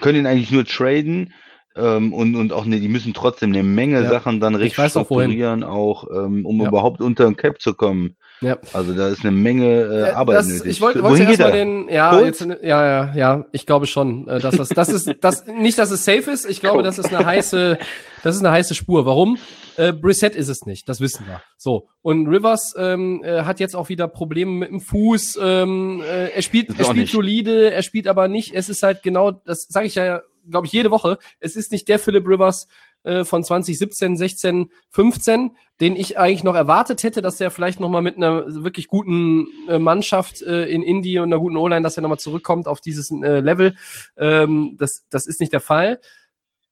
können 0.00 0.18
ihn 0.20 0.26
eigentlich 0.26 0.50
nur 0.50 0.64
traden 0.64 1.34
ähm, 1.76 2.12
und, 2.12 2.36
und 2.36 2.52
auch 2.52 2.64
ne, 2.64 2.80
die 2.80 2.88
müssen 2.88 3.14
trotzdem 3.14 3.50
eine 3.52 3.62
Menge 3.62 4.02
Ja. 4.02 4.08
Sachen 4.10 4.40
dann 4.40 4.60
Ich 4.60 4.76
weiß 4.76 4.96
auch, 4.96 5.10
auch 5.10 6.06
ähm, 6.10 6.46
um 6.46 6.60
Ja. 6.60 6.68
überhaupt 6.68 7.00
unter 7.00 7.24
den 7.24 7.36
Cap 7.36 7.60
zu 7.60 7.74
kommen. 7.74 8.16
Ja. 8.42 8.58
Also 8.72 8.92
da 8.92 9.08
ist 9.08 9.22
eine 9.22 9.30
Menge 9.30 9.66
äh, 9.66 10.08
Äh, 10.08 10.12
Arbeit 10.12 10.38
das, 10.38 10.48
nötig. 10.48 10.66
Ich 10.72 10.80
wollte 10.80 11.00
geht 11.00 11.28
erstmal 11.28 11.50
er? 11.50 11.56
den, 11.56 11.88
ja, 11.88 12.20
jetzt, 12.20 12.40
ja, 12.40 12.56
ja, 12.62 13.14
ja, 13.14 13.44
ich 13.52 13.66
glaube 13.66 13.86
schon, 13.86 14.26
äh, 14.28 14.40
dass 14.40 14.56
das, 14.56 14.68
das 14.70 14.88
ist, 14.88 15.14
das, 15.20 15.46
nicht, 15.46 15.78
dass 15.78 15.90
es 15.92 16.04
safe 16.04 16.30
ist, 16.30 16.44
ich 16.50 16.60
glaube, 16.60 16.82
das 16.82 16.98
ist 16.98 17.14
eine 17.14 17.24
heiße, 17.24 17.78
das 18.24 18.34
ist 18.34 18.40
eine 18.40 18.50
heiße 18.50 18.74
Spur. 18.74 19.06
Warum? 19.06 19.38
Äh, 19.76 19.92
Brissett 19.92 20.34
ist 20.34 20.48
es 20.48 20.66
nicht, 20.66 20.88
das 20.88 21.00
wissen 21.00 21.24
wir. 21.26 21.40
So. 21.56 21.88
Und 22.02 22.26
Rivers 22.26 22.74
ähm, 22.76 23.22
äh, 23.24 23.42
hat 23.42 23.60
jetzt 23.60 23.76
auch 23.76 23.88
wieder 23.88 24.08
Probleme 24.08 24.50
mit 24.50 24.70
dem 24.70 24.80
Fuß, 24.80 25.38
ähm, 25.40 26.02
äh, 26.02 26.30
er 26.30 26.42
spielt, 26.42 26.76
er 26.78 26.84
spielt 26.84 27.08
solide, 27.10 27.70
er 27.70 27.82
spielt 27.82 28.08
aber 28.08 28.26
nicht, 28.26 28.54
es 28.54 28.68
ist 28.68 28.82
halt 28.82 29.02
genau, 29.04 29.30
das 29.30 29.66
sage 29.68 29.86
ich 29.86 29.94
ja, 29.94 30.20
glaube 30.48 30.66
ich, 30.66 30.72
jede 30.72 30.90
Woche, 30.90 31.18
es 31.40 31.56
ist 31.56 31.72
nicht 31.72 31.88
der 31.88 31.98
Philip 31.98 32.26
Rivers, 32.26 32.68
äh, 33.04 33.24
von 33.24 33.42
2017, 33.42 34.16
16, 34.16 34.70
15, 34.90 35.56
den 35.80 35.96
ich 35.96 36.18
eigentlich 36.18 36.44
noch 36.44 36.54
erwartet 36.54 37.02
hätte, 37.02 37.20
dass 37.20 37.40
er 37.40 37.50
vielleicht 37.50 37.80
noch 37.80 37.88
mal 37.88 38.00
mit 38.00 38.16
einer 38.16 38.44
wirklich 38.62 38.86
guten 38.86 39.48
äh, 39.68 39.80
Mannschaft 39.80 40.40
äh, 40.42 40.66
in 40.66 40.82
Indie 40.84 41.18
und 41.18 41.32
einer 41.32 41.40
guten 41.40 41.56
O-Line, 41.56 41.82
dass 41.82 41.96
er 41.96 42.02
noch 42.02 42.10
mal 42.10 42.18
zurückkommt 42.18 42.68
auf 42.68 42.80
dieses 42.80 43.10
äh, 43.10 43.40
Level. 43.40 43.74
Ähm, 44.16 44.76
das, 44.78 45.04
das 45.10 45.26
ist 45.26 45.40
nicht 45.40 45.52
der 45.52 45.60
Fall. 45.60 46.00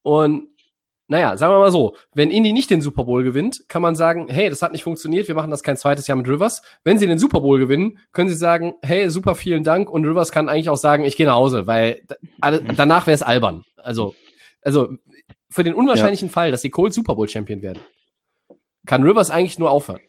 Und 0.03 0.49
naja, 1.11 1.37
sagen 1.37 1.53
wir 1.53 1.59
mal 1.59 1.73
so, 1.73 1.97
wenn 2.15 2.31
Indy 2.31 2.53
nicht 2.53 2.71
den 2.71 2.81
Super 2.81 3.03
Bowl 3.03 3.25
gewinnt, 3.25 3.65
kann 3.67 3.83
man 3.83 3.97
sagen, 3.97 4.29
hey, 4.29 4.49
das 4.49 4.63
hat 4.63 4.71
nicht 4.71 4.85
funktioniert, 4.85 5.27
wir 5.27 5.35
machen 5.35 5.51
das 5.51 5.65
kein 5.65 5.77
zweites 5.77 6.07
Jahr 6.07 6.17
mit 6.17 6.29
Rivers. 6.29 6.63
Wenn 6.85 6.99
sie 6.99 7.09
den 7.09 7.19
Super 7.19 7.41
Bowl 7.41 7.59
gewinnen, 7.59 7.99
können 8.13 8.29
sie 8.29 8.37
sagen, 8.37 8.75
hey, 8.83 9.11
super, 9.11 9.35
vielen 9.35 9.65
Dank. 9.65 9.91
Und 9.91 10.05
Rivers 10.05 10.31
kann 10.31 10.49
eigentlich 10.49 10.69
auch 10.69 10.77
sagen, 10.77 11.05
ich 11.05 11.17
gehe 11.17 11.27
nach 11.27 11.35
Hause, 11.35 11.67
weil 11.67 12.03
danach 12.41 13.09
wäre 13.09 13.15
es 13.17 13.23
albern. 13.23 13.65
Also, 13.77 14.15
also 14.63 14.95
für 15.51 15.65
den 15.65 15.75
unwahrscheinlichen 15.75 16.31
Fall, 16.31 16.53
dass 16.53 16.63
die 16.63 16.71
Colts 16.71 16.95
Super 16.95 17.17
Bowl 17.17 17.29
Champion 17.29 17.61
werden, 17.61 17.81
kann 18.87 19.03
Rivers 19.03 19.33
eigentlich 19.33 19.59
nur 19.59 19.73
aufhören. 19.73 20.01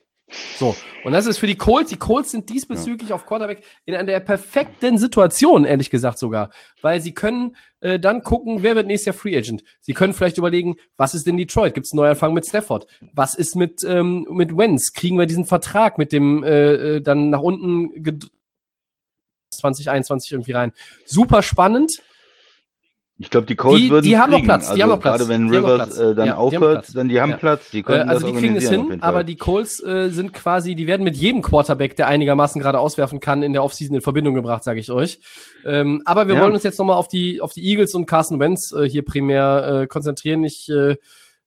So, 0.58 0.76
und 1.04 1.12
das 1.12 1.26
ist 1.26 1.40
für 1.40 1.48
die 1.48 1.58
Colts, 1.58 1.90
die 1.90 1.98
Colts 1.98 2.32
sind 2.32 2.50
diesbezüglich 2.50 3.12
auf 3.12 3.26
Quarterback 3.26 3.64
in 3.86 3.96
einer 3.96 4.06
der 4.06 4.20
perfekten 4.22 4.98
Situation, 4.98 5.66
ehrlich 5.66 5.90
gesagt 5.90 6.18
sogar, 6.20 6.52
weil 6.82 7.02
sie 7.02 7.14
können 7.14 7.56
äh, 7.82 8.00
dann 8.00 8.24
gucken, 8.24 8.64
wer 8.64 8.76
wird 8.76 8.88
nächstes 8.88 9.08
Jahr 9.08 9.14
Free 9.16 9.38
Agent. 9.38 9.64
Sie 9.82 9.94
können 9.94 10.14
vielleicht 10.14 10.38
überlegen, 10.38 10.76
was 10.98 11.14
ist 11.16 11.28
in 11.28 11.38
Detroit? 11.38 11.74
Gibt 11.74 11.88
es 11.88 11.92
einen 11.94 11.98
Neuanfang 11.98 12.34
mit 12.34 12.46
Stafford? 12.46 12.88
Was 13.14 13.36
ist 13.36 13.56
mit, 13.56 13.84
ähm, 13.84 14.26
mit 14.30 14.56
Wentz? 14.58 14.94
Kriegen 14.94 15.18
wir 15.18 15.26
diesen 15.26 15.46
Vertrag 15.46 15.98
mit 15.98 16.12
dem 16.14 16.44
äh, 16.44 16.74
äh, 16.98 17.02
dann 17.02 17.30
nach 17.30 17.42
unten 17.42 17.90
ged- 18.02 18.30
2021 19.52 20.32
irgendwie 20.32 20.54
rein? 20.54 20.72
Super 21.06 21.42
spannend. 21.42 22.02
Ich 23.22 23.30
glaube, 23.30 23.46
die 23.46 23.56
Colts 23.56 23.80
Die- 23.82 23.90
würden 23.92 24.04
die 24.04 24.18
haben 24.18 24.32
noch. 24.32 24.44
Platz, 24.44 24.66
die 24.66 24.72
Also 24.72 24.84
haben 24.84 24.90
noch 24.90 25.00
Platz, 25.00 25.18
Gerade 25.20 25.30
wenn 25.30 25.48
die 25.52 25.56
Rivers 25.58 25.98
äh, 25.98 26.16
dann 26.16 26.18
Ja, 26.18 26.24
die 26.24 26.30
haben 26.32 26.38
aufhört, 26.40 26.74
Platz. 26.74 26.94
dann 26.94 27.08
die 27.10 27.22
haben 27.22 27.30
Ja. 27.32 27.38
Platz. 27.38 27.70
Die 27.72 27.80
Äh, 27.80 27.84
können 27.84 28.10
also 28.10 28.26
das 28.26 28.34
die 28.36 28.40
kriegen 28.42 28.56
es 28.56 28.70
hin, 28.70 28.98
aber 29.02 29.24
die 29.24 29.36
Colts 29.36 29.80
äh, 29.84 30.10
sind 30.10 30.34
quasi, 30.34 30.74
die 30.76 30.88
werden 30.88 31.04
mit 31.04 31.16
jedem 31.16 31.42
Quarterback, 31.42 31.96
der 31.96 32.08
einigermaßen 32.08 32.60
gerade 32.62 32.80
auswerfen 32.80 33.20
kann, 33.20 33.44
in 33.44 33.54
der 33.54 33.64
Offseason 33.64 33.96
in 33.96 34.02
Verbindung 34.02 34.34
gebracht, 34.34 34.64
sage 34.64 34.80
ich 34.80 34.92
euch. 34.92 35.20
Ähm, 35.66 36.02
aber 36.06 36.28
wir 36.28 36.36
Ja. 36.36 36.42
wollen 36.42 36.54
uns 36.54 36.64
jetzt 36.64 36.80
nochmal 36.80 36.98
auf 36.98 37.08
die, 37.08 37.42
auf 37.42 37.54
die 37.54 37.64
Eagles 37.64 37.94
und 37.96 38.08
Carson 38.08 38.40
Wentz 38.40 38.72
äh, 38.72 38.90
hier 38.90 39.06
primär 39.06 39.82
äh, 39.84 39.88
konzentrieren. 39.88 40.44
Ich 40.44 40.68
äh, 40.70 40.96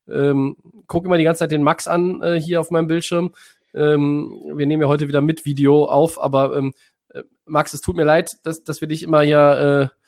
ähm, 0.09 0.57
gucke 0.87 1.07
immer 1.07 1.17
die 1.19 1.25
ganze 1.25 1.41
Zeit 1.41 1.51
den 1.51 1.63
Max 1.63 1.89
an 1.89 2.23
äh, 2.23 2.41
hier 2.41 2.61
auf 2.61 2.71
meinem 2.71 2.87
Bildschirm. 2.87 3.33
Ähm, 3.75 4.33
wir 4.55 4.67
nehmen 4.67 4.83
ja 4.83 4.89
heute 4.89 5.09
wieder 5.09 5.21
mit 5.21 5.45
Video 5.45 5.87
auf, 5.87 6.23
aber 6.23 6.57
ähm, 6.57 6.73
äh, 7.09 7.23
Max, 7.47 7.75
es 7.75 7.81
tut 7.81 7.97
mir 7.97 8.05
leid, 8.05 8.33
dass, 8.45 8.63
dass 8.63 8.81
wir 8.81 8.87
dich 8.89 9.03
immer 9.03 9.23
hier 9.23 9.91
äh, 9.91 10.04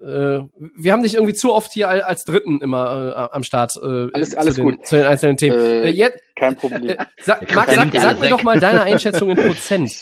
äh, 0.00 0.40
wir 0.76 0.92
haben 0.92 1.02
dich 1.02 1.14
irgendwie 1.14 1.34
zu 1.34 1.52
oft 1.52 1.72
hier 1.72 1.88
al- 1.88 2.02
als 2.02 2.24
Dritten 2.24 2.60
immer 2.60 3.28
äh, 3.30 3.34
am 3.36 3.42
Start. 3.42 3.76
Äh, 3.76 4.08
Alles- 4.12 4.34
alles 4.34 4.54
zu 4.54 4.62
den, 4.62 4.76
gut. 4.76 4.86
Zu 4.86 4.96
den 4.96 5.06
einzelnen 5.06 5.36
Themen. 5.36 5.56
Äh, 5.58 5.88
Äh, 5.88 5.90
jetzt, 5.90 6.22
Kein 6.36 6.56
Problem. 6.56 6.88
äh, 6.98 7.04
sag, 7.22 7.54
Max, 7.54 7.74
sag, 7.74 7.92
sag 7.92 8.20
mir 8.20 8.28
doch 8.30 8.42
mal 8.42 8.58
deine 8.60 8.82
Einschätzung 8.82 9.30
in 9.30 9.36
Prozent. 9.36 9.92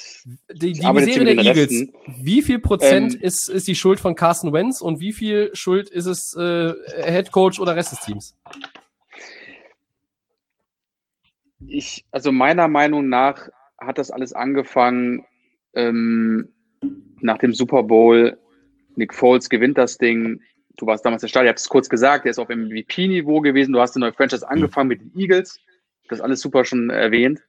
Die, 0.52 0.72
die 0.72 0.80
hier 0.80 1.24
der 1.24 1.34
Eagles. 1.38 1.56
Resten. 1.70 1.92
Wie 2.20 2.42
viel 2.42 2.58
Prozent 2.60 3.14
Ähm, 3.14 3.20
ist, 3.22 3.48
ist 3.48 3.66
die 3.66 3.74
Schuld 3.74 3.98
von 3.98 4.14
Carson 4.14 4.52
Wentz 4.52 4.80
und 4.80 5.00
wie 5.00 5.12
viel 5.12 5.50
Schuld 5.54 5.88
ist 5.90 6.06
es 6.06 6.34
äh, 6.36 6.72
Head 7.04 7.32
Coach 7.32 7.58
oder 7.58 7.74
Rest 7.74 7.92
des 7.92 8.00
Teams? 8.00 8.36
Ich, 11.66 12.04
also 12.10 12.32
meiner 12.32 12.68
Meinung 12.68 13.08
nach 13.08 13.48
hat 13.78 13.98
das 13.98 14.10
alles 14.10 14.32
angefangen 14.32 15.24
ähm, 15.74 16.48
nach 17.20 17.38
dem 17.38 17.52
Super 17.54 17.82
Bowl. 17.82 18.38
Nick 18.96 19.14
Foles 19.14 19.48
gewinnt 19.48 19.78
das 19.78 19.98
Ding. 19.98 20.40
Du 20.76 20.86
warst 20.86 21.04
damals 21.04 21.20
der 21.22 21.28
Start, 21.28 21.44
ihr 21.44 21.50
habt 21.50 21.58
es 21.58 21.68
kurz 21.68 21.88
gesagt, 21.88 22.24
der 22.24 22.30
ist 22.30 22.38
auf 22.38 22.48
MVP-Niveau 22.48 23.40
gewesen. 23.40 23.72
Du 23.72 23.80
hast 23.80 23.94
eine 23.96 24.06
neue 24.06 24.12
Franchise 24.12 24.48
angefangen 24.48 24.88
mit 24.88 25.00
den 25.00 25.12
Eagles. 25.18 25.58
Das 26.08 26.20
alles 26.20 26.40
super 26.40 26.64
schon 26.64 26.90
erwähnt. 26.90 27.40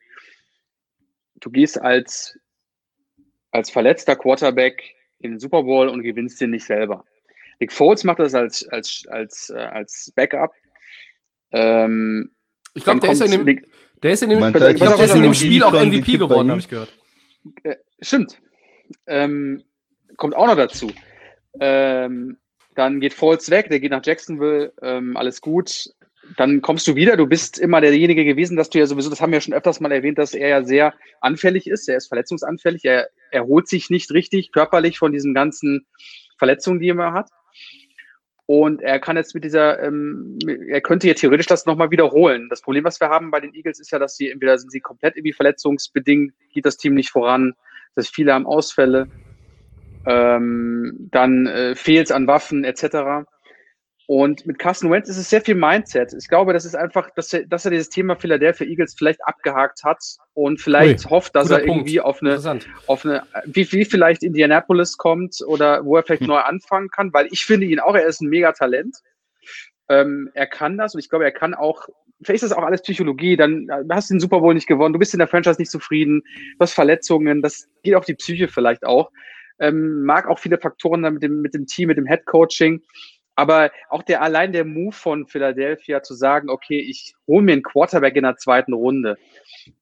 Du 1.36 1.50
gehst 1.50 1.80
als, 1.82 2.38
als 3.52 3.70
verletzter 3.70 4.16
Quarterback 4.16 4.84
in 5.20 5.32
den 5.32 5.40
Super 5.40 5.64
Bowl 5.64 5.88
und 5.88 6.04
gewinnst 6.04 6.40
den 6.42 6.52
nicht 6.52 6.66
selber. 6.66 7.06
Nick 7.60 7.72
Foles 7.72 8.04
macht 8.04 8.20
das 8.20 8.34
als, 8.36 8.68
als, 8.70 9.06
als, 9.10 9.50
äh, 9.50 9.58
als 9.58 10.12
Backup. 10.16 10.54
Ähm, 11.52 12.32
Ich 12.74 12.84
glaube, 12.84 13.00
der 13.02 13.12
ist 13.12 13.20
ja 13.20 13.26
in 13.26 13.32
dem, 13.32 13.44
Nick- 13.46 13.68
der 14.02 14.12
ist 14.12 14.24
in 14.24 14.30
dem, 14.30 14.40
ich 14.44 14.54
glaub, 14.54 14.96
der 14.98 15.06
ist 15.06 15.16
in 15.16 15.22
dem 15.24 15.34
Spiel 15.34 15.64
auch 15.64 15.74
MVP 15.74 16.18
geworden, 16.18 16.50
habe 16.52 16.60
ich 16.60 16.68
gehört. 16.68 16.98
Äh, 17.64 17.76
stimmt. 18.02 18.42
Ähm, 19.08 19.64
kommt 20.18 20.36
auch 20.36 20.48
noch 20.48 20.56
dazu. 20.58 20.92
Ähm, 21.60 22.38
dann 22.76 23.00
geht 23.00 23.14
Foles 23.14 23.50
weg, 23.50 23.70
der 23.70 23.80
geht 23.80 23.92
nach 23.92 24.06
Jacksonville, 24.06 24.74
ähm, 24.82 25.16
alles 25.18 25.42
gut. 25.42 25.90
Dann 26.38 26.62
kommst 26.62 26.88
du 26.88 26.96
wieder, 26.96 27.18
du 27.18 27.28
bist 27.28 27.60
immer 27.60 27.82
derjenige 27.82 28.24
gewesen, 28.24 28.56
dass 28.56 28.70
du 28.70 28.80
ja 28.80 28.86
sowieso, 28.86 29.10
das 29.10 29.22
haben 29.22 29.34
wir 29.34 29.42
schon 29.42 29.54
öfters 29.54 29.80
mal 29.80 29.92
erwähnt, 29.92 30.18
dass 30.18 30.34
er 30.34 30.48
ja 30.48 30.64
sehr 30.64 30.94
anfällig 31.20 31.68
ist, 31.68 31.90
er 31.90 31.98
ist 31.98 32.08
verletzungsanfällig, 32.08 32.86
er 32.86 33.10
erholt 33.32 33.68
sich 33.68 33.90
nicht 33.90 34.12
richtig 34.12 34.52
körperlich 34.52 34.98
von 34.98 35.12
diesen 35.12 35.34
ganzen 35.34 35.86
Verletzungen, 36.38 36.80
die 36.80 36.88
er 36.88 36.94
immer 36.94 37.14
hat. 37.14 37.30
Und 38.46 38.82
er 38.82 39.00
kann 39.00 39.16
jetzt 39.16 39.34
mit 39.34 39.44
dieser, 39.44 39.82
ähm, 39.82 40.38
er 40.68 40.82
könnte 40.82 41.08
ja 41.08 41.14
theoretisch 41.14 41.48
das 41.48 41.66
nochmal 41.66 41.92
wiederholen. 41.92 42.50
Das 42.50 42.62
Problem, 42.62 42.84
was 42.84 43.00
wir 43.00 43.10
haben 43.10 43.32
bei 43.32 43.40
den 43.40 43.54
Eagles, 43.54 43.80
ist 43.80 43.92
ja, 43.92 44.00
dass 44.00 44.18
sie 44.18 44.30
entweder 44.30 44.58
sind 44.58 44.70
sie 44.70 44.82
komplett 44.82 45.16
irgendwie 45.16 45.34
verletzungsbedingt, 45.34 46.34
geht 46.54 46.66
das 46.66 46.78
Team 46.78 46.94
nicht 46.94 47.10
voran, 47.10 47.54
dass 47.96 48.10
viele 48.10 48.34
haben 48.34 48.46
Ausfälle, 48.46 49.08
ähm, 50.06 51.10
dann 51.12 51.48
äh, 51.48 51.76
fehlt 51.76 52.08
es 52.08 52.12
an 52.12 52.28
Waffen 52.28 52.64
etc. 52.64 53.26
Und 54.06 54.46
mit 54.46 54.60
Carson 54.60 54.92
Wentz 54.92 55.08
ist 55.08 55.18
es 55.18 55.30
sehr 55.30 55.42
viel 55.42 55.56
Mindset. 55.56 56.14
Ich 56.14 56.28
glaube, 56.28 56.52
das 56.52 56.66
ist 56.66 56.76
einfach, 56.76 57.10
dass 57.16 57.32
er, 57.32 57.46
dass 57.46 57.64
er 57.64 57.72
dieses 57.72 57.90
Thema 57.90 58.16
Philadelphia 58.18 58.68
Eagles 58.68 58.96
vielleicht 58.98 59.26
abgehakt 59.26 59.84
hat 59.84 60.04
und 60.34 60.60
vielleicht 60.60 61.06
Ui, 61.06 61.12
hofft, 61.12 61.36
dass 61.36 61.50
er 61.50 61.60
Punkt. 61.60 61.70
irgendwie 61.70 62.02
auf 62.02 62.22
eine, 62.22 62.62
auf 62.88 63.06
eine, 63.06 63.24
wie, 63.46 63.72
wie 63.72 63.86
vielleicht 63.86 64.24
Indianapolis 64.24 64.98
kommt 64.98 65.38
oder 65.48 65.86
wo 65.86 65.96
er 65.96 66.04
vielleicht 66.04 66.24
neu 66.24 66.38
anfangen 66.38 66.90
kann, 66.90 67.14
weil 67.14 67.28
ich 67.32 67.46
finde 67.46 67.66
ihn 67.66 67.80
auch, 67.80 67.96
er 67.96 68.06
ist 68.06 68.22
ein 68.22 68.30
Megatalent. 68.30 68.98
Ähm, 69.90 70.30
er 70.34 70.48
kann 70.48 70.78
das 70.78 70.96
und 70.96 71.00
ich 71.00 71.10
glaube, 71.10 71.26
er 71.26 71.32
kann 71.32 71.54
auch, 71.54 71.88
vielleicht 72.22 72.44
ist 72.44 72.52
das 72.52 72.58
auch 72.58 72.64
alles 72.64 72.82
Psychologie, 72.82 73.38
dann 73.38 73.70
äh, 73.70 73.84
hast 73.90 74.10
du 74.10 74.16
den 74.16 74.20
Super 74.20 74.40
Bowl 74.40 74.54
nicht 74.54 74.68
gewonnen, 74.68 74.94
du 74.94 75.00
bist 75.00 75.14
in 75.14 75.20
der 75.20 75.28
Franchise 75.28 75.60
nicht 75.60 75.72
zufrieden, 75.72 76.24
du 76.24 76.60
hast 76.60 76.74
Verletzungen, 76.74 77.42
das 77.42 77.68
geht 77.84 77.96
auf 77.96 78.06
die 78.06 78.16
Psyche 78.16 78.48
vielleicht 78.48 78.86
auch. 78.86 79.12
Ähm, 79.60 80.04
mag 80.04 80.28
auch 80.28 80.40
viele 80.40 80.58
Faktoren 80.58 81.04
dann 81.04 81.16
mit 81.16 81.24
dem, 81.24 81.42
mit 81.42 81.54
dem 81.54 81.66
Team, 81.66 81.88
mit 81.88 81.98
dem 81.98 82.08
Head 82.08 82.26
Coaching. 82.26 82.82
Aber 83.36 83.72
auch 83.90 84.04
der 84.04 84.22
allein 84.22 84.52
der 84.52 84.66
Move 84.66 84.94
von 84.94 85.28
Philadelphia 85.28 86.04
zu 86.04 86.14
sagen, 86.14 86.50
okay, 86.50 86.80
ich 86.80 87.16
hole 87.28 87.44
mir 87.44 87.54
einen 87.54 87.64
Quarterback 87.64 88.16
in 88.16 88.24
der 88.24 88.38
zweiten 88.38 88.74
Runde. 88.74 89.18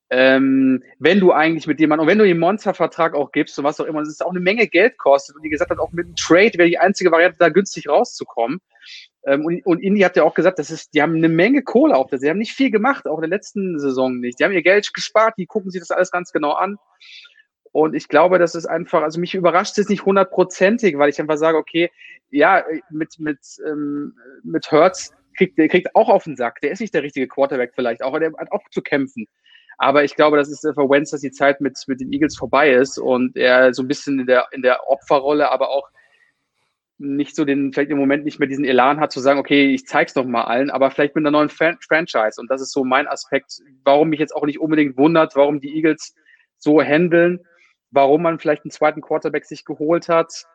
Ähm, 0.09 0.84
wenn 0.99 1.19
du 1.19 1.32
eigentlich 1.32 1.67
mit 1.67 1.80
jemandem, 1.80 2.03
und 2.03 2.07
wenn 2.09 2.17
du 2.17 2.26
den 2.26 2.39
Monstervertrag 2.39 3.13
auch 3.13 3.32
gibst 3.32 3.57
und 3.57 3.65
was 3.65 3.80
auch 3.80 3.86
immer, 3.86 3.99
das 3.99 4.09
ist 4.09 4.26
auch 4.26 4.32
eine 4.32 4.39
Menge 4.41 4.67
Geld 4.67 4.97
kostet. 4.97 5.36
Und 5.36 5.43
wie 5.43 5.49
gesagt 5.49 5.72
hat, 5.72 5.80
auch 5.80 5.91
mit 5.91 6.05
einem 6.05 6.15
Trade 6.15 6.51
wäre 6.55 6.67
die 6.67 6.80
einzige 6.80 7.11
Variante, 7.11 7.38
da 7.39 7.49
günstig 7.49 7.88
rauszukommen. 7.88 8.59
Ähm, 9.26 9.45
und, 9.45 9.65
und 9.65 9.80
Indy 9.80 10.01
hat 10.01 10.15
ja 10.15 10.24
auch 10.24 10.34
gesagt, 10.34 10.59
das 10.59 10.72
ist, 10.72 10.93
die 10.93 11.01
haben 11.01 11.15
eine 11.15 11.30
Menge 11.30 11.61
Kohle 11.61 11.95
auf 11.95 12.09
das. 12.09 12.22
Sie 12.22 12.30
haben 12.30 12.39
nicht 12.39 12.53
viel 12.53 12.72
gemacht, 12.72 13.07
auch 13.07 13.17
in 13.17 13.22
der 13.22 13.30
letzten 13.30 13.80
Saison 13.80 14.19
nicht. 14.19 14.39
Die 14.39 14.43
haben 14.43 14.51
ihr 14.51 14.63
Geld 14.63 14.93
gespart, 14.93 15.36
die 15.38 15.45
gucken 15.45 15.72
sich 15.72 15.82
das 15.82 15.91
alles 15.91 16.11
ganz 16.11 16.32
genau 16.32 16.51
an. 16.53 16.78
Und 17.72 17.95
ich 17.95 18.07
glaube, 18.07 18.38
das 18.38 18.55
ist 18.55 18.65
einfach, 18.65 19.01
also 19.01 19.19
mich 19.19 19.34
überrascht 19.34 19.78
es 19.78 19.88
nicht 19.88 20.05
hundertprozentig, 20.05 20.97
weil 20.97 21.09
ich 21.09 21.19
einfach 21.22 21.38
sage, 21.38 21.57
okay, 21.57 21.89
ja, 22.30 22.63
mit, 22.89 23.19
mit, 23.19 23.39
ähm, 23.65 24.13
mit 24.43 24.72
Hertz 24.72 25.11
kriegt, 25.38 25.57
der 25.57 25.69
kriegt 25.69 25.95
auch 25.95 26.09
auf 26.09 26.26
den 26.26 26.36
Sack. 26.36 26.59
Der 26.61 26.72
ist 26.72 26.82
nicht 26.82 26.93
der 26.93 27.03
richtige 27.03 27.28
Quarterback 27.28 27.72
vielleicht 27.74 28.03
auch, 28.03 28.17
der 28.19 28.34
hat 28.38 28.51
auch 28.51 28.61
zu 28.72 28.82
kämpfen. 28.82 29.26
Aber 29.78 30.03
ich 30.03 30.15
glaube, 30.15 30.38
das 30.38 30.49
ist 30.49 30.61
für 30.61 30.89
Wentz, 30.89 31.11
dass 31.11 31.22
die 31.22 31.32
Zeit 31.32 31.61
mit, 31.61 31.78
mit 31.88 32.01
den 32.01 32.11
Eagles 32.11 32.38
vorbei 32.38 32.72
ist 32.72 32.99
und 32.99 33.36
er 33.36 33.74
so 33.74 33.82
ein 33.82 33.88
bisschen 33.88 34.19
in 34.19 34.28
der, 34.28 34.47
in 34.51 34.61
der 34.61 34.88
Opferrolle, 34.89 35.49
aber 35.49 35.69
auch 35.69 35.89
nicht 36.99 37.36
so 37.36 37.45
den, 37.45 37.74
vielleicht 37.74 37.89
im 37.89 37.97
Moment 37.97 38.24
nicht 38.24 38.38
mehr 38.38 38.47
diesen 38.47 38.63
Elan 38.65 38.99
hat, 38.99 39.11
zu 39.11 39.19
sagen, 39.19 39.39
okay, 39.39 39.74
ich 39.74 39.88
zeig's 39.88 40.13
doch 40.13 40.26
mal 40.26 40.43
allen, 40.43 40.69
aber 40.69 40.91
vielleicht 40.91 41.15
mit 41.15 41.24
einer 41.24 41.32
neuen 41.32 41.49
Fran 41.49 41.78
Franchise. 41.88 42.39
Und 42.39 42.51
das 42.51 42.61
ist 42.61 42.72
so 42.72 42.84
mein 42.84 43.07
Aspekt, 43.07 43.59
warum 43.84 44.09
mich 44.09 44.19
jetzt 44.19 44.36
auch 44.36 44.45
nicht 44.45 44.59
unbedingt 44.59 44.97
wundert, 44.97 45.36
warum 45.36 45.59
die 45.59 45.76
Eagles 45.76 46.13
so 46.57 46.80
handeln, 46.82 47.39
warum 47.91 48.23
man 48.23 48.39
vielleicht 48.39 48.63
einen 48.63 48.71
zweiten 48.71 49.01
Quarterback 49.01 49.45
sich 49.45 49.65
geholt 49.65 50.09
hat. 50.09 50.45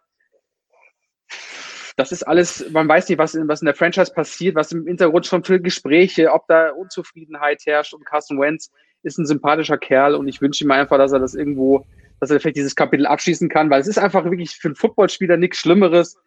Das 1.96 2.12
ist 2.12 2.24
alles, 2.24 2.70
man 2.70 2.88
weiß 2.88 3.08
nicht, 3.08 3.18
was 3.18 3.34
in, 3.34 3.48
was 3.48 3.62
in 3.62 3.66
der 3.66 3.74
Franchise 3.74 4.12
passiert, 4.12 4.54
was 4.54 4.72
im 4.72 4.86
Hintergrund 4.86 5.26
schon 5.26 5.44
für 5.44 5.60
Gespräche, 5.60 6.32
ob 6.32 6.46
da 6.46 6.70
Unzufriedenheit 6.70 7.62
herrscht. 7.64 7.94
Und 7.94 8.04
Carson 8.04 8.38
Wentz 8.38 8.70
ist 9.02 9.18
ein 9.18 9.26
sympathischer 9.26 9.78
Kerl 9.78 10.14
und 10.14 10.28
ich 10.28 10.40
wünsche 10.42 10.64
ihm 10.64 10.70
einfach, 10.70 10.98
dass 10.98 11.12
er 11.12 11.20
das 11.20 11.34
irgendwo, 11.34 11.86
dass 12.20 12.30
er 12.30 12.40
vielleicht 12.40 12.56
dieses 12.56 12.76
Kapitel 12.76 13.06
abschließen 13.06 13.48
kann, 13.48 13.70
weil 13.70 13.80
es 13.80 13.86
ist 13.86 13.98
einfach 13.98 14.24
wirklich 14.24 14.56
für 14.56 14.68
einen 14.68 14.74
Footballspieler 14.74 15.36
nichts 15.36 15.58
Schlimmeres, 15.58 16.18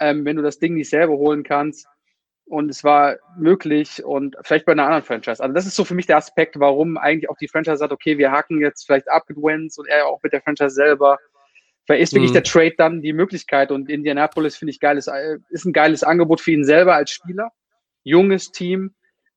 ähm, 0.00 0.24
wenn 0.24 0.36
du 0.36 0.42
das 0.42 0.58
Ding 0.58 0.74
nicht 0.74 0.90
selber 0.90 1.14
holen 1.14 1.44
kannst. 1.44 1.86
Und 2.46 2.68
es 2.68 2.84
war 2.84 3.16
möglich 3.36 4.04
und 4.04 4.36
vielleicht 4.42 4.66
bei 4.66 4.72
einer 4.72 4.84
anderen 4.84 5.04
Franchise. 5.04 5.42
Also 5.42 5.54
das 5.54 5.66
ist 5.66 5.76
so 5.76 5.84
für 5.84 5.94
mich 5.94 6.06
der 6.06 6.18
Aspekt, 6.18 6.58
warum 6.58 6.98
eigentlich 6.98 7.30
auch 7.30 7.38
die 7.38 7.48
Franchise 7.48 7.78
sagt, 7.78 7.92
okay, 7.92 8.18
wir 8.18 8.30
haken 8.30 8.60
jetzt 8.60 8.84
vielleicht 8.84 9.10
ab 9.10 9.24
mit 9.28 9.38
Wentz 9.38 9.78
und 9.78 9.88
er 9.88 10.06
auch 10.06 10.22
mit 10.22 10.32
der 10.32 10.42
Franchise 10.42 10.74
selber. 10.74 11.18
Vielleicht 11.86 12.02
ist 12.02 12.14
wirklich 12.14 12.30
mhm. 12.30 12.34
der 12.34 12.42
Trade 12.42 12.74
dann 12.76 13.00
die 13.00 13.12
Möglichkeit 13.12 13.70
und 13.70 13.88
Indianapolis 13.88 14.56
finde 14.56 14.70
ich 14.70 14.80
geiles, 14.80 15.06
äh, 15.06 15.38
ist 15.50 15.64
ein 15.64 15.72
geiles 15.72 16.02
Angebot 16.02 16.40
für 16.40 16.50
ihn 16.50 16.64
selber 16.64 16.94
als 16.94 17.10
Spieler. 17.10 17.52
Junges 18.04 18.52
Team, 18.52 18.94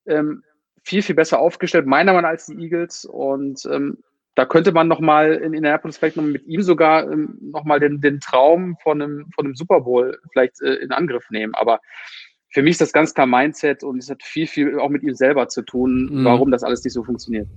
ähm, 0.07 0.43
viel, 0.83 1.01
viel 1.01 1.15
besser 1.15 1.39
aufgestellt, 1.39 1.85
meiner 1.85 2.11
Meinung 2.11 2.23
nach 2.23 2.29
als 2.29 2.47
die 2.47 2.55
Eagles 2.55 3.05
und 3.05 3.65
ähm, 3.65 4.03
da 4.35 4.45
könnte 4.45 4.73
man 4.73 4.89
nochmal 4.89 5.33
in 5.33 5.53
Indianapolis 5.53 5.97
vielleicht 5.97 6.17
noch 6.17 6.23
mit 6.23 6.45
ihm 6.45 6.61
sogar 6.61 7.09
ähm, 7.09 7.37
nochmal 7.41 7.79
den, 7.79 8.01
den 8.01 8.19
Traum 8.19 8.77
von 8.83 9.01
einem, 9.01 9.31
von 9.33 9.45
einem 9.45 9.55
Super 9.55 9.81
Bowl 9.81 10.19
vielleicht 10.31 10.61
äh, 10.61 10.75
in 10.75 10.91
Angriff 10.91 11.29
nehmen. 11.29 11.55
Aber 11.55 11.79
für 12.49 12.61
mich 12.61 12.71
ist 12.71 12.81
das 12.81 12.93
ganz 12.93 13.13
klar 13.13 13.27
Mindset 13.27 13.83
und 13.83 13.97
es 13.97 14.09
hat 14.09 14.23
viel, 14.23 14.47
viel 14.47 14.79
auch 14.79 14.89
mit 14.89 15.03
ihm 15.03 15.15
selber 15.15 15.47
zu 15.47 15.61
tun, 15.61 16.09
mhm. 16.11 16.25
warum 16.25 16.51
das 16.51 16.63
alles 16.63 16.83
nicht 16.83 16.93
so 16.93 17.03
funktioniert. 17.03 17.47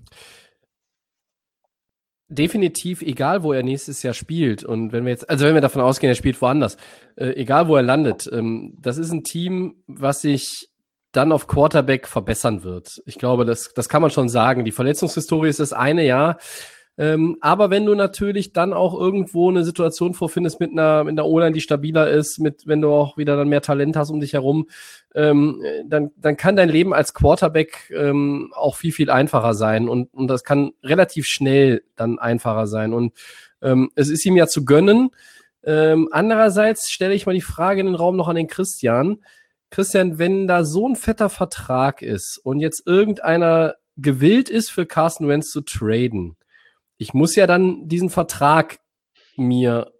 Definitiv, 2.30 3.00
egal 3.00 3.42
wo 3.42 3.52
er 3.52 3.62
nächstes 3.62 4.02
Jahr 4.02 4.12
spielt 4.12 4.62
und 4.62 4.92
wenn 4.92 5.04
wir 5.04 5.10
jetzt, 5.12 5.30
also 5.30 5.46
wenn 5.46 5.54
wir 5.54 5.62
davon 5.62 5.80
ausgehen, 5.80 6.10
er 6.10 6.14
spielt 6.14 6.40
woanders, 6.42 6.76
äh, 7.16 7.30
egal 7.36 7.68
wo 7.68 7.76
er 7.76 7.82
landet, 7.82 8.28
ähm, 8.32 8.76
das 8.80 8.98
ist 8.98 9.12
ein 9.12 9.24
Team, 9.24 9.82
was 9.86 10.20
sich 10.20 10.68
dann 11.12 11.32
auf 11.32 11.46
Quarterback 11.46 12.06
verbessern 12.06 12.64
wird. 12.64 13.00
Ich 13.06 13.18
glaube, 13.18 13.44
das, 13.44 13.72
das 13.74 13.88
kann 13.88 14.02
man 14.02 14.10
schon 14.10 14.28
sagen. 14.28 14.64
Die 14.64 14.72
Verletzungshistorie 14.72 15.48
ist 15.48 15.60
das 15.60 15.72
eine 15.72 16.04
Jahr. 16.04 16.38
Ähm, 16.98 17.36
aber 17.40 17.70
wenn 17.70 17.86
du 17.86 17.94
natürlich 17.94 18.52
dann 18.52 18.72
auch 18.72 18.92
irgendwo 18.98 19.48
eine 19.48 19.62
Situation 19.62 20.14
vorfindest 20.14 20.58
mit 20.58 20.72
einer, 20.72 21.04
mit 21.04 21.12
einer 21.12 21.26
O-Line, 21.26 21.52
die 21.52 21.60
stabiler 21.60 22.10
ist, 22.10 22.40
mit, 22.40 22.66
wenn 22.66 22.80
du 22.80 22.90
auch 22.90 23.16
wieder 23.16 23.36
dann 23.36 23.48
mehr 23.48 23.62
Talent 23.62 23.96
hast 23.96 24.10
um 24.10 24.18
dich 24.18 24.32
herum, 24.32 24.68
ähm, 25.14 25.62
dann, 25.86 26.10
dann 26.16 26.36
kann 26.36 26.56
dein 26.56 26.68
Leben 26.68 26.92
als 26.92 27.14
Quarterback 27.14 27.92
ähm, 27.96 28.52
auch 28.52 28.74
viel, 28.74 28.90
viel 28.90 29.10
einfacher 29.10 29.54
sein 29.54 29.88
und, 29.88 30.12
und 30.12 30.26
das 30.26 30.42
kann 30.42 30.72
relativ 30.82 31.26
schnell 31.26 31.84
dann 31.94 32.18
einfacher 32.18 32.66
sein. 32.66 32.92
Und 32.92 33.12
ähm, 33.62 33.90
es 33.94 34.08
ist 34.08 34.26
ihm 34.26 34.36
ja 34.36 34.48
zu 34.48 34.64
gönnen. 34.64 35.10
Ähm, 35.62 36.08
andererseits 36.10 36.90
stelle 36.90 37.14
ich 37.14 37.26
mal 37.26 37.34
die 37.34 37.40
Frage 37.40 37.80
in 37.80 37.86
den 37.86 37.94
Raum 37.94 38.16
noch 38.16 38.26
an 38.26 38.36
den 38.36 38.48
Christian. 38.48 39.18
Christian, 39.70 40.18
wenn 40.18 40.48
da 40.48 40.64
so 40.64 40.88
ein 40.88 40.96
fetter 40.96 41.28
Vertrag 41.28 42.02
ist 42.02 42.40
und 42.42 42.58
jetzt 42.58 42.86
irgendeiner 42.86 43.74
gewillt 43.96 44.48
ist, 44.48 44.70
für 44.70 44.86
Carsten 44.86 45.28
Wentz 45.28 45.50
zu 45.50 45.60
traden, 45.60 46.37
ich 46.98 47.14
muss 47.14 47.34
ja 47.36 47.46
dann 47.46 47.88
diesen 47.88 48.10
Vertrag 48.10 48.78
mir 49.36 49.92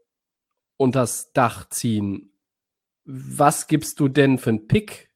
unters 0.77 1.33
Dach 1.33 1.69
ziehen. 1.69 2.33
Was 3.05 3.67
gibst 3.67 4.01
du 4.01 4.09
denn 4.09 4.39
für 4.39 4.51
einen 4.51 4.69
Pick 4.69 5.09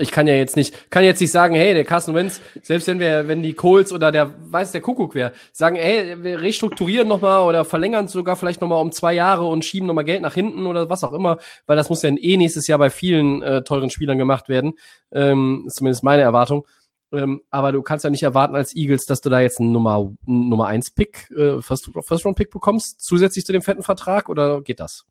ich 0.00 0.10
kann 0.10 0.26
ja 0.26 0.34
jetzt 0.34 0.56
nicht, 0.56 0.90
kann 0.90 1.04
jetzt 1.04 1.20
nicht 1.20 1.30
sagen, 1.30 1.54
hey, 1.54 1.74
der 1.74 1.84
Carsten 1.84 2.14
Wentz, 2.14 2.40
selbst 2.62 2.88
wenn 2.88 2.98
wir, 2.98 3.28
wenn 3.28 3.42
die 3.42 3.52
Kohls 3.52 3.92
oder 3.92 4.10
der, 4.10 4.34
weiß 4.50 4.72
der 4.72 4.80
Kuckuck 4.80 5.14
wäre, 5.14 5.32
sagen, 5.52 5.76
hey, 5.76 6.22
wir 6.22 6.40
restrukturieren 6.40 7.06
nochmal 7.06 7.42
oder 7.42 7.64
verlängern 7.64 8.08
sogar 8.08 8.36
vielleicht 8.36 8.60
nochmal 8.60 8.80
um 8.80 8.92
zwei 8.92 9.12
Jahre 9.12 9.44
und 9.44 9.64
schieben 9.64 9.86
nochmal 9.86 10.04
Geld 10.04 10.22
nach 10.22 10.34
hinten 10.34 10.66
oder 10.66 10.88
was 10.88 11.04
auch 11.04 11.12
immer, 11.12 11.38
weil 11.66 11.76
das 11.76 11.90
muss 11.90 12.02
ja 12.02 12.10
eh 12.10 12.36
nächstes 12.36 12.66
Jahr 12.66 12.78
bei 12.78 12.90
vielen 12.90 13.42
äh, 13.42 13.62
teuren 13.62 13.90
Spielern 13.90 14.18
gemacht 14.18 14.48
werden. 14.48 14.72
Ähm, 15.12 15.64
ist 15.66 15.76
zumindest 15.76 16.02
meine 16.02 16.22
Erwartung. 16.22 16.66
Ähm, 17.12 17.42
aber 17.50 17.72
du 17.72 17.82
kannst 17.82 18.04
ja 18.04 18.10
nicht 18.10 18.22
erwarten 18.22 18.54
als 18.54 18.74
Eagles, 18.74 19.04
dass 19.06 19.20
du 19.20 19.30
da 19.30 19.40
jetzt 19.40 19.60
einen 19.60 19.72
Nummer, 19.72 20.12
Nummer 20.26 20.66
1 20.66 20.92
Pick, 20.92 21.30
äh, 21.30 21.60
First, 21.60 21.90
First 22.02 22.24
Round 22.24 22.36
Pick 22.36 22.50
bekommst, 22.50 23.00
zusätzlich 23.00 23.44
zu 23.44 23.52
dem 23.52 23.62
fetten 23.62 23.82
Vertrag 23.82 24.28
oder 24.28 24.62
geht 24.62 24.80
das? 24.80 25.06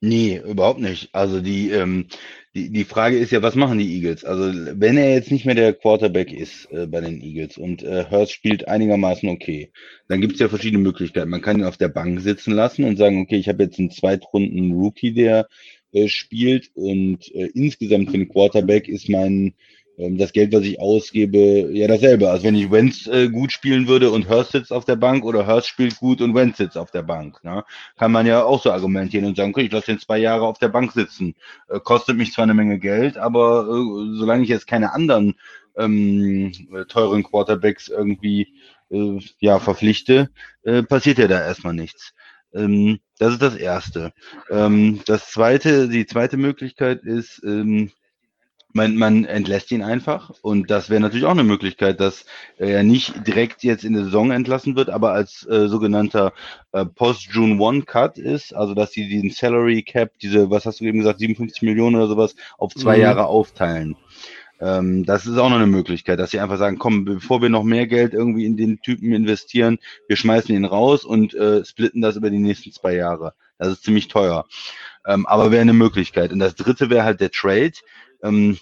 Nee, 0.00 0.40
überhaupt 0.46 0.80
nicht. 0.80 1.08
Also 1.12 1.40
die, 1.40 1.70
ähm, 1.70 2.06
die, 2.54 2.70
die 2.70 2.84
Frage 2.84 3.18
ist 3.18 3.32
ja, 3.32 3.42
was 3.42 3.54
machen 3.54 3.78
die 3.78 3.94
Eagles? 3.96 4.24
Also 4.24 4.52
wenn 4.78 4.96
er 4.98 5.12
jetzt 5.14 5.32
nicht 5.32 5.46
mehr 5.46 5.54
der 5.54 5.72
Quarterback 5.72 6.32
ist 6.32 6.70
äh, 6.70 6.86
bei 6.86 7.00
den 7.00 7.20
Eagles 7.22 7.56
und 7.56 7.82
äh, 7.82 8.04
Hurst 8.10 8.32
spielt 8.32 8.68
einigermaßen 8.68 9.28
okay, 9.28 9.72
dann 10.08 10.20
gibt 10.20 10.34
es 10.34 10.40
ja 10.40 10.48
verschiedene 10.48 10.82
Möglichkeiten. 10.82 11.30
Man 11.30 11.40
kann 11.40 11.58
ihn 11.58 11.64
auf 11.64 11.78
der 11.78 11.88
Bank 11.88 12.20
sitzen 12.20 12.52
lassen 12.52 12.84
und 12.84 12.98
sagen, 12.98 13.20
okay, 13.22 13.36
ich 13.36 13.48
habe 13.48 13.62
jetzt 13.64 13.78
einen 13.78 13.90
Zweitrunden 13.90 14.72
Rookie, 14.72 15.12
der 15.12 15.48
äh, 15.96 16.08
spielt 16.08 16.70
und 16.74 17.34
äh, 17.34 17.46
insgesamt 17.54 18.10
für 18.10 18.18
den 18.18 18.28
Quarterback 18.28 18.88
ist 18.88 19.08
mein 19.08 19.54
ähm, 19.98 20.18
das 20.18 20.32
Geld, 20.32 20.52
was 20.52 20.62
ich 20.62 20.78
ausgebe, 20.80 21.70
ja 21.72 21.88
dasselbe. 21.88 22.30
Also 22.30 22.44
wenn 22.44 22.54
ich 22.54 22.70
Wentz 22.70 23.06
äh, 23.06 23.28
gut 23.28 23.52
spielen 23.52 23.88
würde 23.88 24.10
und 24.10 24.28
Hurst 24.28 24.52
sitzt 24.52 24.72
auf 24.72 24.84
der 24.84 24.96
Bank 24.96 25.24
oder 25.24 25.46
Hurst 25.46 25.68
spielt 25.68 25.96
gut 25.96 26.20
und 26.20 26.34
Wentz 26.34 26.58
sitzt 26.58 26.76
auf 26.76 26.90
der 26.90 27.02
Bank, 27.02 27.42
ne? 27.44 27.64
kann 27.96 28.12
man 28.12 28.26
ja 28.26 28.44
auch 28.44 28.62
so 28.62 28.70
argumentieren 28.70 29.26
und 29.26 29.36
sagen, 29.36 29.52
okay, 29.52 29.62
ich 29.62 29.72
lasse 29.72 29.86
den 29.86 29.98
zwei 29.98 30.18
Jahre 30.18 30.46
auf 30.46 30.58
der 30.58 30.68
Bank 30.68 30.92
sitzen. 30.92 31.34
Äh, 31.68 31.80
kostet 31.80 32.16
mich 32.16 32.32
zwar 32.32 32.44
eine 32.44 32.54
Menge 32.54 32.78
Geld, 32.78 33.16
aber 33.16 33.66
äh, 33.68 34.18
solange 34.18 34.42
ich 34.42 34.48
jetzt 34.50 34.66
keine 34.66 34.92
anderen 34.92 35.34
ähm, 35.78 36.52
teuren 36.88 37.22
Quarterbacks 37.22 37.88
irgendwie 37.88 38.54
äh, 38.90 39.18
ja 39.40 39.58
verpflichte, 39.58 40.30
äh, 40.62 40.82
passiert 40.82 41.18
ja 41.18 41.28
da 41.28 41.40
erstmal 41.40 41.74
nichts. 41.74 42.12
Ähm, 42.56 42.98
das 43.18 43.34
ist 43.34 43.42
das 43.42 43.56
Erste. 43.56 44.12
Ähm, 44.50 45.00
das 45.06 45.30
zweite, 45.30 45.88
die 45.88 46.06
zweite 46.06 46.36
Möglichkeit 46.36 47.02
ist, 47.02 47.42
ähm, 47.44 47.90
man, 48.76 48.94
man 48.94 49.24
entlässt 49.24 49.72
ihn 49.72 49.82
einfach 49.82 50.30
und 50.42 50.70
das 50.70 50.90
wäre 50.90 51.00
natürlich 51.00 51.24
auch 51.24 51.30
eine 51.30 51.44
Möglichkeit, 51.44 51.98
dass 51.98 52.26
er 52.58 52.82
nicht 52.82 53.26
direkt 53.26 53.64
jetzt 53.64 53.84
in 53.84 53.94
der 53.94 54.04
Saison 54.04 54.30
entlassen 54.30 54.76
wird, 54.76 54.90
aber 54.90 55.12
als 55.12 55.46
äh, 55.48 55.66
sogenannter 55.66 56.32
äh, 56.72 56.84
Post-June 56.84 57.58
One 57.58 57.82
Cut 57.82 58.18
ist, 58.18 58.54
also 58.54 58.74
dass 58.74 58.92
sie 58.92 59.08
den 59.08 59.30
Salary 59.30 59.82
Cap, 59.82 60.10
diese, 60.20 60.50
was 60.50 60.66
hast 60.66 60.80
du 60.80 60.84
eben 60.84 60.98
gesagt, 60.98 61.20
57 61.20 61.62
Millionen 61.62 61.96
oder 61.96 62.06
sowas, 62.06 62.36
auf 62.58 62.74
zwei 62.74 62.96
mhm. 62.96 63.02
Jahre 63.02 63.26
aufteilen. 63.26 63.96
Ähm, 64.60 65.04
das 65.04 65.26
ist 65.26 65.36
auch 65.38 65.48
noch 65.48 65.56
eine 65.56 65.66
Möglichkeit, 65.66 66.18
dass 66.18 66.30
sie 66.30 66.40
einfach 66.40 66.58
sagen, 66.58 66.78
komm, 66.78 67.04
bevor 67.04 67.42
wir 67.42 67.48
noch 67.48 67.62
mehr 67.62 67.86
Geld 67.86 68.14
irgendwie 68.14 68.46
in 68.46 68.56
den 68.56 68.80
Typen 68.80 69.12
investieren, 69.12 69.78
wir 70.08 70.16
schmeißen 70.16 70.54
ihn 70.54 70.64
raus 70.64 71.04
und 71.04 71.34
äh, 71.34 71.64
splitten 71.64 72.00
das 72.00 72.16
über 72.16 72.30
die 72.30 72.38
nächsten 72.38 72.72
zwei 72.72 72.94
Jahre. 72.94 73.34
Das 73.58 73.68
ist 73.68 73.84
ziemlich 73.84 74.08
teuer. 74.08 74.46
Ähm, 75.06 75.26
aber 75.26 75.50
wäre 75.50 75.62
eine 75.62 75.72
Möglichkeit. 75.72 76.32
Und 76.32 76.38
das 76.38 76.54
dritte 76.54 76.90
wäre 76.90 77.04
halt 77.04 77.20
der 77.20 77.30
Trade. 77.30 77.72
Ähm, 78.22 78.58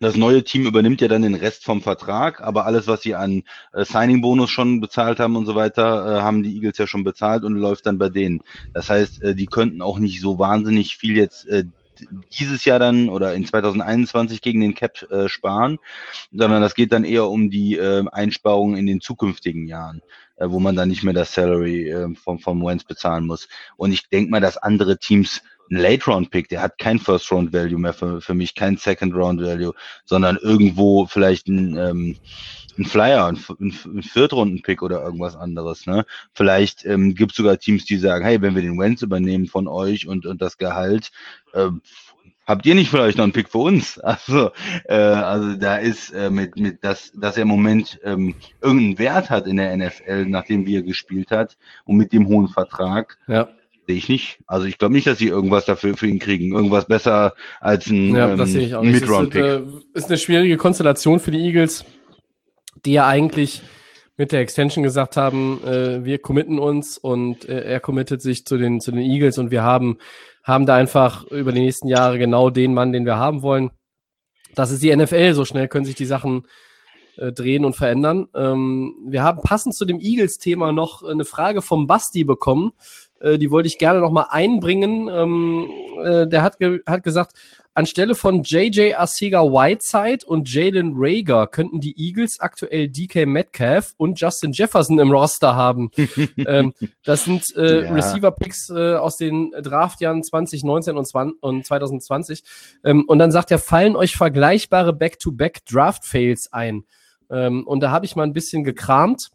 das 0.00 0.16
neue 0.16 0.44
Team 0.44 0.64
übernimmt 0.66 1.00
ja 1.00 1.08
dann 1.08 1.22
den 1.22 1.34
Rest 1.34 1.64
vom 1.64 1.82
Vertrag, 1.82 2.40
aber 2.40 2.66
alles, 2.66 2.86
was 2.86 3.02
sie 3.02 3.16
an 3.16 3.42
äh, 3.72 3.84
Signing-Bonus 3.84 4.48
schon 4.48 4.80
bezahlt 4.80 5.18
haben 5.18 5.34
und 5.34 5.46
so 5.46 5.56
weiter, 5.56 6.18
äh, 6.18 6.20
haben 6.20 6.42
die 6.42 6.54
Eagles 6.54 6.78
ja 6.78 6.86
schon 6.86 7.02
bezahlt 7.02 7.42
und 7.42 7.56
läuft 7.56 7.86
dann 7.86 7.98
bei 7.98 8.08
denen. 8.08 8.42
Das 8.72 8.90
heißt, 8.90 9.22
äh, 9.22 9.34
die 9.34 9.46
könnten 9.46 9.82
auch 9.82 9.98
nicht 9.98 10.20
so 10.20 10.38
wahnsinnig 10.38 10.96
viel 10.96 11.16
jetzt 11.16 11.48
äh, 11.48 11.64
dieses 12.38 12.64
Jahr 12.64 12.78
dann 12.78 13.08
oder 13.08 13.34
in 13.34 13.46
2021 13.46 14.40
gegen 14.40 14.60
den 14.60 14.74
Cap 14.74 15.02
äh, 15.10 15.28
sparen, 15.28 15.78
sondern 16.32 16.62
das 16.62 16.74
geht 16.74 16.92
dann 16.92 17.04
eher 17.04 17.28
um 17.28 17.50
die 17.50 17.76
äh, 17.76 18.04
Einsparungen 18.10 18.76
in 18.76 18.86
den 18.86 19.00
zukünftigen 19.00 19.66
Jahren, 19.66 20.02
äh, 20.36 20.48
wo 20.48 20.60
man 20.60 20.76
dann 20.76 20.88
nicht 20.88 21.04
mehr 21.04 21.14
das 21.14 21.32
Salary 21.32 21.88
äh, 21.90 22.14
vom, 22.14 22.38
vom 22.38 22.64
Wentz 22.64 22.84
bezahlen 22.84 23.26
muss. 23.26 23.48
Und 23.76 23.92
ich 23.92 24.08
denke 24.08 24.30
mal, 24.30 24.40
dass 24.40 24.56
andere 24.56 24.98
Teams 24.98 25.42
ein 25.70 25.76
Late-Round-Pick, 25.76 26.48
der 26.48 26.62
hat 26.62 26.78
kein 26.78 26.98
First-Round-Value 26.98 27.78
mehr 27.78 27.92
für, 27.92 28.20
für 28.20 28.34
mich, 28.34 28.54
kein 28.54 28.76
Second-Round-Value, 28.76 29.74
sondern 30.04 30.36
irgendwo 30.36 31.06
vielleicht 31.06 31.48
ein, 31.48 31.76
ähm, 31.76 32.16
ein 32.78 32.84
Flyer, 32.84 33.26
ein, 33.26 33.38
ein 33.58 34.02
Viertrunden-Pick 34.02 34.82
oder 34.82 35.02
irgendwas 35.02 35.36
anderes. 35.36 35.86
Ne? 35.86 36.04
Vielleicht 36.32 36.84
ähm, 36.84 37.14
gibt 37.14 37.32
es 37.32 37.36
sogar 37.36 37.58
Teams, 37.58 37.84
die 37.84 37.96
sagen, 37.96 38.24
hey, 38.24 38.40
wenn 38.40 38.54
wir 38.54 38.62
den 38.62 38.78
Wentz 38.78 39.02
übernehmen 39.02 39.46
von 39.46 39.68
euch 39.68 40.06
und, 40.06 40.26
und 40.26 40.40
das 40.40 40.58
Gehalt, 40.58 41.10
äh, 41.52 41.68
habt 42.46 42.66
ihr 42.66 42.74
nicht 42.74 42.90
vielleicht 42.90 43.18
noch 43.18 43.24
einen 43.24 43.32
Pick 43.32 43.48
für 43.50 43.58
uns? 43.58 44.00
Also, 44.08 44.50
äh, 44.84 44.94
also 44.94 45.54
da 45.56 45.76
ist 45.76 46.10
äh, 46.10 46.30
mit, 46.30 46.56
mit 46.56 46.82
dass, 46.82 47.12
dass 47.12 47.36
er 47.36 47.42
im 47.42 47.48
Moment 47.48 48.00
ähm, 48.04 48.34
irgendeinen 48.62 48.98
Wert 48.98 49.30
hat 49.30 49.46
in 49.46 49.56
der 49.56 49.76
NFL, 49.76 50.26
nachdem 50.26 50.66
wie 50.66 50.76
er 50.76 50.82
gespielt 50.82 51.30
hat 51.30 51.56
und 51.84 51.96
mit 51.96 52.12
dem 52.12 52.26
hohen 52.26 52.48
Vertrag. 52.48 53.18
Ja 53.26 53.48
Sehe 53.88 53.96
ich 53.96 54.10
nicht. 54.10 54.38
Also 54.46 54.66
ich 54.66 54.76
glaube 54.76 54.92
nicht, 54.92 55.06
dass 55.06 55.16
sie 55.16 55.28
irgendwas 55.28 55.64
dafür 55.64 55.96
für 55.96 56.06
ihn 56.06 56.18
kriegen. 56.18 56.52
Irgendwas 56.52 56.84
besser 56.84 57.32
als 57.58 57.86
ein, 57.86 58.14
ja, 58.14 58.28
ähm, 58.28 58.36
Mid-Round-Pick. 58.36 59.42
Ist, 59.42 59.46
äh, 59.46 59.62
ist 59.94 60.08
eine 60.08 60.18
schwierige 60.18 60.58
Konstellation 60.58 61.18
für 61.20 61.30
die 61.30 61.38
Eagles, 61.38 61.86
die 62.84 62.92
ja 62.92 63.06
eigentlich 63.06 63.62
mit 64.16 64.32
der 64.32 64.40
Extension 64.40 64.82
gesagt 64.82 65.16
haben, 65.16 65.62
äh, 65.64 66.04
wir 66.04 66.18
committen 66.18 66.58
uns 66.58 66.98
und 66.98 67.48
äh, 67.48 67.62
er 67.62 67.80
committet 67.80 68.20
sich 68.20 68.44
zu 68.44 68.58
den, 68.58 68.80
zu 68.80 68.90
den 68.90 69.00
Eagles 69.00 69.38
und 69.38 69.50
wir 69.50 69.62
haben, 69.62 69.98
haben 70.42 70.66
da 70.66 70.74
einfach 70.74 71.24
über 71.26 71.52
die 71.52 71.60
nächsten 71.60 71.88
Jahre 71.88 72.18
genau 72.18 72.50
den 72.50 72.74
Mann, 72.74 72.92
den 72.92 73.06
wir 73.06 73.16
haben 73.16 73.42
wollen. 73.42 73.70
Das 74.54 74.72
ist 74.72 74.82
die 74.82 74.94
NFL, 74.94 75.34
so 75.34 75.44
schnell 75.44 75.68
können 75.68 75.84
sich 75.84 75.94
die 75.94 76.04
Sachen 76.04 76.46
äh, 77.16 77.32
drehen 77.32 77.64
und 77.64 77.76
verändern. 77.76 78.28
Ähm, 78.34 78.94
wir 79.06 79.22
haben 79.22 79.40
passend 79.42 79.74
zu 79.74 79.84
dem 79.84 80.00
Eagles-Thema 80.00 80.72
noch 80.72 81.04
eine 81.04 81.24
Frage 81.24 81.62
vom 81.62 81.86
Basti 81.86 82.24
bekommen. 82.24 82.72
Äh, 83.20 83.38
die 83.38 83.50
wollte 83.50 83.68
ich 83.68 83.78
gerne 83.78 84.00
noch 84.00 84.10
mal 84.10 84.28
einbringen. 84.30 85.08
Ähm, 85.08 85.70
äh, 86.02 86.26
der 86.26 86.42
hat, 86.42 86.58
ge 86.58 86.80
hat 86.86 87.02
gesagt, 87.04 87.34
Anstelle 87.78 88.16
von 88.16 88.42
JJ 88.42 88.94
Arcega 88.94 89.40
Whiteside 89.40 90.26
und 90.26 90.52
Jalen 90.52 90.94
Rager 90.96 91.46
könnten 91.46 91.78
die 91.78 91.96
Eagles 91.96 92.40
aktuell 92.40 92.88
DK 92.88 93.24
Metcalf 93.24 93.94
und 93.96 94.20
Justin 94.20 94.50
Jefferson 94.50 94.98
im 94.98 95.12
Roster 95.12 95.54
haben. 95.54 95.92
ähm, 96.38 96.74
das 97.04 97.24
sind 97.24 97.44
äh, 97.56 97.84
Ja. 97.84 97.94
Receiver-Picks 97.94 98.70
äh, 98.70 98.94
aus 98.96 99.16
den 99.16 99.52
Draftjahren 99.52 100.24
2019 100.24 100.96
und, 100.96 101.06
20, 101.06 101.40
und 101.40 101.64
2020. 101.64 102.42
Ähm, 102.82 103.04
und 103.06 103.20
dann 103.20 103.30
sagt 103.30 103.52
er, 103.52 103.60
fallen 103.60 103.94
euch 103.94 104.16
vergleichbare 104.16 104.92
Back-to-Back-Draft-Fails 104.92 106.52
ein? 106.52 106.84
Ähm, 107.30 107.64
und 107.64 107.78
da 107.78 107.92
habe 107.92 108.06
ich 108.06 108.16
mal 108.16 108.24
ein 108.24 108.32
bisschen 108.32 108.64
gekramt. 108.64 109.30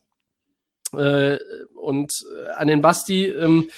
Äh, 0.91 1.37
und 1.75 2.11
äh, 2.45 2.49
an 2.57 2.67
den 2.67 2.81
Basti, 2.81 3.25
ähm, 3.25 3.69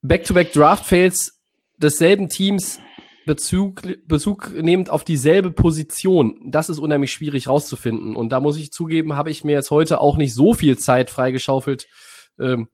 Back-to-Back-Draft-Fails 0.00 1.38
desselben 1.76 2.30
Teams 2.30 2.80
Bezug, 3.26 3.82
Bezug 4.06 4.52
nehmend 4.54 4.88
auf 4.88 5.04
dieselbe 5.04 5.50
Position. 5.50 6.38
Das 6.46 6.68
ist 6.70 6.78
unheimlich 6.78 7.12
schwierig 7.12 7.48
rauszufinden. 7.48 8.16
Und 8.16 8.30
da 8.30 8.40
muss 8.40 8.56
ich 8.56 8.72
zugeben, 8.72 9.16
habe 9.16 9.30
ich 9.30 9.44
mir 9.44 9.52
jetzt 9.52 9.70
heute 9.70 10.00
auch 10.00 10.16
nicht 10.16 10.32
so 10.32 10.54
viel 10.54 10.78
Zeit 10.78 11.10
freigeschaufelt, 11.10 11.86
ähm, 12.40 12.68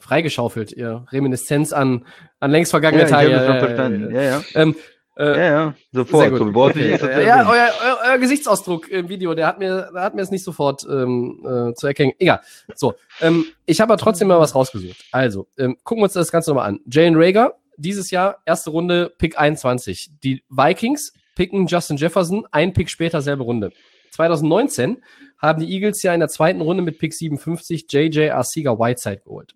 freigeschaufelt, 0.00 0.72
ihr 0.72 1.06
Reminiszenz 1.12 1.72
an, 1.72 2.06
an 2.40 2.50
längst 2.50 2.70
vergangene 2.70 3.02
Ja, 3.04 3.08
Tage. 3.08 3.32
äh, 3.32 3.58
verstanden. 3.60 4.14
Ja, 4.14 4.22
ja. 4.22 4.42
Ähm, 4.54 4.74
äh, 5.16 5.24
Ja, 5.26 5.36
ja, 5.36 5.74
sehr 5.92 6.04
sofort. 6.04 6.30
gut. 6.30 6.38
So, 6.38 6.52
brauchst 6.52 6.76
du 6.76 6.78
nicht 6.80 6.90
extra 6.92 7.08
zu 7.08 7.12
ja, 7.22 7.36
erwähnen. 7.42 7.48
euer, 7.48 7.70
euer, 7.84 7.98
euer 8.12 8.18
Gesichtsausdruck 8.18 8.88
im 8.88 9.08
Video, 9.08 9.34
der 9.34 9.46
hat 9.48 9.58
mir, 9.58 9.90
der 9.92 10.02
hat 10.02 10.14
mir 10.14 10.22
es 10.22 10.30
nicht 10.30 10.44
sofort 10.44 10.86
ähm, 10.88 11.44
äh, 11.44 11.74
zu 11.74 11.86
erkennen. 11.86 12.12
Egal. 12.18 12.40
So, 12.74 12.94
ähm, 13.20 13.44
ich 13.66 13.80
habe 13.80 13.92
aber 13.92 14.00
trotzdem 14.00 14.28
mal 14.28 14.38
was 14.40 14.54
rausgesucht. 14.54 15.04
Also, 15.12 15.48
ähm, 15.58 15.76
gucken 15.84 16.00
wir 16.00 16.04
uns 16.04 16.12
das 16.14 16.30
Ganze 16.32 16.50
nochmal 16.50 16.68
an. 16.68 16.80
Jalen 16.88 17.14
Rager, 17.16 17.54
dieses 17.78 18.10
Jahr, 18.10 18.42
erste 18.44 18.70
Runde, 18.70 19.12
Pick 19.18 19.38
21. 19.38 20.10
Die 20.22 20.42
Vikings 20.50 21.12
picken 21.34 21.66
Justin 21.66 21.96
Jefferson, 21.96 22.46
ein 22.50 22.72
Pick 22.72 22.90
später, 22.90 23.22
selbe 23.22 23.44
Runde. 23.44 23.70
2019 24.10 25.02
haben 25.38 25.60
die 25.60 25.72
Eagles 25.72 26.02
ja 26.02 26.12
in 26.12 26.20
der 26.20 26.28
zweiten 26.28 26.60
Runde 26.60 26.82
mit 26.82 26.98
Pick 26.98 27.14
57 27.14 27.86
JJ 27.90 28.30
Arcega 28.30 28.78
Whiteside 28.78 29.20
geholt. 29.24 29.54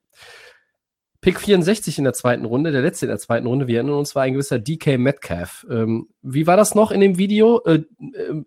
Pick 1.21 1.41
64 1.41 1.99
in 1.99 2.05
der 2.05 2.15
zweiten 2.15 2.45
Runde, 2.45 2.73
der 2.73 2.83
letzte 2.83 3.07
in 3.07 3.11
der 3.11 3.19
zweiten 3.19 3.47
Runde, 3.47 3.69
wir 3.69 3.77
erinnern 3.77 3.95
uns, 3.95 4.15
war 4.15 4.25
ein 4.25 4.33
gewisser 4.33 4.59
DK 4.59 4.99
Metcalf. 4.99 5.65
Ähm, 5.71 6.09
wie 6.21 6.47
war 6.47 6.57
das 6.57 6.75
noch 6.75 6.91
in 6.91 7.01
dem 7.01 7.17
Video? 7.17 7.63
Äh, 7.65 7.85
äh, 8.15 8.43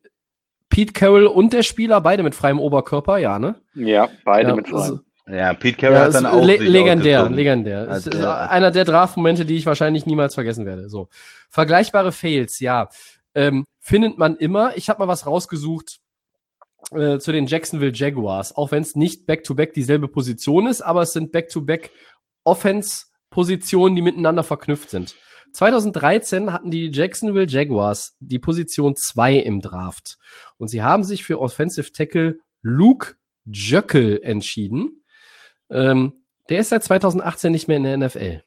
Pete 0.70 0.92
Carroll 0.92 1.26
und 1.26 1.54
der 1.54 1.64
Spieler, 1.64 2.02
beide 2.02 2.24
mit 2.24 2.36
freiem 2.36 2.60
Oberkörper, 2.60 3.18
ja, 3.18 3.40
ne? 3.40 3.56
Ja, 3.76 4.10
beide 4.26 4.50
ja, 4.50 4.56
mit 4.56 4.66
also, 4.66 4.96
rein. 4.96 5.00
Ja, 5.28 5.54
Pete 5.54 5.78
Carroll 5.78 5.96
ja, 5.96 6.02
hat 6.02 6.08
ist 6.10 6.16
dann 6.16 6.26
auch 6.28 6.46
le 6.46 6.58
legendär, 6.58 7.30
legendär. 7.30 7.90
Als 7.90 8.06
Es 8.06 8.14
ist 8.14 8.22
der- 8.22 8.50
einer 8.52 8.70
der 8.72 8.86
Draft-Momente, 8.86 9.46
die 9.46 9.56
ich 9.56 9.66
wahrscheinlich 9.66 10.06
niemals 10.06 10.36
vergessen 10.36 10.66
werde. 10.66 10.88
So. 10.90 11.10
Vergleichbare 11.50 12.12
Fails, 12.12 12.60
ja. 12.60 12.90
Ähm, 13.34 13.66
findet 13.80 14.18
man 14.18 14.36
immer. 14.38 14.78
Ich 14.78 14.88
habe 14.88 15.00
mal 15.00 15.08
was 15.08 15.26
rausgesucht 15.26 15.98
äh, 16.92 17.18
zu 17.18 17.32
den 17.32 17.48
Jacksonville 17.48 17.92
Jaguars, 17.94 18.56
auch 18.56 18.72
wenn 18.72 18.84
es 18.84 18.96
nicht 18.96 19.26
back-to-back 19.26 19.74
dieselbe 19.74 20.08
Position 20.08 20.68
ist, 20.68 20.82
aber 20.82 21.02
es 21.02 21.14
sind 21.14 21.32
back-to-back 21.32 21.90
Offense-Positionen, 22.44 23.96
die 23.96 24.02
miteinander 24.04 24.44
verknüpft 24.44 24.90
sind. 24.92 25.16
2013 25.54 26.52
hatten 26.54 26.70
die 26.70 26.92
Jacksonville 26.92 27.48
Jaguars 27.48 28.16
die 28.20 28.40
Position 28.40 28.96
2 28.96 29.38
im 29.38 29.62
Draft. 29.62 30.18
Und 30.58 30.68
sie 30.68 30.84
haben 30.84 31.04
sich 31.04 31.24
für 31.24 31.40
Offensive 31.40 31.92
Tackle 31.92 32.38
Luke 32.62 33.16
Jöckel 33.46 34.20
entschieden. 34.22 35.02
Ähm, 35.76 36.14
der 36.50 36.60
ist 36.60 36.70
seit 36.70 36.84
2018 36.84 37.52
nicht 37.52 37.68
mehr 37.68 37.78
in 37.78 37.84
der 37.84 37.98
NFL. 37.98 38.44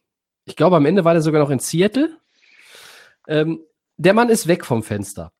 Ich 0.46 0.56
glaube, 0.56 0.76
am 0.76 0.86
Ende 0.86 1.04
war 1.04 1.12
der 1.12 1.22
sogar 1.22 1.42
noch 1.42 1.50
in 1.50 1.58
Seattle. 1.58 2.16
Ähm, 3.26 3.60
der 3.96 4.14
Mann 4.14 4.30
ist 4.30 4.46
weg 4.48 4.64
vom 4.64 4.82
Fenster. 4.82 5.32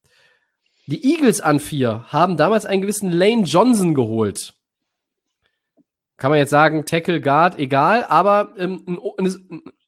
Die 0.87 1.15
Eagles 1.15 1.41
an 1.41 1.61
vier 1.61 2.05
haben 2.09 2.37
damals 2.37 2.67
einen 2.67 2.83
gewissen 2.83 3.11
Lane 3.11 3.45
Johnson 3.45 3.95
geholt. 3.95 4.55
Kann 6.17 6.31
man 6.31 6.39
jetzt 6.39 6.51
sagen, 6.51 6.85
Tackle, 6.85 7.21
Guard, 7.21 7.59
egal, 7.59 8.05
aber 8.09 8.55
ähm, 8.59 8.99
ein, 9.19 9.27
ist, 9.27 9.41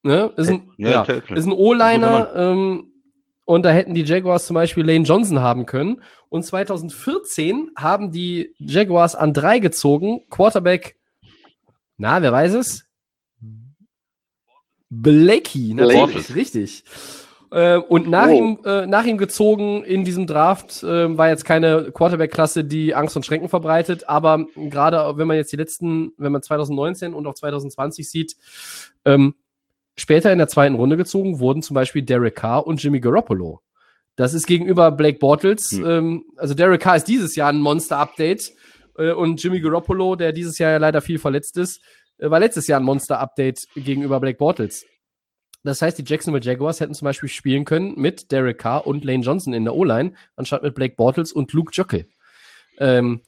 ne, 0.03 0.33
ist 0.37 0.49
ein, 0.49 0.71
Ja, 0.79 0.91
ja, 0.91 1.05
Tackle. 1.05 1.37
ist 1.37 1.47
ein 1.47 1.53
O-Liner 1.53 2.33
ähm, 2.37 2.93
und 3.45 3.65
da 3.65 3.71
hätten 3.71 3.95
die 3.95 4.05
Jaguars 4.05 4.47
zum 4.47 4.55
Beispiel 4.55 4.87
Lane 4.87 5.05
Johnson 5.05 5.41
haben 5.41 5.67
können. 5.67 6.03
Und 6.29 6.45
2014 6.45 7.71
haben 7.77 8.13
die 8.13 8.55
Jaguars 8.59 9.17
an 9.17 9.35
drei 9.35 9.59
gezogen, 9.59 10.21
Quarterback, 10.31 11.00
na, 12.01 12.21
wer 12.23 12.33
weiß 12.33 12.55
es? 12.55 12.85
Blakey, 14.89 15.75
natürlich, 15.75 16.35
richtig. 16.35 16.85
Äh, 17.53 17.77
und 17.79 18.09
nach, 18.09 18.29
Oh. 18.29 18.33
ihm, 18.33 18.59
äh, 18.65 18.87
nach 18.87 19.05
ihm 19.05 19.19
gezogen 19.19 19.85
in 19.85 20.05
diesem 20.05 20.27
Draft 20.27 20.83
äh, 20.83 21.17
war 21.17 21.29
jetzt 21.29 21.45
keine 21.45 21.91
Quarterback-Klasse, 21.93 22.65
die 22.65 22.95
Angst 22.95 23.17
und 23.17 23.27
Schrecken 23.27 23.49
verbreitet, 23.49 24.09
aber 24.09 24.47
gerade 24.57 25.17
wenn 25.19 25.27
man 25.27 25.37
jetzt 25.37 25.53
die 25.53 25.57
letzten, 25.57 26.13
wenn 26.17 26.33
man 26.33 26.43
2019 26.43 27.13
und 27.13 27.27
auch 27.27 27.35
2020 27.35 28.09
sieht, 28.09 28.37
ähm, 29.05 29.35
später 29.97 30.33
in 30.33 30.39
der 30.39 30.49
zweiten 30.49 30.77
Runde 30.77 30.97
gezogen 30.97 31.41
wurden 31.41 31.63
zum 31.63 31.75
Beispiel 31.75 32.03
Derek 32.03 32.37
Carr 32.37 32.67
und 32.67 32.83
Jimmy 32.83 33.01
Garoppolo. 33.01 33.61
Das 34.17 34.33
ist 34.35 34.47
gegenüber 34.47 34.91
Blake 34.93 35.19
Bortles, 35.19 35.71
Hm. 35.73 35.85
ähm, 35.87 36.25
also 36.37 36.55
Derek 36.55 36.81
Carr 36.81 36.97
ist 36.97 37.09
dieses 37.09 37.35
Jahr 37.37 37.49
ein 37.51 37.61
Monster-Update 37.61 38.53
und 38.95 39.43
Jimmy 39.43 39.61
Garoppolo, 39.61 40.17
der 40.17 40.33
dieses 40.33 40.59
Jahr 40.59 40.73
ja 40.73 40.77
leider 40.79 41.01
viel 41.01 41.19
verletzt 41.19 41.57
ist, 41.57 41.81
äh, 42.19 42.31
war 42.31 42.41
letztes 42.41 42.67
Jahr 42.67 42.81
ein 42.81 42.85
Monster-Update 42.85 43.67
gegenüber 43.75 44.21
Blake 44.21 44.39
Bortles. 44.39 44.85
Das 45.63 45.83
heißt, 45.83 45.99
die 45.99 46.05
Jacksonville 46.05 46.45
Jaguars 46.45 46.81
hätten 46.81 46.95
zum 46.95 47.05
Beispiel 47.05 47.29
spielen 47.29 47.65
können 47.65 47.95
mit 47.97 48.33
Derek 48.33 48.59
Carr 48.59 48.87
und 48.87 49.05
Lane 49.05 49.23
Johnson 49.23 49.53
in 49.53 49.65
der 49.65 49.75
O-Line, 49.75 50.15
anstatt 50.37 50.63
mit 50.63 50.75
Blake 50.75 50.95
Bortles 50.97 51.33
und 51.33 51.53
Luke 51.53 51.73
Jockel. 51.75 52.07
Ähm, 52.79 53.21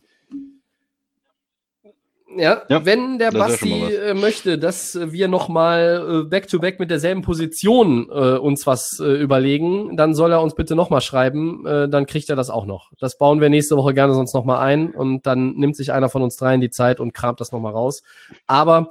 ja, 2.37 2.63
Ja, 2.69 2.85
wenn 2.85 3.19
der 3.19 3.31
Basti 3.31 3.95
äh, 3.95 4.15
möchte, 4.15 4.59
dass 4.59 4.99
wir 5.01 5.29
nochmal 5.29 6.23
äh, 6.25 6.29
back-to-back 6.29 6.79
mit 6.81 6.91
derselben 6.91 7.23
Position 7.23 8.09
äh, 8.11 8.37
uns 8.39 8.67
was 8.67 8.99
äh, 9.01 9.05
überlegen, 9.05 9.97
dann 9.97 10.15
soll 10.15 10.33
er 10.33 10.43
uns 10.43 10.55
bitte 10.55 10.75
nochmal 10.75 11.01
schreiben, 11.01 11.67
äh, 11.67 11.89
dann 11.89 12.07
kriegt 12.07 12.29
er 12.31 12.37
das 12.37 12.51
auch 12.51 12.67
noch. 12.67 12.91
Das 12.99 13.19
bauen 13.19 13.41
wir 13.41 13.49
nächste 13.49 13.77
Woche 13.77 13.95
gerne 13.95 14.15
sonst 14.15 14.35
nochmal 14.35 14.59
ein 14.59 14.91
und 14.93 15.27
dann 15.27 15.55
nimmt 15.55 15.77
sich 15.77 15.93
einer 15.93 16.09
von 16.09 16.23
uns 16.23 16.37
dreien 16.37 16.61
die 16.61 16.71
Zeit 16.71 17.01
und 17.01 17.13
kramt 17.15 17.41
das 17.41 17.53
nochmal 17.53 17.73
raus. 17.73 18.03
Aber 18.47 18.91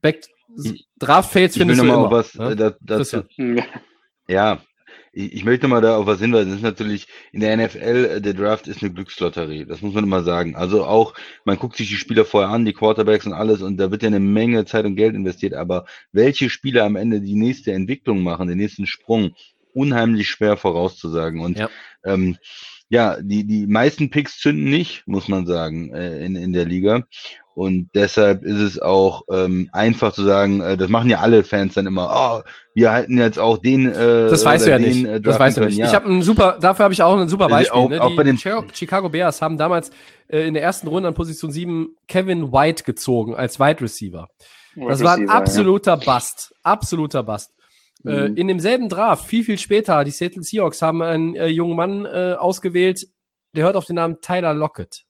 back 0.00 0.26
Draft-Fails 0.98 1.54
Ich 1.56 1.60
will 1.60 1.74
findest 1.74 1.82
du 1.82 1.86
nochmal 1.86 2.06
immer. 2.06 2.10
was 2.10 2.34
ne? 2.34 2.50
äh, 2.50 2.72
da. 2.80 3.02
Ja. 3.36 3.64
Ja, 4.28 4.58
ich, 5.12 5.32
ich 5.32 5.44
möchte 5.44 5.68
mal 5.68 5.80
da 5.80 5.96
auf 5.96 6.06
was 6.06 6.20
hinweisen. 6.20 6.50
Das 6.50 6.58
ist 6.58 6.62
natürlich 6.64 7.08
in 7.32 7.40
der 7.40 7.56
NFL, 7.56 8.04
äh, 8.16 8.20
der 8.20 8.34
Draft 8.34 8.68
ist 8.68 8.82
eine 8.82 8.92
Glückslotterie. 8.92 9.66
Das 9.66 9.82
muss 9.82 9.94
man 9.94 10.04
immer 10.04 10.22
sagen. 10.22 10.54
Also 10.56 10.84
auch, 10.84 11.14
man 11.44 11.58
guckt 11.58 11.76
sich 11.76 11.88
die 11.88 11.96
Spieler 11.96 12.24
vorher 12.24 12.50
an, 12.50 12.64
die 12.64 12.72
Quarterbacks 12.72 13.26
und 13.26 13.32
alles, 13.32 13.62
und 13.62 13.76
da 13.76 13.90
wird 13.90 14.02
ja 14.02 14.08
eine 14.08 14.20
Menge 14.20 14.64
Zeit 14.64 14.84
und 14.84 14.96
Geld 14.96 15.14
investiert. 15.14 15.54
Aber 15.54 15.86
welche 16.12 16.50
Spieler 16.50 16.84
am 16.84 16.96
Ende 16.96 17.20
die 17.20 17.34
nächste 17.34 17.72
Entwicklung 17.72 18.22
machen, 18.22 18.48
den 18.48 18.58
nächsten 18.58 18.86
Sprung, 18.86 19.34
unheimlich 19.72 20.28
schwer 20.28 20.56
vorauszusagen. 20.56 21.40
Und 21.40 21.58
Ja. 21.58 21.70
ähm, 22.04 22.36
ja, 22.90 23.16
die, 23.22 23.44
die 23.46 23.66
meisten 23.66 24.10
Picks 24.10 24.38
zünden 24.38 24.64
nicht, 24.64 25.04
muss 25.06 25.28
man 25.28 25.46
sagen, 25.46 25.94
äh, 25.94 26.22
in, 26.24 26.36
in 26.36 26.52
der 26.52 26.64
Liga. 26.66 27.04
Und 27.54 27.90
deshalb 27.94 28.42
ist 28.42 28.58
es 28.60 28.80
auch 28.80 29.22
ähm, 29.30 29.68
einfach 29.72 30.12
zu 30.12 30.22
sagen, 30.24 30.60
äh, 30.60 30.76
das 30.76 30.88
machen 30.88 31.10
ja 31.10 31.18
alle 31.20 31.44
Fans 31.44 31.74
dann 31.74 31.86
immer, 31.86 32.10
oh, 32.44 32.48
wir 32.74 32.90
halten 32.92 33.18
jetzt 33.18 33.38
auch 33.38 33.58
den. 33.58 33.86
Äh, 33.92 34.28
Das 34.28 34.44
weißt 34.44 34.66
du 34.66 34.70
ja 34.70 34.78
den, 34.78 34.88
nicht. 34.88 35.04
äh, 35.04 35.20
das 35.20 35.38
weißt 35.38 35.56
du 35.58 35.64
nicht. 35.66 35.76
Ja. 35.78 35.86
Ich 35.86 35.94
habe 35.94 36.08
ein 36.10 36.22
super, 36.22 36.58
dafür 36.60 36.84
habe 36.84 36.94
ich 36.94 37.02
auch 37.02 37.16
ein 37.18 37.28
super 37.28 37.44
Also 37.44 37.56
Beispiel. 37.56 37.78
auch- 37.80 37.88
ne? 37.90 38.02
auch 38.02 38.08
Die 38.10 38.16
bei 38.16 38.22
den- 38.24 38.36
Chi- 38.36 38.50
Chicago 38.72 39.08
Bears 39.08 39.42
haben 39.42 39.58
damals 39.58 39.90
äh, 40.28 40.46
in 40.46 40.54
der 40.54 40.62
ersten 40.62 40.86
Runde 40.88 41.08
an 41.08 41.14
Position 41.14 41.50
7 41.52 41.94
Kevin 42.08 42.50
White 42.52 42.84
gezogen 42.84 43.34
als 43.34 43.58
Wide 43.60 43.80
Receiver. 43.82 44.28
Das 44.76 45.02
war 45.02 45.14
ein 45.14 45.20
Receiver, 45.20 45.32
ja. 45.32 45.38
absoluter 45.38 45.96
Bust. 45.96 46.54
Absoluter 46.62 47.22
Bust. 47.24 47.50
Äh, 48.06 48.28
Mhm. 48.28 48.36
in 48.36 48.48
demselben 48.48 48.88
Draft, 48.88 49.26
viel, 49.26 49.44
viel 49.44 49.58
später, 49.58 50.04
die 50.04 50.10
Seattle 50.10 50.42
Seahawks 50.42 50.80
haben 50.80 51.02
einen 51.02 51.36
äh, 51.36 51.46
jungen 51.48 51.76
Mann 51.76 52.06
äh, 52.06 52.34
ausgewählt, 52.38 53.06
der 53.54 53.64
hört 53.64 53.76
auf 53.76 53.84
den 53.84 53.96
Namen 53.96 54.20
Tyler 54.22 54.54
Lockett. 54.54 55.04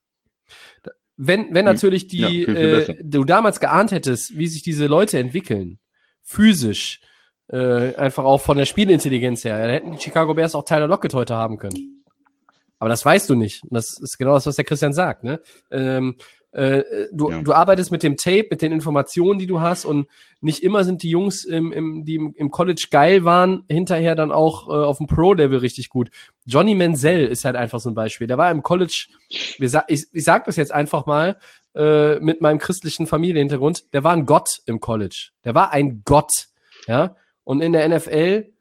Wenn, 1.17 1.47
wenn 1.55 1.65
Mhm. 1.65 1.73
natürlich 1.73 2.07
die, 2.09 2.19
Ja, 2.19 2.29
viel, 2.29 2.45
viel 2.47 2.57
äh, 2.57 2.97
du 3.05 3.25
damals 3.25 3.61
geahnt 3.61 3.93
hättest, 3.93 4.37
wie 4.37 4.47
sich 4.49 4.63
diese 4.63 4.87
Leute 4.87 5.19
entwickeln, 5.19 5.79
physisch, 6.23 7.01
äh, 7.49 7.95
einfach 7.97 8.25
auch 8.25 8.41
von 8.41 8.57
der 8.57 8.65
Spielintelligenz 8.65 9.45
her, 9.45 9.59
dann 9.61 9.71
hätten 9.71 9.93
die 9.93 9.99
Chicago 10.01 10.35
Bears 10.35 10.55
auch 10.55 10.65
Tyler 10.65 10.87
Lockett 10.89 11.15
heute 11.15 11.35
haben 11.35 11.59
können. 11.59 12.05
Aber 12.79 12.89
das 12.89 13.05
weißt 13.05 13.29
du 13.29 13.35
nicht. 13.35 13.63
Und 13.65 13.75
das 13.75 13.99
ist 14.01 14.17
genau 14.17 14.33
das, 14.35 14.47
was 14.47 14.57
der 14.57 14.65
Christian 14.65 14.95
sagt. 14.95 15.23
Ne? 15.23 15.41
Ähm, 15.71 16.17
Äh, 16.53 16.83
du, 17.13 17.31
Ja. 17.31 17.43
du 17.43 17.53
arbeitest 17.53 17.93
mit 17.93 18.03
dem 18.03 18.17
Tape, 18.17 18.49
mit 18.51 18.61
den 18.61 18.73
Informationen, 18.73 19.39
die 19.39 19.47
du 19.47 19.61
hast 19.61 19.85
und 19.85 20.09
nicht 20.41 20.63
immer 20.63 20.83
sind 20.83 21.03
die 21.03 21.11
Jungs, 21.11 21.45
im, 21.45 21.73
im, 21.73 22.05
die 22.05 22.17
im, 22.17 22.51
College 22.51 22.89
geil 22.91 23.25
waren, 23.25 23.65
hinterher 23.69 24.17
dann 24.17 24.33
auch 24.33 24.69
äh, 24.69 24.73
auf 24.73 24.99
dem 24.99 25.07
Pro-Level 25.07 25.59
richtig 25.59 25.91
gut. 25.91 26.11
Johnny 26.47 26.75
Menzel 26.75 27.27
ist 27.27 27.45
halt 27.45 27.55
einfach 27.55 27.79
so 27.79 27.89
ein 27.91 27.95
Beispiel. 27.95 28.27
Der 28.27 28.39
war 28.39 28.51
im 28.51 28.63
College, 28.63 29.07
wir 29.59 29.85
ich, 29.87 30.07
ich 30.13 30.25
sag 30.25 30.45
das 30.47 30.57
jetzt 30.57 30.73
einfach 30.73 31.07
mal 31.07 31.39
äh, 31.75 32.19
mit 32.19 32.41
meinem 32.41 32.59
christlichen 32.59 33.07
Familienhintergrund, 33.07 33.93
der 33.93 34.03
war 34.03 34.13
ein 34.13 34.27
Gott 34.27 34.61
im 34.67 34.81
College. 34.81 35.29
Der 35.45 35.55
war 35.55 35.73
ein 35.73 36.03
Gott, 36.05 36.49
ja. 36.89 37.15
Und 37.45 37.61
in 37.61 37.73
der 37.73 37.89
NFL 37.89 38.53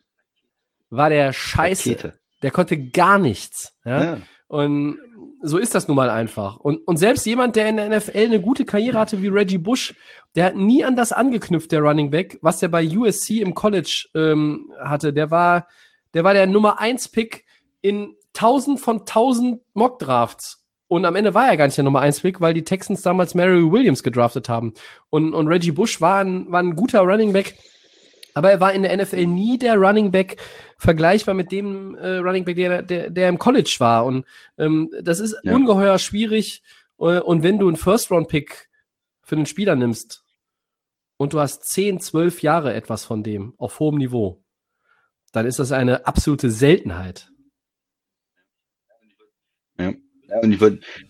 war 0.92 1.10
der 1.10 1.34
scheiße. 1.34 1.90
Rakete. 1.90 2.20
Der 2.44 2.52
konnte 2.52 2.78
gar 2.78 3.18
nichts, 3.18 3.74
ja. 3.84 4.04
Ja. 4.04 4.18
Und 4.48 4.98
so 5.42 5.58
ist 5.58 5.76
das 5.76 5.88
nun 5.88 5.96
mal 5.96 6.10
einfach. 6.10 6.58
Und, 6.58 6.86
und 6.88 6.98
selbst 6.98 7.26
jemand, 7.26 7.56
der 7.56 7.70
in 7.70 7.78
der 7.78 7.90
NFL 7.90 8.18
eine 8.18 8.42
gute 8.42 8.66
Karriere 8.66 9.00
hatte 9.00 9.22
wie 9.22 9.28
Reggie 9.28 9.58
Bush, 9.58 9.96
der 10.36 10.46
hat 10.46 10.56
nie 10.56 10.84
an 10.84 10.96
das 10.96 11.12
angeknüpft, 11.12 11.72
der 11.72 11.82
Running 11.82 12.10
Back, 12.10 12.38
was 12.42 12.60
der 12.60 12.68
bei 12.68 12.86
USC 12.86 13.42
im 13.42 13.56
College 13.56 14.08
ähm, 14.16 14.72
hatte. 14.84 15.14
Der 15.14 15.32
war, 15.32 15.68
der 16.14 16.24
war 16.24 16.34
der 16.34 16.48
Nummer 16.48 16.80
1 16.80 17.10
Pick 17.10 17.46
in 17.82 18.16
1000 18.36 18.80
von 18.80 19.00
1000 19.00 19.62
Mock 19.74 20.00
Drafts. 20.00 20.66
Und 20.88 21.06
am 21.06 21.16
Ende 21.16 21.34
war 21.34 21.48
er 21.48 21.58
gar 21.58 21.66
nicht 21.66 21.78
der 21.78 21.84
Nummer 21.84 22.02
1 22.02 22.22
Pick, 22.22 22.42
weil 22.42 22.54
die 22.54 22.64
Texans 22.64 23.02
damals 23.04 23.36
Mary 23.36 23.72
Williams 23.72 24.04
gedraftet 24.04 24.50
haben. 24.50 24.74
Und, 25.10 25.34
und 25.34 25.48
Reggie 25.48 25.72
Bush 25.72 26.02
war 26.02 26.24
ein, 26.24 26.52
war 26.52 26.62
ein 26.62 26.76
guter 26.76 27.02
Running 27.02 27.32
Back. 27.32 27.56
Aber 28.34 28.52
er 28.52 28.60
war 28.60 28.74
in 28.74 28.84
der 28.84 28.96
NFL 28.96 29.26
nie 29.26 29.58
der 29.58 29.76
Running 29.76 30.12
Back 30.12 30.38
vergleichbar 30.78 31.34
mit 31.36 31.52
dem 31.52 31.96
äh, 31.96 32.18
Running 32.18 32.46
Back, 32.46 32.56
der, 32.56 32.82
der, 32.84 33.10
der 33.10 33.30
im 33.30 33.38
College 33.40 33.76
war. 33.80 34.06
Und 34.06 34.26
ähm, 34.58 34.92
das 35.02 35.20
ist 35.20 35.36
Ja. 35.44 35.56
ungeheuer 35.56 35.98
schwierig. 36.00 36.62
Äh, 37.00 37.20
und 37.20 37.44
wenn 37.44 37.60
du 37.60 37.68
einen 37.68 37.78
First-Round-Pick 37.78 38.70
für 39.24 39.36
einen 39.36 39.46
Spieler 39.46 39.76
nimmst 39.76 40.24
und 41.18 41.34
du 41.34 41.40
hast 41.40 41.66
10, 41.66 42.00
12 42.00 42.42
Jahre 42.42 42.74
etwas 42.74 43.04
von 43.06 43.24
dem 43.24 43.54
auf 43.58 43.80
hohem 43.80 43.98
Niveau, 43.98 44.44
dann 45.32 45.46
ist 45.46 45.60
das 45.60 45.72
eine 45.72 46.08
absolute 46.08 46.50
Seltenheit. 46.50 47.30
Ja, 49.78 49.94
und 50.42 50.52
ich 50.52 50.60
würd, 50.60 50.84
es, 50.84 51.09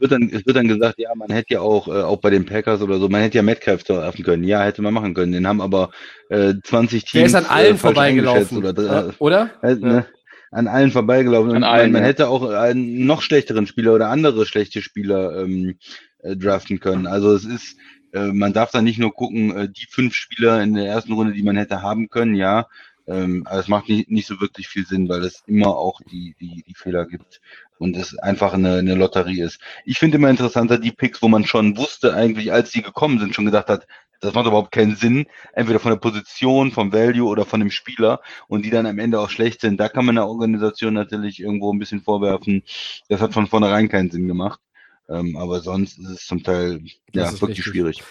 wird 0.00 0.12
dann, 0.12 0.30
es 0.32 0.46
wird 0.46 0.56
dann 0.56 0.68
gesagt, 0.68 0.98
ja, 0.98 1.14
man 1.14 1.30
hätte 1.30 1.54
ja 1.54 1.60
auch, 1.60 1.88
äh, 1.88 2.02
auch 2.02 2.18
bei 2.18 2.30
den 2.30 2.46
Packers 2.46 2.82
oder 2.82 2.98
so, 2.98 3.08
man 3.08 3.20
hätte 3.20 3.36
ja 3.36 3.42
Metcalf 3.42 3.84
treffen 3.84 4.24
können. 4.24 4.44
Ja, 4.44 4.62
hätte 4.62 4.82
man 4.82 4.94
machen 4.94 5.14
können. 5.14 5.32
Den 5.32 5.46
haben 5.46 5.60
aber 5.60 5.90
äh, 6.28 6.54
20 6.62 7.04
Teams 7.04 7.12
Der 7.12 7.24
ist 7.26 7.34
an 7.34 7.46
allen 7.46 7.74
äh, 7.74 7.78
vorbeigelaufen. 7.78 8.58
Oder, 8.58 8.82
Ja, 8.82 9.10
oder? 9.18 9.50
äh, 9.62 9.74
ne, 9.74 10.06
an 10.50 10.68
allen 10.68 10.90
vorbeigelaufen. 10.90 11.54
An 11.54 11.64
allen, 11.64 11.92
man, 11.92 12.00
man 12.00 12.02
ja. 12.02 12.08
hätte 12.08 12.28
auch 12.28 12.48
einen 12.48 13.06
noch 13.06 13.22
schlechteren 13.22 13.66
Spieler 13.66 13.94
oder 13.94 14.08
andere 14.08 14.46
schlechte 14.46 14.82
Spieler 14.82 15.42
ähm, 15.42 15.78
äh, 16.22 16.36
draften 16.36 16.80
können. 16.80 17.06
Also 17.06 17.34
es 17.34 17.44
ist, 17.44 17.76
äh, 18.12 18.32
man 18.32 18.52
darf 18.52 18.70
da 18.70 18.82
nicht 18.82 18.98
nur 18.98 19.12
gucken, 19.12 19.56
äh, 19.56 19.68
die 19.68 19.86
fünf 19.88 20.14
Spieler 20.14 20.62
in 20.62 20.74
der 20.74 20.86
ersten 20.86 21.12
Runde, 21.12 21.32
die 21.32 21.42
man 21.42 21.56
hätte 21.56 21.82
haben 21.82 22.08
können, 22.08 22.34
ja. 22.34 22.66
Ähm, 23.08 23.46
aber 23.46 23.60
es 23.60 23.68
macht 23.68 23.88
nicht, 23.88 24.10
nicht 24.10 24.26
so 24.26 24.40
wirklich 24.40 24.66
viel 24.66 24.84
Sinn, 24.84 25.08
weil 25.08 25.22
es 25.24 25.44
immer 25.46 25.68
auch 25.68 26.00
die, 26.10 26.34
die, 26.40 26.64
die 26.66 26.74
Fehler 26.74 27.06
gibt 27.06 27.40
und 27.78 27.96
es 27.96 28.18
einfach 28.18 28.54
eine, 28.54 28.78
eine 28.78 28.94
Lotterie 28.94 29.42
ist. 29.42 29.58
Ich 29.84 29.98
finde 29.98 30.16
immer 30.16 30.30
interessanter 30.30 30.78
die 30.78 30.92
Picks, 30.92 31.22
wo 31.22 31.28
man 31.28 31.44
schon 31.44 31.76
wusste, 31.76 32.14
eigentlich, 32.14 32.52
als 32.52 32.70
die 32.70 32.82
gekommen 32.82 33.18
sind, 33.18 33.34
schon 33.34 33.44
gedacht 33.44 33.68
hat, 33.68 33.86
das 34.20 34.34
macht 34.34 34.46
überhaupt 34.46 34.72
keinen 34.72 34.96
Sinn, 34.96 35.26
entweder 35.52 35.78
von 35.78 35.92
der 35.92 35.98
Position, 35.98 36.72
vom 36.72 36.92
Value 36.92 37.28
oder 37.28 37.44
von 37.44 37.60
dem 37.60 37.70
Spieler 37.70 38.20
und 38.48 38.64
die 38.64 38.70
dann 38.70 38.86
am 38.86 38.98
Ende 38.98 39.20
auch 39.20 39.30
schlecht 39.30 39.60
sind. 39.60 39.78
Da 39.78 39.88
kann 39.88 40.06
man 40.06 40.14
der 40.14 40.26
Organisation 40.26 40.94
natürlich 40.94 41.40
irgendwo 41.40 41.72
ein 41.72 41.78
bisschen 41.78 42.00
vorwerfen, 42.00 42.62
das 43.08 43.20
hat 43.20 43.34
von 43.34 43.46
vornherein 43.46 43.88
keinen 43.88 44.10
Sinn 44.10 44.26
gemacht. 44.28 44.60
Ähm, 45.08 45.36
aber 45.36 45.60
sonst 45.60 45.98
ist 45.98 46.08
es 46.08 46.26
zum 46.26 46.42
Teil 46.42 46.80
ja, 47.12 47.30
wirklich 47.32 47.50
richtig. 47.50 47.64
schwierig. 47.64 48.02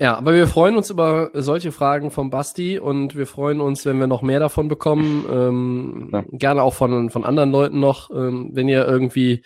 Ja, 0.00 0.16
aber 0.16 0.32
wir 0.32 0.46
freuen 0.46 0.76
uns 0.76 0.90
über 0.90 1.30
solche 1.34 1.72
Fragen 1.72 2.12
vom 2.12 2.30
Basti 2.30 2.78
und 2.78 3.16
wir 3.16 3.26
freuen 3.26 3.60
uns, 3.60 3.84
wenn 3.84 3.98
wir 3.98 4.06
noch 4.06 4.22
mehr 4.22 4.38
davon 4.38 4.68
bekommen. 4.68 5.26
Ähm, 5.28 6.10
Ja. 6.12 6.24
Gerne 6.30 6.62
auch 6.62 6.74
von, 6.74 7.10
von 7.10 7.24
anderen 7.24 7.50
Leuten 7.50 7.80
noch, 7.80 8.10
ähm, 8.10 8.50
wenn 8.52 8.68
ihr 8.68 8.86
irgendwie 8.86 9.42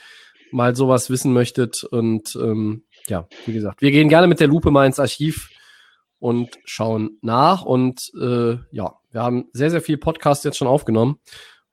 mal 0.50 0.76
sowas 0.76 1.09
wissen 1.09 1.32
möchtet. 1.32 1.84
Und 1.84 2.36
ähm, 2.36 2.84
ja, 3.09 3.26
wie 3.46 3.55
gesagt, 3.55 3.80
wir 3.80 3.90
gehen 3.92 4.11
gerne 4.11 4.26
mit 4.26 4.40
der 4.40 4.48
Lupe 4.48 4.70
mal 4.70 4.84
ins 4.84 5.00
Archiv 5.00 5.48
und 6.18 6.59
schauen 6.66 7.16
nach. 7.22 7.62
Und 7.62 8.11
äh, 8.20 8.59
ja, 8.72 8.92
wir 9.11 9.22
haben 9.22 9.46
sehr, 9.55 9.70
sehr 9.70 9.80
viel 9.80 9.96
Podcast 9.96 10.44
jetzt 10.44 10.59
schon 10.59 10.68
aufgenommen. 10.68 11.18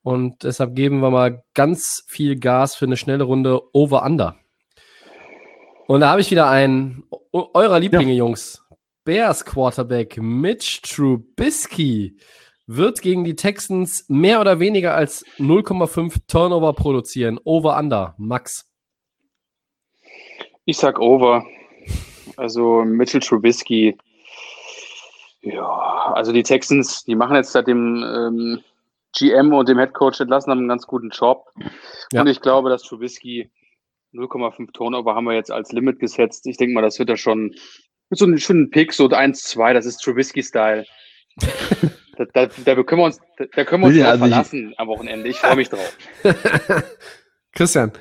Und 0.02 0.42
deshalb 0.44 0.74
geben 0.74 1.00
wir 1.00 1.10
mal 1.10 1.42
ganz 1.52 2.02
viel 2.08 2.38
Gas 2.38 2.74
für 2.74 2.86
eine 2.86 2.96
schnelle 2.96 3.24
Runde 3.24 3.60
Over-Under. 3.74 4.36
Und 5.86 6.00
da 6.00 6.08
habe 6.10 6.22
ich 6.22 6.30
wieder 6.30 6.48
einen 6.48 7.02
eu- 7.34 7.48
eurer 7.52 7.78
Lieblinge, 7.78 8.14
Jungs. 8.14 8.62
Bears 9.04 9.44
Quarterback 9.44 10.18
Mitch 10.18 10.82
Trubisky 10.82 12.16
wird 12.66 13.02
gegen 13.02 13.24
die 13.24 13.34
Texans 13.34 14.04
mehr 14.08 14.40
oder 14.40 14.60
weniger 14.60 14.94
als 14.94 15.24
0,5 15.38 16.18
Turnover 16.28 16.72
produzieren. 16.72 17.40
Over-Under. 17.42 18.14
Max. 18.18 18.70
Ich 20.64 20.76
sag 20.76 21.00
over. 21.00 21.44
Also 22.36 22.84
Mitchell 22.84 23.20
Trubisky. 23.20 23.98
Ja, 25.40 26.12
also 26.14 26.32
die 26.32 26.42
Texans, 26.42 27.04
die 27.04 27.16
machen 27.16 27.34
jetzt 27.34 27.52
seit 27.52 27.66
dem 27.66 28.04
ähm, 28.04 28.60
GM 29.18 29.52
und 29.52 29.68
dem 29.68 29.78
Head 29.78 29.94
Coach 29.94 30.20
entlassen, 30.20 30.50
haben 30.50 30.58
einen 30.58 30.68
ganz 30.68 30.86
guten 30.86 31.10
Job. 31.10 31.50
Ja. 32.12 32.20
Und 32.20 32.28
ich 32.28 32.40
glaube, 32.40 32.70
dass 32.70 32.82
Trubisky 32.82 33.50
0,5 34.12 34.72
Turnover 34.72 35.14
haben 35.14 35.24
wir 35.24 35.34
jetzt 35.34 35.50
als 35.50 35.72
Limit 35.72 35.98
gesetzt. 35.98 36.46
Ich 36.46 36.56
denke 36.56 36.74
mal, 36.74 36.82
das 36.82 36.98
wird 36.98 37.10
er 37.10 37.16
schon 37.16 37.54
so 38.10 38.24
einem 38.24 38.38
schönen 38.38 38.70
Pick, 38.70 38.92
so 38.92 39.06
1-2, 39.06 39.72
das 39.74 39.86
ist 39.86 39.98
Trubisky-Style. 40.02 40.84
da, 42.16 42.24
da, 42.34 42.46
da 42.64 42.82
können 42.82 43.00
wir 43.00 43.04
uns, 43.06 43.18
da, 43.54 43.64
können 43.64 43.82
wir 43.82 43.86
uns 43.88 43.96
Ja, 43.96 44.10
also 44.10 44.24
ich- 44.24 44.30
verlassen 44.30 44.74
am 44.76 44.88
Wochenende. 44.88 45.28
Ich 45.28 45.38
freue 45.38 45.56
mich 45.56 45.68
drauf. 45.70 45.96
Christian. 47.54 47.92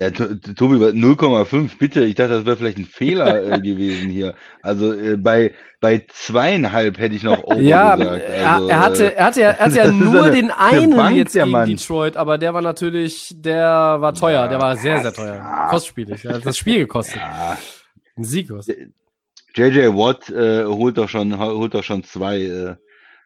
Ja, 0.00 0.10
To- 0.10 0.34
To- 0.34 0.54
Tobi, 0.54 0.80
was- 0.80 0.92
0,5, 0.92 1.78
bitte. 1.78 2.04
Ich 2.04 2.16
dachte, 2.16 2.32
das 2.32 2.46
wäre 2.46 2.56
vielleicht 2.56 2.78
ein 2.78 2.84
Fehler 2.84 3.52
äh, 3.52 3.60
gewesen 3.62 4.10
hier. 4.10 4.34
Also 4.60 4.92
äh, 4.92 5.16
bei, 5.16 5.54
bei 5.80 6.04
zweieinhalb 6.08 6.98
hätte 6.98 7.14
ich 7.14 7.22
noch 7.22 7.44
Over 7.44 7.60
Ja, 7.60 7.94
gesagt. 7.94 8.22
er, 8.28 8.50
Also, 8.54 8.68
er 8.68 8.80
hatte, 8.80 9.04
äh, 9.04 9.14
er 9.16 9.24
hatte 9.24 9.40
ja, 9.40 9.50
er 9.50 9.58
hatte 9.66 9.76
ja 9.76 9.92
nur 9.92 10.24
eine- 10.24 10.34
den 10.34 10.50
eine 10.50 10.80
einen 10.80 10.96
Bank, 10.96 11.16
jetzt 11.16 11.32
gegen 11.34 11.50
Mann. 11.50 11.68
Detroit, 11.68 12.16
aber 12.16 12.38
der 12.38 12.52
war 12.54 12.60
natürlich, 12.62 13.34
der 13.36 13.96
war 14.00 14.12
teuer, 14.14 14.48
der 14.48 14.58
war 14.60 14.76
sehr, 14.76 15.00
sehr 15.00 15.12
teuer. 15.12 15.66
Kostspielig. 15.70 16.22
Der 16.22 16.34
hat 16.34 16.44
das 16.46 16.58
Spiel 16.58 16.78
gekostet. 16.78 17.16
ja, 17.22 17.56
Ein 18.16 18.24
Sieg 18.24 18.48
gekostet. 18.48 18.90
JJ 19.54 19.88
Watt 19.88 20.30
äh, 20.30 20.64
holt 20.64 20.98
doch 20.98 21.08
schon, 21.08 21.38
holt 21.38 21.74
doch 21.74 21.84
schon 21.84 22.02
zwei 22.02 22.42
äh, 22.42 22.74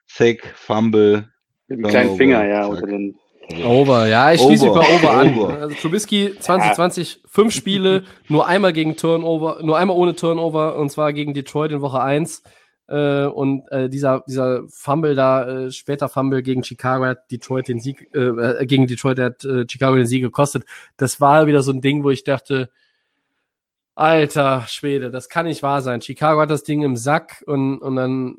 Sack, 0.06 0.52
Fumble. 0.56 1.28
Mit 1.68 1.78
dem 1.78 1.86
kleinen 1.86 2.16
Finger, 2.16 2.46
ja, 2.46 2.66
unter 2.66 2.86
den. 2.86 3.16
Over, 3.64 4.06
ja, 4.08 4.32
ich 4.32 4.42
schließe 4.42 4.64
mich 4.64 4.72
Over. 4.72 4.80
bei 4.80 4.94
Over 4.94 5.10
an. 5.10 5.38
Over. 5.38 5.58
Also 5.60 5.74
Trubisky 5.76 6.34
2020, 6.38 7.22
fünf 7.24 7.54
Spiele, 7.54 8.04
nur 8.28 8.46
einmal 8.46 8.74
gegen 8.74 8.96
Turnover, 8.96 9.60
nur 9.62 9.78
einmal 9.78 9.96
ohne 9.96 10.14
Turnover 10.14 10.76
und 10.76 10.90
zwar 10.90 11.14
gegen 11.14 11.32
Detroit 11.32 11.72
in 11.72 11.80
Woche 11.80 12.00
1. 12.02 12.42
Äh, 12.88 13.24
und 13.24 13.70
äh, 13.70 13.88
dieser, 13.88 14.22
dieser 14.26 14.62
Fumble 14.68 15.14
da, 15.14 15.66
äh, 15.66 15.70
später 15.70 16.08
Fumble 16.08 16.42
gegen 16.42 16.62
Chicago 16.62 17.04
hat 17.04 17.30
Detroit 17.30 17.68
den 17.68 17.80
Sieg, 17.80 18.08
äh, 18.14 18.18
äh, 18.18 18.66
gegen 18.66 18.86
Detroit 18.86 19.18
hat 19.18 19.44
äh, 19.44 19.64
Chicago 19.68 19.96
den 19.96 20.06
Sieg 20.06 20.22
gekostet. 20.22 20.64
Das 20.96 21.20
war 21.20 21.46
wieder 21.46 21.62
so 21.62 21.72
ein 21.72 21.80
Ding, 21.80 22.04
wo 22.04 22.10
ich 22.10 22.24
dachte, 22.24 22.70
Alter 23.98 24.64
Schwede, 24.68 25.10
das 25.10 25.28
kann 25.28 25.46
nicht 25.46 25.62
wahr 25.62 25.82
sein. 25.82 26.00
Chicago 26.00 26.40
hat 26.40 26.50
das 26.50 26.62
Ding 26.62 26.82
im 26.82 26.96
Sack 26.96 27.42
und, 27.46 27.78
und 27.78 27.96
dann 27.96 28.36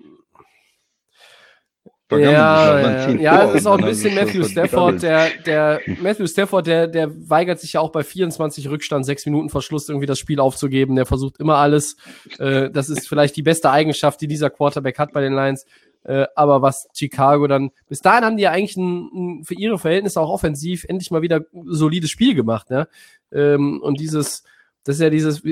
ja, 2.12 2.80
ja, 2.80 3.10
ja, 3.10 3.46
das 3.46 3.56
ist 3.56 3.68
auch 3.68 3.78
ein 3.78 3.86
bisschen 3.86 4.16
Matthew 4.16 4.44
Stafford, 4.46 5.04
der, 5.04 5.30
der 5.46 5.80
Matthew 6.02 6.26
Stafford, 6.26 6.66
der, 6.66 6.88
der 6.88 7.30
weigert 7.30 7.60
sich 7.60 7.74
ja 7.74 7.82
auch 7.82 7.92
bei 7.92 8.04
24 8.04 8.68
Rückstand, 8.68 9.06
sechs 9.06 9.28
Minuten 9.28 9.50
vor 9.50 9.62
Schluss 9.62 9.90
irgendwie 9.90 10.08
das 10.08 10.18
Spiel 10.18 10.40
aufzugeben. 10.40 10.96
Der 10.96 11.06
versucht 11.06 11.40
immer 11.40 11.58
alles. 11.58 11.98
Äh, 12.40 12.72
das 12.72 12.90
ist 12.90 13.08
vielleicht 13.08 13.36
die 13.36 13.44
beste 13.44 13.70
Eigenschaft, 13.70 14.22
die 14.22 14.28
dieser 14.28 14.50
Quarterback 14.50 14.98
hat 14.98 15.14
bei 15.14 15.22
den 15.22 15.34
Lions. 15.34 15.68
Äh, 16.04 16.26
aber 16.36 16.64
was 16.64 16.88
Chicago 16.96 17.46
dann, 17.46 17.70
bis 17.90 18.02
dahin 18.02 18.26
haben 18.26 18.38
die 18.38 18.44
ja 18.44 18.52
eigentlich 18.52 18.78
ein, 18.78 19.10
ein, 19.14 19.44
für 19.44 19.54
ihre 19.54 19.78
Verhältnisse 19.78 20.20
auch 20.20 20.32
offensiv 20.32 20.86
endlich 20.86 21.12
mal 21.12 21.22
wieder 21.22 21.42
solides 21.66 22.10
Spiel 22.10 22.34
gemacht, 22.34 22.72
ne? 22.72 22.88
Ähm, 23.32 23.80
und 23.84 24.00
dieses, 24.00 24.44
das 24.90 24.96
ist 24.96 25.04
ja 25.04 25.12
dieses, 25.12 25.44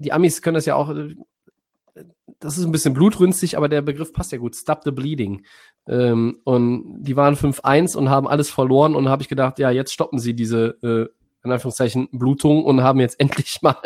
die 0.00 0.12
Amis 0.12 0.42
können 0.42 0.56
das 0.56 0.66
ja 0.66 0.74
auch, 0.74 0.90
äh, 0.90 1.14
das 2.40 2.58
ist 2.58 2.64
ein 2.64 2.72
bisschen 2.72 2.92
blutrünstig, 2.92 3.56
aber 3.56 3.68
der 3.68 3.80
Begriff 3.80 4.12
passt 4.12 4.32
ja 4.32 4.38
gut. 4.38 4.56
Stop 4.56 4.82
the 4.82 4.90
bleeding. 4.90 5.46
Ähm, 5.86 6.40
und 6.42 7.04
die 7.04 7.14
waren 7.14 7.36
5-1 7.36 7.96
und 7.96 8.10
haben 8.10 8.26
alles 8.26 8.50
verloren 8.50 8.96
und 8.96 9.08
habe 9.08 9.22
ich 9.22 9.28
gedacht, 9.28 9.60
ja, 9.60 9.70
jetzt 9.70 9.92
stoppen 9.92 10.18
sie 10.18 10.34
diese, 10.34 10.78
äh, 10.82 11.06
in 11.44 11.52
Anführungszeichen, 11.52 12.08
Blutung 12.10 12.64
und 12.64 12.82
haben 12.82 12.98
jetzt 12.98 13.20
endlich 13.20 13.62
mal 13.62 13.76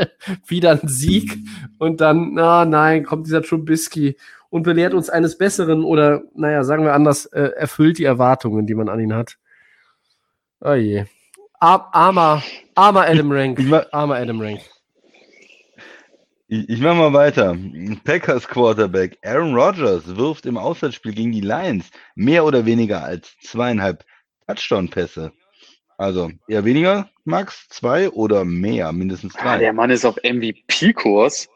wieder 0.46 0.70
einen 0.70 0.88
Sieg. 0.88 1.36
Und 1.78 2.00
dann, 2.00 2.32
na 2.32 2.64
nein, 2.64 3.04
kommt 3.04 3.26
dieser 3.26 3.42
Trubisky 3.42 4.16
und 4.48 4.62
belehrt 4.62 4.94
uns 4.94 5.10
eines 5.10 5.36
Besseren 5.36 5.84
oder, 5.84 6.22
naja, 6.34 6.64
sagen 6.64 6.84
wir 6.84 6.94
anders, 6.94 7.26
äh, 7.26 7.50
erfüllt 7.54 7.98
die 7.98 8.04
Erwartungen, 8.04 8.66
die 8.66 8.74
man 8.74 8.88
an 8.88 8.98
ihn 8.98 9.14
hat. 9.14 9.36
Oh 10.62 10.72
je. 10.72 11.04
Ar 11.62 11.88
armer, 11.92 12.42
armer 12.74 13.02
Adam 13.02 13.30
Rank. 13.30 13.60
Armer 13.92 14.16
Adam 14.16 14.40
Rank. 14.40 14.60
Ich, 16.48 16.68
ich 16.68 16.80
mache 16.80 16.96
mal 16.96 17.12
weiter. 17.12 17.56
Packers 18.02 18.48
Quarterback 18.48 19.16
Aaron 19.22 19.54
Rodgers 19.54 20.16
wirft 20.16 20.44
im 20.46 20.56
Auswärtsspiel 20.56 21.12
gegen 21.14 21.30
die 21.30 21.40
Lions 21.40 21.88
mehr 22.16 22.44
oder 22.44 22.66
weniger 22.66 23.04
als 23.04 23.36
zweieinhalb 23.44 24.04
Touchdown-Pässe. 24.48 25.30
Also 25.98 26.32
eher 26.48 26.64
weniger, 26.64 27.08
Max? 27.24 27.68
Zwei 27.68 28.10
oder 28.10 28.44
mehr? 28.44 28.90
Mindestens 28.90 29.36
Ah, 29.36 29.52
drei. 29.52 29.58
der 29.58 29.72
Mann 29.72 29.90
ist 29.90 30.04
auf 30.04 30.16
MVP-Kurs. 30.24 31.48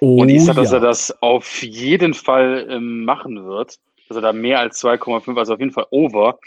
Oh, 0.00 0.22
Und 0.22 0.30
ich 0.30 0.42
sage, 0.46 0.62
dass 0.62 0.70
ja. 0.70 0.78
er 0.78 0.80
das 0.80 1.14
auf 1.22 1.62
jeden 1.62 2.14
Fall 2.14 2.66
ähm, 2.70 3.04
machen 3.04 3.44
wird. 3.44 3.76
Dass 4.08 4.16
er 4.16 4.22
da 4.22 4.32
mehr 4.32 4.60
als 4.60 4.82
2,5, 4.82 5.36
also 5.38 5.52
auf 5.52 5.60
jeden 5.60 5.72
Fall 5.72 5.86
over. 5.90 6.38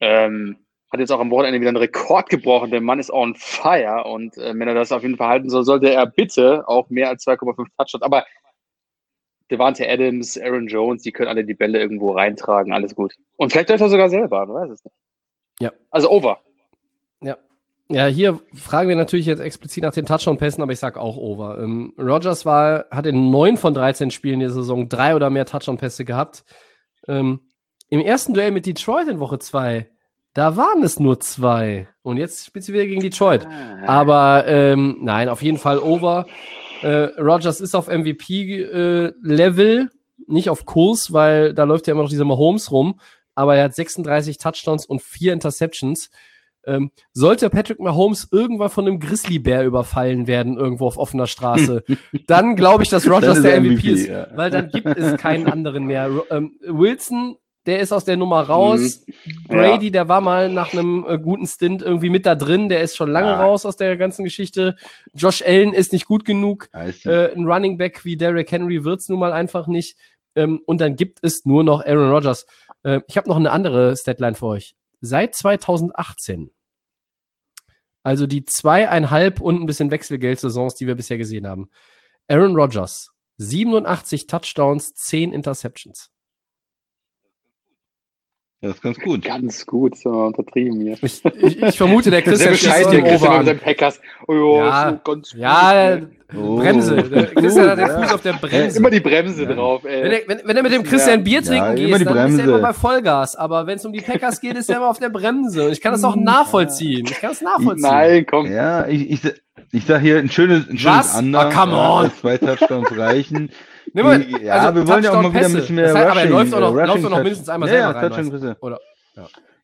Ähm, 0.00 0.56
hat 0.94 1.00
jetzt 1.00 1.10
auch 1.10 1.20
am 1.20 1.30
Wochenende 1.30 1.60
wieder 1.60 1.70
einen 1.70 1.76
Rekord 1.76 2.30
gebrochen. 2.30 2.70
Der 2.70 2.80
Mann 2.80 3.00
ist 3.00 3.10
on 3.10 3.34
fire. 3.34 4.04
Und 4.04 4.38
äh, 4.38 4.54
wenn 4.56 4.68
er 4.68 4.74
das 4.74 4.92
auf 4.92 5.02
jeden 5.02 5.16
Fall 5.16 5.28
halten 5.28 5.50
soll, 5.50 5.64
sollte 5.64 5.92
er 5.92 6.06
bitte 6.06 6.66
auch 6.68 6.88
mehr 6.88 7.08
als 7.08 7.26
2,5 7.26 7.66
Touchdowns. 7.76 8.02
Aber 8.02 8.24
Devante 9.50 9.88
Adams, 9.88 10.38
Aaron 10.40 10.68
Jones, 10.68 11.02
die 11.02 11.10
können 11.10 11.28
alle 11.28 11.44
die 11.44 11.54
Bälle 11.54 11.80
irgendwo 11.80 12.12
reintragen. 12.12 12.72
Alles 12.72 12.94
gut. 12.94 13.14
Und 13.36 13.50
vielleicht 13.50 13.70
läuft 13.70 13.82
er 13.82 13.88
sogar 13.88 14.08
selber. 14.08 14.46
Man 14.46 14.54
weiß 14.54 14.70
es 14.70 14.84
nicht. 14.84 14.94
Ja. 15.58 15.72
Also 15.90 16.10
over. 16.10 16.38
Ja. 17.20 17.36
Ja, 17.88 18.06
hier 18.06 18.40
fragen 18.54 18.88
wir 18.88 18.96
natürlich 18.96 19.26
jetzt 19.26 19.40
explizit 19.40 19.82
nach 19.82 19.92
den 19.92 20.06
Touchdown-Pässen, 20.06 20.62
aber 20.62 20.72
ich 20.72 20.78
sag 20.78 20.96
auch 20.96 21.16
over. 21.16 21.58
Ähm, 21.58 21.92
Rogers 21.98 22.46
war, 22.46 22.86
hat 22.90 23.04
in 23.06 23.30
neun 23.30 23.56
von 23.56 23.74
13 23.74 24.12
Spielen 24.12 24.40
der 24.40 24.50
Saison 24.50 24.88
drei 24.88 25.16
oder 25.16 25.28
mehr 25.28 25.44
Touchdown-Pässe 25.44 26.04
gehabt. 26.04 26.44
Ähm, 27.08 27.40
Im 27.88 28.00
ersten 28.00 28.32
Duell 28.32 28.52
mit 28.52 28.64
Detroit 28.64 29.08
in 29.08 29.18
Woche 29.18 29.40
zwei, 29.40 29.90
da 30.34 30.56
waren 30.56 30.82
es 30.82 30.98
nur 30.98 31.20
zwei. 31.20 31.88
Und 32.02 32.18
jetzt 32.18 32.46
spielt 32.46 32.64
sie 32.64 32.72
wieder 32.72 32.86
gegen 32.86 33.00
Detroit. 33.00 33.46
Aber 33.86 34.44
ähm, 34.46 34.98
nein, 35.00 35.28
auf 35.28 35.42
jeden 35.42 35.58
Fall 35.58 35.78
over. 35.78 36.26
Äh, 36.82 37.08
Rogers 37.18 37.60
ist 37.60 37.74
auf 37.74 37.88
MVP-Level, 37.88 39.90
nicht 40.26 40.50
auf 40.50 40.66
Kurs, 40.66 41.12
weil 41.12 41.54
da 41.54 41.64
läuft 41.64 41.86
ja 41.86 41.92
immer 41.92 42.02
noch 42.02 42.10
dieser 42.10 42.24
Mahomes 42.24 42.72
rum. 42.72 43.00
Aber 43.34 43.56
er 43.56 43.64
hat 43.64 43.74
36 43.74 44.38
Touchdowns 44.38 44.86
und 44.86 45.02
vier 45.02 45.32
Interceptions. 45.32 46.10
Ähm, 46.66 46.90
sollte 47.12 47.50
Patrick 47.50 47.78
Mahomes 47.78 48.28
irgendwann 48.32 48.70
von 48.70 48.86
einem 48.86 48.98
Grizzlybär 48.98 49.64
überfallen 49.64 50.26
werden, 50.26 50.56
irgendwo 50.56 50.86
auf 50.86 50.96
offener 50.96 51.26
Straße, 51.26 51.84
dann 52.26 52.56
glaube 52.56 52.84
ich, 52.84 52.88
dass 52.88 53.06
Rogers 53.06 53.42
der 53.42 53.54
er 53.54 53.60
MVP, 53.60 53.74
MVP, 53.74 53.90
ist, 53.90 54.08
ja. 54.08 54.28
weil 54.34 54.50
dann 54.50 54.70
gibt 54.70 54.86
es 54.86 55.18
keinen 55.18 55.46
anderen 55.46 55.84
mehr. 55.84 56.10
Ähm, 56.30 56.58
Wilson, 56.66 57.36
der 57.66 57.80
ist 57.80 57.92
aus 57.92 58.04
der 58.04 58.16
Nummer 58.16 58.42
raus. 58.42 59.04
Brady, 59.48 59.90
der 59.90 60.08
war 60.08 60.20
mal 60.20 60.50
nach 60.50 60.72
einem 60.72 61.04
äh, 61.08 61.18
guten 61.18 61.46
Stint 61.46 61.80
irgendwie 61.82 62.10
mit 62.10 62.26
da 62.26 62.34
drin, 62.34 62.68
der 62.68 62.82
ist 62.82 62.96
schon 62.96 63.10
lange 63.10 63.28
Ja. 63.28 63.40
raus 63.42 63.64
aus 63.64 63.76
der 63.76 63.96
ganzen 63.96 64.24
Geschichte. 64.24 64.76
Josh 65.14 65.42
Allen 65.42 65.72
ist 65.72 65.92
nicht 65.92 66.06
gut 66.06 66.24
genug. 66.24 66.68
Äh, 67.06 67.32
ein 67.34 67.46
Running 67.46 67.78
Back 67.78 68.04
wie 68.04 68.16
Derrick 68.16 68.50
Henry 68.52 68.84
wird's 68.84 69.08
nun 69.08 69.18
mal 69.18 69.32
einfach 69.32 69.66
nicht. 69.66 69.96
Ähm, 70.36 70.60
und 70.66 70.80
dann 70.80 70.96
gibt 70.96 71.20
es 71.22 71.44
nur 71.44 71.64
noch 71.64 71.84
Aaron 71.84 72.10
Rodgers. 72.10 72.46
Äh, 72.82 73.00
ich 73.06 73.16
habe 73.16 73.28
noch 73.28 73.36
eine 73.36 73.50
andere 73.52 73.96
Statline 73.96 74.34
für 74.34 74.46
euch. 74.46 74.74
Seit 75.00 75.34
2018, 75.34 76.50
also 78.02 78.26
die 78.26 78.44
zweieinhalb 78.44 79.40
und 79.40 79.60
ein 79.60 79.66
bisschen 79.66 79.90
Wechselgeldsaisons, 79.90 80.74
die 80.74 80.86
wir 80.86 80.94
bisher 80.94 81.18
gesehen 81.18 81.46
haben. 81.46 81.70
Aaron 82.28 82.56
Rodgers, 82.56 83.10
87 83.38 84.26
Touchdowns, 84.26 84.94
10 84.94 85.32
Interceptions. 85.32 86.10
Das 88.60 88.76
ist 88.76 88.82
ganz 88.82 88.98
gut. 88.98 89.22
Ganz 89.24 89.66
gut, 89.66 89.98
so 89.98 90.08
untertrieben 90.08 90.80
hier. 90.80 90.96
Ich, 91.02 91.22
ich, 91.24 91.62
ich 91.62 91.76
vermute, 91.76 92.10
der 92.10 92.22
Christian 92.22 92.54
im 92.54 92.56
Christian 92.56 93.04
Over 93.04 93.28
mit 93.30 93.38
an. 93.40 93.46
seinen 93.46 93.58
Packers. 93.58 94.00
Oh, 94.26 94.32
ja, 94.58 94.64
Ja, 94.66 94.90
so 94.90 95.12
ganz 95.12 95.30
gut. 95.32 95.38
Ja, 95.40 95.98
Oh. 96.36 96.56
Bremse. 96.56 96.96
Der 96.96 97.26
Christian 97.26 97.68
hat 97.70 97.78
den 97.78 97.86
Ja. 97.86 98.02
Fuß 98.02 98.12
auf 98.14 98.22
der 98.22 98.32
Bremse. 98.32 98.78
Immer 98.78 98.90
die 98.90 98.98
Bremse 99.00 99.44
Ja. 99.44 99.52
drauf, 99.52 99.84
Wenn 99.84 99.92
ey. 99.92 100.22
er, 100.22 100.28
wenn, 100.28 100.40
wenn 100.44 100.56
er 100.56 100.62
mit 100.64 100.72
dem 100.72 100.82
Christian 100.82 101.22
Bier 101.22 101.40
Ja, 101.42 101.46
trinken 101.46 101.76
die 101.76 101.86
geht, 101.86 102.06
dann 102.06 102.28
ist 102.32 102.38
er 102.38 102.44
immer 102.46 102.58
bei 102.58 102.72
Vollgas. 102.72 103.36
Aber 103.36 103.66
wenn 103.68 103.76
es 103.76 103.84
um 103.84 103.92
die 103.92 104.00
Packers 104.00 104.40
geht, 104.40 104.56
ist 104.56 104.68
er 104.68 104.78
immer 104.78 104.88
auf 104.88 104.98
der 104.98 105.10
Bremse. 105.10 105.70
Ich 105.70 105.80
kann 105.80 105.92
das 105.92 106.02
auch 106.02 106.16
nachvollziehen. 106.16 107.06
Ich 107.08 107.20
kann 107.20 107.30
das 107.30 107.40
nachvollziehen. 107.42 107.88
Nein, 107.88 108.26
komm. 108.28 108.50
Ja, 108.50 108.88
ich, 108.88 109.10
ich, 109.10 109.20
ich 109.70 109.84
sag 109.84 110.00
hier 110.00 110.18
ein 110.18 110.28
schönes, 110.30 110.68
ein 110.68 110.76
schönes 110.78 110.98
Was? 111.14 111.18
Under. 111.18 111.38
Ah, 111.40 111.50
come 111.52 111.72
Ja, 111.72 111.90
on. 112.00 112.10
Zwei 112.20 112.38
Touchdowns 112.38 112.96
reichen. 112.98 113.50
Nimm 113.94 114.04
mal, 114.06 114.18
Die- 114.18 114.44
ja, 114.44 114.74
wir 114.74 114.86
wollen 114.86 115.04
ja 115.04 115.10
auch 115.12 115.22
mal 115.22 115.32
wieder 115.32 115.46
ein 115.46 115.52
bisschen 115.54 115.76
mehr 115.76 115.84
Das 115.86 115.94
heißt, 115.94 116.06
aber 116.10 116.20
er 116.20 116.24
Rushing, 116.26 116.32
läuft 116.32 116.54
auch 116.54 116.60
noch, 116.60 116.70
äh, 116.72 116.74
läuft 116.86 116.90
Rushing 116.98 117.10
noch 117.10 117.16
mindestens 117.22 117.48
einmal 117.48 117.68
Ja, 117.68 117.74
selber 117.92 118.00
ja, 118.02 118.08
rein. 118.08 118.56
Oder? 118.60 118.80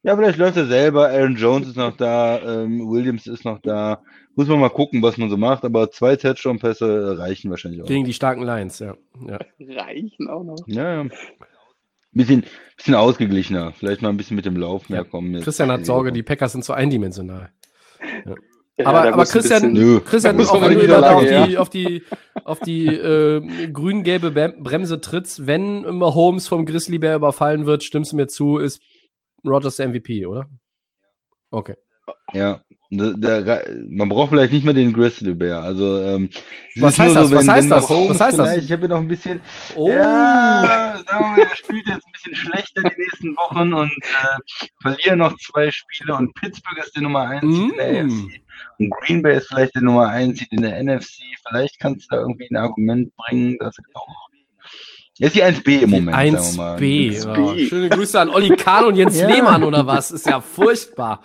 Ja, 0.03 0.17
vielleicht 0.17 0.39
läuft 0.39 0.57
er 0.57 0.67
selber. 0.67 1.09
Aaron 1.11 1.37
Jones 1.37 1.69
ist 1.69 1.77
noch 1.77 1.97
da. 1.97 2.39
Ähm, 2.41 2.89
Williams 2.91 3.27
ist 3.27 3.45
noch 3.45 3.59
da. 3.61 4.01
Muss 4.37 4.49
man 4.49 4.59
mal 4.61 4.71
gucken, 4.71 5.03
was 5.03 5.19
man 5.19 5.29
so 5.29 5.37
macht. 5.37 5.65
Aber 5.65 5.91
zwei 5.91 6.17
Touchdown-Pässe 6.17 7.19
reichen 7.19 7.51
wahrscheinlich 7.51 7.83
auch. 7.83 7.87
Gegen 7.87 8.05
die 8.05 8.15
starken 8.15 8.43
Lions, 8.45 8.79
ja. 8.79 8.95
ja. 9.27 9.39
Reichen 9.61 10.31
auch 10.31 10.45
noch. 10.45 10.57
Ja, 10.67 11.03
ja. 11.03 11.09
Bisschen, 12.13 12.45
bisschen 12.77 12.95
ausgeglichener. 12.95 13.73
Vielleicht 13.73 14.01
mal 14.01 14.09
ein 14.09 14.17
bisschen 14.17 14.37
mit 14.37 14.47
dem 14.47 14.57
Lauf 14.57 14.89
mehr 14.89 15.01
Ja. 15.01 15.05
kommen. 15.05 15.35
jetzt. 15.35 15.45
Christian 15.45 15.71
hat 15.71 15.85
Sorge, 15.85 16.13
die 16.13 16.23
Packers 16.23 16.53
sind 16.53 16.65
zu 16.65 16.73
eindimensional. 16.73 17.51
Ja, 18.25 18.35
aber 18.85 19.13
aber 19.13 19.25
Christian, 19.25 19.75
bisschen-. 19.75 20.05
Christian 20.05 20.41
auch 20.41 20.61
wenn 20.61 20.73
du 20.73 20.79
nicht 20.79 20.85
immer 20.85 20.97
so 20.97 21.01
da 21.01 21.15
auf 21.15 21.25
die, 21.25 21.59
auf 21.59 21.71
die, 21.71 22.03
auf 22.45 22.61
die 22.61 22.87
äh, 22.87 23.69
grün-gelbe 23.73 24.31
Bremse 24.31 25.01
trittst, 25.01 25.47
wenn 25.47 25.85
immer 25.85 26.15
Holmes 26.15 26.49
vom 26.49 26.67
Grizzlybär 26.67 27.17
überfallen 27.17 27.67
wird, 27.67 27.83
stimmst 27.85 28.13
du 28.13 28.17
mir 28.17 28.27
zu, 28.27 28.59
ist 28.59 28.83
Rogers 29.45 29.77
der 29.77 29.89
MVP, 29.89 30.27
oder? 30.27 30.49
Okay. 31.51 31.77
Ja, 32.33 32.61
da, 32.91 33.41
da, 33.41 33.61
man 33.89 34.09
braucht 34.09 34.31
vielleicht 34.31 34.53
nicht 34.53 34.65
mehr 34.65 34.75
den 34.75 34.93
Grizzly 34.93 35.33
Bear. 35.35 35.63
Also, 35.63 36.03
ähm, 36.03 36.29
Was 36.77 36.99
heißt 36.99 37.15
das? 37.15 37.31
Was 37.31 37.47
heißt 37.47 37.71
das? 37.71 37.89
Was 37.89 38.21
heißt 38.21 38.39
das? 38.39 38.57
Ich 38.57 38.73
habe 38.73 38.83
ja 38.83 38.89
noch 38.89 38.99
ein 38.99 39.07
bisschen. 39.09 39.41
Oh, 39.77 39.89
Ja, 39.89 40.99
sagen 41.07 41.37
wir 41.37 41.45
er 41.45 41.57
spielt 41.57 41.87
jetzt 41.87 42.05
ein 42.05 42.13
bisschen 42.13 42.35
schlechter 42.35 42.83
die 42.83 43.01
nächsten 43.01 43.37
Wochen 43.37 43.73
und 43.73 43.93
äh, 43.93 44.39
verlieren 44.83 45.21
noch 45.21 45.37
zwei 45.39 45.71
Spiele 45.71 46.17
und 46.17 46.35
Pittsburgh 46.35 46.79
ist 46.79 46.97
die 46.97 47.01
Nummer 47.03 47.29
1 47.29 47.43
in 47.45 47.73
der 47.77 48.05
Mm. 48.05 48.07
AFC. 48.09 48.41
Und 48.79 48.91
Green 48.91 49.23
Bay 49.23 49.37
ist 49.37 49.49
vielleicht 49.49 49.75
die 49.77 49.85
Nummer 49.85 50.09
1 50.09 50.43
in 50.51 50.63
der 50.63 50.83
NFC. 50.83 51.23
Vielleicht 51.49 51.79
kannst 51.79 52.11
du 52.11 52.17
da 52.17 52.23
irgendwie 52.23 52.49
ein 52.51 52.57
Argument 52.57 53.15
bringen, 53.17 53.57
dass 53.59 53.77
er 53.79 53.85
auch. 53.95 54.30
Ist 55.21 55.35
die 55.37 55.45
1B 55.45 55.81
im 55.83 55.91
Moment, 55.91 56.17
sagen 56.41 56.57
wir 56.57 56.63
mal. 56.63 56.77
1B. 56.79 57.23
1B. 57.23 57.55
Ja. 57.55 57.67
Schöne 57.69 57.89
Grüße 57.91 58.19
an 58.21 58.31
Olli 58.31 58.57
Kahn 58.57 58.87
und 58.87 58.97
Jens 58.97 59.17
Ja. 59.21 59.29
Lehmann 59.29 59.63
oder 59.63 59.87
was? 59.87 60.11
Ist 60.11 60.27
ja 60.27 60.41
furchtbar. 60.41 61.23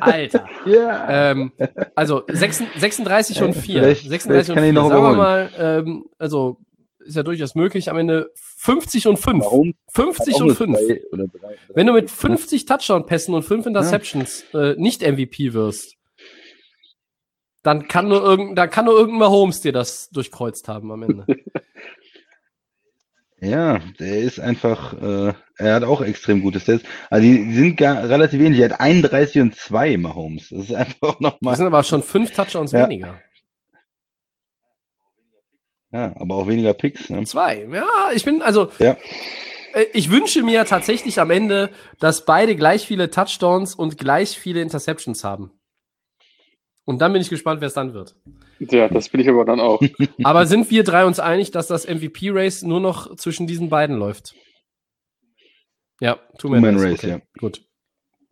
Alter. 0.00 0.46
Ja. 0.66 1.30
Ähm, 1.32 1.52
also 1.94 2.22
36, 2.30 2.80
36 2.80 3.42
und 3.42 3.50
Äh, 3.50 3.52
4. 3.52 3.60
vielleicht- 3.82 4.08
36 4.08 4.24
vielleicht 4.26 4.48
und 4.50 4.54
kann 4.54 4.62
4. 4.64 4.68
ich 4.68 4.74
noch 4.74 4.88
Sagen 4.88 5.02
wir 5.02 5.12
mal, 5.16 5.50
ähm, 5.58 6.04
also 6.18 6.58
ist 7.00 7.16
ja 7.16 7.22
durchaus 7.22 7.54
möglich, 7.54 7.90
am 7.90 7.98
Ende 7.98 8.30
50 8.56 9.06
und 9.08 9.18
5. 9.18 9.44
Warum? 9.44 9.74
50 9.92 10.34
Auch 10.36 10.40
und 10.40 10.46
nur 10.46 10.56
5. 10.56 10.78
zwei 10.78 11.02
oder 11.12 11.26
drei- 11.26 11.56
Wenn 11.74 11.86
du 11.86 11.92
mit 11.92 12.10
50 12.10 12.64
Touchdown-Pässen 12.64 13.34
und 13.34 13.42
5 13.42 13.66
Interceptions 13.66 14.44
äh, 14.54 14.74
nicht 14.78 15.02
MVP 15.02 15.52
wirst, 15.52 15.96
dann 17.62 17.88
kann 17.88 18.08
nur 18.08 18.22
irgendein, 18.22 18.54
dann 18.56 18.70
kann 18.70 18.84
nur 18.86 18.94
irgendein 18.94 19.18
Mahomes 19.20 19.60
dir 19.60 19.72
das 19.72 20.08
durchkreuzt 20.10 20.68
haben 20.68 20.90
am 20.92 21.02
Ende. 21.02 21.26
Ja, 23.44 23.80
der 23.98 24.18
ist 24.18 24.40
einfach, 24.40 24.94
äh, 25.02 25.34
er 25.56 25.74
hat 25.74 25.82
auch 25.84 26.00
extrem 26.00 26.40
gute 26.40 26.60
Stats. 26.60 26.82
Also 27.10 27.22
die, 27.22 27.44
die 27.44 27.54
sind 27.54 27.76
gar 27.76 28.08
relativ 28.08 28.40
ähnlich. 28.40 28.60
Er 28.60 28.70
hat 28.70 28.80
31 28.80 29.42
und 29.42 29.54
2 29.56 29.96
Mahomes. 29.98 30.48
Das 30.48 30.60
ist 30.70 30.74
einfach 30.74 30.98
Das 31.14 31.20
nochmal. 31.20 31.56
sind 31.56 31.66
aber 31.66 31.82
schon 31.82 32.02
5 32.02 32.32
Touchdowns 32.32 32.72
Ja. 32.72 32.84
weniger. 32.84 33.20
Ja, 35.92 36.12
aber 36.16 36.34
auch 36.36 36.46
weniger 36.48 36.74
Picks. 36.74 37.08
Ne? 37.10 37.24
Zwei. 37.24 37.66
Ja, 37.70 37.86
ich 38.14 38.24
bin, 38.24 38.42
also, 38.42 38.70
Ja. 38.78 38.96
äh, 39.74 39.84
ich 39.92 40.10
wünsche 40.10 40.42
mir 40.42 40.64
tatsächlich 40.64 41.20
am 41.20 41.30
Ende, 41.30 41.70
dass 42.00 42.24
beide 42.24 42.56
gleich 42.56 42.86
viele 42.86 43.10
Touchdowns 43.10 43.74
und 43.74 43.96
gleich 43.98 44.38
viele 44.38 44.60
Interceptions 44.60 45.22
haben. 45.22 45.52
Und 46.84 47.00
dann 47.00 47.12
bin 47.12 47.22
ich 47.22 47.30
gespannt, 47.30 47.60
wer 47.60 47.68
es 47.68 47.74
dann 47.74 47.94
wird. 47.94 48.16
Ja, 48.70 48.88
das 48.88 49.08
bin 49.08 49.20
ich 49.20 49.28
aber 49.28 49.44
dann 49.44 49.60
auch. 49.60 49.80
Aber 50.22 50.46
sind 50.46 50.70
wir 50.70 50.84
drei 50.84 51.04
uns 51.04 51.20
einig, 51.20 51.50
dass 51.50 51.66
das 51.66 51.86
MVP-Race 51.86 52.62
nur 52.62 52.80
noch 52.80 53.16
zwischen 53.16 53.46
diesen 53.46 53.68
beiden 53.68 53.96
läuft? 53.96 54.34
Ja, 56.00 56.18
Two-Man-Race. 56.38 56.98
Okay. 56.98 57.08
ja. 57.08 57.20
Gut. 57.38 57.62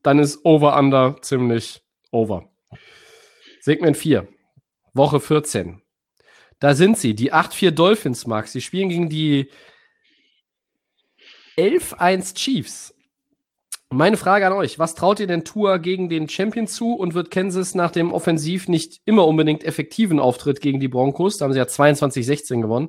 Dann 0.03 0.19
ist 0.19 0.45
Over-Under 0.45 1.17
ziemlich 1.23 1.81
over. 2.11 2.51
Segment 3.61 3.97
4, 3.97 4.29
Woche 4.93 5.21
14. 5.21 5.81
Da 6.59 6.75
sind 6.75 6.99
sie, 6.99 7.15
die 7.15 7.33
8-4 7.33 7.71
Dolphins, 7.71 8.27
Max. 8.27 8.53
Sie 8.53 8.61
spielen 8.61 8.89
gegen 8.89 9.09
die 9.09 9.51
11-1 11.57 12.35
Chiefs. 12.37 12.92
Meine 13.93 14.17
Frage 14.17 14.47
an 14.47 14.55
euch: 14.55 14.79
Was 14.79 14.95
traut 14.95 15.21
ihr 15.21 15.27
denn 15.27 15.45
Tua 15.45 15.77
gegen 15.77 16.09
den 16.09 16.27
Champion 16.27 16.67
zu 16.67 16.95
und 16.95 17.13
wird 17.13 17.31
Kansas 17.31 17.75
nach 17.75 17.91
dem 17.91 18.11
offensiv 18.13 18.67
nicht 18.67 19.03
immer 19.05 19.27
unbedingt 19.27 19.65
effektiven 19.65 20.19
Auftritt 20.19 20.63
gegen 20.63 20.81
die 20.81 20.89
Broncos, 20.89 21.37
da 21.37 21.45
haben 21.45 21.53
sie 21.53 21.59
ja 21.59 21.67
22-16 21.67 22.63
gewonnen, 22.63 22.89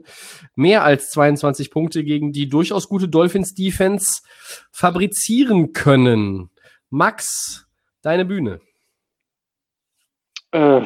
mehr 0.55 0.83
als 0.83 1.09
22 1.09 1.71
Punkte 1.71 2.05
gegen 2.05 2.31
die 2.31 2.47
durchaus 2.47 2.87
gute 2.87 3.09
Dolphins-Defense 3.09 4.21
fabrizieren 4.71 5.73
können? 5.73 6.49
Max, 6.89 7.65
deine 8.01 8.23
Bühne. 8.23 8.61
Äh. 10.51 10.85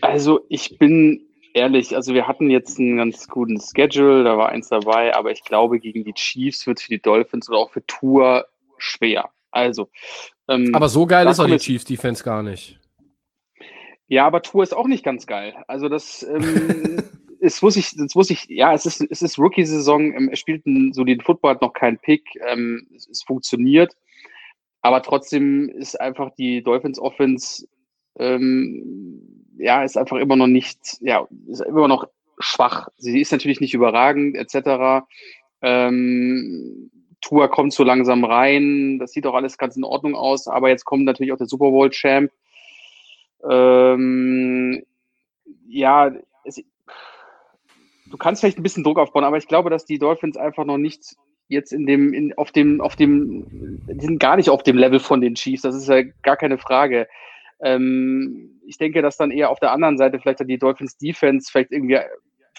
Also 0.00 0.40
ich 0.48 0.78
bin 0.78 1.27
ehrlich, 1.58 1.94
also 1.94 2.14
wir 2.14 2.26
hatten 2.26 2.50
jetzt 2.50 2.78
einen 2.78 2.96
ganz 2.96 3.28
guten 3.28 3.60
Schedule, 3.60 4.24
da 4.24 4.38
war 4.38 4.48
eins 4.48 4.68
dabei, 4.68 5.14
aber 5.14 5.30
ich 5.30 5.44
glaube, 5.44 5.80
gegen 5.80 6.04
die 6.04 6.14
Chiefs 6.14 6.66
wird 6.66 6.78
es 6.78 6.84
für 6.84 6.90
die 6.90 7.02
Dolphins 7.02 7.48
oder 7.48 7.58
auch 7.58 7.70
für 7.70 7.84
Tour 7.86 8.46
schwer. 8.78 9.30
Also. 9.50 9.88
Ähm, 10.48 10.74
aber 10.74 10.88
so 10.88 11.06
geil 11.06 11.26
ist 11.26 11.40
auch 11.40 11.46
die 11.46 11.58
Chiefs 11.58 11.84
Defense 11.84 12.24
gar 12.24 12.42
nicht. 12.42 12.78
Ja, 14.06 14.26
aber 14.26 14.42
Tour 14.42 14.62
ist 14.62 14.74
auch 14.74 14.86
nicht 14.86 15.04
ganz 15.04 15.26
geil. 15.26 15.54
Also 15.66 15.88
das 15.88 16.22
ähm, 16.22 17.02
es 17.40 17.62
muss 17.62 17.76
ich, 17.76 17.96
das 17.96 18.14
muss 18.14 18.30
ich, 18.30 18.46
ja, 18.48 18.72
es 18.72 18.86
ist, 18.86 19.00
es 19.00 19.22
ist 19.22 19.38
Rookie-Saison, 19.38 20.14
ähm, 20.14 20.28
er 20.28 20.36
spielt 20.36 20.66
einen 20.66 20.92
soliden 20.92 21.22
Football, 21.22 21.52
hat 21.52 21.62
noch 21.62 21.72
keinen 21.72 21.98
Pick, 21.98 22.24
ähm, 22.46 22.86
es, 22.94 23.08
es, 23.08 23.22
funktioniert, 23.22 23.94
aber 24.82 25.02
trotzdem 25.02 25.68
ist 25.68 26.00
einfach 26.00 26.30
die 26.36 26.62
Dolphins 26.62 26.98
Offense, 26.98 27.66
ähm, 28.18 29.37
ja, 29.58 29.82
ist 29.82 29.98
einfach 29.98 30.16
immer 30.16 30.36
noch 30.36 30.46
nicht, 30.46 30.78
ja, 31.00 31.26
ist 31.48 31.60
immer 31.60 31.88
noch 31.88 32.08
schwach. 32.38 32.88
Sie 32.96 33.20
ist 33.20 33.32
natürlich 33.32 33.60
nicht 33.60 33.74
überragend, 33.74 34.36
etc. 34.36 35.04
Ähm, 35.62 36.90
Tour 37.20 37.48
kommt 37.48 37.72
so 37.72 37.82
langsam 37.82 38.24
rein, 38.24 38.98
das 38.98 39.12
sieht 39.12 39.26
auch 39.26 39.34
alles 39.34 39.58
ganz 39.58 39.76
in 39.76 39.84
Ordnung 39.84 40.14
aus, 40.14 40.46
aber 40.46 40.68
jetzt 40.68 40.84
kommt 40.84 41.04
natürlich 41.04 41.32
auch 41.32 41.38
der 41.38 41.48
Super 41.48 41.70
Bowl-Champ. 41.70 42.30
Ähm, 43.48 44.84
ja, 45.66 46.12
es, 46.44 46.62
du 48.06 48.16
kannst 48.16 48.40
vielleicht 48.40 48.58
ein 48.58 48.62
bisschen 48.62 48.84
Druck 48.84 48.98
aufbauen, 48.98 49.24
aber 49.24 49.36
ich 49.36 49.48
glaube, 49.48 49.70
dass 49.70 49.84
die 49.84 49.98
Dolphins 49.98 50.36
einfach 50.36 50.64
noch 50.64 50.78
nicht 50.78 51.16
jetzt 51.48 51.72
in 51.72 51.86
dem, 51.86 52.12
in, 52.12 52.36
auf 52.36 52.52
dem, 52.52 52.80
auf 52.80 52.94
dem, 52.94 53.46
die 53.88 54.06
sind 54.06 54.20
gar 54.20 54.36
nicht 54.36 54.50
auf 54.50 54.62
dem 54.62 54.76
Level 54.76 55.00
von 55.00 55.20
den 55.20 55.34
Chiefs, 55.34 55.62
das 55.62 55.74
ist 55.74 55.88
ja 55.88 56.02
gar 56.22 56.36
keine 56.36 56.58
Frage. 56.58 57.08
Ähm, 57.60 58.60
ich 58.66 58.78
denke, 58.78 59.02
dass 59.02 59.16
dann 59.16 59.30
eher 59.30 59.50
auf 59.50 59.60
der 59.60 59.72
anderen 59.72 59.98
Seite 59.98 60.18
vielleicht 60.18 60.40
die 60.40 60.58
Dolphins 60.58 60.96
Defense 60.96 61.50
vielleicht 61.50 61.72
irgendwie 61.72 61.98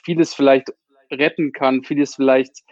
vieles 0.03 0.33
vielleicht 0.33 0.73
retten 1.11 1.51
kann, 1.51 1.83
vieles 1.83 2.15
vielleicht 2.15 2.63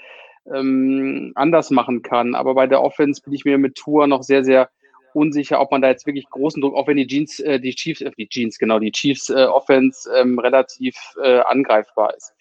ähm, 0.53 1.31
anders 1.35 1.71
machen 1.71 2.01
kann. 2.01 2.35
Aber 2.35 2.55
bei 2.55 2.67
der 2.67 2.81
Offense 2.81 3.21
bin 3.21 3.33
ich 3.33 3.45
mir 3.45 3.57
mit 3.57 3.75
Tour 3.75 4.07
noch 4.07 4.23
sehr, 4.23 4.43
sehr 4.43 4.69
unsicher, 5.13 5.59
ob 5.59 5.71
man 5.71 5.81
da 5.81 5.89
jetzt 5.89 6.05
wirklich 6.05 6.29
großen 6.29 6.61
Druck, 6.61 6.75
auch 6.75 6.87
wenn 6.87 6.97
die 6.97 7.07
Jeans, 7.07 7.39
äh, 7.39 7.59
die 7.59 7.73
Chiefs, 7.73 8.01
äh, 8.01 8.11
die 8.17 8.29
Jeans, 8.29 8.57
genau, 8.57 8.79
die 8.79 8.91
Chiefs 8.91 9.29
äh, 9.29 9.45
Offense 9.45 10.09
ähm, 10.15 10.39
relativ 10.39 10.95
äh, 11.21 11.39
angreifbar 11.39 12.15
ist. 12.15 12.33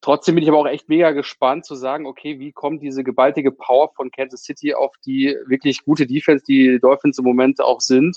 Trotzdem 0.00 0.34
bin 0.34 0.44
ich 0.44 0.50
aber 0.50 0.58
auch 0.58 0.66
echt 0.66 0.88
mega 0.88 1.10
gespannt 1.12 1.64
zu 1.64 1.74
sagen, 1.74 2.06
okay, 2.06 2.38
wie 2.38 2.52
kommt 2.52 2.82
diese 2.82 3.02
gewaltige 3.02 3.50
Power 3.50 3.90
von 3.94 4.10
Kansas 4.10 4.42
City 4.42 4.74
auf 4.74 4.94
die 5.04 5.36
wirklich 5.46 5.84
gute 5.84 6.06
Defense, 6.06 6.44
die 6.46 6.78
Dolphins 6.80 7.18
im 7.18 7.24
Moment 7.24 7.60
auch 7.60 7.80
sind. 7.80 8.16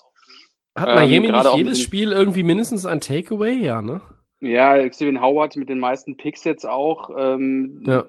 Hat 0.76 0.88
Miami 0.88 1.28
ähm, 1.28 1.34
nicht 1.34 1.56
jedes 1.56 1.82
Spiel 1.82 2.12
irgendwie 2.12 2.44
mindestens 2.44 2.86
ein 2.86 3.02
Takeaway? 3.02 3.54
Ja, 3.54 3.82
ne? 3.82 4.02
Ja, 4.40 4.92
Steven 4.92 5.22
Howard 5.22 5.56
mit 5.56 5.70
den 5.70 5.80
meisten 5.80 6.18
Picks 6.18 6.44
jetzt 6.44 6.66
auch. 6.66 7.10
Ähm, 7.18 7.84
ja. 7.86 8.06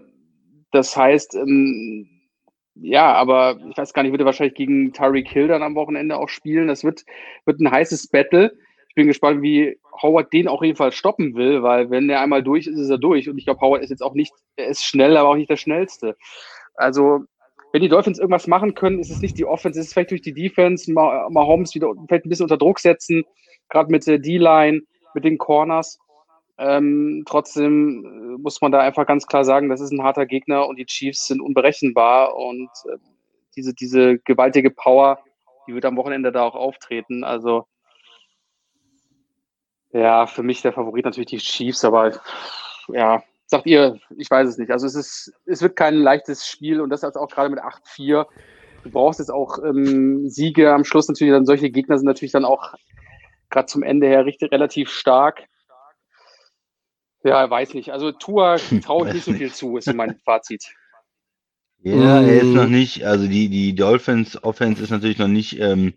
Das 0.71 0.97
heißt, 0.97 1.35
ähm, 1.35 2.09
ja, 2.75 3.13
aber 3.13 3.59
ich 3.69 3.77
weiß 3.77 3.93
gar 3.93 4.03
nicht, 4.03 4.13
wird 4.13 4.23
er 4.23 4.27
wahrscheinlich 4.27 4.55
gegen 4.55 4.93
Tyreek 4.93 5.29
Hill 5.29 5.49
dann 5.49 5.63
am 5.63 5.75
Wochenende 5.75 6.17
auch 6.17 6.29
spielen. 6.29 6.69
Das 6.69 6.85
wird, 6.85 7.05
wird 7.45 7.61
ein 7.61 7.71
heißes 7.71 8.09
Battle. 8.09 8.53
Ich 8.89 8.95
bin 8.95 9.07
gespannt, 9.07 9.43
wie 9.43 9.79
Howard 10.01 10.33
den 10.33 10.49
auch 10.49 10.63
jedenfalls 10.63 10.95
stoppen 10.95 11.35
will, 11.35 11.63
weil 11.63 11.91
wenn 11.91 12.09
er 12.09 12.21
einmal 12.21 12.43
durch 12.43 12.67
ist, 12.67 12.79
ist 12.79 12.91
er 12.91 12.99
durch. 12.99 13.29
Und 13.29 13.39
ich 13.39 13.45
glaube, 13.45 13.61
Howard 13.61 13.83
ist 13.83 13.91
jetzt 13.91 14.03
auch 14.03 14.15
nicht, 14.15 14.33
er 14.57 14.69
ist 14.69 14.85
schnell, 14.85 15.17
aber 15.17 15.31
auch 15.31 15.37
nicht 15.37 15.51
der 15.51 15.57
schnellste. 15.57 16.17
Also, 16.75 17.25
wenn 17.73 17.83
die 17.83 17.89
Dolphins 17.89 18.19
irgendwas 18.19 18.47
machen 18.47 18.75
können, 18.75 18.99
ist 18.99 19.11
es 19.11 19.23
nicht 19.23 19.39
die 19.39 19.47
Offense, 19.47 19.81
ist 19.81 19.87
es 19.87 19.93
vielleicht 19.93 20.11
durch 20.11 20.23
die 20.23 20.35
Defense, 20.35 20.93
Mahomes 20.93 21.75
wieder 21.75 21.93
vielleicht 22.07 22.27
ein 22.27 22.29
bisschen 22.29 22.45
unter 22.45 22.59
Druck 22.59 22.79
setzen, 22.79 23.25
gerade 23.71 23.91
mit 23.91 24.07
der 24.07 24.19
D-Line, 24.19 24.83
mit 25.15 25.25
den 25.25 25.39
Corners. 25.39 25.99
Ähm, 26.59 27.25
trotzdem 27.27 28.05
äh, 28.05 28.41
muss 28.41 28.61
man 28.61 28.73
da 28.73 28.81
einfach 28.81 29.07
ganz 29.07 29.27
klar 29.27 29.45
sagen, 29.45 29.71
das 29.71 29.81
ist 29.81 29.91
ein 29.91 30.03
harter 30.03 30.27
Gegner 30.27 30.69
und 30.69 30.79
die 30.79 30.85
Chiefs 30.85 31.27
sind 31.27 31.41
unberechenbar 31.41 32.37
und 32.37 32.69
äh, 32.85 32.99
diese, 33.57 33.75
diese 33.75 34.19
gewaltige 34.19 34.71
Power, 34.71 35.19
die 35.67 35.75
wird 35.75 35.87
am 35.87 35.97
Wochenende 35.97 36.31
da 36.31 36.43
auch 36.45 36.55
auftreten. 36.55 37.25
Also 37.25 37.67
ja, 39.93 40.27
für 40.27 40.43
mich 40.43 40.63
der 40.63 40.73
Favorit 40.73 41.05
natürlich 41.05 41.31
die 41.31 41.39
Chiefs, 41.39 41.85
aber 41.85 42.21
ja, 42.89 43.23
sagt 43.47 43.67
ihr, 43.67 43.99
ich 44.17 44.31
weiß 44.31 44.49
es 44.49 44.59
nicht. 44.59 44.71
Also 44.71 44.87
es 44.87 44.95
ist, 44.95 45.33
es 45.47 45.63
wird 45.63 45.77
kein 45.77 45.95
leichtes 45.95 46.47
Spiel 46.47 46.81
und 46.81 46.91
das 46.91 47.05
auch 47.05 47.29
gerade 47.29 47.51
mit 47.51 47.61
8-4. 47.61 48.27
Du 48.85 48.91
brauchst 48.91 49.21
jetzt 49.21 49.31
auch 49.31 49.59
ähm, 49.63 50.29
Siege 50.29 50.73
am 50.73 50.85
Schluss 50.85 51.09
natürlich, 51.09 51.33
dann 51.33 51.47
solche 51.47 51.71
Gegner 51.71 51.99
sind 51.99 52.07
natürlich 52.07 52.33
dann 52.33 52.45
auch 52.45 52.75
gerade 53.51 53.67
zum 53.67 53.83
Ende 53.83 54.09
her 54.09 54.27
richtig 54.27 54.51
relativ 54.51 54.91
stark. 54.91 55.45
Ja, 57.25 57.49
weiß 57.49 57.75
nicht. 57.75 57.93
Also 57.93 58.11
Tour 58.11 58.57
traue 58.85 59.09
ich 59.09 59.15
nicht 59.15 59.25
so 59.25 59.33
viel 59.33 59.53
zu, 59.53 59.77
ist 59.77 59.93
mein 59.93 60.17
Fazit. 60.25 60.65
Ja, 61.85 62.21
er 62.21 62.43
ist 62.43 62.55
noch 62.55 62.69
nicht, 62.69 63.05
also 63.05 63.27
die, 63.27 63.49
die 63.49 63.75
Dolphins 63.75 64.43
Offense 64.45 64.83
ist 64.83 64.91
natürlich 64.91 65.19
noch 65.19 65.29
nicht 65.29 65.59
ähm, 65.59 65.95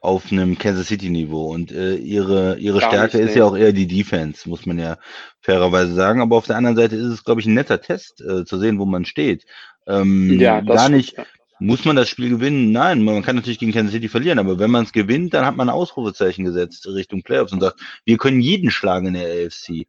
auf 0.00 0.30
einem 0.30 0.56
Kansas 0.58 0.86
City 0.86 1.10
Niveau 1.10 1.52
und 1.52 1.72
äh, 1.72 1.96
ihre, 1.96 2.56
ihre 2.58 2.80
Stärke 2.80 3.16
nicht, 3.16 3.30
ist 3.30 3.36
ja 3.36 3.44
auch 3.44 3.56
eher 3.56 3.72
die 3.72 3.88
Defense, 3.88 4.48
muss 4.48 4.64
man 4.64 4.78
ja 4.78 4.96
fairerweise 5.40 5.92
sagen. 5.92 6.20
Aber 6.20 6.36
auf 6.36 6.46
der 6.46 6.56
anderen 6.56 6.76
Seite 6.76 6.96
ist 6.96 7.06
es, 7.06 7.24
glaube 7.24 7.40
ich, 7.40 7.46
ein 7.46 7.54
netter 7.54 7.80
Test, 7.80 8.20
äh, 8.20 8.44
zu 8.44 8.58
sehen, 8.58 8.78
wo 8.78 8.86
man 8.86 9.04
steht. 9.04 9.44
Ähm, 9.86 10.38
ja, 10.38 10.60
das 10.60 10.76
gar 10.76 10.88
nicht. 10.88 11.16
Muss 11.60 11.84
man 11.84 11.96
das 11.96 12.08
Spiel 12.08 12.30
gewinnen? 12.30 12.70
Nein, 12.70 13.02
man 13.02 13.22
kann 13.22 13.34
natürlich 13.34 13.58
gegen 13.58 13.72
Kansas 13.72 13.92
City 13.92 14.08
verlieren, 14.08 14.38
aber 14.38 14.60
wenn 14.60 14.70
man 14.70 14.84
es 14.84 14.92
gewinnt, 14.92 15.34
dann 15.34 15.44
hat 15.44 15.56
man 15.56 15.68
ein 15.68 15.74
Ausrufezeichen 15.74 16.44
gesetzt 16.44 16.86
Richtung 16.86 17.22
Playoffs 17.22 17.52
und 17.52 17.60
sagt, 17.60 17.80
wir 18.04 18.16
können 18.16 18.40
jeden 18.40 18.70
schlagen 18.70 19.08
in 19.08 19.14
der 19.14 19.46
AFC. 19.46 19.88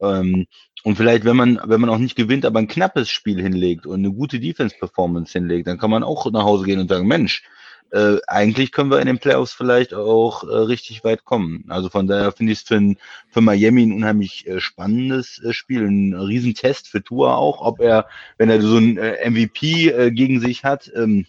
Ähm, 0.00 0.46
und 0.82 0.96
vielleicht, 0.96 1.26
wenn 1.26 1.36
man, 1.36 1.60
wenn 1.64 1.82
man 1.82 1.90
auch 1.90 1.98
nicht 1.98 2.16
gewinnt, 2.16 2.46
aber 2.46 2.58
ein 2.58 2.68
knappes 2.68 3.10
Spiel 3.10 3.38
hinlegt 3.40 3.86
und 3.86 3.98
eine 3.98 4.12
gute 4.12 4.40
Defense-Performance 4.40 5.32
hinlegt, 5.32 5.66
dann 5.66 5.76
kann 5.76 5.90
man 5.90 6.02
auch 6.02 6.30
nach 6.30 6.44
Hause 6.44 6.64
gehen 6.64 6.80
und 6.80 6.88
sagen, 6.88 7.06
Mensch, 7.06 7.42
äh, 7.92 8.18
eigentlich 8.26 8.72
können 8.72 8.90
wir 8.90 9.00
in 9.00 9.06
den 9.06 9.18
Playoffs 9.18 9.52
vielleicht 9.52 9.94
auch 9.94 10.44
äh, 10.44 10.46
richtig 10.46 11.02
weit 11.04 11.24
kommen. 11.24 11.64
Also 11.68 11.88
von 11.88 12.06
daher 12.06 12.32
finde 12.32 12.52
ich 12.52 12.60
es 12.60 12.64
für, 12.64 12.94
für 13.28 13.40
Miami 13.40 13.82
ein 13.82 13.92
unheimlich 13.92 14.46
äh, 14.46 14.60
spannendes 14.60 15.42
äh, 15.42 15.52
Spiel, 15.52 15.86
ein 15.86 16.14
Riesentest 16.14 16.88
für 16.88 17.02
Tour 17.02 17.36
auch, 17.36 17.60
ob 17.60 17.80
er, 17.80 18.06
wenn 18.38 18.50
er 18.50 18.60
so 18.62 18.76
ein 18.76 18.96
äh, 18.96 19.28
MVP 19.28 19.88
äh, 19.88 20.10
gegen 20.12 20.40
sich 20.40 20.64
hat, 20.64 20.90
ähm, 20.94 21.26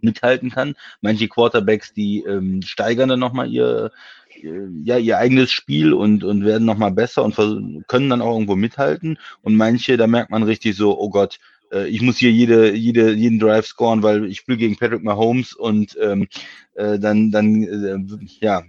mithalten 0.00 0.50
kann. 0.50 0.74
Manche 1.00 1.28
Quarterbacks, 1.28 1.92
die 1.92 2.22
ähm, 2.22 2.62
steigern 2.62 3.08
dann 3.08 3.20
nochmal 3.20 3.48
ihr, 3.48 3.90
ja, 4.84 4.96
ihr 4.96 5.18
eigenes 5.18 5.50
Spiel 5.50 5.92
und, 5.92 6.22
und 6.22 6.44
werden 6.44 6.64
nochmal 6.64 6.92
besser 6.92 7.24
und 7.24 7.34
können 7.88 8.10
dann 8.10 8.22
auch 8.22 8.34
irgendwo 8.34 8.54
mithalten. 8.54 9.18
Und 9.42 9.56
manche, 9.56 9.96
da 9.96 10.06
merkt 10.06 10.30
man 10.30 10.44
richtig 10.44 10.76
so, 10.76 10.96
oh 10.98 11.10
Gott, 11.10 11.40
ich 11.70 12.02
muss 12.02 12.18
hier 12.18 12.30
jede, 12.30 12.74
jede, 12.74 13.12
jeden 13.12 13.38
Drive 13.38 13.66
scoren, 13.66 14.02
weil 14.02 14.26
ich 14.26 14.38
spiele 14.38 14.58
gegen 14.58 14.76
Patrick 14.76 15.02
Mahomes 15.02 15.52
und 15.52 15.96
ähm, 16.00 16.28
äh, 16.74 16.98
dann, 16.98 17.30
dann 17.30 17.62
äh, 17.62 18.26
ja, 18.40 18.62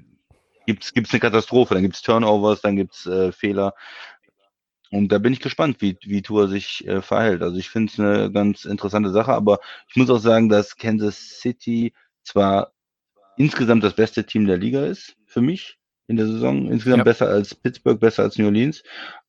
gibt's 0.65 0.93
gibt's 0.93 1.11
eine 1.11 1.19
Katastrophe, 1.19 1.73
dann 1.73 1.83
gibt's 1.83 2.01
Turnovers, 2.01 2.61
dann 2.61 2.75
gibt's 2.75 3.05
äh, 3.05 3.31
Fehler. 3.31 3.73
Und 4.91 5.11
da 5.11 5.19
bin 5.19 5.33
ich 5.33 5.39
gespannt, 5.39 5.77
wie, 5.81 5.97
wie 6.01 6.21
Tour 6.21 6.47
sich 6.47 6.85
äh, 6.87 7.01
verhält. 7.01 7.43
Also 7.43 7.57
ich 7.57 7.69
finde 7.69 7.91
es 7.91 7.99
eine 7.99 8.31
ganz 8.31 8.65
interessante 8.65 9.11
Sache, 9.11 9.33
aber 9.33 9.59
ich 9.87 9.95
muss 9.95 10.09
auch 10.09 10.19
sagen, 10.19 10.49
dass 10.49 10.77
Kansas 10.77 11.39
City 11.39 11.93
zwar 12.23 12.73
insgesamt 13.37 13.83
das 13.83 13.93
beste 13.93 14.25
Team 14.25 14.45
der 14.45 14.57
Liga 14.57 14.85
ist, 14.85 15.15
für 15.25 15.41
mich 15.41 15.77
in 16.07 16.17
der 16.17 16.27
Saison. 16.27 16.67
Insgesamt 16.67 16.99
ja. 16.99 17.03
besser 17.03 17.29
als 17.29 17.53
Pittsburgh, 17.53 17.99
besser 17.99 18.23
als 18.23 18.37
New 18.37 18.45
Orleans, 18.45 18.83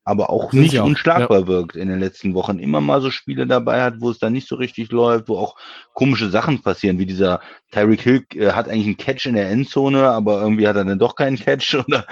aber 0.05 0.31
auch 0.31 0.51
Sind 0.51 0.63
nicht 0.63 0.81
auch. 0.81 0.87
unschlagbar 0.87 1.41
ja. 1.41 1.47
wirkt 1.47 1.77
in 1.77 1.89
den 1.89 2.01
letzten 2.01 2.35
Wochen. 2.35 2.59
Immer 2.59 2.81
mal 2.81 3.01
so 3.01 3.11
Spiele 3.11 3.47
dabei 3.47 3.83
hat, 3.83 4.01
wo 4.01 4.11
es 4.11 4.19
dann 4.19 4.33
nicht 4.33 4.49
so 4.49 4.57
richtig 4.57 4.91
läuft, 4.91 5.29
wo 5.29 5.37
auch 5.37 5.57
komische 5.93 6.31
Sachen 6.31 6.63
passieren, 6.63 6.99
wie 6.99 7.07
dieser 7.07 7.41
Tyreek 7.71 8.01
Hill 8.01 8.25
äh, 8.35 8.53
hat 8.53 8.69
eigentlich 8.69 8.87
einen 8.87 8.97
Catch 8.97 9.27
in 9.27 9.35
der 9.35 9.51
Endzone, 9.51 10.09
aber 10.09 10.41
irgendwie 10.41 10.67
hat 10.67 10.77
er 10.77 10.85
dann 10.85 10.99
doch 10.99 11.15
keinen 11.15 11.37
Catch. 11.39 11.75
Oder, 11.87 12.07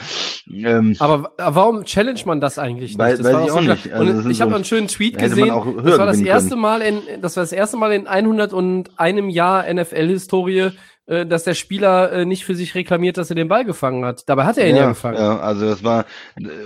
ähm, 0.53 0.97
aber, 0.99 1.33
warum 1.39 1.85
challenge 1.85 2.21
man 2.27 2.41
das 2.41 2.59
eigentlich 2.59 2.91
nicht? 2.91 2.99
Weil, 2.99 3.17
das 3.17 3.27
weiß 3.27 3.47
ich 3.47 3.51
auch 3.51 3.61
nicht. 3.63 3.93
Also 3.93 4.29
ich 4.29 4.41
habe 4.41 4.51
so, 4.51 4.57
einen 4.57 4.65
schönen 4.65 4.89
Tweet 4.89 5.19
gesehen. 5.19 5.49
das 5.83 5.99
war 5.99 6.07
das 6.07 6.21
erste 6.21 6.57
Mal 6.57 6.83
in, 6.83 7.03
das 7.23 7.37
war 7.37 7.43
das 7.43 7.53
erste 7.53 7.79
Mal 7.79 7.93
in 7.93 8.07
101 8.07 8.89
Jahr 9.35 9.73
NFL-Historie, 9.73 10.71
dass 11.09 11.45
der 11.45 11.55
Spieler 11.55 12.13
äh, 12.13 12.25
nicht 12.27 12.45
für 12.45 12.55
sich 12.55 12.75
reklamiert, 12.75 13.17
dass 13.17 13.31
er 13.31 13.37
den 13.37 13.49
Ball 13.49 13.65
gefangen 13.65 14.05
hat. 14.05 14.29
Dabei 14.29 14.45
hat 14.45 14.59
er 14.59 14.69
ihn 14.69 14.77
ja, 14.77 14.83
ja 14.83 14.89
gefangen. 14.89 15.17
Ja, 15.17 15.39
also 15.39 15.67
das 15.67 15.83
war 15.83 16.05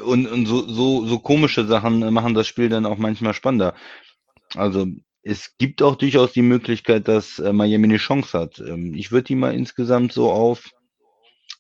und, 0.05 0.27
und 0.27 0.47
so, 0.47 0.67
so, 0.69 1.07
so 1.07 1.21
komische 1.21 1.65
Sachen 1.65 2.13
machen 2.13 2.35
das 2.35 2.49
Spiel 2.49 2.69
dann 2.69 2.85
auch 2.85 2.99
manchmal 2.99 3.35
spannender. 3.35 3.75
Also 4.57 4.87
es 5.23 5.57
gibt 5.59 5.81
auch 5.81 5.95
durchaus 5.95 6.33
die 6.33 6.43
Möglichkeit, 6.43 7.07
dass 7.07 7.39
äh, 7.39 7.53
Miami 7.53 7.85
eine 7.85 7.99
Chance 7.99 8.37
hat. 8.37 8.59
Ähm, 8.59 8.95
ich 8.95 9.13
würde 9.13 9.25
die 9.25 9.37
mal 9.37 9.55
insgesamt 9.55 10.13
so 10.13 10.31
auf 10.31 10.71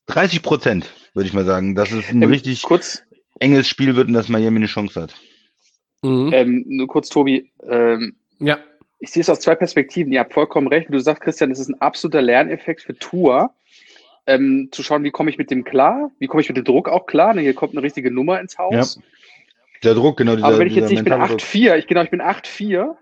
30 0.06 0.42
Prozent, 0.42 0.92
würde 1.14 1.28
ich 1.28 1.34
mal 1.34 1.44
sagen, 1.44 1.76
dass 1.76 1.92
es 1.92 2.08
ein 2.08 2.22
ähm, 2.22 2.28
richtig 2.28 2.62
kurz, 2.62 3.04
enges 3.38 3.68
Spiel 3.68 3.94
wird 3.94 4.08
und 4.08 4.14
dass 4.14 4.28
Miami 4.28 4.56
eine 4.56 4.66
Chance 4.66 5.02
hat. 5.02 5.14
Mhm. 6.02 6.30
Ähm, 6.32 6.64
nur 6.66 6.88
kurz, 6.88 7.08
Tobi. 7.08 7.52
Ähm, 7.64 8.16
ja 8.40 8.58
ich 9.02 9.10
sehe 9.10 9.20
es 9.20 9.28
aus 9.28 9.40
zwei 9.40 9.56
Perspektiven. 9.56 10.12
Ihr 10.12 10.20
habt 10.20 10.32
vollkommen 10.32 10.68
recht. 10.68 10.86
Du 10.88 10.98
sagst, 11.00 11.22
Christian, 11.22 11.50
es 11.50 11.58
ist 11.58 11.68
ein 11.68 11.80
absoluter 11.80 12.22
Lerneffekt 12.22 12.82
für 12.82 12.96
Tour. 12.96 13.52
ähm, 14.28 14.68
zu 14.70 14.84
schauen, 14.84 15.02
wie 15.02 15.10
komme 15.10 15.28
ich 15.28 15.38
mit 15.38 15.50
dem 15.50 15.64
klar, 15.64 16.12
wie 16.20 16.28
komme 16.28 16.40
ich 16.40 16.48
mit 16.48 16.56
dem 16.56 16.64
Druck 16.64 16.88
auch 16.88 17.06
klar. 17.06 17.34
Ne, 17.34 17.40
hier 17.40 17.54
kommt 17.54 17.72
eine 17.74 17.82
richtige 17.82 18.12
Nummer 18.12 18.38
ins 18.38 18.56
Haus. 18.56 19.00
Der 19.82 19.94
Druck, 19.94 20.18
genau. 20.18 20.36
Dieser, 20.36 20.46
Aber 20.46 20.58
wenn 20.60 20.68
ich 20.68 20.76
jetzt, 20.76 20.90
dieser 20.90 21.00
ich 21.00 21.04
bin 21.04 21.10
mentale 21.10 21.30
Druck. 21.30 21.40
8-4, 21.40 21.76
ich, 21.78 21.86
genau, 21.88 22.02
ich 22.02 22.10
bin 22.10 22.22
8-4. 22.22 22.94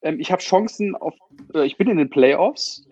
Ähm, 0.00 0.18
ich 0.18 0.32
habe 0.32 0.40
Chancen 0.40 0.96
auf, 0.96 1.12
äh, 1.54 1.66
ich 1.66 1.76
bin 1.76 1.90
in 1.90 1.98
den 1.98 2.08
Playoffs. 2.08 2.86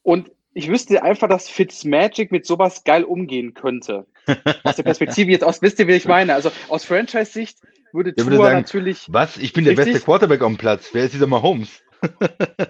Und 0.00 0.30
ich 0.54 0.70
wüsste 0.70 1.02
einfach, 1.02 1.28
dass 1.28 1.50
Fitzmagic 1.50 2.32
mit 2.32 2.46
sowas 2.46 2.84
geil 2.84 3.04
umgehen 3.04 3.52
könnte. 3.52 4.06
Aus 4.64 4.76
der 4.76 4.84
Perspektive 4.84 5.30
jetzt 5.30 5.44
aus, 5.44 5.60
wisst 5.60 5.78
ihr, 5.78 5.86
wie 5.86 5.92
ich 5.92 6.06
meine? 6.06 6.34
Also 6.34 6.50
aus 6.68 6.84
Franchise-Sicht 6.84 7.58
würde 7.92 8.12
Der 8.12 8.24
Tour 8.24 8.32
würde 8.32 8.44
sagen, 8.44 8.58
natürlich. 8.58 9.06
Was? 9.08 9.36
Ich 9.36 9.52
bin 9.52 9.64
der 9.64 9.72
Richtig? 9.76 9.94
beste 9.94 10.04
Quarterback 10.04 10.42
am 10.42 10.56
Platz. 10.56 10.90
Wer 10.92 11.04
ist 11.04 11.14
dieser 11.14 11.26
Mahomes? 11.26 11.82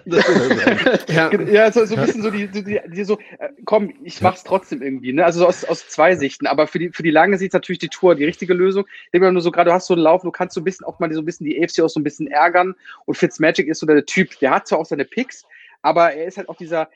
Ja, 1.07 1.31
Ja, 1.33 1.71
so, 1.71 1.85
so 1.85 1.95
ein 1.95 2.05
bisschen 2.05 2.23
so 2.23 2.31
die, 2.31 2.47
die, 2.47 2.63
die, 2.63 2.79
die 2.87 3.03
so, 3.03 3.19
äh, 3.37 3.49
komm, 3.65 3.93
ich 4.03 4.21
mach's 4.21 4.43
trotzdem 4.43 4.81
irgendwie, 4.81 5.13
ne? 5.13 5.25
Also 5.25 5.39
so 5.41 5.47
aus, 5.47 5.65
aus 5.65 5.87
zwei 5.87 6.15
Sichten. 6.15 6.47
Aber 6.47 6.67
für 6.67 6.79
die, 6.79 6.89
für 6.89 7.03
die 7.03 7.11
lange 7.11 7.37
Sicht 7.37 7.49
ist 7.49 7.53
natürlich 7.53 7.79
die 7.79 7.89
Tour 7.89 8.15
die 8.15 8.25
richtige 8.25 8.53
Lösung. 8.53 8.85
Ich 9.05 9.11
denke 9.11 9.27
mal 9.27 9.31
nur 9.31 9.41
so, 9.41 9.51
gerade 9.51 9.69
du 9.69 9.73
hast 9.73 9.87
so 9.87 9.93
einen 9.93 10.03
Lauf, 10.03 10.23
du 10.23 10.31
kannst 10.31 10.55
so 10.55 10.61
ein 10.61 10.63
bisschen 10.63 10.85
auch 10.85 10.99
mal 10.99 11.11
so 11.13 11.21
ein 11.21 11.25
bisschen 11.25 11.45
die 11.45 11.61
AFC 11.63 11.81
auch 11.81 11.89
so 11.89 11.99
ein 11.99 12.03
bisschen 12.03 12.27
ärgern. 12.27 12.75
Und 13.05 13.15
Fitzmagic 13.15 13.67
ist 13.67 13.79
so 13.79 13.85
der 13.85 14.05
Typ, 14.05 14.37
der 14.39 14.51
hat 14.51 14.67
zwar 14.67 14.79
auch 14.79 14.85
seine 14.85 15.05
Picks, 15.05 15.45
aber 15.81 16.13
er 16.13 16.25
ist 16.25 16.37
halt 16.37 16.49
auch 16.49 16.57
dieser, 16.57 16.89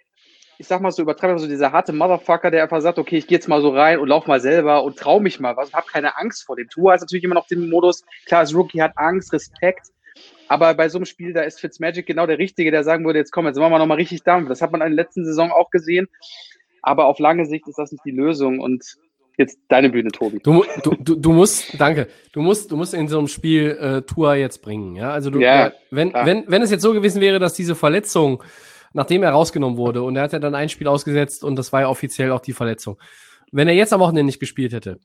ich 0.58 0.68
sag 0.68 0.82
mal 0.82 0.92
so 0.92 1.02
übertreiben, 1.02 1.38
so 1.40 1.48
dieser 1.48 1.72
harte 1.72 1.94
Motherfucker, 1.94 2.52
der 2.52 2.64
einfach 2.64 2.82
sagt, 2.82 3.00
okay, 3.00 3.18
ich 3.18 3.28
gehe 3.28 3.38
jetzt 3.38 3.48
mal 3.48 3.62
so 3.62 3.70
rein 3.70 4.00
und 4.00 4.08
lauf 4.08 4.28
mal 4.28 4.40
selber 4.40 4.84
und 4.84 4.98
trau 4.98 5.20
mich 5.20 5.40
mal 5.40 5.58
was 5.58 5.70
und 5.70 5.76
hab 5.76 5.88
keine 5.88 6.18
Angst 6.18 6.46
vor 6.46 6.56
dem. 6.56 6.70
Tour 6.70 6.94
ist 6.94 7.02
natürlich 7.02 7.24
immer 7.24 7.36
noch 7.36 7.48
den 7.48 7.70
Modus, 7.70 8.04
klar, 8.26 8.42
das 8.42 8.54
Rookie 8.54 8.82
hat 8.82 8.94
Angst, 8.96 9.34
Respekt, 9.34 9.88
aber 10.48 10.74
bei 10.74 10.90
so 10.90 10.98
einem 10.98 11.06
Spiel, 11.06 11.34
da 11.34 11.42
ist 11.42 11.60
Fitzmagic 11.60 12.06
genau 12.06 12.28
der 12.28 12.38
Richtige, 12.38 12.72
der 12.72 12.84
sagen 12.84 13.06
würde, 13.06 13.20
jetzt 13.20 13.32
komm, 13.32 13.48
jetzt 13.48 13.58
machen 13.58 13.72
wir 13.72 13.80
nochmal 13.80 13.98
richtig 13.98 14.24
Dampf. 14.24 14.50
Das 14.50 14.62
hat 14.62 14.72
man 14.72 14.82
in 14.82 14.96
der 14.96 15.04
letzten 15.04 15.26
Saison 15.26 15.52
auch 15.52 15.70
gesehen. 15.72 16.08
Aber 16.82 17.06
auf 17.06 17.20
lange 17.20 17.46
Sicht 17.46 17.68
ist 17.68 17.80
das 17.80 17.92
nicht 17.92 18.06
die 18.06 18.12
Lösung. 18.12 18.60
Und 18.60 18.84
jetzt 19.38 19.58
deine 19.70 19.90
Bühne, 19.90 20.12
Tobi. 20.12 20.40
Du, 20.44 20.64
du, 20.84 20.96
du, 21.00 21.16
du 21.16 21.32
musst, 21.32 21.80
danke, 21.80 22.08
du 22.34 22.42
musst, 22.42 22.72
du 22.72 22.78
musst 22.78 22.94
in 22.94 23.08
so 23.08 23.18
einem 23.18 23.28
Spiel 23.28 23.72
äh, 23.80 24.02
Tour 24.04 24.36
jetzt 24.36 24.62
bringen. 24.62 24.96
Ja, 24.96 25.12
also 25.12 25.30
du, 25.30 25.40
Ja, 25.40 25.68
äh, 25.68 25.72
wenn, 25.90 26.12
klar. 26.12 26.26
wenn, 26.26 26.44
wenn 26.48 26.62
es 26.62 26.70
jetzt 26.72 26.84
so 26.84 26.94
gewesen 26.94 27.22
wäre, 27.22 27.40
dass 27.40 27.54
diese 27.56 27.74
Verletzung, 27.74 28.44
nachdem 28.94 29.24
er 29.24 29.32
rausgenommen 29.32 29.78
wurde 29.78 30.04
und 30.04 30.16
er 30.16 30.24
hat 30.24 30.34
ja 30.34 30.40
dann 30.40 30.56
ein 30.56 30.70
Spiel 30.70 30.88
ausgesetzt 30.88 31.44
und 31.44 31.56
das 31.56 31.74
war 31.74 31.82
ja 31.82 31.90
offiziell 31.90 32.32
auch 32.32 32.40
die 32.40 32.54
Verletzung. 32.54 32.98
Wenn 33.52 33.68
er 33.68 33.74
jetzt 33.74 33.94
am 33.94 34.00
Wochenende 34.00 34.24
nicht 34.24 34.40
gespielt 34.40 34.74
hätte, 34.74 35.00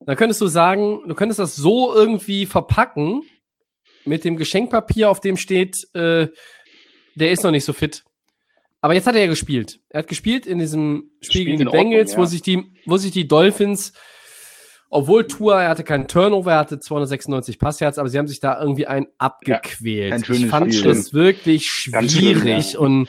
dann 0.00 0.16
könntest 0.16 0.40
du 0.40 0.46
sagen, 0.46 1.00
du 1.06 1.14
könntest 1.14 1.38
das 1.38 1.56
so 1.56 1.94
irgendwie 1.94 2.46
verpacken 2.46 3.22
mit 4.04 4.24
dem 4.24 4.36
Geschenkpapier, 4.36 5.10
auf 5.10 5.20
dem 5.20 5.36
steht, 5.36 5.76
äh, 5.94 6.28
der 7.14 7.30
ist 7.30 7.42
noch 7.42 7.50
nicht 7.50 7.64
so 7.64 7.72
fit. 7.72 8.04
Aber 8.80 8.94
jetzt 8.94 9.06
hat 9.06 9.14
er 9.14 9.22
ja 9.22 9.26
gespielt. 9.26 9.80
Er 9.88 10.00
hat 10.00 10.08
gespielt 10.08 10.46
in 10.46 10.58
diesem 10.58 11.10
Spiel 11.20 11.44
gegen 11.44 11.56
die 11.56 11.62
in 11.62 11.68
Ordnung, 11.68 11.90
Bengals, 11.90 12.16
wo 12.16 12.20
ja. 12.20 12.26
sich 12.26 12.42
die, 12.42 12.62
wo 12.84 12.98
sich 12.98 13.10
die 13.10 13.26
Dolphins, 13.26 13.92
obwohl 14.90 15.26
Tour, 15.26 15.60
er 15.60 15.68
hatte 15.68 15.84
keinen 15.84 16.08
Turnover, 16.08 16.52
er 16.52 16.58
hatte 16.58 16.78
296 16.78 17.58
Passyards, 17.58 17.98
aber 17.98 18.08
sie 18.08 18.18
haben 18.18 18.28
sich 18.28 18.40
da 18.40 18.60
irgendwie 18.60 18.86
einen 18.86 19.06
abgequält. 19.18 20.10
Kein 20.10 20.36
ich 20.36 20.46
fand 20.46 20.74
Spiel. 20.74 20.90
es 20.90 21.12
wirklich 21.12 21.66
schwierig 21.66 22.74
ja. 22.74 22.78
und 22.78 23.08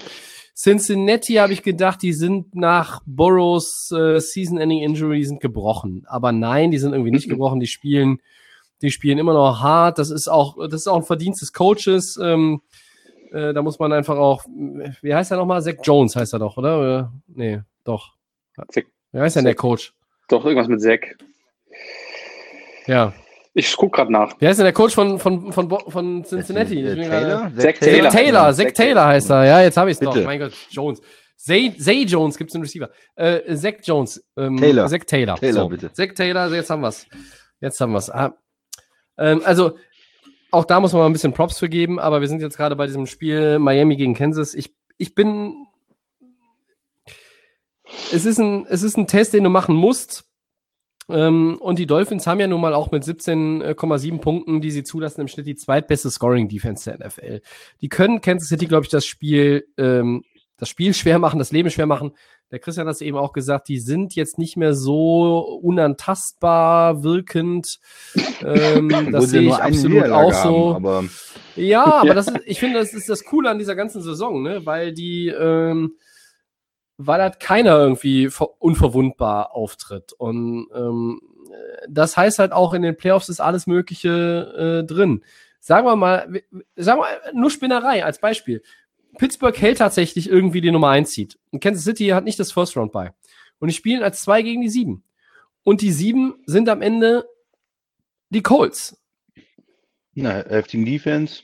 Cincinnati 0.58 1.36
habe 1.36 1.54
ich 1.54 1.62
gedacht, 1.62 2.02
die 2.02 2.14
sind 2.14 2.56
nach 2.56 3.02
Burrows 3.06 3.92
äh, 3.92 4.20
Season-Ending 4.20 4.82
Injury, 4.82 5.18
die 5.18 5.26
sind 5.26 5.40
gebrochen. 5.40 6.04
Aber 6.08 6.32
nein, 6.32 6.72
die 6.72 6.80
sind 6.80 6.94
irgendwie 6.94 7.12
nicht 7.12 7.30
gebrochen. 7.30 7.60
Die 7.60 7.68
spielen, 7.68 8.22
die 8.82 8.90
spielen 8.90 9.20
immer 9.20 9.34
noch 9.34 9.62
hart. 9.62 10.00
Das 10.00 10.10
ist 10.10 10.28
auch, 10.28 10.58
das 10.68 10.82
ist 10.82 10.88
auch 10.88 10.96
ein 10.98 11.04
Verdienst 11.04 11.44
des 11.44 11.54
Coaches. 11.54 12.18
Ähm, 12.20 12.62
äh, 13.32 13.54
da 13.54 13.62
muss 13.62 13.78
man 13.78 13.94
einfach 13.94 14.18
auch, 14.18 14.46
wie 15.04 15.14
heißt 15.14 15.30
er 15.30 15.38
nochmal? 15.38 15.62
Zach 15.62 15.76
Jones 15.84 16.16
heißt 16.16 16.34
er 16.34 16.40
doch, 16.40 16.58
oder? 16.58 16.80
oder? 16.80 17.14
Nee, 17.28 17.62
doch. 17.84 18.16
Zach- 18.56 18.84
Wie 19.12 19.20
heißt 19.20 19.36
denn 19.36 19.46
der 19.46 19.54
Coach? 19.54 19.94
Doch, 20.28 20.44
irgendwas 20.44 20.68
mit 20.68 20.82
Zack. 20.82 21.18
Ja. 22.88 23.14
Ich 23.54 23.76
guck 23.76 23.96
gerade 23.96 24.12
nach. 24.12 24.40
Wie 24.40 24.48
heißt 24.48 24.60
denn 24.60 24.66
der 24.66 24.74
Coach 24.74 24.94
von, 24.94 25.18
von, 25.18 25.52
von, 25.52 25.70
von 25.70 26.24
Cincinnati? 26.24 26.80
Äh, 26.80 26.96
Taylor? 26.96 27.52
Zach 27.56 27.74
Zach 27.74 27.80
Taylor. 27.80 28.10
Taylor, 28.12 28.54
Zach 28.54 28.66
Zach 28.66 28.74
Taylor 28.74 29.06
heißt 29.06 29.30
er. 29.32 29.46
Ja, 29.46 29.62
jetzt 29.62 29.78
habe 29.78 29.90
ich 29.90 29.98
es 29.98 30.00
doch. 30.00 30.16
Mein 30.24 30.40
Gott, 30.40 30.54
Jones. 30.70 31.02
Zay, 31.36 31.76
Zay 31.76 32.04
Jones 32.04 32.38
gibt 32.38 32.52
es 32.52 32.56
einen 32.56 32.64
Receiver. 32.64 32.90
Äh, 33.16 33.56
Zach 33.56 33.74
Jones. 33.84 34.24
Ähm, 34.38 34.58
Taylor. 34.58 34.88
Zach 34.88 35.00
Taylor. 35.06 35.36
Taylor, 35.38 35.62
so. 35.62 35.70
bitte. 35.70 35.92
Zach 35.92 36.14
Taylor, 36.14 36.54
jetzt 36.54 36.70
haben 36.70 36.82
wir 36.82 36.90
es. 36.90 37.08
Jetzt 37.60 37.82
haben 37.82 37.94
wir 37.94 37.98
es. 37.98 38.12
Ah. 38.12 38.38
Ähm, 39.18 39.42
also, 39.44 39.76
auch 40.52 40.66
da 40.66 40.80
muss 40.80 40.94
man 40.94 41.02
mal 41.02 41.06
ein 41.08 41.14
bisschen 41.14 41.34
Props 41.34 41.58
für 41.58 41.68
geben, 41.68 42.00
aber 42.00 42.22
wir 42.22 42.28
sind 42.28 42.42
jetzt 42.42 42.58
gerade 42.58 42.76
bei 42.76 42.86
diesem 42.86 43.08
Spiel 43.08 43.58
Miami 43.58 43.96
gegen 43.96 44.14
Kansas. 44.14 44.54
Ich, 44.54 44.76
ich 45.00 45.16
bin. 45.16 45.66
Es 48.12 48.26
ist, 48.26 48.38
ein, 48.38 48.68
es 48.68 48.84
ist 48.84 48.98
ein 48.98 49.08
Test, 49.08 49.34
den 49.34 49.44
du 49.44 49.50
machen 49.50 49.76
musst. 49.76 50.27
Ähm, 51.10 51.58
und 51.60 51.80
die 51.80 51.88
Dolphins 51.88 52.28
haben 52.28 52.40
ja 52.40 52.48
nun 52.48 52.62
mal 52.62 52.74
auch 52.74 52.92
mit 52.92 53.04
17,7 53.04 54.20
Punkten, 54.20 54.62
die 54.62 54.72
sie 54.72 54.84
zulassen, 54.84 55.22
im 55.22 55.28
Schnitt 55.28 55.48
die 55.48 55.56
zweitbeste 55.56 56.10
Scoring-Defense 56.10 56.92
der 56.92 57.08
NFL. 57.08 57.42
Die 57.82 57.90
können 57.90 58.22
Kansas 58.22 58.50
City, 58.50 58.66
glaube 58.66 58.84
ich, 58.86 58.90
das 58.90 59.06
Spiel, 59.06 59.68
ähm, 59.78 60.24
das 60.58 60.70
Spiel 60.70 60.94
schwer 60.94 61.20
machen, 61.20 61.40
das 61.40 61.52
Leben 61.52 61.70
schwer 61.70 61.86
machen. 61.86 62.12
Der 62.52 62.60
Christian 62.60 62.88
hat 62.88 62.96
es 62.96 63.02
eben 63.02 63.18
auch 63.18 63.34
gesagt, 63.34 63.68
die 63.68 63.80
sind 63.80 64.16
jetzt 64.16 64.38
nicht 64.38 64.58
mehr 64.58 64.74
so 64.74 65.40
unantastbar 65.62 67.04
wirkend. 67.04 67.80
Ähm, 68.44 68.90
das 69.12 69.30
sehe 69.30 69.42
ich 69.42 69.54
absolut 69.54 69.98
Niederlage 69.98 70.26
auch 70.26 70.34
so. 70.34 70.74
Haben, 70.74 70.86
aber 70.86 71.04
Ja, 71.56 71.86
aber 71.86 72.14
das 72.16 72.28
ist, 72.28 72.40
ich 72.46 72.60
finde, 72.60 72.80
das 72.80 72.94
ist 72.94 73.10
das 73.10 73.24
Coole 73.24 73.50
an 73.50 73.60
dieser 73.60 73.76
ganzen 73.76 74.02
Saison, 74.02 74.42
ne? 74.42 74.66
Weil 74.66 74.94
die, 74.94 75.28
ähm, 75.28 75.98
weil 76.98 77.22
halt 77.22 77.40
keiner 77.40 77.78
irgendwie 77.78 78.30
ver- 78.30 78.50
unverwundbar 78.60 79.54
auftritt. 79.56 80.14
Und 80.14 80.68
ähm, 80.74 81.22
äh, 81.52 81.88
das 81.90 82.18
heißt 82.18 82.40
halt 82.40 82.52
auch 82.52 82.74
in 82.74 82.82
den 82.82 82.98
Playoffs 82.98 83.30
ist 83.30 83.40
alles 83.40 83.68
Mögliche 83.68 84.82
äh, 84.84 84.88
drin. 84.88 85.24
Sagen 85.60 85.86
wir 85.86 85.96
mal, 85.96 86.42
sagen 86.76 87.00
wir 87.00 87.04
mal, 87.04 87.20
nur 87.34 87.52
Spinnerei 87.52 88.04
als 88.06 88.20
Beispiel. 88.20 88.62
Pittsburgh 89.18 89.58
hält 89.60 89.80
tatsächlich 89.80 90.30
irgendwie 90.30 90.62
die 90.62 90.72
Nummer 90.72 90.90
1 90.90 91.12
Seed. 91.12 91.40
Und 91.52 91.62
Kansas 91.62 91.84
City 91.84 92.10
hat 92.10 92.24
nicht 92.24 92.40
das 92.40 92.52
First 92.52 92.78
Round 92.78 92.92
bei. 92.92 93.14
Und 93.60 93.68
die 93.70 93.74
spielen 93.74 94.04
als 94.04 94.22
zwei 94.22 94.44
gegen 94.44 94.62
die 94.62 94.70
sieben. 94.70 95.04
Und 95.64 95.82
die 95.82 95.92
sieben 95.92 96.36
sind 96.46 96.70
am 96.70 96.82
Ende 96.82 97.28
die 98.30 98.44
Colts. 98.44 98.98
na, 100.14 100.44
heftigen 100.48 100.86
Defense. 100.86 101.44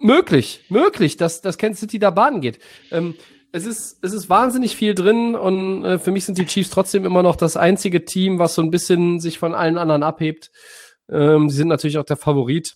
Möglich, 0.00 0.64
möglich, 0.68 1.16
dass, 1.16 1.40
dass 1.40 1.56
Kansas 1.58 1.80
City 1.80 1.98
da 1.98 2.10
baden 2.10 2.40
geht. 2.40 2.58
Ähm, 2.90 3.14
es, 3.54 3.66
ist, 3.66 3.98
es 4.02 4.12
ist 4.12 4.28
wahnsinnig 4.28 4.74
viel 4.74 4.96
drin 4.96 5.36
und 5.36 5.84
äh, 5.84 5.98
für 6.00 6.10
mich 6.10 6.24
sind 6.24 6.38
die 6.38 6.44
Chiefs 6.44 6.70
trotzdem 6.70 7.04
immer 7.04 7.22
noch 7.22 7.36
das 7.36 7.56
einzige 7.56 8.04
Team, 8.04 8.40
was 8.40 8.56
so 8.56 8.62
ein 8.62 8.72
bisschen 8.72 9.20
sich 9.20 9.38
von 9.38 9.54
allen 9.54 9.78
anderen 9.78 10.02
abhebt. 10.02 10.50
Ähm, 11.08 11.48
sie 11.48 11.58
sind 11.58 11.68
natürlich 11.68 11.98
auch 11.98 12.04
der 12.04 12.16
Favorit. 12.16 12.74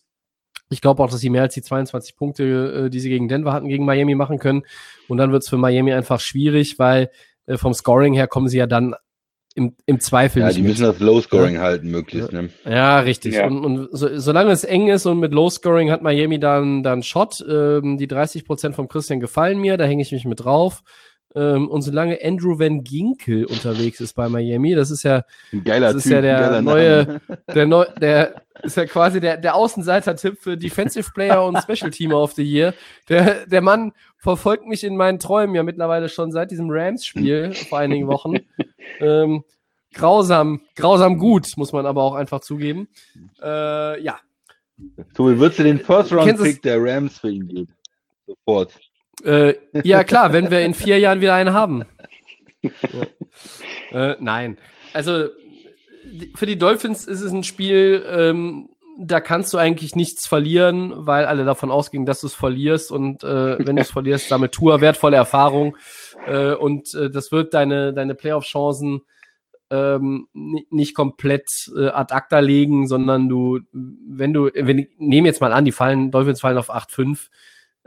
Ich 0.71 0.81
glaube 0.81 1.03
auch, 1.03 1.11
dass 1.11 1.19
sie 1.19 1.31
mehr 1.31 1.43
als 1.43 1.55
die 1.55 1.63
22 1.63 2.15
Punkte, 2.15 2.85
äh, 2.85 2.91
die 2.91 3.01
sie 3.01 3.09
gegen 3.09 3.27
Denver 3.27 3.53
hatten, 3.53 3.67
gegen 3.67 3.85
Miami 3.85 4.15
machen 4.15 4.39
können. 4.39 4.63
Und 5.09 5.19
dann 5.19 5.33
wird 5.33 5.43
es 5.43 5.49
für 5.49 5.57
Miami 5.57 5.93
einfach 5.93 6.21
schwierig, 6.21 6.79
weil 6.79 7.11
äh, 7.47 7.57
vom 7.57 7.75
Scoring 7.75 8.15
her 8.15 8.29
kommen 8.29 8.47
sie 8.47 8.59
ja 8.59 8.69
dann 8.69 8.95
im, 9.55 9.75
im 9.87 10.01
Zweifel 10.01 10.41
Ja, 10.41 10.47
nicht 10.47 10.59
die 10.59 10.63
mit. 10.63 10.71
müssen 10.73 10.85
das 10.85 11.01
Low 11.01 11.21
Scoring 11.21 11.59
halten, 11.59 11.91
möglichst. 11.91 12.33
Ne? 12.33 12.51
Ja, 12.65 13.01
richtig. 13.01 13.35
Ja. 13.35 13.47
Und, 13.47 13.65
und 13.65 13.89
so, 13.93 14.19
solange 14.19 14.53
es 14.53 14.65
eng 14.65 14.89
ist 14.89 15.07
und 15.07 15.19
mit 15.19 15.33
Low 15.33 15.51
Scoring 15.51 15.91
hat 15.91 16.03
Miami 16.03 16.39
dann, 16.39 16.83
dann 16.83 17.03
Shot. 17.03 17.45
Ähm, 17.49 17.99
die 17.99 18.07
30 18.07 18.45
Prozent 18.45 18.77
vom 18.77 18.89
Christian 18.89 19.21
gefallen 19.21 19.59
mir, 19.59 19.77
da 19.77 19.85
hänge 19.85 20.03
ich 20.03 20.13
mich 20.13 20.25
mit 20.25 20.45
drauf. 20.45 20.83
Ähm, 21.39 21.69
und 21.69 21.83
solange 21.83 22.19
Andrew 22.25 22.59
Van 22.59 22.83
Ginkel 22.83 23.45
unterwegs 23.45 24.01
ist 24.01 24.15
bei 24.15 24.29
Miami, 24.29 24.75
das 24.75 24.91
ist 24.91 25.05
ja, 25.05 25.23
Ein 25.53 25.63
geiler 25.63 25.89
das 25.93 25.97
ist 25.97 26.03
Typ, 26.05 26.13
ja 26.15 26.21
der 26.23 26.63
neue, 26.63 27.21
der 27.55 27.67
neu, 27.67 27.85
der 28.01 28.43
ist 28.65 28.77
ja 28.77 28.87
quasi 28.87 29.21
der, 29.21 29.37
der 29.37 29.55
Außenseiter-Tipp 29.55 30.39
für 30.41 30.57
Defensive 30.57 31.13
Player 31.15 31.45
und 31.45 31.59
Special 31.59 31.91
Teamer 31.93 32.21
of 32.21 32.33
the 32.33 32.43
Year. 32.43 32.75
Der, 33.09 33.47
der 33.47 33.61
Mann 33.61 33.93
verfolgt 34.17 34.67
mich 34.67 34.83
in 34.83 34.97
meinen 34.97 35.21
Träumen 35.21 35.55
ja 35.55 35.63
mittlerweile 35.63 36.09
schon 36.09 36.33
seit 36.33 36.51
diesem 36.51 36.71
Rams-Spiel 36.71 37.53
vor 37.53 37.79
einigen 37.79 38.09
Wochen. 38.09 38.39
Ähm, 38.99 39.45
grausam, 39.95 40.63
grausam 40.75 41.19
gut, 41.19 41.47
muss 41.57 41.73
man 41.73 41.87
aber 41.87 42.03
auch 42.03 42.15
einfach 42.15 42.41
zugeben. 42.41 42.89
Äh, 43.41 44.03
ja, 44.03 44.19
Tobi, 45.15 45.39
würdest 45.39 45.61
du 45.61 45.65
den 45.65 45.79
First 45.79 46.13
Round 46.13 46.27
Kansas- 46.27 46.47
Pick 46.47 46.63
der 46.63 46.83
Rams 46.83 47.19
für 47.19 47.31
ihn 47.31 47.47
geben? 47.47 47.75
Sofort. 48.27 48.75
Äh, 49.25 49.55
ja 49.85 50.05
klar, 50.05 50.33
wenn 50.33 50.51
wir 50.51 50.61
in 50.61 50.75
vier 50.75 50.99
Jahren 50.99 51.21
wieder 51.21 51.35
einen 51.35 51.53
haben. 51.53 51.85
Ja. 52.63 52.71
Äh, 54.13 54.17
nein, 54.21 54.59
also 54.93 55.29
für 56.35 56.47
die 56.47 56.59
Dolphins 56.59 57.07
ist 57.07 57.21
es 57.21 57.33
ein 57.33 57.45
Spiel, 57.45 58.05
ähm, 58.09 58.69
da 59.01 59.21
kannst 59.21 59.53
du 59.53 59.59
eigentlich 59.59 59.95
nichts 59.95 60.27
verlieren, 60.27 60.93
weil 61.07 61.25
alle 61.27 61.45
davon 61.45 61.71
ausgingen, 61.71 62.05
dass 62.07 62.21
du 62.23 62.27
es 62.27 62.35
verlierst 62.35 62.91
und 62.91 63.23
äh, 63.23 63.65
wenn 63.65 63.77
du 63.77 63.83
es 63.83 63.91
verlierst, 63.93 64.31
damit 64.31 64.53
Tour 64.53 64.81
wertvolle 64.81 65.17
Erfahrung 65.17 65.77
äh, 66.27 66.53
und 66.55 66.93
äh, 66.95 67.09
das 67.11 67.31
wird 67.31 67.55
deine, 67.55 67.93
deine 67.95 68.15
Playoff-Chancen 68.17 69.03
ähm, 69.71 70.27
ni- 70.33 70.67
nicht 70.71 70.95
komplett 70.97 71.71
äh, 71.77 71.89
ad 71.89 72.13
acta 72.13 72.41
legen, 72.41 72.89
sondern 72.89 73.29
du, 73.29 73.61
wenn 73.73 74.33
du, 74.33 74.51
wenn 74.55 74.79
ich 74.81 74.89
nehme 74.99 75.29
jetzt 75.29 75.41
mal 75.41 75.53
an, 75.53 75.65
die 75.65 75.73
fallen, 75.73 76.11
Dolphins 76.11 76.41
fallen 76.41 76.59
auf 76.59 76.75
8-5, 76.75 77.29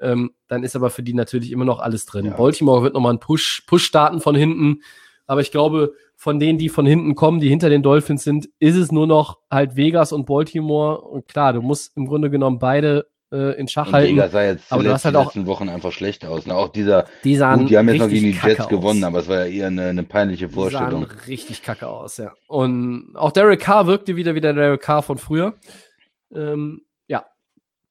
Ähm, 0.02 0.32
dann 0.48 0.64
ist 0.64 0.76
aber 0.76 0.90
für 0.90 1.04
die 1.04 1.14
natürlich 1.14 1.52
immer 1.52 1.66
noch 1.66 1.80
alles 1.80 2.06
drin. 2.06 2.26
Ja. 2.26 2.34
Baltimore 2.34 2.82
wird 2.84 2.94
nochmal 2.96 3.12
einen 3.12 3.20
Push, 3.20 3.64
Push 3.68 3.86
starten 3.86 4.20
von 4.20 4.36
hinten. 4.36 4.82
Aber 5.28 5.42
ich 5.42 5.52
glaube, 5.52 5.94
von 6.18 6.40
denen, 6.40 6.58
die 6.58 6.68
von 6.70 6.86
hinten 6.86 7.16
kommen, 7.16 7.40
die 7.40 7.48
hinter 7.50 7.70
den 7.70 7.84
Dolphins 7.84 8.24
sind, 8.24 8.50
ist 8.60 8.76
es 8.76 8.92
nur 8.92 9.08
noch 9.08 9.38
halt 9.50 9.76
Vegas 9.76 10.12
und 10.12 10.26
Baltimore. 10.26 11.02
Und 11.02 11.28
klar, 11.28 11.54
du 11.54 11.62
musst 11.62 11.96
im 11.96 12.06
Grunde 12.08 12.30
genommen 12.30 12.60
beide 12.60 13.08
äh, 13.32 13.58
in 13.58 13.68
Schach 13.70 13.88
Und 13.88 13.94
halten. 13.94 14.14
Vegas 14.16 14.32
sah 14.34 14.44
jetzt 14.44 14.72
Aber 14.72 14.84
du 14.84 14.90
zuletzt 14.90 14.94
hast 14.96 15.06
halt 15.06 15.14
die 15.16 15.20
auch- 15.20 15.26
letzten 15.26 15.46
Wochen 15.46 15.70
einfach 15.70 15.92
schlecht 15.94 16.26
aus. 16.26 16.46
Ne? 16.48 16.54
Auch 16.56 16.68
dieser, 16.70 17.06
Die 17.24 17.36
sahen 17.38 17.62
gut, 17.62 17.70
die 17.70 17.78
haben 17.78 17.88
jetzt 17.88 18.00
noch 18.00 18.10
gegen 18.10 18.26
die 18.34 18.38
Jets 18.48 18.68
gewonnen, 18.68 19.04
aus. 19.04 19.08
aber 19.08 19.20
es 19.20 19.28
war 19.30 19.46
ja 19.46 19.46
eher 19.46 19.68
eine, 19.68 19.86
eine 19.88 20.04
peinliche 20.04 20.48
Die 20.48 20.54
Vorstellung. 20.54 21.06
sahen 21.08 21.18
richtig 21.28 21.62
kacke 21.64 21.88
aus, 21.88 22.18
ja. 22.18 22.34
Und 22.48 23.14
auch 23.16 23.32
Derek 23.32 23.62
Carr 23.62 23.88
wirkte 23.88 24.16
wieder 24.18 24.36
wie 24.36 24.42
der 24.42 24.54
Derek 24.54 24.82
Carr 24.82 25.04
von 25.04 25.18
früher. 25.18 25.54
Ähm. 26.34 26.82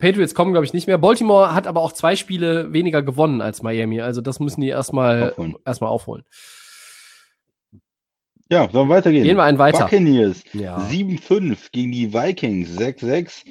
Patriots 0.01 0.35
kommen, 0.35 0.53
glaube 0.53 0.65
ich, 0.67 0.73
nicht 0.73 0.87
mehr. 0.89 0.99
Baltimore 0.99 1.55
hat 1.55 1.67
aber 1.67 1.81
auch 1.81 1.93
zwei 1.93 2.17
Spiele 2.17 2.73
weniger 2.73 3.03
gewonnen 3.03 3.41
als 3.41 3.63
Miami. 3.63 4.01
Also 4.01 4.21
das 4.21 4.41
müssen 4.41 4.61
die 4.61 4.69
erstmal 4.69 5.31
Aufholen. 5.31 5.55
erstmal 5.65 5.91
aufholen. 5.91 6.25
Ja, 8.53 8.69
sollen 8.73 8.89
wir 8.89 8.97
weitergehen? 8.97 9.23
Gehen 9.23 9.37
wir 9.37 9.45
einen 9.45 9.59
weiter. 9.59 9.85
Buccaneers 9.85 10.43
Ja. 10.55 10.79
7-5 10.79 11.71
gegen 11.71 11.93
die 11.93 12.13
Vikings 12.13 12.77
6-6 12.77 13.45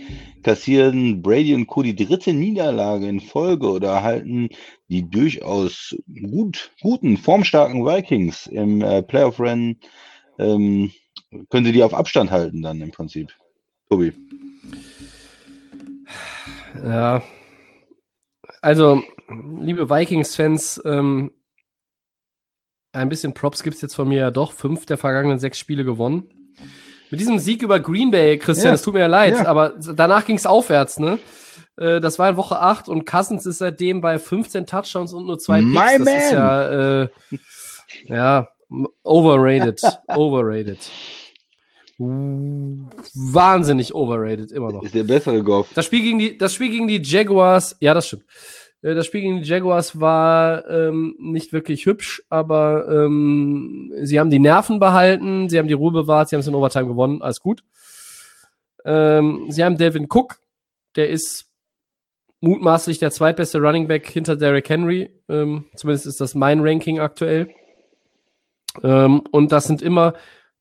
kassieren 0.44 1.22
Brady 1.22 1.56
und 1.56 1.68
Co. 1.68 1.84
die 1.84 1.96
dritte 1.96 2.34
Niederlage 2.34 3.08
in 3.08 3.22
Folge 3.22 3.70
oder 3.70 3.92
erhalten 3.92 4.50
die 4.90 5.10
durchaus 5.10 5.96
gut, 6.30 6.72
guten, 6.82 7.16
formstarken 7.16 7.86
Vikings 7.86 8.48
im 8.48 8.82
äh, 8.82 9.02
Playoff-Rennen. 9.02 9.80
Ähm, 10.38 10.92
können 11.50 11.66
sie 11.66 11.72
die 11.72 11.84
auf 11.84 11.94
Abstand 11.94 12.30
halten 12.32 12.62
dann 12.62 12.82
im 12.82 12.92
Prinzip? 12.92 13.32
Tobi. 13.90 14.12
Ja. 16.84 17.22
Also, 18.61 19.03
liebe 19.60 19.90
Vikings-Fans, 19.90 20.81
ähm, 20.86 21.31
ein 22.91 23.10
bisschen 23.10 23.34
Props 23.34 23.64
gibt 23.64 23.76
es 23.76 23.81
jetzt 23.81 23.95
von 23.95 24.07
mir 24.07 24.19
ja 24.19 24.31
doch. 24.31 24.52
Fünf 24.53 24.86
der 24.86 24.98
vergangenen 24.98 25.40
sechs 25.40 25.60
Spiele 25.60 25.84
gewonnen. 25.86 26.30
Mit 27.11 27.19
diesem 27.19 27.40
Sieg 27.40 27.61
über 27.64 27.80
Green 27.80 28.11
Bay, 28.11 28.38
Christian, 28.38 28.69
Ja. 28.69 28.73
es 28.76 28.81
tut 28.81 28.94
mir 28.94 29.02
ja 29.02 29.07
leid, 29.07 29.36
Ja. 29.36 29.45
aber 29.45 29.73
danach 29.95 30.26
ging 30.26 30.36
es 30.36 30.45
aufwärts, 30.45 30.99
ne? 30.99 31.19
Äh, 31.77 31.99
Das 32.02 32.19
war 32.19 32.30
in 32.30 32.38
Woche 32.38 32.60
8 32.60 32.90
und 32.90 33.06
Cousins 33.06 33.45
ist 33.45 33.60
seitdem 33.60 34.02
bei 34.02 34.19
15 34.19 34.65
Touchdowns 34.65 35.14
und 35.14 35.26
nur 35.26 35.40
zwei 35.40 35.61
My 35.61 35.98
Picks. 35.98 36.06
Das 36.06 36.23
ist 36.26 36.31
ja, 36.31 37.02
äh, 37.03 37.10
ja, 38.06 38.48
overrated. 39.03 39.81
overrated. 40.07 40.80
Wahnsinnig 42.00 43.94
overrated, 43.94 44.52
immer 44.52 44.72
noch. 44.72 44.84
Ist 44.84 44.96
der 44.96 45.04
bessere 45.04 45.44
Goff. 45.44 45.68
Das 45.76 45.86
Spiel 45.86 46.02
gegen 46.02 46.20
die, 46.20 46.38
das 46.38 46.54
Spiel 46.54 46.70
gegen 46.70 46.88
die 46.88 47.02
Jaguars, 47.04 47.76
ja, 47.80 47.94
das 47.94 48.08
stimmt. 48.08 48.24
Äh, 48.82 48.96
Das 48.96 49.06
Spiel 49.06 49.22
gegen 49.22 49.42
die 49.42 49.48
Jaguars 49.48 50.00
war 50.00 50.68
ähm, 50.70 51.16
nicht 51.20 51.52
wirklich 51.52 51.86
hübsch, 51.86 52.24
aber 52.30 52.88
ähm, 52.90 53.92
sie 54.02 54.20
haben 54.20 54.30
die 54.30 54.40
Nerven 54.40 54.80
behalten, 54.80 55.50
sie 55.50 55.60
haben 55.60 55.68
die 55.68 55.74
Ruhe 55.74 55.92
bewahrt, 55.92 56.30
sie 56.30 56.36
haben 56.36 56.42
es 56.42 56.48
in 56.48 56.56
Overtime 56.56 56.88
gewonnen, 56.88 57.22
alles 57.22 57.42
gut. 57.42 57.64
Ähm, 58.86 59.48
sie 59.50 59.64
haben 59.64 59.78
Devin 59.78 60.08
Cook, 60.10 60.40
der 60.96 61.10
ist 61.10 61.48
mutmaßlich 62.42 63.00
der 63.00 63.12
zweitbeste 63.12 63.60
Running 63.60 63.90
Back 63.90 64.08
hinter 64.08 64.38
Derrick 64.38 64.70
Henry. 64.70 65.10
Ähm, 65.28 65.66
zumindest 65.76 66.08
ist 66.08 66.22
das 66.22 66.36
mein 66.36 66.62
Ranking 66.62 67.00
aktuell. 67.00 67.50
Ähm, 68.82 69.22
und 69.32 69.52
das 69.52 69.66
sind 69.66 69.82
immer 69.82 70.14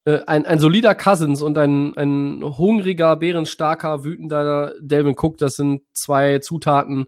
äh, 0.09 0.25
ein, 0.27 0.47
ein 0.47 0.59
solider 0.59 0.95
Cousins 0.95 1.43
und 1.43 1.59
ein, 1.59 1.95
ein 1.99 2.43
hungriger, 2.43 3.15
bärenstarker, 3.17 4.05
wütender 4.05 4.73
Delvin 4.81 5.17
Cook. 5.19 5.37
Das 5.37 5.57
sind 5.57 5.83
zwei 5.93 6.39
Zutaten, 6.39 7.07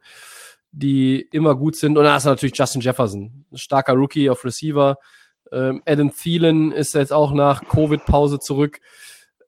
die 0.70 1.22
immer 1.32 1.55
gut 1.55 1.77
sind. 1.77 1.97
Und 1.97 2.06
hast 2.06 2.27
du 2.27 2.31
natürlich 2.31 2.59
Justin 2.59 2.82
Jefferson, 2.82 3.47
starker 3.55 3.94
Rookie 3.94 4.28
auf 4.28 4.44
Receiver. 4.44 4.98
Ähm, 5.51 5.82
Adam 5.86 6.14
Thielen 6.14 6.72
ist 6.72 6.94
jetzt 6.94 7.12
auch 7.12 7.32
nach 7.32 7.66
Covid-Pause 7.66 8.39
zurück. 8.39 8.81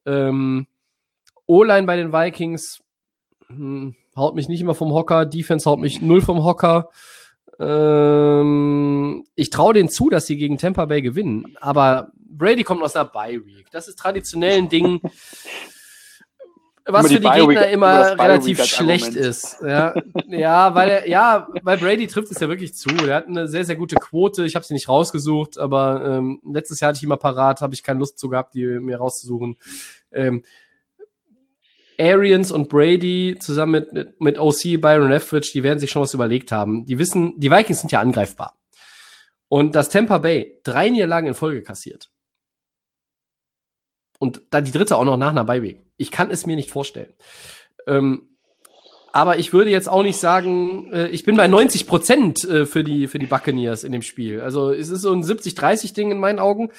Ähm, 0.06 0.66
O-Line 1.46 1.86
bei 1.86 1.96
den 1.96 2.12
Vikings 2.12 2.80
hm, 3.48 3.94
haut 4.16 4.34
mich 4.34 4.48
nicht 4.48 4.62
immer 4.62 4.74
vom 4.74 4.94
Hocker. 4.94 5.26
Defense 5.26 5.68
haut 5.68 5.78
mich 5.78 6.00
null 6.00 6.22
vom 6.22 6.42
Hocker. 6.42 6.88
Ähm, 7.62 9.24
ich 9.34 9.50
traue 9.50 9.74
denen 9.74 9.88
zu, 9.88 10.10
dass 10.10 10.26
sie 10.26 10.36
gegen 10.36 10.58
Tampa 10.58 10.86
Bay 10.86 11.02
gewinnen. 11.02 11.56
Aber 11.60 12.12
Brady 12.16 12.64
kommt 12.64 12.82
aus 12.82 12.96
einer 12.96 13.04
Bye-Week. 13.04 13.70
Das 13.70 13.88
ist 13.88 13.98
traditionell 13.98 14.58
ein 14.58 14.68
Ding, 14.68 15.00
was 16.84 17.06
Immer 17.06 17.08
die 17.08 17.14
für 17.14 17.20
die 17.20 17.46
Gegner 17.46 17.68
immer 17.68 18.12
immer 18.12 18.24
relativ 18.24 18.64
schlecht 18.64 19.14
ist. 19.14 19.58
Ja, 19.62 19.94
ja, 20.26 20.74
weil 20.74 20.88
er, 20.90 21.08
ja, 21.08 21.46
weil 21.62 21.78
Brady 21.78 22.08
trifft 22.08 22.32
es 22.32 22.40
ja 22.40 22.48
wirklich 22.48 22.74
zu. 22.74 22.88
Der 22.88 23.16
hat 23.16 23.28
eine 23.28 23.46
sehr, 23.46 23.64
sehr 23.64 23.76
gute 23.76 23.94
Quote. 23.96 24.44
Ich 24.44 24.56
habe 24.56 24.64
sie 24.64 24.74
nicht 24.74 24.88
rausgesucht, 24.88 25.58
aber 25.58 26.04
ähm, 26.04 26.40
letztes 26.44 26.80
Jahr 26.80 26.88
hatte 26.88 26.96
ich 26.96 27.02
ihn 27.04 27.08
mal 27.08 27.16
parat, 27.16 27.60
habe 27.60 27.74
ich 27.74 27.84
keine 27.84 28.00
Lust 28.00 28.18
zu 28.18 28.28
gehabt, 28.28 28.54
die 28.54 28.64
mir 28.64 28.96
rauszusuchen. 28.96 29.56
Ähm, 30.10 30.42
Arians 31.98 32.50
und 32.52 32.68
Brady 32.68 33.36
zusammen 33.40 33.72
mit, 33.72 33.92
mit, 33.92 34.20
mit 34.20 34.38
OC, 34.38 34.80
Byron 34.80 35.10
Leftwich, 35.10 35.52
die 35.52 35.62
werden 35.62 35.78
sich 35.78 35.90
schon 35.90 36.02
was 36.02 36.14
überlegt 36.14 36.52
haben. 36.52 36.86
Die 36.86 36.98
wissen, 36.98 37.38
die 37.38 37.50
Vikings 37.50 37.80
sind 37.80 37.92
ja 37.92 38.00
angreifbar. 38.00 38.56
Und 39.48 39.74
dass 39.74 39.90
Tampa 39.90 40.18
Bay 40.18 40.60
drei 40.64 40.88
Niederlagen 40.88 41.28
in 41.28 41.34
Folge 41.34 41.62
kassiert. 41.62 42.10
Und 44.18 44.42
dann 44.50 44.64
die 44.64 44.72
dritte 44.72 44.96
auch 44.96 45.04
noch 45.04 45.16
nach 45.16 45.30
einer 45.30 45.44
Beiweg. 45.44 45.84
Ich 45.96 46.10
kann 46.10 46.30
es 46.30 46.46
mir 46.46 46.56
nicht 46.56 46.70
vorstellen. 46.70 47.12
Ähm, 47.86 48.28
aber 49.12 49.38
ich 49.38 49.52
würde 49.52 49.70
jetzt 49.70 49.88
auch 49.88 50.02
nicht 50.02 50.18
sagen, 50.18 50.90
äh, 50.92 51.08
ich 51.08 51.24
bin 51.24 51.36
bei 51.36 51.46
90 51.46 51.86
Prozent 51.86 52.44
äh, 52.44 52.64
für, 52.64 52.82
die, 52.82 53.08
für 53.08 53.18
die 53.18 53.26
Buccaneers 53.26 53.84
in 53.84 53.92
dem 53.92 54.02
Spiel. 54.02 54.40
Also 54.40 54.70
es 54.70 54.88
ist 54.88 55.02
so 55.02 55.12
ein 55.12 55.22
70-30-Ding 55.22 56.10
in 56.10 56.18
meinen 56.18 56.38
Augen. 56.38 56.70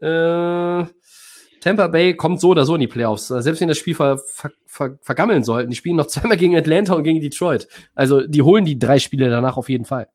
Äh, 0.00 0.84
Tampa 1.60 1.86
Bay 1.88 2.14
kommt 2.14 2.40
so 2.40 2.48
oder 2.48 2.64
so 2.64 2.74
in 2.74 2.80
die 2.80 2.86
Playoffs. 2.88 3.30
Äh, 3.30 3.42
Selbst 3.42 3.60
wenn 3.60 3.68
das 3.68 3.78
Spiel 3.78 3.94
ver, 3.94 4.18
ver, 4.18 4.50
ver, 4.66 4.98
vergammeln 5.02 5.44
sollten. 5.44 5.70
Die 5.70 5.76
spielen 5.76 5.96
noch 5.96 6.06
zweimal 6.06 6.36
gegen 6.36 6.56
Atlanta 6.56 6.94
und 6.94 7.04
gegen 7.04 7.20
Detroit. 7.20 7.68
Also 7.94 8.26
die 8.26 8.42
holen 8.42 8.64
die 8.64 8.78
drei 8.78 8.98
Spiele 8.98 9.30
danach 9.30 9.56
auf 9.56 9.68
jeden 9.68 9.84
Fall. 9.84 10.08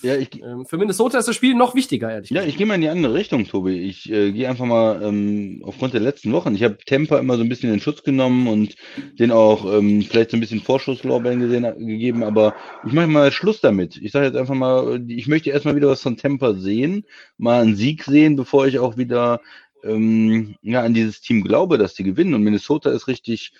Ja, 0.00 0.14
ich, 0.14 0.40
Ähm, 0.40 0.64
für 0.64 0.76
Minnesota 0.78 1.18
ist 1.18 1.26
das 1.26 1.34
Spiel 1.34 1.56
noch 1.56 1.74
wichtiger, 1.74 2.08
ehrlich 2.08 2.30
Ja, 2.30 2.34
gesagt. 2.36 2.50
ich 2.50 2.56
gehe 2.56 2.66
mal 2.66 2.76
in 2.76 2.82
die 2.82 2.88
andere 2.88 3.14
Richtung, 3.14 3.44
Tobi. 3.46 3.80
Ich 3.80 4.08
äh, 4.12 4.30
gehe 4.30 4.48
einfach 4.48 4.64
mal 4.64 5.02
ähm, 5.02 5.60
aufgrund 5.64 5.92
der 5.92 6.00
letzten 6.00 6.32
Wochen. 6.32 6.54
Ich 6.54 6.62
habe 6.62 6.78
Temper 6.78 7.18
immer 7.18 7.36
so 7.36 7.42
ein 7.42 7.48
bisschen 7.48 7.72
in 7.72 7.80
Schutz 7.80 8.04
genommen 8.04 8.46
und 8.46 8.76
den 9.18 9.32
auch 9.32 9.64
ähm, 9.76 10.02
vielleicht 10.02 10.30
so 10.30 10.36
ein 10.36 10.40
bisschen 10.40 10.60
Vorschusslorbeeren 10.60 11.40
gesehen, 11.40 11.64
gegeben, 11.84 12.22
aber 12.22 12.54
ich 12.86 12.92
mache 12.92 13.08
mal 13.08 13.32
Schluss 13.32 13.60
damit. 13.60 13.96
Ich 13.96 14.12
sage 14.12 14.26
jetzt 14.26 14.36
einfach 14.36 14.54
mal, 14.54 15.02
ich 15.08 15.26
möchte 15.26 15.50
erstmal 15.50 15.74
wieder 15.74 15.88
was 15.88 16.02
von 16.02 16.16
Temper 16.16 16.54
sehen, 16.54 17.04
mal 17.36 17.62
einen 17.62 17.74
Sieg 17.74 18.04
sehen, 18.04 18.36
bevor 18.36 18.68
ich 18.68 18.78
auch 18.78 18.96
wieder 18.98 19.40
ähm, 19.84 20.56
ja, 20.62 20.82
an 20.82 20.94
dieses 20.94 21.20
Team 21.20 21.42
glaube, 21.42 21.78
dass 21.78 21.94
die 21.94 22.04
gewinnen. 22.04 22.34
Und 22.34 22.42
Minnesota 22.42 22.90
ist 22.90 23.08
richtig 23.08 23.52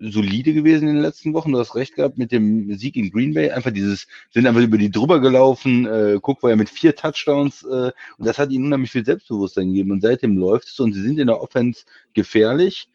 solide 0.00 0.54
gewesen 0.54 0.88
in 0.88 0.94
den 0.94 1.02
letzten 1.02 1.34
Wochen. 1.34 1.52
Du 1.52 1.58
hast 1.58 1.74
recht 1.74 1.94
gehabt 1.94 2.16
mit 2.16 2.32
dem 2.32 2.74
Sieg 2.76 2.96
in 2.96 3.10
Green 3.10 3.34
Bay. 3.34 3.50
Einfach 3.50 3.70
dieses, 3.70 4.06
sind 4.30 4.46
einfach 4.46 4.62
über 4.62 4.78
die 4.78 4.90
drüber 4.90 5.20
gelaufen. 5.20 5.86
Äh, 5.86 6.18
Cook 6.22 6.42
war 6.42 6.50
ja 6.50 6.56
mit 6.56 6.70
vier 6.70 6.96
Touchdowns 6.96 7.62
äh, 7.64 7.92
und 8.16 8.26
das 8.26 8.38
hat 8.38 8.50
ihnen 8.50 8.66
unheimlich 8.66 8.90
viel 8.90 9.04
Selbstbewusstsein 9.04 9.68
gegeben. 9.68 9.92
Und 9.92 10.00
seitdem 10.00 10.36
läuft 10.36 10.68
es 10.68 10.80
und 10.80 10.94
sie 10.94 11.02
sind 11.02 11.18
in 11.18 11.26
der 11.26 11.40
Offense 11.40 11.84
gefährlich. 12.14 12.88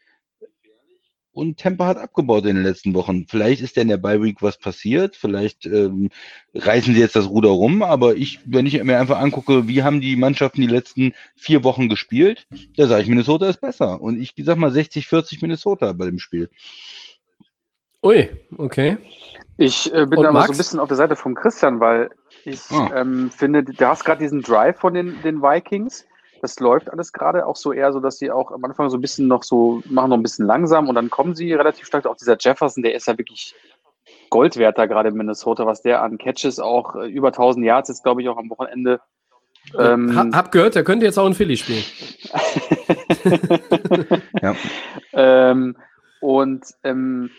Und 1.35 1.59
Tampa 1.59 1.85
hat 1.87 1.97
abgebaut 1.97 2.45
in 2.45 2.55
den 2.55 2.63
letzten 2.63 2.93
Wochen. 2.93 3.25
Vielleicht 3.27 3.61
ist 3.61 3.75
ja 3.75 3.81
in 3.81 3.89
der 3.89 3.97
Bye 3.97 4.23
Week 4.23 4.41
was 4.41 4.57
passiert. 4.57 5.17
Vielleicht 5.17 5.65
ähm, 5.65 6.09
reißen 6.53 6.93
sie 6.93 6.99
jetzt 7.01 7.17
das 7.17 7.27
Ruder 7.27 7.49
rum. 7.49 7.83
Aber 7.83 8.15
ich, 8.15 8.39
wenn 8.45 8.65
ich 8.65 8.81
mir 8.81 8.97
einfach 8.97 9.19
angucke, 9.19 9.67
wie 9.67 9.83
haben 9.83 9.99
die 9.99 10.15
Mannschaften 10.15 10.61
die 10.61 10.67
letzten 10.67 11.13
vier 11.35 11.65
Wochen 11.65 11.89
gespielt, 11.89 12.47
da 12.77 12.87
sage 12.87 13.01
ich, 13.03 13.09
Minnesota 13.09 13.49
ist 13.49 13.59
besser. 13.59 14.01
Und 14.01 14.17
ich 14.17 14.33
sag 14.37 14.57
mal 14.57 14.71
60-40 14.71 15.39
Minnesota 15.41 15.91
bei 15.91 16.05
dem 16.05 16.19
Spiel. 16.19 16.49
Ui, 18.01 18.29
okay. 18.57 18.97
Ich 19.57 19.93
äh, 19.93 20.05
bin 20.05 20.19
Und 20.19 20.27
aber 20.27 20.43
so 20.43 20.53
ein 20.53 20.57
bisschen 20.57 20.79
auf 20.79 20.87
der 20.87 20.95
Seite 20.95 21.17
von 21.17 21.35
Christian, 21.35 21.81
weil 21.81 22.11
ich 22.45 22.61
Ah. 22.71 22.91
ähm, 22.95 23.29
finde, 23.29 23.63
du 23.63 23.85
hast 23.85 24.05
gerade 24.05 24.23
diesen 24.23 24.41
Drive 24.41 24.79
von 24.79 24.93
den, 24.93 25.21
den 25.21 25.41
Vikings. 25.41 26.05
Das 26.45 26.59
läuft 26.59 26.91
alles 26.91 27.11
gerade 27.11 27.47
auch 27.47 27.55
so 27.55 27.73
eher 27.73 27.91
so, 27.91 27.99
dass 27.99 28.19
sie 28.19 28.29
auch 28.29 28.51
am 28.51 28.63
Anfang 28.63 28.91
so 28.91 28.97
ein 28.97 29.01
bisschen 29.01 29.27
noch 29.27 29.41
so 29.41 29.81
machen, 29.89 30.11
noch 30.11 30.17
ein 30.17 30.21
bisschen 30.21 30.45
langsam 30.45 30.87
und 30.87 30.93
dann 30.93 31.09
kommen 31.09 31.33
sie 31.33 31.51
relativ 31.53 31.87
stark. 31.87 32.05
Auch 32.05 32.15
dieser 32.15 32.37
Jefferson, 32.39 32.83
der 32.83 32.93
ist 32.93 33.07
ja 33.07 33.17
wirklich 33.17 33.55
Gold 34.29 34.55
wert 34.57 34.77
da 34.77 34.85
gerade 34.85 35.09
in 35.09 35.15
Minnesota, 35.15 35.65
was 35.65 35.81
der 35.81 36.03
an 36.03 36.19
Catches 36.19 36.59
auch 36.59 36.97
äh, 36.97 37.07
über 37.07 37.29
1000 37.29 37.65
Yards 37.65 37.89
ist, 37.89 38.03
glaube 38.03 38.21
ich, 38.21 38.29
auch 38.29 38.37
am 38.37 38.51
Wochenende. 38.51 39.01
Ähm, 39.75 40.15
Ha, 40.15 40.37
hab 40.37 40.51
gehört, 40.51 40.75
der 40.75 40.83
könnte 40.83 41.07
jetzt 41.07 41.17
auch 41.17 41.25
in 41.25 41.33
Philly 41.33 41.57
spielen. 41.57 41.83
Ja. 44.39 44.55
ähm, 45.13 45.75
und 46.21 46.63
ähm, 46.83 47.31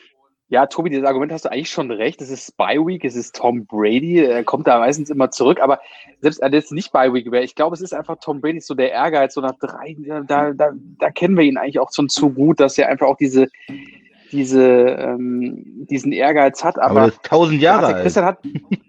ja, 0.49 0.67
Tobi, 0.67 0.91
dieses 0.91 1.05
Argument 1.05 1.33
hast 1.33 1.45
du 1.45 1.51
eigentlich 1.51 1.71
schon 1.71 1.91
recht. 1.91 2.23
Es 2.23 2.31
ist 2.31 2.47
Spy 2.47 2.79
Week, 2.79 3.05
es 3.05 3.17
ist 3.17 3.35
Tom 3.35 3.67
Brady, 3.67 4.21
er 4.21 4.45
kommt 4.45 4.67
da 4.67 4.79
meistens 4.79 5.11
immer 5.11 5.31
zurück, 5.31 5.61
aber 5.61 5.81
selbst 6.21 6.41
wenn 6.41 6.55
es 6.55 6.71
nicht 6.71 6.87
Spy 6.87 7.13
Week 7.13 7.31
wäre, 7.33 7.43
ich 7.43 7.57
glaube, 7.57 7.75
es 7.75 7.81
ist 7.81 7.93
einfach 7.93 8.17
Tom 8.21 8.41
Brady 8.41 8.61
so 8.61 8.75
der 8.75 8.93
Ehrgeiz, 8.93 9.35
so 9.35 9.41
nach 9.41 9.59
drei, 9.59 9.97
da, 10.27 10.53
da, 10.53 10.71
da 11.01 11.11
kennen 11.11 11.37
wir 11.37 11.45
ihn 11.45 11.57
eigentlich 11.57 11.81
auch 11.81 11.93
schon 11.93 12.09
zu 12.09 12.31
gut, 12.31 12.61
dass 12.61 12.79
er 12.79 12.89
einfach 12.89 13.09
auch 13.09 13.17
diese, 13.17 13.49
diese, 14.31 14.63
ähm, 14.63 15.87
diesen 15.91 16.13
Ehrgeiz 16.13 16.63
hat. 16.63 16.79
Aber, 16.79 17.03
Aber 17.03 17.23
tausend 17.23 17.61
Jahre 17.61 17.87
alt. 17.87 18.03
Christian 18.03 18.25
hat, 18.25 18.39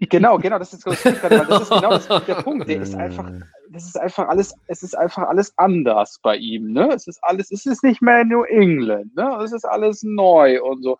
genau, 0.08 0.38
genau, 0.38 0.58
das 0.58 0.72
ist, 0.72 0.86
das 0.86 1.04
ist 1.04 1.22
genau 1.22 1.90
das, 1.90 2.06
der 2.06 2.34
Punkt. 2.36 2.68
Der 2.68 2.82
ist 2.82 2.94
einfach, 2.94 3.30
das 3.70 3.84
ist 3.84 3.98
einfach 3.98 4.28
alles, 4.28 4.54
es 4.66 4.82
ist 4.82 4.96
einfach 4.96 5.24
alles 5.28 5.52
anders 5.56 6.20
bei 6.22 6.36
ihm, 6.36 6.72
ne? 6.72 6.90
Es 6.94 7.06
ist 7.06 7.18
alles, 7.22 7.50
es 7.50 7.66
ist 7.66 7.82
nicht 7.82 8.00
mehr 8.00 8.24
New 8.24 8.42
England, 8.44 9.14
ne? 9.16 9.38
Es 9.42 9.52
ist 9.52 9.64
alles 9.64 10.02
neu 10.02 10.62
und 10.62 10.82
so. 10.82 10.98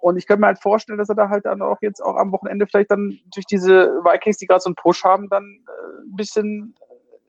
Und 0.00 0.16
ich 0.16 0.26
könnte 0.26 0.40
mir 0.40 0.46
halt 0.48 0.60
vorstellen, 0.60 0.98
dass 0.98 1.08
er 1.08 1.14
da 1.14 1.28
halt 1.28 1.44
dann 1.44 1.62
auch 1.62 1.78
jetzt 1.80 2.00
auch 2.00 2.16
am 2.16 2.32
Wochenende 2.32 2.66
vielleicht 2.66 2.90
dann 2.90 3.18
durch 3.32 3.46
diese 3.46 3.88
Vikings, 4.04 4.38
die 4.38 4.46
gerade 4.46 4.60
so 4.60 4.68
einen 4.68 4.76
Push 4.76 5.04
haben, 5.04 5.28
dann 5.28 5.44
äh, 5.44 6.02
ein 6.06 6.16
bisschen 6.16 6.74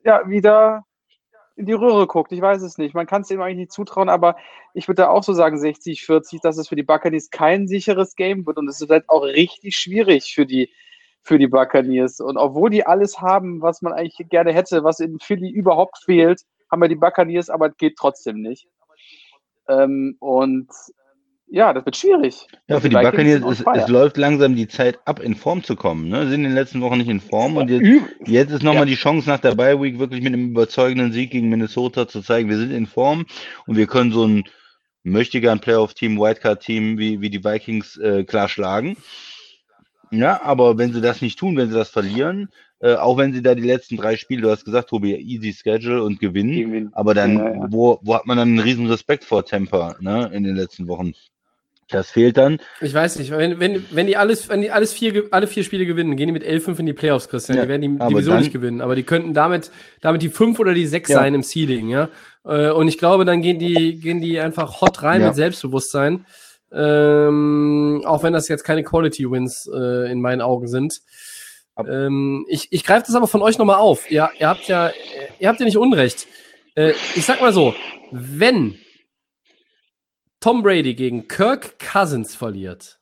äh, 0.04 0.10
ja 0.10 0.30
wieder 0.30 0.86
in 1.56 1.66
die 1.66 1.74
Röhre 1.74 2.08
guckt. 2.08 2.32
Ich 2.32 2.42
weiß 2.42 2.62
es 2.62 2.78
nicht. 2.78 2.94
Man 2.94 3.08
kann 3.08 3.22
es 3.22 3.32
ihm 3.32 3.42
eigentlich 3.42 3.58
nicht 3.58 3.72
zutrauen, 3.72 4.10
aber 4.10 4.36
ich 4.74 4.88
würde 4.88 5.04
da 5.04 5.10
auch 5.10 5.24
so 5.24 5.34
sagen 5.34 5.58
60, 5.58 6.06
40, 6.06 6.42
dass 6.42 6.58
es 6.58 6.68
für 6.68 6.76
die 6.76 6.84
Buccaneers 6.84 7.30
kein 7.30 7.68
sicheres 7.68 8.16
Game 8.16 8.46
wird 8.46 8.58
und 8.58 8.68
es 8.68 8.82
ist 8.82 8.90
halt 8.90 9.10
auch 9.10 9.24
richtig 9.24 9.76
schwierig 9.78 10.34
für 10.34 10.46
die 10.46 10.70
für 11.22 11.40
die 11.40 11.48
Buccaneers. 11.48 12.20
Und 12.20 12.38
obwohl 12.38 12.70
die 12.70 12.86
alles 12.86 13.20
haben, 13.20 13.62
was 13.62 13.82
man 13.82 13.94
eigentlich 13.94 14.30
gerne 14.30 14.54
hätte, 14.54 14.84
was 14.84 15.00
in 15.00 15.20
Philly 15.20 15.50
überhaupt 15.50 15.98
fehlt, 16.06 16.44
haben 16.72 16.82
wir 16.82 16.88
die 16.88 16.96
Buccaneers, 16.96 17.50
aber 17.50 17.70
es 17.70 17.78
geht 17.78 17.96
trotzdem 17.98 18.42
nicht. 18.42 18.68
Ähm, 19.68 20.18
und 20.20 20.70
ja, 21.48 21.74
das 21.74 21.86
wird 21.86 21.96
schwierig. 21.96 22.48
Ja, 22.68 22.80
für 22.80 22.90
die 22.90 22.96
Vikings 22.96 23.12
Buccaneers, 23.12 23.60
es, 23.60 23.84
es 23.84 23.88
läuft 23.88 24.18
langsam 24.18 24.56
die 24.56 24.68
Zeit 24.68 25.00
ab, 25.06 25.20
in 25.20 25.36
Form 25.36 25.64
zu 25.64 25.76
kommen. 25.76 26.10
Ne? 26.10 26.22
Sind 26.28 26.42
in 26.42 26.44
den 26.44 26.54
letzten 26.54 26.82
Wochen 26.82 26.98
nicht 26.98 27.10
in 27.10 27.22
Form 27.22 27.58
und 27.58 27.70
jetzt, 27.70 27.86
jetzt 28.26 28.52
ist 28.52 28.64
nochmal 28.64 28.84
Ja. 28.84 28.86
die 28.86 28.96
Chance 28.96 29.30
nach 29.30 29.40
der 29.40 29.56
Bye 29.56 29.82
Week 29.82 30.00
wirklich 30.00 30.22
mit 30.22 30.34
einem 30.34 30.50
überzeugenden 30.50 31.12
Sieg 31.12 31.32
gegen 31.32 31.50
Minnesota 31.50 32.08
zu 32.08 32.22
zeigen, 32.22 32.50
wir 32.50 32.58
sind 32.58 32.72
in 32.72 32.88
Form 32.88 33.26
und 33.68 33.78
wir 33.78 33.88
können 33.88 34.12
so 34.12 34.26
ein 34.26 34.44
möchtegern 35.04 35.60
Playoff-Team, 35.60 36.18
Wildcard-Team 36.18 36.98
wie, 36.98 37.22
wie 37.22 37.30
die 37.30 37.44
Vikings 37.44 37.96
äh, 37.98 38.24
klar 38.24 38.50
schlagen. 38.50 38.98
Ja, 40.12 40.42
aber 40.44 40.78
wenn 40.78 40.94
sie 40.94 41.02
das 41.02 41.22
nicht 41.22 41.38
tun, 41.38 41.58
wenn 41.58 41.70
sie 41.70 41.76
das 41.76 41.90
verlieren, 41.90 42.50
äh, 42.80 42.96
auch 42.96 43.18
wenn 43.18 43.34
sie 43.34 43.42
da 43.42 43.56
die 43.56 43.64
letzten 43.64 43.98
drei 43.98 44.18
Spiele, 44.18 44.42
du 44.42 44.50
hast 44.52 44.66
gesagt, 44.66 44.90
Tobi, 44.90 45.16
easy 45.16 45.54
Schedule 45.54 46.04
und 46.04 46.20
gewinnen, 46.20 46.90
aber 46.94 47.14
dann, 47.14 47.38
Ja, 47.38 47.54
ja. 47.54 47.68
Wo, 47.70 48.00
wo 48.02 48.16
hat 48.16 48.26
man 48.26 48.38
dann 48.38 48.50
einen 48.50 48.60
riesen 48.60 48.88
Respekt 48.88 49.24
vor 49.24 49.46
Tampa 49.46 49.96
ne, 50.00 50.30
in 50.34 50.44
den 50.44 50.56
letzten 50.56 50.88
Wochen? 50.88 51.14
Das 51.90 52.10
fehlt 52.10 52.38
dann. 52.38 52.58
Ich 52.82 52.94
weiß 52.96 53.20
nicht, 53.20 53.30
wenn, 53.30 53.60
wenn, 53.60 53.86
wenn 53.92 54.08
die 54.08 54.18
alles, 54.18 54.50
wenn 54.50 54.62
die 54.62 54.72
alles 54.72 54.92
vier, 54.92 55.26
alle 55.30 55.46
vier 55.46 55.64
Spiele 55.64 55.86
gewinnen, 55.86 56.16
gehen 56.16 56.26
die 56.28 56.34
mit 56.34 56.44
11-5 56.44 56.80
in 56.80 56.86
die 56.88 56.94
Playoffs, 56.94 57.30
Christian. 57.30 57.58
Ja, 57.58 57.64
die 57.66 57.70
werden 57.70 57.82
die 58.00 58.24
dann- 58.26 58.40
nicht 58.40 58.52
gewinnen, 58.52 58.82
aber 58.82 58.96
die 58.96 59.04
könnten 59.04 59.34
damit, 59.36 59.70
damit 60.02 60.24
die 60.24 60.30
5 60.30 60.60
oder 60.60 60.74
die 60.74 60.88
6 60.88 61.10
Ja. 61.12 61.18
sein 61.20 61.36
im 61.36 61.44
Seeding, 61.44 61.90
ja. 61.90 62.10
Äh, 62.44 62.72
Und 62.72 62.88
ich 62.88 62.98
glaube, 62.98 63.24
dann 63.26 63.42
gehen 63.44 63.60
die, 63.60 64.00
gehen 64.00 64.20
die 64.20 64.40
einfach 64.40 64.82
hot 64.82 65.04
rein 65.04 65.22
Ja. 65.22 65.28
mit 65.28 65.36
Selbstbewusstsein. 65.36 66.26
Ähm, 66.72 68.02
auch 68.06 68.24
wenn 68.24 68.34
das 68.34 68.48
jetzt 68.48 68.64
keine 68.64 68.84
Quality 68.84 69.30
Wins 69.30 69.70
äh, 69.74 70.12
in 70.12 70.22
meinen 70.22 70.42
Augen 70.42 70.68
sind. 70.68 71.02
Ähm, 71.78 72.46
ich 72.50 72.68
ich 72.72 72.84
greife 72.84 73.06
das 73.08 73.16
aber 73.16 73.28
von 73.28 73.42
euch 73.42 73.58
nochmal 73.58 73.78
auf. 73.78 74.10
Ihr, 74.10 74.30
ihr 74.40 74.48
habt 74.48 74.68
ja, 74.68 74.92
ihr 75.40 75.48
habt 75.50 75.60
ja 75.60 75.66
nicht 75.66 75.78
Unrecht. 75.78 76.26
Äh, 76.76 76.94
ich 77.16 77.26
sag 77.26 77.42
mal 77.42 77.54
so, 77.54 77.76
wenn 78.12 78.76
Tom 80.46 80.62
Brady 80.62 80.94
gegen 80.94 81.28
Kirk 81.28 81.80
Cousins 81.80 82.36
verliert, 82.36 83.00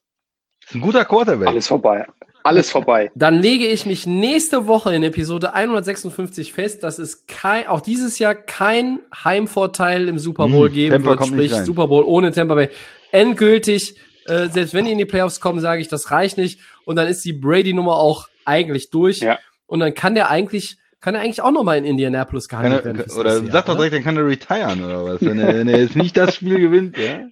Ist 0.65 0.76
ein 0.76 0.80
guter 0.80 1.03
Quarterback. 1.03 1.49
Alles 1.49 1.68
vorbei. 1.68 2.07
Alles 2.41 2.72
vorbei. 2.72 3.11
dann 3.15 3.41
lege 3.41 3.68
ich 3.68 3.86
mich 3.86 4.07
nächste 4.07 4.65
Woche 4.65 4.95
in 4.95 5.03
Episode 5.03 5.53
156 5.53 6.53
fest, 6.53 6.84
dass 6.84 6.99
es 6.99 7.28
kein, 7.28 7.68
auch 7.68 7.82
dieses 7.82 8.18
Jahr 8.18 8.34
kein 8.34 8.99
Heimvorteil 9.26 10.07
im 10.07 10.20
Super 10.20 10.48
Bowl 10.48 10.70
Hm, 10.70 10.74
geben 10.74 11.03
Tampa 11.03 11.20
wird, 11.20 11.26
sprich. 11.28 11.53
Super 11.65 11.90
Bowl 11.90 12.06
ohne 12.06 12.32
Tampa 12.32 12.56
Bay. 12.56 12.70
Endgültig, 13.11 13.98
äh, 14.26 14.48
selbst 14.48 14.74
wenn 14.74 14.86
die 14.86 14.94
in 14.94 14.98
die 14.98 15.03
Playoffs 15.03 15.41
kommen, 15.41 15.60
sage 15.60 15.82
ich, 15.82 15.90
das 15.90 16.11
reicht 16.11 16.38
nicht. 16.38 16.61
Und 16.86 16.95
dann 16.95 17.10
ist 17.10 17.26
die 17.26 17.34
Brady-Nummer 17.34 17.98
auch 17.98 18.30
eigentlich 18.45 18.90
durch. 18.90 19.20
Ja. 19.20 19.38
Und 19.65 19.82
dann 19.82 19.94
kann 19.94 20.15
der 20.15 20.30
eigentlich, 20.30 20.78
kann 21.03 21.15
er 21.15 21.21
eigentlich 21.21 21.41
auch 21.41 21.51
nochmal 21.51 21.77
in 21.80 21.84
Indianapolis 21.84 22.47
gehandelt 22.47 22.80
er, 22.80 22.85
werden. 22.85 22.97
fürs 23.03 23.17
oder 23.17 23.45
sag 23.45 23.65
doch 23.65 23.75
direkt, 23.75 23.93
dann 23.93 24.05
kann 24.05 24.15
er 24.15 24.25
retiren 24.25 24.85
oder 24.85 25.03
was, 25.03 25.21
wenn 25.21 25.38
er, 25.38 25.53
wenn 25.53 25.67
er 25.67 25.81
jetzt 25.81 25.97
nicht 25.97 26.15
das 26.15 26.34
Spiel 26.34 26.61
gewinnt, 26.61 26.97
ja? 26.97 27.27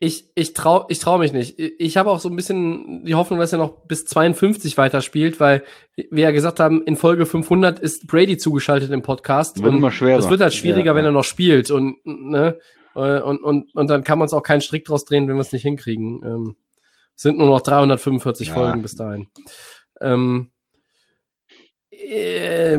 Ich, 0.00 0.24
ich 0.34 0.52
trau, 0.52 0.86
ich 0.88 0.98
trau 0.98 1.18
mich 1.18 1.32
nicht. 1.32 1.60
Ich 1.60 1.74
ich 1.78 1.96
habe 1.96 2.10
auch 2.10 2.18
so 2.18 2.28
ein 2.28 2.34
bisschen 2.34 3.04
die 3.04 3.14
Hoffnung, 3.14 3.38
dass 3.38 3.52
er 3.52 3.58
noch 3.58 3.86
bis 3.86 4.04
52 4.04 4.78
weiterspielt, 4.78 5.38
weil 5.38 5.62
wir 6.10 6.24
ja 6.24 6.30
gesagt 6.32 6.58
haben, 6.58 6.82
in 6.86 6.96
Folge 6.96 7.24
500 7.24 7.78
ist 7.78 8.08
Brady 8.08 8.36
zugeschaltet 8.36 8.90
im 8.90 9.02
Podcast. 9.02 9.62
Wird 9.62 9.72
immer 9.72 9.92
schwerer. 9.92 10.16
Das 10.16 10.28
wird 10.28 10.40
halt 10.40 10.54
schwieriger, 10.54 10.86
Ja, 10.86 10.94
wenn 10.96 11.04
er 11.04 11.12
noch 11.12 11.22
spielt 11.22 11.70
und, 11.70 11.98
ne, 12.04 12.58
äh, 12.96 13.20
und, 13.20 13.44
und, 13.44 13.72
und 13.76 13.90
dann 13.90 14.02
kann 14.02 14.18
man 14.18 14.26
es 14.26 14.32
auch 14.32 14.42
keinen 14.42 14.60
Strick 14.62 14.86
draus 14.86 15.04
drehen, 15.04 15.28
wenn 15.28 15.36
wir 15.36 15.42
es 15.42 15.52
nicht 15.52 15.62
hinkriegen. 15.62 16.20
Ähm, 16.24 16.56
es 17.14 17.22
sind 17.22 17.38
nur 17.38 17.46
noch 17.46 17.60
345 17.60 18.48
Ja. 18.48 18.54
Folgen 18.54 18.82
bis 18.82 18.96
dahin. 18.96 19.28
Ähm, 20.00 20.50
äh, 22.10 22.78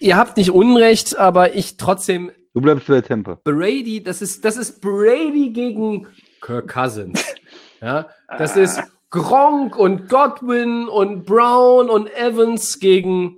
ihr 0.00 0.16
habt 0.16 0.36
nicht 0.36 0.50
Unrecht, 0.50 1.16
aber 1.18 1.54
ich 1.54 1.76
trotzdem 1.76 2.30
Du 2.54 2.60
bleibst 2.60 2.86
bei 2.86 3.00
Temper. 3.00 3.40
Brady, 3.42 4.00
das 4.02 4.22
ist, 4.22 4.44
das 4.44 4.56
ist 4.56 4.80
Brady 4.80 5.50
gegen 5.50 6.06
Kirk 6.40 6.72
Cousins. 6.72 7.24
Ja, 7.82 8.06
das 8.38 8.56
ist 8.56 8.80
Gronk 9.10 9.76
und 9.78 10.08
Godwin 10.08 10.88
und 10.88 11.26
Brown 11.26 11.90
und 11.90 12.08
Evans 12.16 12.78
gegen 12.80 13.36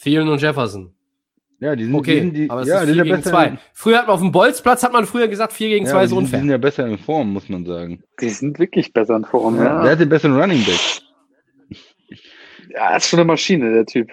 Thielen 0.00 0.28
und 0.28 0.40
Jefferson. 0.40 0.92
Ja, 1.58 1.74
die 1.74 1.84
sind, 1.86 1.94
Okay, 1.96 2.14
die, 2.14 2.20
sind 2.20 2.34
die, 2.36 2.50
aber 2.50 2.60
es 2.62 2.68
ja, 2.68 2.80
ist 2.82 2.88
die 2.88 2.92
4 2.92 2.94
sind 2.94 2.98
ja 2.98 3.02
gegen 3.04 3.16
besser 3.16 3.30
2. 3.30 3.46
in- 3.46 3.58
Früher 3.72 3.98
hat 3.98 4.06
man 4.06 4.14
auf 4.14 4.20
dem 4.20 4.30
Bolzplatz, 4.30 4.82
hat 4.84 4.92
man 4.92 5.06
früher 5.06 5.26
gesagt, 5.26 5.52
4 5.54 5.70
gegen 5.70 5.86
Ja, 5.86 5.90
2 5.92 5.98
die, 5.98 6.04
ist 6.04 6.10
sind- 6.10 6.18
die 6.20 6.24
unfair. 6.24 6.38
sind 6.40 6.50
ja 6.50 6.58
besser 6.58 6.86
in 6.86 6.98
Form, 6.98 7.32
muss 7.32 7.48
man 7.48 7.64
sagen. 7.66 8.04
Die 8.20 8.28
sind 8.28 8.60
wirklich 8.60 8.92
besser 8.92 9.16
in 9.16 9.24
Form. 9.24 9.56
Ja. 9.56 9.64
Ja, 9.64 9.82
Der 9.82 9.92
hat 9.92 10.00
den 10.00 10.08
besseren 10.08 10.40
Running 10.40 10.64
Back. 10.64 10.78
Ja 12.74 12.96
ist 12.96 13.06
schon 13.06 13.20
eine 13.20 13.26
Maschine, 13.26 13.72
der 13.72 13.86
Typ. 13.86 14.10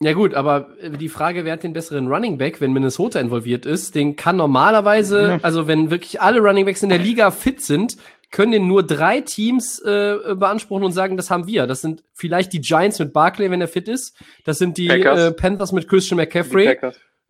Ja 0.00 0.12
gut, 0.12 0.34
aber 0.34 0.70
die 1.00 1.08
Frage, 1.08 1.44
wer 1.44 1.52
hat 1.54 1.62
den 1.62 1.72
besseren 1.72 2.08
Running 2.08 2.36
Back, 2.36 2.60
wenn 2.60 2.72
Minnesota 2.72 3.20
involviert 3.20 3.64
ist, 3.64 3.94
den 3.94 4.16
kann 4.16 4.36
normalerweise, 4.36 5.22
Ja. 5.28 5.38
also 5.42 5.66
wenn 5.66 5.90
wirklich 5.90 6.20
alle 6.20 6.40
Running 6.40 6.66
Backs 6.66 6.82
in 6.82 6.88
der 6.90 6.98
Liga 6.98 7.30
fit 7.30 7.62
sind, 7.62 7.96
können 8.30 8.50
den 8.52 8.66
nur 8.66 8.82
drei 8.82 9.20
Teams 9.20 9.78
äh, 9.78 10.16
beanspruchen 10.34 10.84
und 10.84 10.92
sagen, 10.92 11.16
das 11.16 11.30
haben 11.30 11.46
wir. 11.46 11.66
Das 11.68 11.80
sind 11.80 12.02
vielleicht 12.12 12.52
die 12.52 12.60
Giants 12.60 12.98
mit 12.98 13.12
Barkley, 13.12 13.50
wenn 13.50 13.60
er 13.60 13.68
fit 13.68 13.86
ist. 13.88 14.16
Das 14.44 14.58
sind 14.58 14.76
die 14.76 14.88
Packers. 14.88 15.20
äh, 15.20 15.32
Panthers 15.32 15.70
mit 15.72 15.88
Christian 15.88 16.16
McCaffrey. 16.16 16.76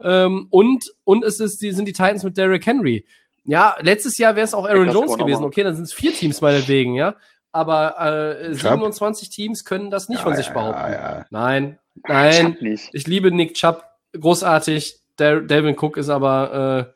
Ähm, 0.00 0.46
und 0.50 0.84
und 1.04 1.22
es 1.22 1.40
ist, 1.40 1.60
die, 1.60 1.70
sind 1.72 1.86
die 1.86 1.92
Titans 1.92 2.24
mit 2.24 2.36
Derrick 2.38 2.64
Henry. 2.66 3.04
Ja, 3.44 3.76
letztes 3.82 4.16
Jahr 4.16 4.34
wäre 4.34 4.44
es 4.46 4.54
auch 4.54 4.64
Aaron 4.64 4.86
Packers 4.86 4.94
Jones 4.94 5.18
gewesen. 5.18 5.44
Okay, 5.44 5.62
dann 5.62 5.74
sind 5.76 5.84
es 5.84 5.92
vier 5.92 6.12
Teams 6.14 6.40
meinetwegen, 6.40 6.94
ja. 6.94 7.14
Aber 7.54 8.00
äh, 8.00 8.50
Chubb? 8.56 8.72
27 8.72 9.30
Teams 9.30 9.64
können 9.64 9.88
das 9.88 10.08
nicht 10.08 10.20
von 10.20 10.34
sich 10.34 10.50
behaupten. 10.50 10.80
Ja, 10.80 11.18
ja. 11.18 11.26
Nein, 11.30 11.78
nein. 12.08 12.58
Ich 12.92 13.06
liebe 13.06 13.30
Nick 13.30 13.54
Chubb, 13.54 13.84
großartig. 14.12 14.98
Der, 15.20 15.40
Delvin 15.40 15.76
Cook 15.78 15.96
ist 15.96 16.08
aber, 16.08 16.90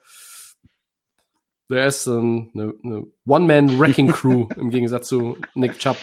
äh, 1.70 1.72
der 1.72 1.86
ist 1.86 2.08
ähm, 2.08 2.50
eine, 2.54 2.74
eine 2.82 3.06
One-Man-Wrecking-Crew 3.24 4.48
im 4.56 4.70
Gegensatz 4.70 5.06
zu 5.06 5.38
Nick 5.54 5.78
Chubb. 5.78 5.96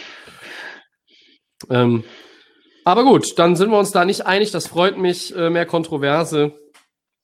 Ähm, 1.70 2.06
aber 2.86 3.04
gut, 3.04 3.38
dann 3.38 3.58
sind 3.58 3.72
wir 3.72 3.78
uns 3.78 3.92
da 3.92 4.06
nicht 4.06 4.26
einig. 4.26 4.52
Das 4.52 4.68
freut 4.68 4.98
mich. 4.98 5.36
Äh, 5.36 5.50
mehr 5.50 5.66
Kontroverse. 5.66 6.54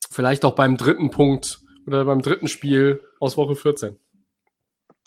Vielleicht 0.09 0.43
auch 0.43 0.55
beim 0.55 0.75
dritten 0.75 1.11
Punkt 1.11 1.61
oder 1.87 2.03
beim 2.03 2.21
dritten 2.21 2.49
Spiel 2.49 3.01
aus 3.21 3.37
Woche 3.37 3.55
14. 3.55 3.97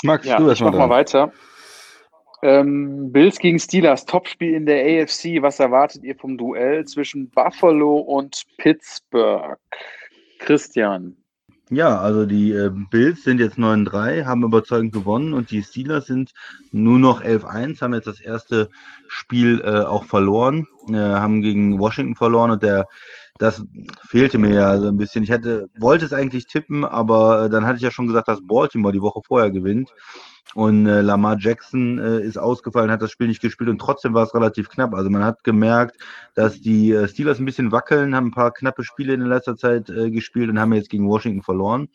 Max, 0.02 0.24
Ja, 0.26 0.38
du 0.38 0.44
ich 0.44 0.48
erstmal 0.50 0.70
mach 0.70 0.78
mal 0.78 0.88
weiter. 0.88 1.34
Ähm, 2.44 3.10
Bills 3.10 3.38
gegen 3.38 3.58
Steelers, 3.58 4.04
Topspiel 4.04 4.52
in 4.52 4.66
der 4.66 4.84
AFC. 4.84 5.40
Was 5.40 5.60
erwartet 5.60 6.04
ihr 6.04 6.14
vom 6.14 6.36
Duell 6.36 6.84
zwischen 6.84 7.30
Buffalo 7.30 7.96
und 7.96 8.42
Pittsburgh? 8.58 9.58
Christian. 10.40 11.16
Ja, 11.70 11.98
also 11.98 12.26
die 12.26 12.52
äh, 12.52 12.70
Bills 12.90 13.24
sind 13.24 13.40
jetzt 13.40 13.56
9-3, 13.56 14.26
haben 14.26 14.42
überzeugend 14.42 14.92
gewonnen 14.92 15.32
und 15.32 15.50
die 15.50 15.62
Steelers 15.62 16.04
sind 16.04 16.32
nur 16.70 16.98
noch 16.98 17.22
11-1, 17.22 17.80
haben 17.80 17.94
jetzt 17.94 18.08
das 18.08 18.20
erste 18.20 18.68
Spiel 19.08 19.62
äh, 19.64 19.80
auch 19.80 20.04
verloren, 20.04 20.66
äh, 20.90 20.96
haben 20.96 21.40
gegen 21.40 21.78
Washington 21.78 22.14
verloren 22.14 22.50
und 22.50 22.62
der 22.62 22.86
das 23.44 23.62
fehlte 24.08 24.38
mir 24.38 24.54
ja 24.54 24.78
so 24.78 24.88
ein 24.88 24.96
bisschen. 24.96 25.22
Ich 25.22 25.30
hätte, 25.30 25.68
wollte 25.78 26.06
es 26.06 26.14
eigentlich 26.14 26.46
tippen, 26.46 26.84
aber 26.84 27.44
äh, 27.44 27.50
dann 27.50 27.66
hatte 27.66 27.76
ich 27.76 27.82
ja 27.82 27.90
schon 27.90 28.06
gesagt, 28.06 28.26
dass 28.26 28.46
Baltimore 28.46 28.92
die 28.92 29.02
Woche 29.02 29.20
vorher 29.22 29.50
gewinnt. 29.50 29.92
Und 30.54 30.86
äh, 30.86 31.02
Lamar 31.02 31.36
Jackson 31.38 31.98
äh, 31.98 32.20
ist 32.20 32.38
ausgefallen, 32.38 32.90
hat 32.90 33.02
das 33.02 33.10
Spiel 33.10 33.26
nicht 33.26 33.42
gespielt 33.42 33.68
und 33.68 33.80
trotzdem 33.80 34.14
war 34.14 34.22
es 34.22 34.34
relativ 34.34 34.68
knapp. 34.70 34.94
Also 34.94 35.10
man 35.10 35.24
hat 35.24 35.44
gemerkt, 35.44 35.96
dass 36.34 36.60
die 36.60 36.92
äh, 36.92 37.08
Steelers 37.08 37.38
ein 37.38 37.44
bisschen 37.44 37.72
wackeln, 37.72 38.14
haben 38.14 38.28
ein 38.28 38.34
paar 38.34 38.52
knappe 38.52 38.84
Spiele 38.84 39.14
in 39.14 39.20
letzter 39.22 39.56
Zeit 39.56 39.90
äh, 39.90 40.10
gespielt 40.10 40.48
und 40.48 40.58
haben 40.58 40.72
jetzt 40.72 40.90
gegen 40.90 41.08
Washington 41.08 41.42
verloren. 41.42 41.88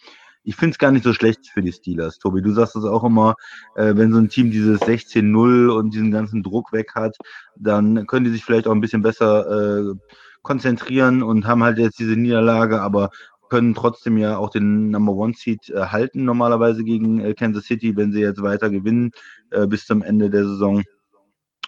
Ich 0.43 0.55
finde 0.55 0.73
es 0.73 0.77
gar 0.77 0.91
nicht 0.91 1.03
so 1.03 1.13
schlecht 1.13 1.47
für 1.47 1.61
die 1.61 1.71
Steelers, 1.71 2.19
Tobi. 2.19 2.41
Du 2.41 2.51
sagst 2.51 2.75
es 2.75 2.83
auch 2.83 3.03
immer, 3.03 3.35
äh, 3.75 3.93
wenn 3.95 4.11
so 4.11 4.19
ein 4.19 4.29
Team 4.29 4.51
dieses 4.51 4.81
16-0 4.81 5.69
und 5.69 5.93
diesen 5.93 6.11
ganzen 6.11 6.43
Druck 6.43 6.73
weg 6.73 6.91
hat, 6.95 7.15
dann 7.55 8.05
können 8.07 8.25
die 8.25 8.31
sich 8.31 8.43
vielleicht 8.43 8.67
auch 8.67 8.73
ein 8.73 8.81
bisschen 8.81 9.01
besser 9.01 9.95
konzentrieren 10.41 11.23
und 11.23 11.45
haben 11.45 11.63
halt 11.63 11.77
jetzt 11.77 11.99
diese 11.99 12.15
Niederlage, 12.15 12.81
aber 12.81 13.09
können 13.49 13.73
trotzdem 13.73 14.17
ja 14.17 14.37
auch 14.37 14.49
den 14.49 14.91
Number 14.91 15.13
One 15.13 15.33
Seed 15.35 15.69
äh, 15.69 15.87
halten, 15.87 16.23
normalerweise 16.23 16.83
gegen 16.83 17.19
äh, 17.19 17.33
Kansas 17.33 17.65
City, 17.65 17.95
wenn 17.95 18.11
sie 18.11 18.21
jetzt 18.21 18.41
weiter 18.41 18.69
gewinnen 18.69 19.11
äh, 19.49 19.67
bis 19.67 19.85
zum 19.85 20.03
Ende 20.03 20.29
der 20.29 20.45
Saison. 20.45 20.83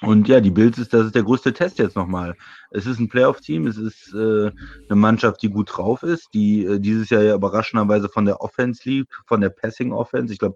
Und 0.03 0.27
ja, 0.27 0.41
die 0.41 0.49
Bills 0.49 0.79
ist, 0.79 0.93
das 0.93 1.05
ist 1.05 1.15
der 1.15 1.23
größte 1.23 1.53
Test 1.53 1.77
jetzt 1.77 1.95
nochmal. 1.95 2.35
Es 2.71 2.87
ist 2.87 2.99
ein 2.99 3.07
Playoff-Team, 3.07 3.67
es 3.67 3.77
ist 3.77 4.11
äh, 4.15 4.49
eine 4.89 4.95
Mannschaft, 4.95 5.43
die 5.43 5.49
gut 5.49 5.69
drauf 5.71 6.01
ist, 6.01 6.33
die 6.33 6.65
äh, 6.65 6.79
dieses 6.79 7.11
Jahr 7.11 7.21
ja 7.21 7.35
überraschenderweise 7.35 8.09
von 8.09 8.25
der 8.25 8.41
Offense 8.41 8.81
liegt, 8.89 9.13
von 9.27 9.41
der 9.41 9.49
Passing-Offense. 9.49 10.33
Ich 10.33 10.39
glaube, 10.39 10.55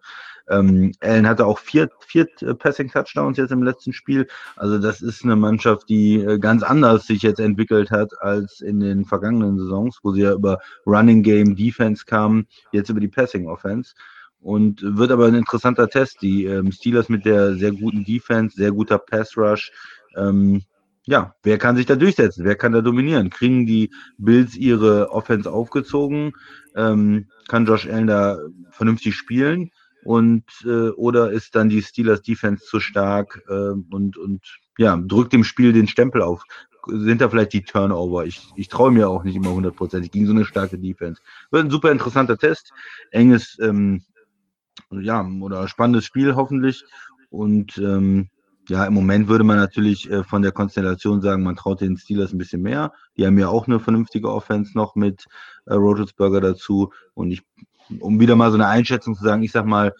ähm, 0.50 0.94
Allen 1.00 1.28
hatte 1.28 1.46
auch 1.46 1.60
vier, 1.60 1.92
vier 2.08 2.28
äh, 2.42 2.56
Passing-Touchdowns 2.56 3.38
jetzt 3.38 3.52
im 3.52 3.62
letzten 3.62 3.94
Spiel. 3.94 4.28
Also 4.56 4.80
das 4.80 5.02
ist 5.02 5.24
eine 5.24 5.36
Mannschaft, 5.36 5.90
die 5.90 6.16
äh, 6.16 6.40
ganz 6.40 6.64
anders 6.64 7.06
sich 7.06 7.22
jetzt 7.22 7.40
entwickelt 7.40 7.92
hat 7.92 8.20
als 8.22 8.62
in 8.62 8.80
den 8.80 9.06
vergangenen 9.06 9.60
Saisons, 9.60 10.00
wo 10.02 10.12
sie 10.12 10.22
ja 10.22 10.34
über 10.34 10.60
Running 10.88 11.22
Game, 11.22 11.56
Defense 11.56 12.06
kamen, 12.06 12.48
jetzt 12.72 12.90
über 12.90 13.00
die 13.00 13.10
Passing-Offense 13.10 13.94
und 14.46 14.84
wird 14.84 15.10
aber 15.10 15.26
ein 15.26 15.34
interessanter 15.34 15.90
Test. 15.90 16.22
Die 16.22 16.46
ähm, 16.46 16.72
Steelers 16.72 17.10
mit 17.10 17.26
der 17.26 17.56
sehr 17.56 17.72
guten 17.72 18.04
Defense, 18.06 18.56
sehr 18.56 18.72
guter 18.72 19.00
Pass 19.00 19.36
Rush. 19.36 19.72
Ähm, 20.16 20.62
ja, 21.06 21.34
wer 21.42 21.58
kann 21.58 21.76
sich 21.76 21.88
da 21.88 21.96
durchsetzen? 21.96 22.46
Wer 22.46 22.56
kann 22.56 22.72
da 22.72 22.82
dominieren? 22.82 23.32
Kriegen 23.32 23.66
die 23.66 23.90
Bills 24.20 24.56
ihre 24.56 25.10
Offense 25.10 25.52
aufgezogen? 25.52 26.34
Ähm, 26.76 27.26
kann 27.48 27.66
Josh 27.66 27.88
Allen 27.88 28.06
da 28.06 28.38
vernünftig 28.70 29.16
spielen? 29.16 29.72
Und 30.04 30.44
äh, 30.64 30.90
oder 30.90 31.32
ist 31.32 31.56
dann 31.56 31.70
die 31.70 31.82
Steelers 31.82 32.22
Defense 32.22 32.64
zu 32.66 32.80
stark 32.80 33.42
äh, 33.50 33.52
und, 33.52 34.16
und 34.16 34.42
ja, 34.78 34.96
drückt 34.96 35.34
dem 35.34 35.44
Spiel 35.44 35.74
den 35.74 35.88
Stempel 35.88 36.22
auf? 36.22 36.44
Sind 36.86 37.20
da 37.20 37.30
vielleicht 37.30 37.54
die 37.54 37.64
Turnover? 37.64 38.28
Ich, 38.28 38.48
ich 38.56 38.68
traue 38.68 38.92
mir 38.92 39.10
auch 39.10 39.24
nicht 39.24 39.38
immer 39.38 39.54
hundertprozentig 39.54 40.12
gegen 40.12 40.28
so 40.28 40.34
eine 40.34 40.46
starke 40.46 40.78
Defense. 40.78 41.20
Wird 41.50 41.66
ein 41.66 41.72
super 41.72 41.92
interessanter 41.92 42.38
Test. 42.38 42.72
Enges 43.10 43.58
ähm, 43.60 44.04
ja, 44.92 45.26
oder 45.42 45.68
spannendes 45.68 46.06
Spiel 46.06 46.36
hoffentlich. 46.36 46.84
Und 47.30 47.78
ähm, 47.78 48.30
ja, 48.68 48.86
im 48.86 48.94
Moment 48.94 49.28
würde 49.28 49.44
man 49.44 49.58
natürlich 49.58 50.10
äh, 50.10 50.24
von 50.24 50.42
der 50.42 50.52
Konstellation 50.52 51.22
sagen, 51.22 51.44
man 51.44 51.56
traut 51.56 51.82
den 51.82 51.98
Steelers 51.98 52.34
ein 52.34 52.38
bisschen 52.38 52.62
mehr. 52.62 52.94
Die 53.18 53.26
haben 53.26 53.38
ja 53.38 53.48
auch 53.50 53.68
eine 53.68 53.80
vernünftige 53.80 54.32
Offense 54.32 54.72
noch 54.76 54.96
mit 54.96 55.26
äh, 55.66 55.74
Rotelsberger 55.74 56.42
dazu. 56.42 56.92
Und 57.14 57.32
ich, 57.32 57.44
um 58.00 58.20
wieder 58.20 58.36
mal 58.36 58.50
so 58.50 58.56
eine 58.56 58.68
Einschätzung 58.68 59.16
zu 59.16 59.24
sagen, 59.24 59.44
ich 59.44 59.52
sag 59.52 59.66
mal 59.66 59.94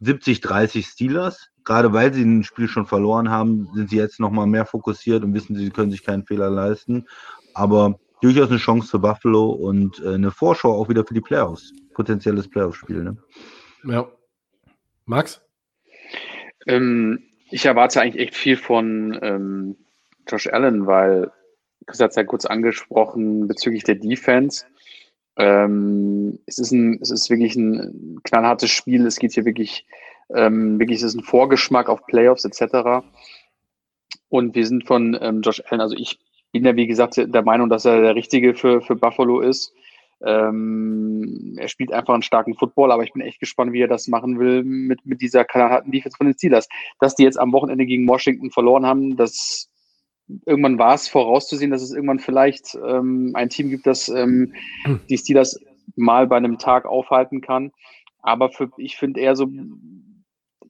70, 0.00 0.40
30 0.40 0.86
Steelers. 0.86 1.48
Gerade 1.64 1.92
weil 1.92 2.12
sie 2.12 2.22
ein 2.22 2.42
Spiel 2.42 2.66
schon 2.66 2.86
verloren 2.86 3.30
haben, 3.30 3.68
sind 3.74 3.90
sie 3.90 3.96
jetzt 3.96 4.18
nochmal 4.18 4.46
mehr 4.46 4.66
fokussiert 4.66 5.22
und 5.22 5.32
wissen, 5.32 5.54
sie 5.54 5.70
können 5.70 5.92
sich 5.92 6.02
keinen 6.02 6.24
Fehler 6.24 6.50
leisten. 6.50 7.06
Aber 7.54 8.00
durchaus 8.20 8.48
eine 8.48 8.58
Chance 8.58 8.88
für 8.88 8.98
Buffalo 8.98 9.50
und 9.50 10.00
äh, 10.00 10.14
eine 10.14 10.30
Vorschau 10.30 10.72
auch 10.72 10.88
wieder 10.88 11.04
für 11.04 11.14
die 11.14 11.20
Playoffs. 11.20 11.72
Potenzielles 11.94 12.48
Playoff-Spiel. 12.48 13.04
Ne? 13.04 13.16
Ja. 13.84 14.08
Max? 15.06 15.40
Ähm, 16.66 17.22
ich 17.50 17.66
erwarte 17.66 18.00
eigentlich 18.00 18.22
echt 18.22 18.36
viel 18.36 18.56
von 18.56 19.18
ähm, 19.22 19.76
Josh 20.28 20.46
Allen, 20.46 20.86
weil 20.86 21.30
Chris 21.86 22.00
hat 22.00 22.10
es 22.10 22.16
ja 22.16 22.24
kurz 22.24 22.44
angesprochen 22.44 23.48
bezüglich 23.48 23.84
der 23.84 23.96
Defense. 23.96 24.64
Ähm, 25.36 26.38
es, 26.46 26.58
ist 26.58 26.70
ein, 26.70 26.98
es 27.00 27.10
ist 27.10 27.30
wirklich 27.30 27.56
ein 27.56 28.20
knallhartes 28.22 28.70
Spiel. 28.70 29.06
Es 29.06 29.18
geht 29.18 29.32
hier 29.32 29.44
wirklich, 29.44 29.86
ähm, 30.30 30.78
wirklich, 30.78 30.98
es 30.98 31.04
ist 31.04 31.14
ein 31.14 31.24
Vorgeschmack 31.24 31.88
auf 31.88 32.06
Playoffs 32.06 32.44
etc. 32.44 33.04
Und 34.28 34.54
wir 34.54 34.66
sind 34.66 34.86
von 34.86 35.18
ähm, 35.20 35.40
Josh 35.42 35.62
Allen, 35.66 35.80
also 35.80 35.96
ich 35.96 36.20
bin 36.52 36.64
ja 36.64 36.76
wie 36.76 36.86
gesagt 36.86 37.16
der 37.16 37.42
Meinung, 37.42 37.70
dass 37.70 37.84
er 37.84 38.00
der 38.00 38.14
Richtige 38.14 38.54
für, 38.54 38.82
für 38.82 38.94
Buffalo 38.94 39.40
ist. 39.40 39.74
Ähm, 40.24 41.56
er 41.58 41.68
spielt 41.68 41.92
einfach 41.92 42.14
einen 42.14 42.22
starken 42.22 42.54
Football, 42.54 42.92
aber 42.92 43.02
ich 43.02 43.12
bin 43.12 43.22
echt 43.22 43.40
gespannt, 43.40 43.72
wie 43.72 43.80
er 43.80 43.88
das 43.88 44.08
machen 44.08 44.38
will 44.38 44.62
mit, 44.62 45.04
mit 45.04 45.20
dieser 45.20 45.44
kanadischen 45.44 45.92
Defense 45.92 46.16
von 46.16 46.26
den 46.26 46.34
Steelers. 46.34 46.68
Dass 47.00 47.14
die 47.14 47.24
jetzt 47.24 47.38
am 47.38 47.52
Wochenende 47.52 47.86
gegen 47.86 48.08
Washington 48.08 48.50
verloren 48.50 48.86
haben, 48.86 49.16
das 49.16 49.68
irgendwann 50.46 50.78
war 50.78 50.94
es 50.94 51.08
vorauszusehen, 51.08 51.70
dass 51.70 51.82
es 51.82 51.92
irgendwann 51.92 52.20
vielleicht 52.20 52.78
ähm, 52.86 53.32
ein 53.34 53.48
Team 53.48 53.70
gibt, 53.70 53.86
das 53.86 54.08
ähm, 54.08 54.54
die 55.08 55.18
Steelers 55.18 55.58
mal 55.96 56.26
bei 56.26 56.36
einem 56.36 56.58
Tag 56.58 56.86
aufhalten 56.86 57.40
kann. 57.40 57.72
Aber 58.20 58.50
für, 58.50 58.70
ich 58.76 58.96
finde 58.96 59.20
eher 59.20 59.34
so, 59.34 59.48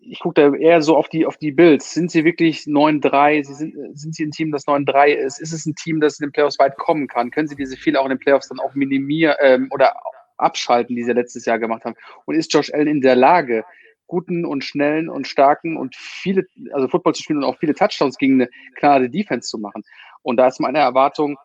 ich 0.05 0.19
gucke 0.21 0.35
da 0.35 0.57
eher 0.57 0.83
so 0.83 0.97
auf 0.97 1.09
die, 1.09 1.27
auf 1.27 1.37
die 1.37 1.53
Bills. 1.53 1.95
Sind 1.95 2.11
sie 2.11 2.25
wirklich 2.25 2.63
9-3? 2.63 3.45
Sind, 3.45 3.75
sind 3.99 4.15
sie 4.15 4.25
ein 4.25 4.31
Team, 4.31 4.51
das 4.51 4.67
9-3 4.67 5.09
ist? 5.09 5.41
Ist 5.41 5.53
es 5.53 5.67
ein 5.67 5.75
Team, 5.75 6.01
das 6.01 6.19
in 6.19 6.27
den 6.27 6.33
Playoffs 6.33 6.59
weit 6.59 6.77
kommen 6.77 7.07
kann? 7.09 7.31
Können 7.31 7.49
sie 7.49 7.57
diese 7.57 7.77
Fehler 7.77 8.01
auch 8.01 8.07
in 8.07 8.11
den 8.11 8.19
Playoffs 8.19 8.49
dann 8.49 8.61
auch 8.61 8.75
minimieren 8.75 9.37
ähm, 9.41 9.69
oder 9.71 9.95
abschalten, 10.39 10.97
die 10.97 11.05
sie 11.05 11.13
letztes 11.13 11.45
Jahr 11.45 11.59
gemacht 11.59 11.85
haben? 11.85 11.95
Und 12.25 12.35
ist 12.35 12.53
Josh 12.53 12.73
Allen 12.73 12.89
in 12.89 13.01
der 13.01 13.17
Lage, 13.17 13.65
guten 14.07 14.45
und 14.45 14.65
schnellen 14.65 15.09
und 15.09 15.27
starken 15.27 15.77
und 15.77 15.95
viele, 15.97 16.45
also 16.73 16.89
Football 16.89 17.15
zu 17.15 17.23
spielen 17.23 17.39
und 17.39 17.45
auch 17.45 17.59
viele 17.59 17.75
Touchdowns 17.75 18.19
gegen 18.19 18.35
eine 18.35 18.51
klare 18.75 19.09
Defense 19.09 19.49
zu 19.49 19.59
machen? 19.59 19.85
Und 20.23 20.37
da 20.37 20.49
ist 20.49 20.61
meine 20.61 20.79
Erwartung, 20.79 21.39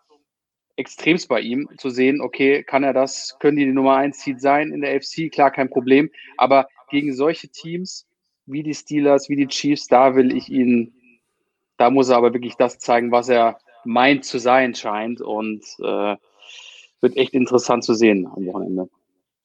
extremst 0.78 1.28
bei 1.28 1.42
ihm 1.42 1.70
zu 1.78 1.90
sehen, 1.90 2.22
okay, 2.22 2.64
kann 2.64 2.84
er 2.84 2.94
das, 2.94 3.38
können 3.40 3.58
die 3.58 3.66
die 3.66 3.72
Nummer 3.72 3.98
1 3.98 4.20
Seed 4.20 4.42
sein 4.42 4.72
in 4.72 4.82
der 4.82 4.96
AFC? 4.96 5.32
Klar, 5.32 5.52
kein 5.52 5.70
Problem. 5.70 6.10
Aber 6.38 6.68
gegen 6.90 7.14
solche 7.14 7.50
Teams 7.50 8.07
wie 8.48 8.64
die 8.64 8.74
Steelers, 8.74 9.30
wie 9.30 9.36
die 9.36 9.48
Chiefs, 9.48 9.88
da 9.88 10.16
will 10.16 10.36
ich 10.36 10.50
ihn, 10.50 10.94
da 11.78 11.90
muss 11.90 12.10
er 12.10 12.18
aber 12.18 12.34
wirklich 12.34 12.56
das 12.56 12.80
zeigen, 12.80 13.12
was 13.12 13.30
er 13.30 13.60
meint 13.86 14.26
zu 14.26 14.40
sein 14.40 14.74
scheint 14.74 15.22
und 15.22 15.64
äh, 15.80 16.16
wird 17.02 17.18
echt 17.18 17.34
interessant 17.34 17.84
zu 17.84 17.94
sehen 17.94 18.28
am 18.28 18.46
Wochenende. 18.48 18.90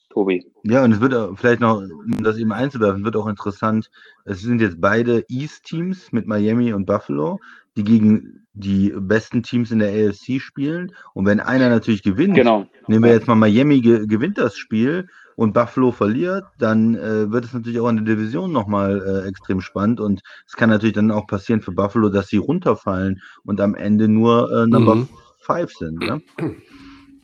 Tobi. 0.08 0.44
Ja, 0.62 0.84
und 0.84 0.92
es 0.92 1.00
wird 1.00 1.14
auch, 1.14 1.36
vielleicht 1.36 1.60
noch, 1.60 1.78
um 1.78 2.22
das 2.22 2.36
eben 2.36 2.52
einzuwerfen, 2.52 3.04
wird 3.04 3.16
auch 3.16 3.26
interessant. 3.26 3.90
Es 4.24 4.40
sind 4.40 4.60
jetzt 4.60 4.80
beide 4.80 5.24
East-Teams 5.28 6.12
mit 6.12 6.26
Miami 6.26 6.74
und 6.74 6.84
Buffalo, 6.84 7.40
die 7.76 7.84
gegen 7.84 8.46
die 8.52 8.92
besten 8.94 9.42
Teams 9.42 9.70
in 9.70 9.78
der 9.78 9.88
AFC 9.88 10.40
spielen. 10.40 10.92
Und 11.14 11.24
wenn 11.24 11.40
einer 11.40 11.70
natürlich 11.70 12.02
gewinnt, 12.02 12.34
genau. 12.34 12.66
nehmen 12.86 13.04
wir 13.04 13.12
jetzt 13.12 13.26
mal 13.26 13.34
Miami 13.34 13.80
ge 13.80 14.06
gewinnt 14.06 14.36
das 14.36 14.56
Spiel 14.56 15.08
und 15.36 15.54
Buffalo 15.54 15.92
verliert, 15.92 16.44
dann 16.58 16.94
äh, 16.94 17.30
wird 17.30 17.44
es 17.44 17.52
natürlich 17.52 17.80
auch 17.80 17.88
in 17.88 18.04
der 18.04 18.16
Division 18.16 18.52
nochmal 18.52 19.02
äh, 19.02 19.28
extrem 19.28 19.60
spannend 19.60 20.00
und 20.00 20.20
es 20.46 20.54
kann 20.54 20.70
natürlich 20.70 20.94
dann 20.94 21.10
auch 21.10 21.26
passieren 21.26 21.62
für 21.62 21.72
Buffalo, 21.72 22.08
dass 22.08 22.28
sie 22.28 22.38
runterfallen 22.38 23.20
und 23.44 23.60
am 23.60 23.74
Ende 23.74 24.08
nur 24.08 24.50
äh, 24.52 24.66
Number 24.66 25.06
5 25.40 25.48
mhm. 25.48 25.66
sind, 25.78 25.98
ne? 26.00 26.22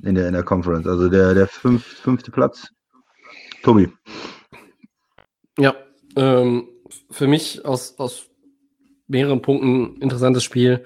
In 0.04 0.14
der, 0.14 0.28
in 0.28 0.34
der 0.34 0.44
Conference, 0.44 0.86
also 0.86 1.08
der, 1.08 1.34
der 1.34 1.48
fünf, 1.48 1.84
fünfte 1.84 2.30
Platz. 2.30 2.68
Tobi. 3.64 3.88
Ja, 5.58 5.74
ähm, 6.14 6.68
für 7.10 7.26
mich 7.26 7.64
aus, 7.64 7.98
aus 7.98 8.28
mehreren 9.08 9.42
Punkten 9.42 10.00
interessantes 10.00 10.44
Spiel. 10.44 10.84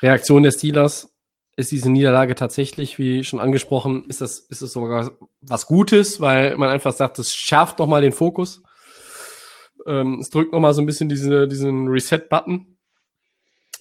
Reaktion 0.00 0.42
der 0.42 0.52
Steelers, 0.52 1.08
ist 1.56 1.72
diese 1.72 1.90
Niederlage 1.90 2.34
tatsächlich, 2.34 2.98
wie 2.98 3.24
schon 3.24 3.40
angesprochen, 3.40 4.04
ist 4.08 4.20
das, 4.20 4.38
ist 4.38 4.60
es 4.60 4.72
sogar 4.72 5.10
was 5.40 5.66
Gutes, 5.66 6.20
weil 6.20 6.56
man 6.58 6.68
einfach 6.68 6.92
sagt, 6.92 7.18
es 7.18 7.34
schärft 7.34 7.78
nochmal 7.78 8.02
den 8.02 8.12
Fokus. 8.12 8.62
Ähm, 9.86 10.18
es 10.20 10.28
drückt 10.28 10.52
nochmal 10.52 10.74
so 10.74 10.82
ein 10.82 10.86
bisschen 10.86 11.08
diese, 11.08 11.48
diesen 11.48 11.88
Reset-Button. 11.88 12.76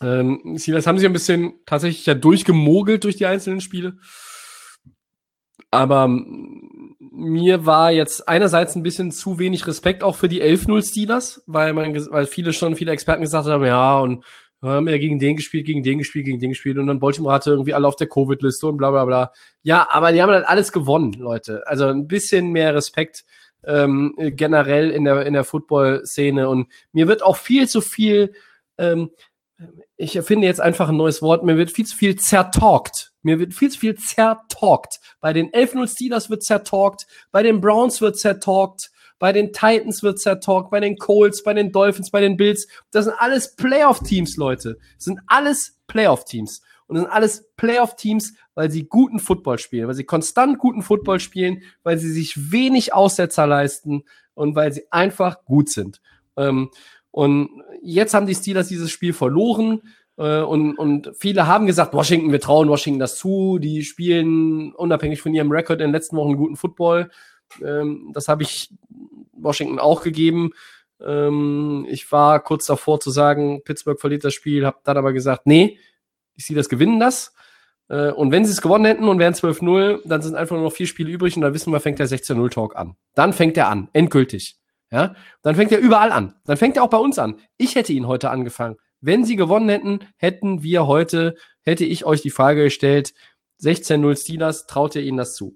Ähm, 0.02 0.58
das 0.68 0.88
haben 0.88 0.98
sich 0.98 1.06
ein 1.06 1.14
bisschen 1.14 1.54
tatsächlich 1.66 2.06
ja 2.06 2.14
durchgemogelt 2.14 3.04
durch 3.04 3.18
die 3.18 3.26
einzelnen 3.26 3.62
Spiele. 3.62 3.98
Aber 5.70 6.08
mir 6.08 7.66
war 7.66 7.92
jetzt 7.92 8.30
einerseits 8.30 8.76
ein 8.76 8.84
bisschen 8.84 9.12
zu 9.12 9.40
wenig 9.40 9.68
Respekt 9.68 10.04
auch 10.04 10.16
für 10.16 10.30
die 10.30 10.42
11-0 10.42 10.88
Steelers, 10.88 11.44
weil 11.48 11.74
man, 11.74 11.94
weil 12.12 12.26
viele 12.26 12.54
schon, 12.54 12.76
viele 12.78 12.92
Experten 12.92 13.24
gesagt 13.24 13.48
haben, 13.48 13.66
ja, 13.66 14.00
und 14.00 14.24
haben 14.70 14.88
ja 14.88 14.98
gegen 14.98 15.20
den 15.20 15.36
gespielt, 15.36 15.66
gegen 15.66 15.84
den 15.84 16.00
gespielt, 16.00 16.26
gegen 16.26 16.40
den 16.40 16.50
gespielt 16.52 16.78
und 16.78 16.88
dann 16.88 17.00
Baltimore 17.00 17.34
hatte 17.34 17.52
irgendwie 17.52 17.74
alle 17.74 17.88
auf 17.88 17.96
der 17.96 18.08
Covid-Liste 18.08 18.68
und 18.68 18.78
bla 18.78 18.92
bla 18.92 19.06
bla. 19.06 19.32
Ja, 19.64 19.88
aber 19.90 20.12
die 20.12 20.22
haben 20.22 20.32
halt 20.32 20.48
alles 20.48 20.72
gewonnen, 20.72 21.14
Leute. 21.14 21.64
Also 21.68 21.86
ein 21.86 22.08
bisschen 22.08 22.52
mehr 22.52 22.74
Respekt 22.76 23.26
ähm, 23.66 24.14
generell 24.18 24.92
in 24.92 25.04
der, 25.04 25.26
in 25.26 25.34
der 25.34 25.44
Football-Szene 25.44 26.48
und 26.50 26.68
mir 26.92 27.08
wird 27.08 27.24
auch 27.24 27.38
viel 27.38 27.68
zu 27.68 27.82
viel, 27.82 28.34
ähm, 28.78 29.12
ich 29.98 30.16
erfinde 30.16 30.48
jetzt 30.48 30.62
einfach 30.62 30.90
ein 30.90 30.98
neues 30.98 31.22
Wort, 31.22 31.44
mir 31.44 31.58
wird 31.58 31.72
viel 31.72 31.86
zu 31.86 31.96
viel 31.96 32.18
zertalkt. 32.18 33.14
Mir 33.22 33.40
wird 33.40 33.54
viel 33.54 33.70
zu 33.70 33.80
viel 33.80 33.96
zertalkt. 33.96 35.00
Bei 35.20 35.34
den 35.34 35.50
11-0 35.52 35.88
Steelers 35.88 36.30
wird 36.30 36.44
zertalkt, 36.44 37.08
bei 37.32 37.42
den 37.42 37.62
Browns 37.62 38.02
wird 38.02 38.18
zertalkt, 38.18 38.92
bei 39.20 39.32
den 39.32 39.54
Titans 39.54 40.04
wird 40.04 40.20
zertalkt, 40.20 40.70
bei 40.70 40.80
den 40.80 40.98
Colts, 40.98 41.44
bei 41.44 41.54
den 41.54 41.72
Dolphins, 41.72 42.12
bei 42.12 42.22
den 42.22 42.38
Bills. 42.38 42.68
Das 42.92 43.06
sind 43.06 43.16
alles 43.18 43.56
Playoff-Teams, 43.56 44.38
Leute. 44.38 44.78
Das 44.96 45.06
sind 45.06 45.20
alles 45.28 45.80
Playoff-Teams. 45.88 46.62
Und 46.88 46.96
das 46.96 47.04
sind 47.04 47.12
alles 47.12 47.50
Playoff-Teams, 47.58 48.34
weil 48.54 48.70
sie 48.70 48.88
guten 48.88 49.20
Football 49.20 49.58
spielen, 49.58 49.88
weil 49.88 49.96
sie 49.96 50.04
konstant 50.04 50.60
guten 50.60 50.82
Football 50.82 51.20
spielen, 51.20 51.64
weil 51.84 51.98
sie 51.98 52.12
sich 52.12 52.52
wenig 52.52 52.94
Aussetzer 52.94 53.48
leisten 53.48 54.04
und 54.34 54.56
weil 54.56 54.72
sie 54.72 54.84
einfach 54.92 55.46
gut 55.46 55.70
sind. 55.70 56.02
Ähm, 56.38 56.70
und 57.12 57.50
jetzt 57.82 58.14
haben 58.14 58.28
die 58.28 58.36
Steelers 58.36 58.68
dieses 58.68 58.92
Spiel 58.92 59.14
verloren. 59.14 59.82
Äh, 60.18 60.42
und, 60.42 60.78
und 60.78 61.12
viele 61.18 61.48
haben 61.48 61.66
gesagt, 61.66 61.94
Washington, 61.94 62.32
wir 62.32 62.42
trauen 62.42 62.70
Washington 62.70 63.00
das 63.00 63.18
zu. 63.18 63.58
Die 63.58 63.84
spielen 63.84 64.74
unabhängig 64.74 65.22
von 65.22 65.34
ihrem 65.34 65.52
Rekord 65.52 65.80
in 65.80 65.88
den 65.88 65.94
letzten 65.94 66.18
Wochen 66.18 66.36
guten 66.36 66.56
Football. 66.56 67.10
Ähm, 67.64 68.12
das 68.14 68.28
habe 68.28 68.44
ich 68.44 68.70
Washington 69.34 69.80
auch 69.80 70.02
gegeben. 70.02 70.52
Ähm, 71.02 71.86
ich 71.90 72.12
war 72.12 72.40
kurz 72.42 72.66
davor 72.66 73.00
zu 73.00 73.12
sagen, 73.12 73.62
Pittsburgh 73.64 74.00
verliert 74.00 74.24
das 74.24 74.34
Spiel, 74.34 74.66
habe 74.66 74.80
dann 74.84 74.98
aber 74.98 75.14
gesagt, 75.14 75.46
nee, 75.46 75.80
ich 76.36 76.46
sehe 76.46 76.56
das 76.56 76.70
gewinnen 76.70 77.00
das. 77.00 77.34
Äh, 77.90 78.12
und 78.12 78.32
wenn 78.32 78.46
sie 78.46 78.52
es 78.52 78.62
gewonnen 78.62 78.86
hätten 78.86 79.08
und 79.08 79.20
wären 79.20 79.34
12-0, 79.34 80.02
dann 80.06 80.22
sind 80.22 80.36
einfach 80.36 80.56
nur 80.56 80.66
noch 80.66 80.74
vier 80.74 80.88
Spiele 80.88 81.12
übrig 81.12 81.36
und 81.36 81.42
dann 81.42 81.54
wissen 81.54 81.72
wir, 81.72 81.80
fängt 81.80 82.00
der 82.00 82.08
16-0-Talk 82.08 82.76
an. 82.76 82.96
Dann 83.14 83.34
fängt 83.34 83.58
er 83.58 83.70
an, 83.70 83.90
endgültig. 83.94 84.58
Ja, 84.92 85.16
dann 85.42 85.56
fängt 85.56 85.72
er 85.72 85.80
überall 85.80 86.12
an. 86.12 86.36
Dann 86.46 86.58
fängt 86.58 86.78
er 86.78 86.84
auch 86.84 86.90
bei 86.90 86.98
uns 86.98 87.20
an. 87.20 87.40
Ich 87.58 87.76
hätte 87.76 87.92
ihn 87.92 88.08
heute 88.08 88.30
angefangen. 88.30 88.78
Wenn 89.02 89.26
sie 89.26 89.36
gewonnen 89.36 89.70
hätten, 89.70 90.00
hätten 90.18 90.64
wir 90.64 90.88
heute, 90.88 91.36
hätte 91.62 91.86
ich 91.86 92.06
euch 92.06 92.22
die 92.22 92.30
Frage 92.30 92.64
gestellt, 92.64 93.14
16-0 93.62 94.20
Steelers, 94.20 94.68
traut 94.68 94.96
ihr 94.96 95.02
ihnen 95.02 95.18
das 95.18 95.36
zu? 95.36 95.56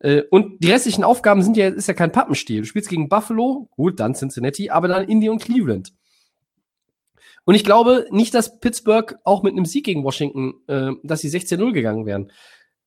Äh, 0.00 0.22
und 0.30 0.62
die 0.62 0.70
restlichen 0.70 1.04
Aufgaben 1.04 1.42
sind 1.42 1.56
ja, 1.56 1.68
ist 1.68 1.88
ja 1.88 1.94
kein 1.94 2.12
Pappenstiel. 2.12 2.62
Du 2.62 2.66
spielst 2.66 2.88
gegen 2.88 3.08
Buffalo, 3.08 3.68
gut, 3.76 4.00
dann 4.00 4.14
Cincinnati, 4.14 4.70
aber 4.70 4.88
dann 4.88 5.08
Indy 5.08 5.28
und 5.28 5.42
Cleveland. 5.42 5.92
Und 7.44 7.54
ich 7.54 7.64
glaube 7.64 8.06
nicht, 8.10 8.34
dass 8.34 8.58
Pittsburgh 8.58 9.16
auch 9.24 9.42
mit 9.42 9.52
einem 9.52 9.66
Sieg 9.66 9.84
gegen 9.84 10.04
Washington, 10.04 10.54
äh, 10.66 10.92
dass 11.02 11.20
sie 11.20 11.28
16-0 11.28 11.72
gegangen 11.72 12.06
wären. 12.06 12.30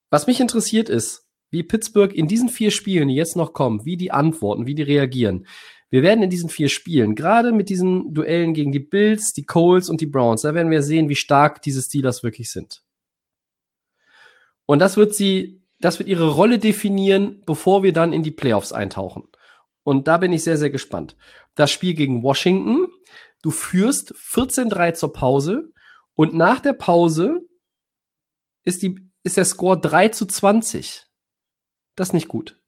Was 0.10 0.28
mich 0.28 0.40
interessiert 0.40 0.90
ist, 0.90 1.28
wie 1.50 1.64
Pittsburgh 1.64 2.14
in 2.14 2.28
diesen 2.28 2.50
vier 2.50 2.72
Spielen, 2.72 3.08
die 3.08 3.16
jetzt 3.16 3.36
noch 3.36 3.54
kommen, 3.54 3.86
wie 3.86 3.98
die 3.98 4.12
antworten, 4.12 4.66
wie 4.66 4.76
die 4.76 4.84
reagieren. 4.84 5.46
Wir 5.90 6.04
werden 6.04 6.24
in 6.24 6.30
diesen 6.30 6.50
vier 6.50 6.68
Spielen, 6.68 7.16
gerade 7.16 7.54
mit 7.54 7.70
diesen 7.70 8.14
Duellen 8.14 8.54
gegen 8.54 8.74
die 8.74 8.80
Bills, 8.80 9.32
die 9.32 9.46
Coles 9.46 9.90
und 9.90 10.02
die 10.02 10.06
Browns, 10.06 10.42
da 10.42 10.54
werden 10.54 10.72
wir 10.72 10.84
sehen, 10.84 11.08
wie 11.08 11.16
stark 11.16 11.62
diese 11.62 11.82
Steelers 11.82 12.24
wirklich 12.24 12.52
sind. 12.52 12.84
Und 14.66 14.80
das 14.80 14.98
wird 14.98 15.16
sie, 15.16 15.57
das 15.80 16.00
wird 16.00 16.10
ihre 16.10 16.30
Rolle 16.30 16.60
definieren, 16.60 17.42
bevor 17.46 17.84
wir 17.84 17.94
dann 17.94 18.14
in 18.14 18.24
die 18.24 18.32
Playoffs 18.32 18.72
eintauchen. 18.72 19.28
Und 19.84 20.08
da 20.08 20.18
bin 20.18 20.34
ich 20.34 20.44
sehr, 20.44 20.58
sehr 20.58 20.70
gespannt. 20.70 21.16
Das 21.56 21.72
Spiel 21.72 21.94
gegen 21.94 22.24
Washington, 22.24 22.88
du 23.42 23.52
führst 23.52 24.14
14-3 24.16 24.94
zur 24.94 25.14
Pause 25.14 25.72
und 26.14 26.34
nach 26.34 26.60
der 26.60 26.74
Pause 26.74 27.42
ist, 28.64 28.82
die, 28.82 29.10
ist 29.24 29.38
der 29.38 29.46
Score 29.46 29.80
3 29.80 30.10
zu 30.10 30.26
20. 30.26 31.06
Das 31.96 32.10
ist 32.10 32.14
nicht 32.14 32.28
gut. 32.28 32.60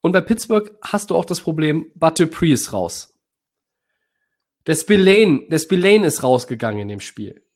Und 0.00 0.12
bei 0.12 0.20
Pittsburgh 0.20 0.76
hast 0.82 1.10
du 1.10 1.16
auch 1.16 1.24
das 1.24 1.40
Problem, 1.40 1.92
Butter 1.94 2.26
Pre 2.26 2.48
ist 2.48 2.72
raus. 2.72 3.14
Der 4.66 4.74
Spillane, 4.74 5.46
der 5.48 5.58
Spillane 5.58 6.06
ist 6.06 6.22
rausgegangen 6.22 6.80
in 6.80 6.88
dem 6.88 7.00
Spiel. 7.00 7.46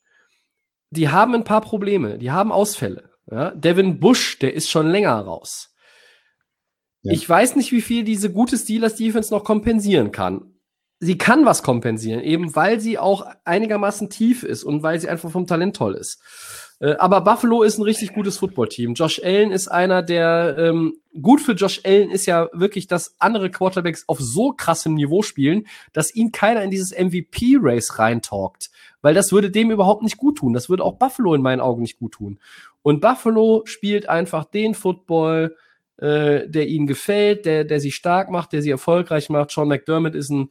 Die 0.90 1.09
haben 1.09 1.35
ein 1.35 1.44
paar 1.44 1.61
Probleme, 1.61 2.19
die 2.19 2.31
haben 2.31 2.53
Ausfälle. 2.53 3.15
Ja? 3.31 3.51
Devin 3.51 4.01
Bush, 4.01 4.39
der 4.39 4.55
ist 4.55 4.70
schon 4.70 4.89
länger 4.89 5.19
raus. 5.19 5.74
Ja. 7.03 7.12
Ich 7.12 7.28
weiß 7.28 7.57
nicht, 7.57 7.73
wie 7.73 7.82
viel 7.82 8.05
diese 8.05 8.32
gute 8.32 8.57
Steelers 8.57 8.97
Defense 8.97 9.32
noch 9.32 9.44
kompensieren 9.44 10.12
kann. 10.12 10.53
Sie 10.98 11.19
kann 11.19 11.44
was 11.44 11.62
kompensieren, 11.62 12.20
eben 12.20 12.57
weil 12.57 12.81
sie 12.81 12.98
auch 12.98 13.27
einigermaßen 13.44 14.09
tief 14.09 14.43
ist 14.43 14.65
und 14.65 14.82
weil 14.82 14.98
sie 14.98 15.09
einfach 15.09 15.31
vom 15.31 15.47
Talent 15.47 15.77
toll 15.77 15.94
ist. 15.94 16.23
Äh, 16.78 16.94
aber 16.97 17.20
Buffalo 17.23 17.62
ist 17.62 17.78
ein 17.78 17.82
richtig 17.82 18.12
gutes 18.15 18.39
Footballteam. 18.39 18.94
Josh 18.94 19.20
Allen 19.23 19.51
ist 19.51 19.69
einer, 19.69 20.03
der 20.03 20.57
ähm, 20.59 20.94
gut 21.20 21.40
für 21.40 21.53
Josh 21.53 21.81
Allen 21.85 22.11
ist 22.11 22.27
ja 22.27 22.48
wirklich, 22.53 22.86
dass 22.86 23.15
andere 23.19 23.51
Quarterbacks 23.51 24.05
auf 24.09 24.19
so 24.20 24.53
krassem 24.53 24.94
Niveau 24.94 25.23
spielen, 25.23 25.66
dass 25.93 26.15
ihn 26.15 26.32
keiner 26.32 26.62
in 26.62 26.70
dieses 26.70 26.93
MVP-Race 26.93 27.98
reintalkt. 27.98 28.70
Weil 29.01 29.15
das 29.15 29.32
würde 29.32 29.51
dem 29.51 29.70
überhaupt 29.70 30.03
nicht 30.03 30.16
gut 30.16 30.39
tun. 30.39 30.53
Das 30.53 30.69
würde 30.69 30.85
auch 30.85 30.98
Buffalo 30.98 31.35
in 31.35 31.43
meinen 31.43 31.61
Augen 31.61 31.82
nicht 31.82 31.98
gut 31.98 32.12
tun. 32.12 32.40
Und 32.86 33.00
Buffalo 33.00 33.62
spielt 33.64 34.08
einfach 34.08 34.44
den 34.44 34.72
Football, 34.72 35.56
äh, 35.96 36.48
der 36.48 36.68
ihnen 36.68 36.86
gefällt, 36.86 37.44
der, 37.44 37.64
der 37.64 37.80
sie 37.80 37.90
stark 37.90 38.30
macht, 38.30 38.52
der 38.52 38.62
sie 38.62 38.70
erfolgreich 38.70 39.28
macht. 39.28 39.50
Sean 39.50 39.66
McDermott 39.66 40.14
ist 40.14 40.30
ein 40.30 40.50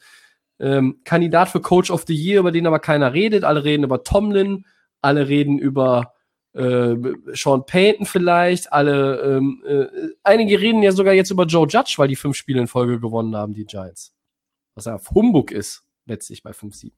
ähm, 0.59 0.99
Kandidat 1.05 1.47
für 1.47 1.61
Coach 1.61 1.91
of 1.91 2.03
the 2.05 2.13
Year, 2.13 2.41
über 2.41 2.51
den 2.51 2.67
aber 2.67 2.79
keiner 2.79 3.13
redet. 3.13 3.45
Alle 3.45 3.63
reden 3.63 3.85
über 3.85 4.03
Tomlin, 4.03 4.65
alle 5.01 5.29
reden 5.29 5.57
über 5.59 6.11
äh, 6.51 6.95
Sean 7.31 7.65
Payton 7.65 8.05
vielleicht, 8.05 8.73
alle, 8.73 9.21
ähm, 9.21 9.63
äh, 9.65 9.85
einige 10.23 10.59
reden 10.59 10.83
ja 10.83 10.91
sogar 10.91 11.13
jetzt 11.13 11.31
über 11.31 11.45
Joe 11.45 11.67
Judge, 11.69 11.93
weil 11.95 12.09
die 12.09 12.17
fünf 12.17 12.35
Spiele 12.35 12.59
in 12.59 12.67
Folge 12.67 12.99
gewonnen 12.99 13.33
haben, 13.37 13.53
die 13.53 13.63
Giants. 13.63 14.13
Was 14.75 14.83
ja 14.83 14.99
Humbug 15.13 15.51
ist, 15.51 15.85
letztlich 16.05 16.43
bei 16.43 16.51
5-7. 16.51 16.91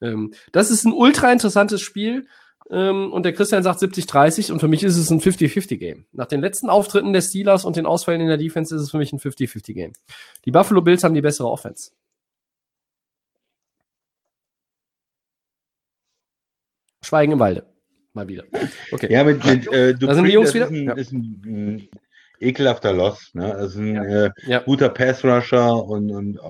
Ähm, 0.00 0.34
das 0.50 0.72
ist 0.72 0.84
ein 0.84 0.92
ultra 0.92 1.30
interessantes 1.30 1.80
Spiel. 1.80 2.26
Ähm, 2.70 3.12
und 3.12 3.24
der 3.24 3.34
Christian 3.34 3.62
sagt 3.62 3.80
70-30 3.80 4.50
und 4.50 4.60
für 4.60 4.68
mich 4.68 4.82
ist 4.82 4.96
es 4.96 5.10
ein 5.10 5.20
50-50-Game. 5.20 6.06
Nach 6.12 6.26
den 6.26 6.40
letzten 6.40 6.70
Auftritten 6.70 7.12
der 7.12 7.20
Steelers 7.20 7.64
und 7.64 7.76
den 7.76 7.86
Ausfällen 7.86 8.20
in 8.20 8.28
der 8.28 8.38
Defense 8.38 8.74
ist 8.74 8.82
es 8.82 8.90
für 8.90 8.98
mich 8.98 9.12
ein 9.12 9.18
50-50-Game. 9.18 9.92
Die 10.44 10.50
Buffalo 10.50 10.80
Bills 10.80 11.04
haben 11.04 11.14
die 11.14 11.20
bessere 11.20 11.50
Offense. 11.50 11.90
Schweigen 17.02 17.32
im 17.32 17.38
Walde. 17.38 17.66
Mal 18.14 18.28
wieder. 18.28 18.44
Okay. 18.92 19.12
Ja, 19.12 19.24
mit, 19.24 19.44
mit 19.44 19.70
äh, 19.72 19.94
da 19.94 20.14
sind 20.14 20.24
die 20.24 20.32
Jungs 20.32 20.54
wieder. 20.54 20.66
Ist 20.66 20.72
ein, 20.72 20.84
ja. 20.84 20.92
ist 20.94 21.12
ein, 21.12 21.88
ekelhafter 22.40 22.92
Loss. 22.92 23.30
Ne? 23.34 23.54
Also 23.54 23.80
ein 23.80 23.94
ja. 23.94 24.04
Äh, 24.04 24.30
ja. 24.46 24.58
guter 24.60 24.88
Pass-Rusher 24.88 25.84
und, 25.84 26.10
und 26.10 26.40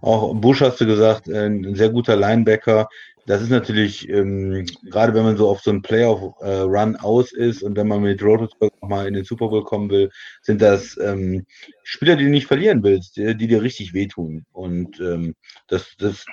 auch 0.00 0.34
Bush 0.34 0.60
hast 0.60 0.80
du 0.80 0.86
gesagt, 0.86 1.28
äh, 1.28 1.46
ein 1.46 1.74
sehr 1.74 1.90
guter 1.90 2.16
Linebacker. 2.16 2.88
Das 3.26 3.42
ist 3.42 3.50
natürlich, 3.50 4.08
ähm, 4.08 4.66
gerade 4.84 5.14
wenn 5.14 5.24
man 5.24 5.36
so 5.36 5.48
auf 5.48 5.60
so 5.60 5.70
einen 5.70 5.82
Playoff-Run 5.82 6.94
äh, 6.94 6.98
aus 6.98 7.32
ist 7.32 7.62
und 7.62 7.76
wenn 7.76 7.88
man 7.88 8.02
mit 8.02 8.22
Rotosberg 8.22 8.72
mal 8.82 9.06
in 9.06 9.14
den 9.14 9.24
Super 9.24 9.48
Bowl 9.48 9.64
kommen 9.64 9.90
will, 9.90 10.10
sind 10.42 10.60
das 10.60 10.98
ähm, 10.98 11.46
Spieler, 11.82 12.16
die 12.16 12.24
du 12.24 12.30
nicht 12.30 12.46
verlieren 12.46 12.82
willst, 12.82 13.16
die, 13.16 13.34
die 13.34 13.46
dir 13.46 13.62
richtig 13.62 13.94
wehtun. 13.94 14.44
Und 14.52 15.00
ähm, 15.00 15.34
das, 15.68 15.94
das 15.98 16.26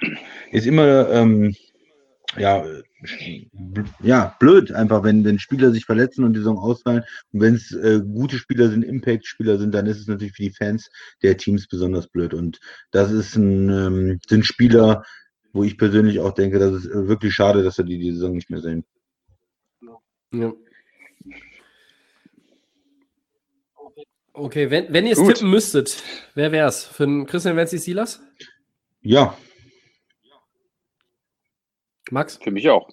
ist 0.52 0.68
immer, 0.68 1.10
ähm, 1.10 1.56
ja, 2.38 2.64
ja, 4.02 4.36
blöd, 4.40 4.72
einfach, 4.72 5.04
wenn, 5.04 5.24
wenn 5.26 5.40
Spieler 5.40 5.72
sich 5.72 5.86
verletzen 5.86 6.24
und 6.24 6.34
die 6.34 6.40
Saison 6.40 6.58
ausfallen. 6.58 7.04
Und 7.32 7.42
wenn 7.42 7.56
es 7.56 7.72
äh, 7.72 8.00
gute 8.02 8.38
Spieler 8.38 8.70
sind, 8.70 8.84
Impact-Spieler 8.84 9.58
sind, 9.58 9.74
dann 9.74 9.88
ist 9.88 10.00
es 10.00 10.08
natürlich 10.08 10.34
für 10.34 10.44
die 10.44 10.52
Fans 10.56 10.90
der 11.24 11.38
Teams 11.38 11.68
besonders 11.68 12.08
blöd. 12.08 12.34
Und 12.34 12.60
das 12.92 13.12
ist 13.12 13.36
ein, 13.36 13.70
ähm, 13.70 14.20
sind 14.28 14.46
Spieler, 14.46 15.04
wo 15.54 15.64
ich 15.64 15.78
persönlich 15.78 16.20
auch 16.20 16.34
denke, 16.34 16.60
das 16.60 16.74
ist 16.74 16.86
äh, 16.86 17.08
wirklich 17.08 17.34
schade, 17.34 17.64
dass 17.64 17.78
wir 17.78 17.86
die, 17.86 18.00
die 18.00 18.12
Saison 18.12 18.34
nicht 18.34 18.50
mehr 18.50 18.62
sehen. 18.62 18.84
Ja. 20.32 20.54
Okay, 24.34 24.70
wenn, 24.70 24.92
wenn 24.94 25.06
ihr 25.06 25.14
es 25.14 25.24
tippen 25.24 25.50
müsstet, 25.50 26.02
wer 26.36 26.52
wäre 26.52 26.68
es? 26.68 26.86
Für 26.86 27.06
den 27.06 27.26
Christian 27.26 27.58
Wenzi 27.58 27.78
Silas? 27.78 28.22
Ja, 29.02 29.38
Max? 32.12 32.38
Für 32.38 32.52
mich 32.52 32.70
auch. 32.70 32.90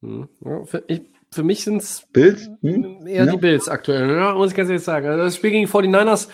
Hm, 0.00 0.28
ja, 0.44 0.64
für, 0.64 0.84
ich, 0.86 1.02
für, 1.30 1.42
mich 1.42 1.64
sind 1.64 1.82
es 1.82 2.06
Bills? 2.12 2.48
Hm? 2.62 3.06
eher 3.06 3.24
ja. 3.24 3.32
die 3.32 3.38
Bills 3.38 3.68
aktuell, 3.68 4.10
ja, 4.16 4.34
muss 4.34 4.50
ich 4.50 4.56
ganz 4.56 4.68
ehrlich 4.68 4.84
sagen. 4.84 5.06
Also 5.06 5.24
das 5.24 5.36
Spiel 5.36 5.50
gegen 5.50 5.66
49ers, 5.66 6.28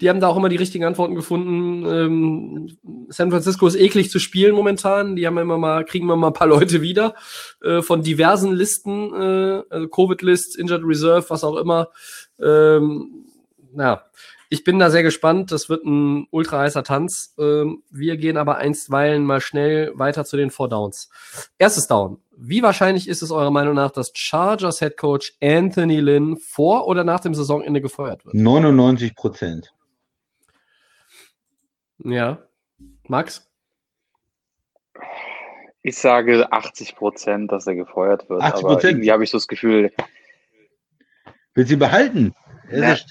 die 0.00 0.08
haben 0.08 0.20
da 0.20 0.28
auch 0.28 0.36
immer 0.36 0.48
die 0.48 0.56
richtigen 0.56 0.84
Antworten 0.84 1.14
gefunden. 1.14 1.84
Ähm, 1.86 2.76
San 3.08 3.30
Francisco 3.30 3.66
ist 3.66 3.76
eklig 3.76 4.10
zu 4.10 4.18
spielen 4.18 4.54
momentan. 4.54 5.16
Die 5.16 5.26
haben 5.26 5.38
immer 5.38 5.58
mal, 5.58 5.84
kriegen 5.84 6.04
immer 6.06 6.16
mal 6.16 6.28
ein 6.28 6.32
paar 6.32 6.46
Leute 6.48 6.82
wieder 6.82 7.14
äh, 7.62 7.82
von 7.82 8.02
diversen 8.02 8.52
Listen, 8.52 9.12
äh, 9.14 9.62
also 9.70 9.88
Covid-List, 9.88 10.58
Injured 10.58 10.84
Reserve, 10.84 11.26
was 11.28 11.44
auch 11.44 11.56
immer. 11.56 11.88
Ähm, 12.40 13.26
na, 13.72 14.04
ich 14.52 14.64
bin 14.64 14.80
da 14.80 14.90
sehr 14.90 15.04
gespannt. 15.04 15.52
Das 15.52 15.68
wird 15.68 15.84
ein 15.84 16.26
ultra 16.32 16.58
heißer 16.58 16.82
Tanz. 16.82 17.34
Ähm, 17.38 17.84
wir 17.88 18.16
gehen 18.16 18.36
aber 18.36 18.56
einstweilen 18.56 19.24
mal 19.24 19.40
schnell 19.40 19.92
weiter 19.94 20.24
zu 20.24 20.36
den 20.36 20.50
Four 20.50 20.68
Downs. 20.68 21.08
Erstes 21.56 21.86
Down. 21.86 22.20
Wie 22.36 22.60
wahrscheinlich 22.60 23.08
ist 23.08 23.22
es 23.22 23.30
eurer 23.30 23.52
Meinung 23.52 23.74
nach, 23.74 23.92
dass 23.92 24.10
Chargers 24.12 24.80
Head 24.80 24.96
Coach 24.96 25.36
Anthony 25.40 26.00
Lynn 26.00 26.36
vor 26.36 26.88
oder 26.88 27.04
nach 27.04 27.20
dem 27.20 27.32
Saisonende 27.32 27.80
gefeuert 27.80 28.26
wird? 28.26 28.34
99 28.34 29.14
Prozent. 29.14 29.72
Ja. 31.98 32.38
Max? 33.06 33.48
Ich 35.82 35.96
sage 35.96 36.52
80 36.52 36.96
Prozent, 36.96 37.52
dass 37.52 37.68
er 37.68 37.76
gefeuert 37.76 38.28
wird. 38.28 38.42
80 38.42 38.64
aber 38.64 38.82
irgendwie 38.82 39.12
habe 39.12 39.22
ich 39.22 39.30
so 39.30 39.38
das 39.38 39.46
Gefühl. 39.46 39.92
Will 41.54 41.66
sie 41.66 41.76
behalten? 41.76 42.34
Er 42.70 42.94
ist 42.94 43.06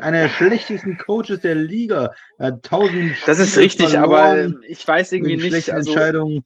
einer 0.00 0.22
der 0.22 0.28
schlechtesten 0.28 0.96
Coaches 0.98 1.40
der 1.40 1.54
Liga. 1.54 2.14
Er 2.38 2.46
hat 2.48 2.62
tausend 2.62 3.12
das 3.26 3.38
ist 3.38 3.56
richtig, 3.56 3.98
aber 3.98 4.52
ich 4.68 4.86
weiß 4.86 5.12
irgendwie 5.12 5.36
nicht. 5.36 5.70
Also, 5.70 5.92
Entscheidungen. 5.92 6.44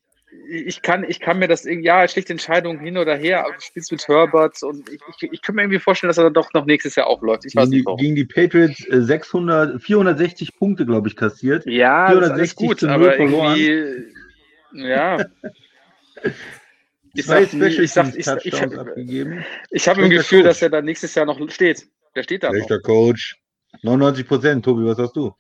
Ich 0.48 0.82
kann, 0.82 1.04
ich 1.08 1.20
kann 1.20 1.38
mir 1.38 1.46
das 1.48 1.64
irgendwie, 1.64 1.86
ja, 1.86 2.06
schlechte 2.08 2.32
Entscheidungen 2.32 2.80
hin 2.80 2.98
oder 2.98 3.14
her, 3.16 3.44
aber 3.44 3.54
du 3.54 3.60
spielst 3.60 3.92
mit 3.92 4.06
Herbert 4.08 4.62
und 4.62 4.88
ich, 4.90 5.00
ich, 5.20 5.32
ich 5.32 5.42
kann 5.42 5.54
mir 5.54 5.62
irgendwie 5.62 5.78
vorstellen, 5.78 6.08
dass 6.08 6.18
er 6.18 6.30
doch 6.30 6.52
noch 6.52 6.66
nächstes 6.66 6.96
Jahr 6.96 7.06
auch 7.06 7.22
läuft. 7.22 7.44
Ich 7.46 7.54
weiß 7.54 7.70
gegen, 7.70 7.76
nicht 7.76 7.86
warum. 7.86 7.98
Gegen 7.98 8.14
die 8.16 8.24
Patriots 8.24 8.84
600, 8.88 9.76
äh, 9.76 9.78
460 9.78 10.56
Punkte, 10.56 10.86
glaube 10.86 11.08
ich, 11.08 11.16
kassiert. 11.16 11.64
Ja, 11.66 12.08
460 12.08 12.38
das 12.38 12.50
ist 12.50 12.56
gut, 12.80 12.90
aber 12.90 13.12
verloren. 13.12 13.56
irgendwie, 13.56 14.88
ja. 14.88 15.24
Ich 17.16 17.26
sag 17.26 17.42
ich 17.52 17.92
sag- 17.92 18.08
ich- 18.08 18.46
ich-. 18.46 18.54
Ich 19.70 19.88
habe 19.88 20.00
im 20.02 20.06
Schlechter 20.06 20.08
Gefühl, 20.08 20.42
dass 20.42 20.62
er 20.62 20.70
dann 20.70 20.84
nächstes 20.84 21.14
Jahr 21.14 21.26
noch 21.26 21.38
steht. 21.50 21.86
Der 22.14 22.22
steht 22.22 22.42
da 22.42 22.48
noch. 22.48 22.54
Schlechter 22.54 22.80
Coach. 22.80 23.36
99 23.82 24.26
Prozent. 24.28 24.64
Tobi, 24.64 24.84
was 24.84 24.98
hast 24.98 25.16
du? 25.16 25.32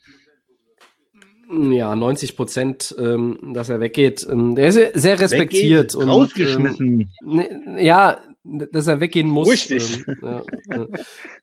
Ja, 1.70 1.94
90 1.94 2.36
Prozent, 2.36 2.94
ähm, 2.98 3.52
dass 3.54 3.68
er 3.68 3.80
weggeht. 3.80 4.26
Ähm, 4.28 4.54
der 4.54 4.68
ist 4.68 4.74
sehr, 4.94 5.20
respektiert. 5.20 5.92
Weggeht, 5.92 5.94
und, 5.94 6.08
rausgeschmissen. 6.08 7.00
Ähm, 7.00 7.08
ne, 7.22 7.82
ja, 7.84 8.18
dass 8.44 8.86
er 8.86 9.00
weggehen 9.00 9.28
muss. 9.28 9.66
Dich. 9.66 10.04
Ähm, 10.08 10.42
ja, 10.70 10.86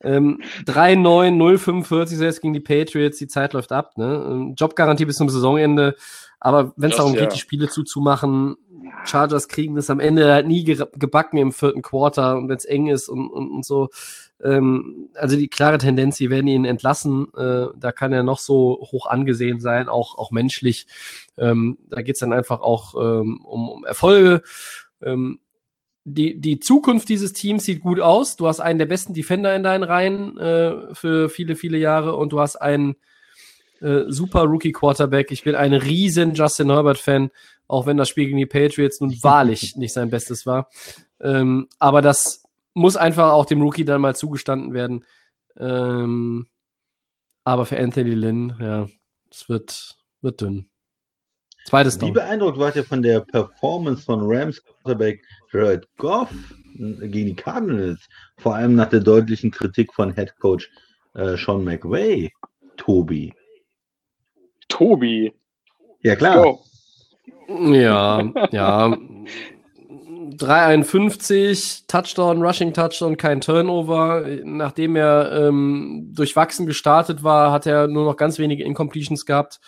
ähm, 0.01 0.41
3-9, 0.65 1.35
0-45 1.37 2.05
selbst 2.15 2.41
gegen 2.41 2.53
die 2.53 2.59
Patriots, 2.59 3.17
die 3.17 3.27
Zeit 3.27 3.53
läuft 3.53 3.71
ab. 3.71 3.97
Ne? 3.97 4.27
Ähm, 4.29 4.55
Jobgarantie 4.57 5.05
bis 5.05 5.17
zum 5.17 5.29
Saisonende. 5.29 5.95
Aber 6.39 6.73
wenn 6.75 6.89
es 6.89 6.97
darum 6.97 7.13
ja. 7.13 7.21
geht, 7.21 7.35
die 7.35 7.39
Spiele 7.39 7.69
zuzumachen, 7.69 8.55
Chargers 9.05 9.47
kriegen 9.47 9.75
das 9.75 9.89
am 9.91 9.99
Ende 9.99 10.31
halt 10.31 10.47
nie 10.47 10.63
ge- 10.63 10.87
gebacken 10.93 11.37
im 11.37 11.51
vierten 11.51 11.83
Quarter 11.83 12.37
und 12.37 12.49
wenn 12.49 12.57
es 12.57 12.65
eng 12.65 12.87
ist 12.87 13.07
und, 13.09 13.29
und, 13.29 13.51
und 13.51 13.65
so. 13.65 13.89
Ähm, 14.43 15.09
also 15.15 15.35
die 15.35 15.47
klare 15.47 15.77
Tendenz, 15.77 16.17
sie 16.17 16.29
werden 16.29 16.47
ihn 16.47 16.65
entlassen. 16.65 17.27
Äh, 17.35 17.67
da 17.77 17.91
kann 17.91 18.13
er 18.13 18.23
noch 18.23 18.39
so 18.39 18.79
hoch 18.91 19.05
angesehen 19.05 19.59
sein, 19.59 19.89
auch, 19.89 20.17
auch 20.17 20.31
menschlich. 20.31 20.87
Ähm, 21.37 21.77
da 21.89 22.01
geht 22.01 22.15
es 22.15 22.19
dann 22.19 22.33
einfach 22.33 22.61
auch 22.61 22.95
ähm, 22.95 23.41
um, 23.45 23.69
um 23.69 23.85
Erfolge. 23.85 24.41
Ähm, 25.01 25.39
die, 26.03 26.39
die 26.39 26.59
Zukunft 26.59 27.09
dieses 27.09 27.33
Teams 27.33 27.63
sieht 27.63 27.81
gut 27.81 27.99
aus. 27.99 28.35
Du 28.35 28.47
hast 28.47 28.59
einen 28.59 28.79
der 28.79 28.87
besten 28.87 29.13
Defender 29.13 29.55
in 29.55 29.63
deinen 29.63 29.83
Reihen 29.83 30.37
äh, 30.37 30.93
für 30.93 31.29
viele, 31.29 31.55
viele 31.55 31.77
Jahre 31.77 32.15
und 32.15 32.33
du 32.33 32.39
hast 32.39 32.55
einen 32.55 32.95
äh, 33.81 34.05
super 34.07 34.41
Rookie-Quarterback. 34.43 35.31
Ich 35.31 35.43
bin 35.43 35.55
ein 35.55 35.73
riesen 35.73 36.33
Justin 36.33 36.71
Herbert-Fan, 36.71 37.29
auch 37.67 37.85
wenn 37.85 37.97
das 37.97 38.09
Spiel 38.09 38.25
gegen 38.25 38.37
die 38.37 38.45
Patriots 38.47 38.99
nun 38.99 39.15
wahrlich 39.21 39.75
nicht 39.75 39.93
sein 39.93 40.09
Bestes 40.09 40.45
war. 40.45 40.69
Ähm, 41.19 41.67
aber 41.77 42.01
das 42.01 42.43
muss 42.73 42.95
einfach 42.95 43.31
auch 43.31 43.45
dem 43.45 43.61
Rookie 43.61 43.85
dann 43.85 44.01
mal 44.01 44.15
zugestanden 44.15 44.73
werden. 44.73 45.05
Ähm, 45.57 46.47
aber 47.43 47.65
für 47.65 47.79
Anthony 47.79 48.13
Lynn, 48.13 48.55
ja, 48.59 48.87
es 49.29 49.49
wird, 49.49 49.97
wird 50.21 50.41
dünn. 50.41 50.69
Zweites 51.65 51.97
Wie 51.97 52.05
Down. 52.05 52.13
beeindruckt 52.13 52.57
wart 52.57 52.75
ihr 52.75 52.83
von 52.83 53.01
der 53.01 53.19
Performance 53.19 54.03
von 54.03 54.19
Rams 54.23 54.63
Quarterback 54.63 55.23
Jared 55.51 55.87
Goff 55.97 56.31
gegen 56.75 57.27
die 57.27 57.35
Cardinals? 57.35 58.07
Vor 58.37 58.55
allem 58.55 58.75
nach 58.75 58.89
der 58.89 59.01
deutlichen 59.01 59.51
Kritik 59.51 59.93
von 59.93 60.13
Head 60.13 60.35
Coach 60.39 60.71
äh, 61.13 61.37
Sean 61.37 61.63
McVay. 61.63 62.31
Tobi. 62.77 63.33
Tobi. 64.67 65.33
Ja 66.01 66.15
klar. 66.15 66.41
Go. 66.41 66.63
Ja, 67.47 68.23
ja. 68.51 68.97
351, 70.37 71.85
Touchdown, 71.87 72.41
Rushing 72.41 72.73
Touchdown, 72.73 73.17
kein 73.17 73.41
Turnover. 73.41 74.25
Nachdem 74.43 74.95
er 74.95 75.31
ähm, 75.47 76.11
durchwachsen 76.13 76.65
gestartet 76.65 77.23
war, 77.23 77.51
hat 77.51 77.65
er 77.65 77.87
nur 77.87 78.05
noch 78.05 78.17
ganz 78.17 78.39
wenige 78.39 78.63
Incompletions 78.63 79.25
gehabt. 79.25 79.59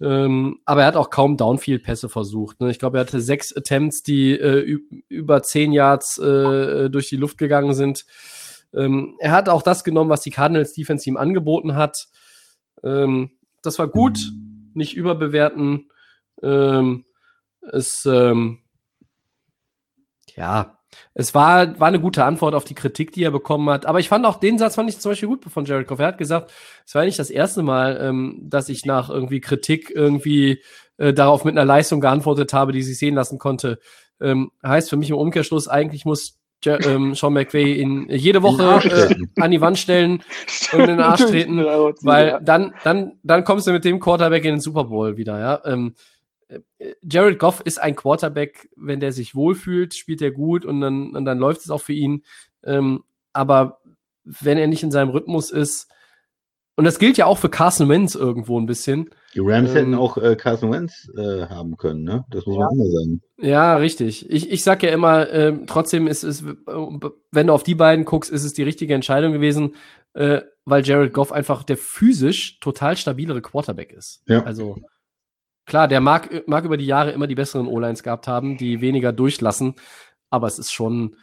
Ähm, 0.00 0.58
aber 0.64 0.82
er 0.82 0.86
hat 0.88 0.96
auch 0.96 1.10
kaum 1.10 1.36
Downfield-Pässe 1.36 2.08
versucht. 2.08 2.60
Ne? 2.60 2.70
Ich 2.70 2.78
glaube, 2.78 2.98
er 2.98 3.02
hatte 3.02 3.20
sechs 3.20 3.56
Attempts, 3.56 4.02
die 4.02 4.32
äh, 4.32 4.78
über 5.08 5.42
zehn 5.42 5.72
Yards 5.72 6.18
äh, 6.18 6.90
durch 6.90 7.08
die 7.08 7.16
Luft 7.16 7.38
gegangen 7.38 7.74
sind. 7.74 8.04
Ähm, 8.74 9.16
er 9.20 9.32
hat 9.32 9.48
auch 9.48 9.62
das 9.62 9.84
genommen, 9.84 10.10
was 10.10 10.22
die 10.22 10.30
Cardinals 10.30 10.72
Defense 10.72 11.08
ihm 11.08 11.16
angeboten 11.16 11.76
hat. 11.76 12.08
Ähm, 12.82 13.30
das 13.62 13.78
war 13.78 13.86
gut, 13.86 14.18
nicht 14.74 14.96
überbewerten. 14.96 15.90
Ähm, 16.42 17.04
es, 17.60 18.04
ähm, 18.06 18.61
ja, 20.36 20.78
es 21.14 21.34
war, 21.34 21.78
war 21.80 21.88
eine 21.88 22.00
gute 22.00 22.24
Antwort 22.24 22.54
auf 22.54 22.64
die 22.64 22.74
Kritik, 22.74 23.12
die 23.12 23.24
er 23.24 23.30
bekommen 23.30 23.68
hat. 23.70 23.86
Aber 23.86 23.98
ich 23.98 24.08
fand 24.08 24.26
auch 24.26 24.36
den 24.38 24.58
Satz 24.58 24.74
fand 24.74 24.90
ich 24.90 24.98
zum 24.98 25.12
Beispiel 25.12 25.28
gut 25.28 25.44
von 25.44 25.64
Jared 25.64 25.86
Goff. 25.86 25.98
Er 25.98 26.08
hat 26.08 26.18
gesagt, 26.18 26.52
es 26.86 26.94
war 26.94 27.04
nicht 27.04 27.18
das 27.18 27.30
erste 27.30 27.62
Mal, 27.62 27.98
ähm, 28.02 28.40
dass 28.42 28.68
ich 28.68 28.84
nach 28.84 29.08
irgendwie 29.08 29.40
Kritik 29.40 29.90
irgendwie 29.94 30.62
äh, 30.98 31.12
darauf 31.12 31.44
mit 31.44 31.56
einer 31.56 31.64
Leistung 31.64 32.00
geantwortet 32.00 32.52
habe, 32.52 32.72
die 32.72 32.82
sich 32.82 32.98
sehen 32.98 33.14
lassen 33.14 33.38
konnte. 33.38 33.78
Ähm, 34.20 34.50
heißt 34.62 34.90
für 34.90 34.96
mich 34.96 35.10
im 35.10 35.16
Umkehrschluss, 35.16 35.66
eigentlich 35.68 36.04
muss 36.04 36.38
Ja- 36.64 36.78
ähm, 36.80 37.14
Sean 37.14 37.32
McVay 37.32 37.74
ihn 37.80 38.06
jede 38.08 38.42
Woche 38.42 38.62
äh, 38.84 39.40
an 39.40 39.50
die 39.50 39.60
Wand 39.60 39.78
stellen 39.78 40.22
und 40.72 40.80
in 40.80 40.86
den 40.86 41.00
Arsch 41.00 41.22
treten, 41.22 41.58
weil 42.02 42.38
dann, 42.42 42.74
dann, 42.84 43.18
dann 43.22 43.44
kommst 43.44 43.66
du 43.66 43.72
mit 43.72 43.84
dem 43.84 43.98
Quarterback 43.98 44.44
in 44.44 44.56
den 44.56 44.60
Super 44.60 44.84
Bowl 44.84 45.16
wieder, 45.16 45.38
ja. 45.40 45.60
Ähm, 45.64 45.94
äh, 45.96 46.21
Jared 47.02 47.38
Goff 47.38 47.60
ist 47.64 47.80
ein 47.80 47.96
Quarterback, 47.96 48.68
wenn 48.76 49.00
der 49.00 49.12
sich 49.12 49.34
wohlfühlt, 49.34 49.94
spielt 49.94 50.22
er 50.22 50.30
gut 50.30 50.64
und 50.64 50.80
dann, 50.80 51.14
und 51.14 51.24
dann 51.24 51.38
läuft 51.38 51.62
es 51.62 51.70
auch 51.70 51.80
für 51.80 51.92
ihn. 51.92 52.24
Ähm, 52.64 53.04
aber 53.32 53.80
wenn 54.24 54.58
er 54.58 54.66
nicht 54.66 54.82
in 54.82 54.90
seinem 54.90 55.10
Rhythmus 55.10 55.50
ist, 55.50 55.88
und 56.74 56.84
das 56.84 56.98
gilt 56.98 57.18
ja 57.18 57.26
auch 57.26 57.36
für 57.36 57.50
Carson 57.50 57.88
Wentz 57.88 58.14
irgendwo 58.14 58.58
ein 58.58 58.64
bisschen. 58.66 59.10
Die 59.34 59.40
Rams 59.40 59.70
Ähm, 59.70 59.76
hätten 59.76 59.94
auch 59.94 60.16
äh, 60.16 60.36
Carson 60.36 60.72
Wentz 60.72 61.10
äh, 61.16 61.46
haben 61.46 61.76
können, 61.76 62.02
ne? 62.02 62.24
Das 62.30 62.46
muss 62.46 62.56
man 62.56 62.66
auch 62.66 62.74
mal 62.74 62.90
sagen. 62.90 63.20
Ja, 63.38 63.76
richtig. 63.76 64.30
Ich, 64.30 64.50
ich 64.50 64.64
sag 64.64 64.82
ja 64.82 64.90
immer, 64.90 65.30
ähm, 65.30 65.66
trotzdem 65.66 66.06
ist 66.06 66.22
es, 66.22 66.42
äh, 66.42 66.54
wenn 67.30 67.46
du 67.46 67.52
auf 67.52 67.62
die 67.62 67.74
beiden 67.74 68.06
guckst, 68.06 68.30
ist 68.30 68.44
es 68.44 68.54
die 68.54 68.62
richtige 68.62 68.94
Entscheidung 68.94 69.32
gewesen, 69.32 69.74
äh, 70.14 70.40
weil 70.64 70.84
Jared 70.84 71.12
Goff 71.12 71.30
einfach 71.30 71.62
der 71.62 71.76
physisch 71.76 72.58
total 72.60 72.96
stabilere 72.96 73.42
Quarterback 73.42 73.92
ist. 73.92 74.22
Ja. 74.26 74.42
Also 74.42 74.76
klar, 75.66 75.88
der 75.88 76.00
mag, 76.00 76.46
mag 76.46 76.64
über 76.64 76.76
die 76.76 76.86
Jahre 76.86 77.12
immer 77.12 77.26
die 77.26 77.34
besseren 77.34 77.66
O-Lines 77.66 78.02
gehabt 78.02 78.28
haben, 78.28 78.56
die 78.56 78.80
weniger 78.80 79.12
durchlassen, 79.12 79.74
aber 80.30 80.46
es 80.46 80.58
ist 80.58 80.72
schon, 80.72 81.16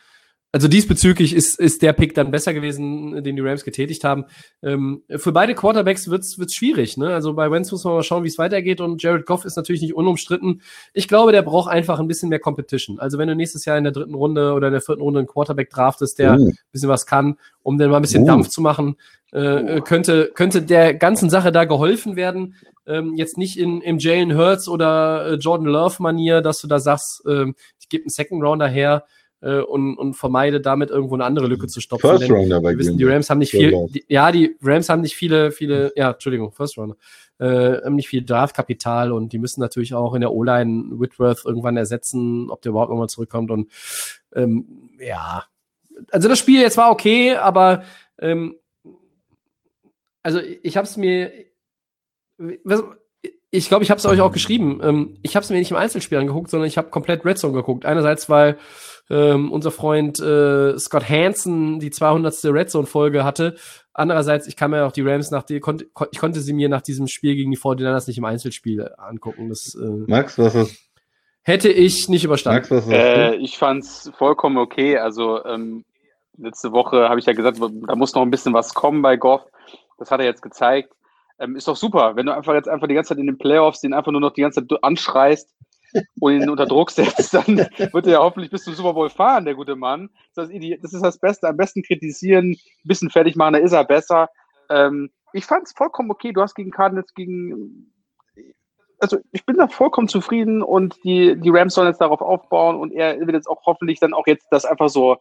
also 0.51 0.67
diesbezüglich 0.67 1.35
ist, 1.35 1.59
ist 1.59 1.83
der 1.83 1.93
Pick 1.93 2.15
dann 2.15 2.31
besser 2.31 2.55
gewesen, 2.55 3.23
den 3.23 3.35
die 3.35 3.41
Rams 3.41 3.63
getätigt 3.63 4.03
haben. 4.03 4.25
Ähm, 4.63 5.03
für 5.17 5.31
beide 5.31 5.53
Quarterbacks 5.53 6.09
wird's 6.09 6.39
wird's 6.39 6.55
schwierig. 6.55 6.97
Ne? 6.97 7.13
Also 7.13 7.33
bei 7.33 7.51
Wentz 7.51 7.71
muss 7.71 7.83
man 7.83 7.93
mal 7.93 8.03
schauen, 8.03 8.23
wie 8.23 8.29
es 8.29 8.39
weitergeht. 8.39 8.81
Und 8.81 9.03
Jared 9.03 9.27
Goff 9.27 9.45
ist 9.45 9.57
natürlich 9.57 9.81
nicht 9.83 9.93
unumstritten. 9.93 10.61
Ich 10.93 11.07
glaube, 11.07 11.31
der 11.31 11.43
braucht 11.43 11.69
einfach 11.69 11.99
ein 11.99 12.07
bisschen 12.07 12.29
mehr 12.29 12.39
Competition. 12.39 12.99
Also 12.99 13.19
wenn 13.19 13.27
du 13.27 13.35
nächstes 13.35 13.65
Jahr 13.65 13.77
in 13.77 13.83
der 13.83 13.93
dritten 13.93 14.15
Runde 14.15 14.53
oder 14.53 14.67
in 14.67 14.73
der 14.73 14.81
vierten 14.81 15.03
Runde 15.03 15.19
einen 15.19 15.27
Quarterback 15.27 15.69
draftest, 15.69 16.17
der 16.17 16.31
Oh. 16.39 16.45
ein 16.47 16.57
bisschen 16.71 16.89
was 16.89 17.05
kann, 17.05 17.37
um 17.61 17.77
dann 17.77 17.91
mal 17.91 17.97
ein 17.97 18.01
bisschen 18.01 18.23
Oh. 18.23 18.27
Dampf 18.27 18.49
zu 18.49 18.61
machen, 18.61 18.95
äh, 19.31 19.77
äh, 19.77 19.81
könnte, 19.81 20.31
könnte 20.33 20.63
der 20.63 20.95
ganzen 20.95 21.29
Sache 21.29 21.51
da 21.51 21.65
geholfen 21.65 22.15
werden. 22.15 22.55
Ähm, 22.87 23.13
jetzt 23.15 23.37
nicht 23.37 23.59
in, 23.59 23.81
im 23.81 23.99
Jalen 23.99 24.35
Hurts 24.35 24.67
oder 24.67 25.27
äh, 25.27 25.33
Jordan 25.35 25.67
Love-Manier, 25.67 26.41
dass 26.41 26.59
du 26.59 26.67
da 26.67 26.79
sagst, 26.79 27.21
ähm, 27.27 27.53
ich 27.79 27.87
gebe 27.87 28.05
einen 28.05 28.09
Second 28.09 28.43
Rounder 28.43 28.67
her 28.67 29.03
äh, 29.41 29.59
und, 29.59 29.97
und 29.97 30.13
vermeide 30.15 30.61
damit 30.61 30.89
irgendwo 30.89 31.15
eine 31.15 31.25
andere 31.25 31.47
Lücke 31.47 31.67
zu 31.67 31.81
stopfen. 31.81 32.09
First 32.09 32.29
Rounder 32.31 32.61
bei 32.61 32.71
wir 32.71 32.79
wissen, 32.79 32.97
die. 32.97 33.03
Rams 33.05 33.29
haben 33.29 33.39
nicht 33.39 33.51
viel, 33.51 33.87
die, 33.89 34.03
ja, 34.07 34.31
die 34.31 34.57
Rams 34.61 34.89
haben 34.89 35.01
nicht 35.01 35.15
viele, 35.15 35.51
viele, 35.51 35.91
ja, 35.95 36.11
Entschuldigung, 36.11 36.51
First 36.51 36.77
Rounder, 36.77 36.95
äh, 37.39 37.81
haben 37.83 37.95
nicht 37.95 38.09
viel 38.09 38.23
Draftkapital 38.23 39.11
und 39.11 39.31
die 39.33 39.39
müssen 39.39 39.61
natürlich 39.61 39.93
auch 39.93 40.13
in 40.13 40.21
der 40.21 40.33
O-Line 40.33 40.99
Whitworth 40.99 41.45
irgendwann 41.45 41.77
ersetzen, 41.77 42.49
ob 42.49 42.61
der 42.61 42.71
überhaupt 42.71 42.91
nochmal 42.91 43.09
zurückkommt 43.09 43.51
und 43.51 43.71
ähm, 44.35 44.89
ja, 44.99 45.45
also 46.11 46.29
das 46.29 46.39
Spiel 46.39 46.61
jetzt 46.61 46.77
war 46.77 46.91
okay, 46.91 47.35
aber 47.35 47.83
ähm, 48.19 48.55
also 50.21 50.39
ich 50.39 50.77
habe 50.77 50.85
es 50.85 50.97
mir, 50.97 51.31
ich 53.51 53.67
glaube, 53.67 53.83
ich 53.83 53.89
habe 53.91 53.97
es 53.99 54.05
euch 54.05 54.21
auch 54.21 54.31
geschrieben. 54.31 54.79
Ähm, 54.83 55.17
ich 55.23 55.35
habe 55.35 55.43
es 55.43 55.49
mir 55.49 55.57
nicht 55.57 55.71
im 55.71 55.77
Einzelspiel 55.77 56.17
angeguckt, 56.17 56.49
sondern 56.49 56.67
ich 56.67 56.77
habe 56.77 56.89
komplett 56.89 57.25
Red 57.25 57.37
Zone 57.39 57.53
geguckt. 57.53 57.85
Einerseits, 57.85 58.29
weil 58.29 58.57
ähm, 59.09 59.51
unser 59.51 59.71
Freund 59.71 60.19
äh, 60.19 60.77
Scott 60.77 61.09
Hansen 61.09 61.79
die 61.79 61.89
200. 61.89 62.35
Red 62.45 62.69
Zone 62.69 62.85
Folge 62.85 63.23
hatte. 63.23 63.55
Andererseits, 63.93 64.47
ich 64.47 64.55
kann 64.55 64.69
mir 64.71 64.85
auch 64.85 64.91
die 64.91 65.01
Rams 65.01 65.31
nach 65.31 65.43
die, 65.43 65.59
konnte, 65.59 65.85
kon- 65.93 66.07
ich 66.11 66.19
konnte 66.19 66.41
sie 66.41 66.53
mir 66.53 66.69
nach 66.69 66.81
diesem 66.81 67.07
Spiel 67.07 67.35
gegen 67.35 67.49
die 67.51 67.57
49ers 67.57 68.07
nicht 68.07 68.19
im 68.19 68.25
Einzelspiel 68.25 68.87
angucken. 68.97 69.49
Das 69.49 69.73
äh, 69.75 69.85
Max, 70.07 70.37
was 70.37 70.53
ist, 70.53 70.77
hätte 71.41 71.69
ich 71.69 72.07
nicht 72.07 72.23
überstanden. 72.23 72.57
Max, 72.59 72.71
was 72.71 72.85
ist 72.85 72.91
Äh, 72.93 73.35
ich 73.37 73.57
fand's 73.57 74.11
vollkommen 74.15 74.57
okay. 74.57 74.97
Also 74.99 75.43
ähm, 75.43 75.83
letzte 76.37 76.71
Woche 76.71 77.09
habe 77.09 77.19
ich 77.19 77.25
ja 77.25 77.33
gesagt, 77.33 77.57
da 77.59 77.95
muss 77.95 78.13
noch 78.13 78.21
ein 78.21 78.31
bisschen 78.31 78.53
was 78.53 78.75
kommen 78.75 79.01
bei 79.01 79.17
Goff. 79.17 79.41
Das 79.97 80.11
hat 80.11 80.19
er 80.19 80.27
jetzt 80.27 80.43
gezeigt. 80.43 80.93
Ähm, 81.39 81.55
ist 81.55 81.67
doch 81.67 81.75
super, 81.75 82.15
wenn 82.15 82.25
du 82.25 82.35
einfach 82.35 82.53
jetzt 82.53 82.67
einfach 82.67 82.87
die 82.87 82.93
ganze 82.93 83.09
Zeit 83.09 83.17
in 83.17 83.27
den 83.27 83.37
Playoffs 83.37 83.81
den 83.81 83.93
einfach 83.93 84.11
nur 84.11 84.21
noch 84.21 84.33
die 84.33 84.41
ganze 84.41 84.65
Zeit 84.65 84.83
anschreist 84.83 85.53
und 86.19 86.33
ihn 86.33 86.49
unter 86.49 86.65
Druck 86.65 86.91
setzt, 86.91 87.33
dann 87.33 87.57
wird 87.57 88.05
er 88.05 88.11
ja 88.11 88.19
hoffentlich 88.19 88.51
bis 88.51 88.63
zum 88.63 88.73
Super 88.73 88.93
Bowl 88.93 89.09
fahren, 89.09 89.45
der 89.45 89.55
gute 89.55 89.75
Mann. 89.75 90.09
Das 90.35 90.49
ist 90.49 90.83
das, 90.83 90.93
ist 90.93 91.03
das 91.03 91.19
Beste. 91.19 91.47
Am 91.47 91.57
besten 91.57 91.81
kritisieren, 91.81 92.51
ein 92.51 92.87
bisschen 92.87 93.09
fertig 93.09 93.35
machen, 93.35 93.53
da 93.53 93.59
ist 93.59 93.71
er 93.71 93.85
besser. 93.85 94.29
Ähm, 94.69 95.09
ich 95.33 95.45
fand 95.45 95.65
es 95.65 95.73
vollkommen 95.73 96.11
okay. 96.11 96.33
Du 96.33 96.41
hast 96.41 96.55
gegen 96.55 96.71
Cardinals 96.71 97.13
gegen 97.13 97.91
also 98.99 99.17
ich 99.31 99.45
bin 99.45 99.57
da 99.57 99.67
vollkommen 99.67 100.07
zufrieden 100.07 100.61
und 100.61 101.01
die, 101.03 101.39
die 101.39 101.49
Rams 101.49 101.73
sollen 101.73 101.87
jetzt 101.87 102.01
darauf 102.01 102.21
aufbauen 102.21 102.75
und 102.77 102.91
er 102.91 103.19
wird 103.19 103.31
jetzt 103.31 103.47
auch 103.47 103.65
hoffentlich 103.65 103.99
dann 103.99 104.13
auch 104.13 104.27
jetzt 104.27 104.47
das 104.51 104.65
einfach 104.65 104.89
so 104.89 105.17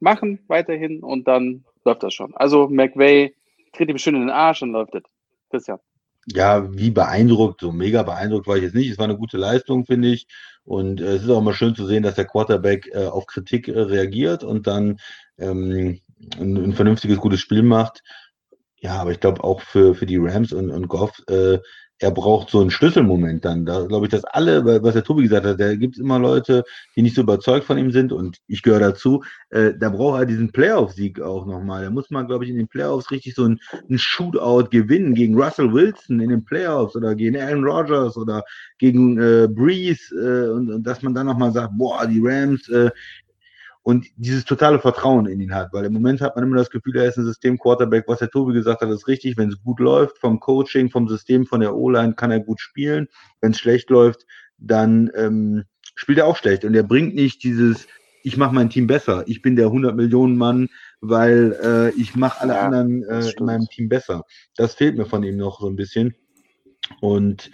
machen 0.00 0.40
weiterhin 0.48 1.02
und 1.02 1.26
dann 1.26 1.64
läuft 1.84 2.02
das 2.02 2.14
schon. 2.14 2.36
Also 2.36 2.68
McVay 2.68 3.34
tritt 3.72 3.88
ihm 3.88 3.98
schön 3.98 4.14
in 4.14 4.22
den 4.22 4.30
Arsch 4.30 4.62
und 4.62 4.72
läuft 4.72 4.94
das. 4.94 5.02
Christian. 5.54 5.78
Ja, 6.26 6.72
wie 6.72 6.90
beeindruckt, 6.90 7.60
so 7.60 7.70
mega 7.70 8.02
beeindruckt 8.02 8.46
war 8.46 8.56
ich 8.56 8.64
jetzt 8.64 8.74
nicht. 8.74 8.90
Es 8.90 8.98
war 8.98 9.04
eine 9.04 9.16
gute 9.16 9.36
Leistung, 9.36 9.84
finde 9.84 10.08
ich. 10.08 10.26
Und 10.64 11.00
äh, 11.00 11.16
es 11.16 11.22
ist 11.22 11.30
auch 11.30 11.42
mal 11.42 11.54
schön 11.54 11.76
zu 11.76 11.86
sehen, 11.86 12.02
dass 12.02 12.14
der 12.16 12.24
Quarterback 12.24 12.88
äh, 12.92 13.06
auf 13.06 13.26
Kritik 13.26 13.68
äh, 13.68 13.78
reagiert 13.78 14.42
und 14.42 14.66
dann 14.66 14.98
ähm, 15.38 16.00
ein, 16.40 16.56
ein 16.56 16.72
vernünftiges, 16.72 17.18
gutes 17.18 17.40
Spiel 17.40 17.62
macht. 17.62 18.02
Ja, 18.80 18.96
aber 18.96 19.12
ich 19.12 19.20
glaube 19.20 19.44
auch 19.44 19.60
für, 19.60 19.94
für 19.94 20.06
die 20.06 20.16
Rams 20.16 20.52
und, 20.52 20.70
und 20.70 20.88
Goff, 20.88 21.22
äh, 21.28 21.58
er 22.00 22.10
braucht 22.10 22.50
so 22.50 22.60
einen 22.60 22.70
Schlüsselmoment 22.70 23.44
dann. 23.44 23.64
Da 23.64 23.84
glaube 23.86 24.06
ich, 24.06 24.10
dass 24.10 24.24
alle, 24.24 24.64
was 24.82 24.94
der 24.94 25.04
Tobi 25.04 25.22
gesagt 25.22 25.46
hat, 25.46 25.60
da 25.60 25.74
gibt 25.74 25.94
es 25.94 26.00
immer 26.00 26.18
Leute, 26.18 26.64
die 26.96 27.02
nicht 27.02 27.14
so 27.14 27.22
überzeugt 27.22 27.64
von 27.64 27.78
ihm 27.78 27.92
sind 27.92 28.12
und 28.12 28.38
ich 28.48 28.62
gehöre 28.62 28.80
dazu. 28.80 29.22
Äh, 29.50 29.74
da 29.78 29.90
braucht 29.90 30.20
er 30.20 30.26
diesen 30.26 30.50
Playoff-Sieg 30.50 31.20
auch 31.20 31.46
nochmal. 31.46 31.84
Da 31.84 31.90
muss 31.90 32.10
man, 32.10 32.26
glaube 32.26 32.44
ich, 32.44 32.50
in 32.50 32.56
den 32.56 32.68
Playoffs 32.68 33.10
richtig 33.10 33.34
so 33.34 33.44
ein, 33.44 33.60
ein 33.88 33.98
Shootout 33.98 34.70
gewinnen 34.70 35.14
gegen 35.14 35.40
Russell 35.40 35.72
Wilson 35.72 36.20
in 36.20 36.30
den 36.30 36.44
Playoffs 36.44 36.96
oder 36.96 37.14
gegen 37.14 37.36
Aaron 37.36 37.64
Rodgers 37.64 38.16
oder 38.16 38.42
gegen 38.78 39.18
äh, 39.18 39.48
Breeze 39.48 40.14
äh, 40.14 40.50
und, 40.50 40.70
und 40.70 40.82
dass 40.82 41.02
man 41.02 41.14
dann 41.14 41.26
nochmal 41.26 41.52
sagt, 41.52 41.72
boah, 41.78 42.06
die 42.06 42.20
Rams, 42.22 42.68
äh, 42.68 42.90
und 43.84 44.06
dieses 44.16 44.46
totale 44.46 44.80
Vertrauen 44.80 45.26
in 45.26 45.40
ihn 45.40 45.54
hat, 45.54 45.74
weil 45.74 45.84
im 45.84 45.92
Moment 45.92 46.22
hat 46.22 46.34
man 46.34 46.44
immer 46.44 46.56
das 46.56 46.70
Gefühl, 46.70 46.96
er 46.96 47.04
ist 47.04 47.18
ein 47.18 47.26
System-Quarterback, 47.26 48.04
was 48.08 48.20
der 48.20 48.30
Tobi 48.30 48.54
gesagt 48.54 48.80
hat, 48.80 48.88
ist 48.88 49.06
richtig. 49.06 49.36
Wenn 49.36 49.50
es 49.50 49.62
gut 49.62 49.78
läuft, 49.78 50.18
vom 50.18 50.40
Coaching, 50.40 50.88
vom 50.88 51.06
System, 51.06 51.44
von 51.44 51.60
der 51.60 51.76
O-Line, 51.76 52.14
kann 52.14 52.30
er 52.30 52.40
gut 52.40 52.60
spielen. 52.60 53.08
Wenn 53.42 53.52
es 53.52 53.58
schlecht 53.58 53.90
läuft, 53.90 54.26
dann 54.56 55.10
ähm, 55.14 55.64
spielt 55.94 56.16
er 56.16 56.26
auch 56.26 56.36
schlecht. 56.38 56.64
Und 56.64 56.74
er 56.74 56.82
bringt 56.82 57.14
nicht 57.14 57.42
dieses, 57.42 57.86
ich 58.22 58.38
mache 58.38 58.54
mein 58.54 58.70
Team 58.70 58.86
besser, 58.86 59.24
ich 59.26 59.42
bin 59.42 59.54
der 59.54 59.66
100 59.66 59.94
Millionen 59.94 60.38
Mann, 60.38 60.70
weil 61.02 61.54
äh, 61.62 61.90
ich 62.00 62.16
mache 62.16 62.40
alle 62.40 62.54
Ja, 62.54 62.62
anderen 62.62 63.04
äh, 63.04 63.32
in 63.38 63.44
meinem 63.44 63.66
Team 63.66 63.90
besser. 63.90 64.22
Das 64.56 64.74
fehlt 64.74 64.96
mir 64.96 65.04
von 65.04 65.22
ihm 65.22 65.36
noch 65.36 65.60
so 65.60 65.68
ein 65.68 65.76
bisschen. 65.76 66.14
Und 67.02 67.50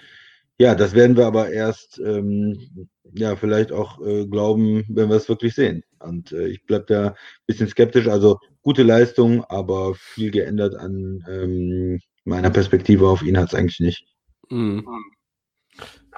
ja, 0.61 0.75
das 0.75 0.93
werden 0.93 1.17
wir 1.17 1.25
aber 1.25 1.51
erst 1.51 1.99
ähm, 2.05 2.87
ja 3.15 3.35
vielleicht 3.35 3.73
auch 3.73 3.99
äh, 4.07 4.27
glauben, 4.27 4.85
wenn 4.91 5.09
wir 5.09 5.17
es 5.17 5.27
wirklich 5.27 5.55
sehen. 5.55 5.85
Und 6.01 6.33
äh, 6.33 6.49
ich 6.49 6.67
bleibe 6.67 6.85
da 6.87 7.07
ein 7.09 7.15
bisschen 7.47 7.67
skeptisch. 7.67 8.09
Also 8.09 8.39
gute 8.61 8.83
Leistung, 8.83 9.43
aber 9.45 9.95
viel 9.95 10.31
geändert 10.31 10.75
an 10.75 11.25
ähm, 11.27 11.99
meiner 12.25 12.51
Perspektive 12.51 13.09
auf 13.09 13.23
ihn 13.23 13.39
hat 13.39 13.49
es 13.49 13.55
eigentlich 13.55 13.81
nicht. 13.81 14.05
Mhm. 14.51 14.87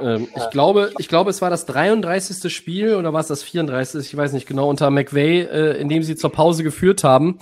Ähm, 0.00 0.26
ich, 0.34 0.50
glaube, 0.50 0.92
ich 0.98 1.06
glaube, 1.06 1.30
es 1.30 1.40
war 1.40 1.50
das 1.50 1.64
33. 1.66 2.52
Spiel 2.52 2.96
oder 2.96 3.12
war 3.12 3.20
es 3.20 3.28
das 3.28 3.44
34. 3.44 4.04
Ich 4.04 4.16
weiß 4.16 4.32
nicht 4.32 4.48
genau, 4.48 4.68
unter 4.68 4.90
McVay, 4.90 5.42
äh, 5.42 5.80
in 5.80 5.88
dem 5.88 6.02
sie 6.02 6.16
zur 6.16 6.32
Pause 6.32 6.64
geführt 6.64 7.04
haben. 7.04 7.38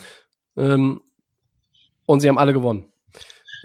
Ähm, 0.54 1.00
und 2.04 2.20
sie 2.20 2.28
haben 2.28 2.38
alle 2.38 2.52
gewonnen. 2.52 2.92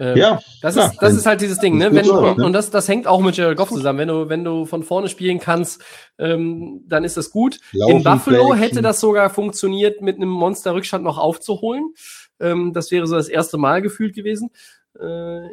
Ähm, 0.00 0.16
Ja, 0.16 0.40
Das, 0.62 0.74
klar, 0.74 0.92
ist, 0.92 0.98
das 1.02 1.14
ist 1.14 1.26
halt 1.26 1.40
dieses 1.40 1.58
Ding, 1.58 1.78
ne? 1.78 1.92
Wenn, 1.92 2.06
läuft, 2.06 2.38
ne? 2.38 2.44
Und 2.44 2.52
das, 2.52 2.70
das 2.70 2.88
hängt 2.88 3.06
auch 3.06 3.20
mit 3.20 3.36
Jared 3.36 3.56
Goff 3.56 3.68
zusammen. 3.70 3.98
Wenn 3.98 4.08
du, 4.08 4.28
wenn 4.28 4.44
du 4.44 4.66
von 4.66 4.82
vorne 4.82 5.08
spielen 5.08 5.38
kannst, 5.38 5.82
ähm, 6.18 6.82
dann 6.86 7.04
ist 7.04 7.16
das 7.16 7.30
gut. 7.30 7.58
Laufen, 7.72 7.96
In 7.96 8.02
Buffalo 8.04 8.36
Play-Action. 8.36 8.58
hätte 8.58 8.82
das 8.82 9.00
sogar 9.00 9.30
funktioniert, 9.30 10.00
mit 10.00 10.16
einem 10.16 10.28
Monster-Rückstand 10.28 11.04
noch 11.04 11.18
aufzuholen. 11.18 11.94
Ähm, 12.40 12.72
das 12.72 12.90
wäre 12.90 13.06
so 13.06 13.16
das 13.16 13.28
erste 13.28 13.58
Mal 13.58 13.82
gefühlt 13.82 14.14
gewesen. 14.14 14.50
Äh, 14.98 15.48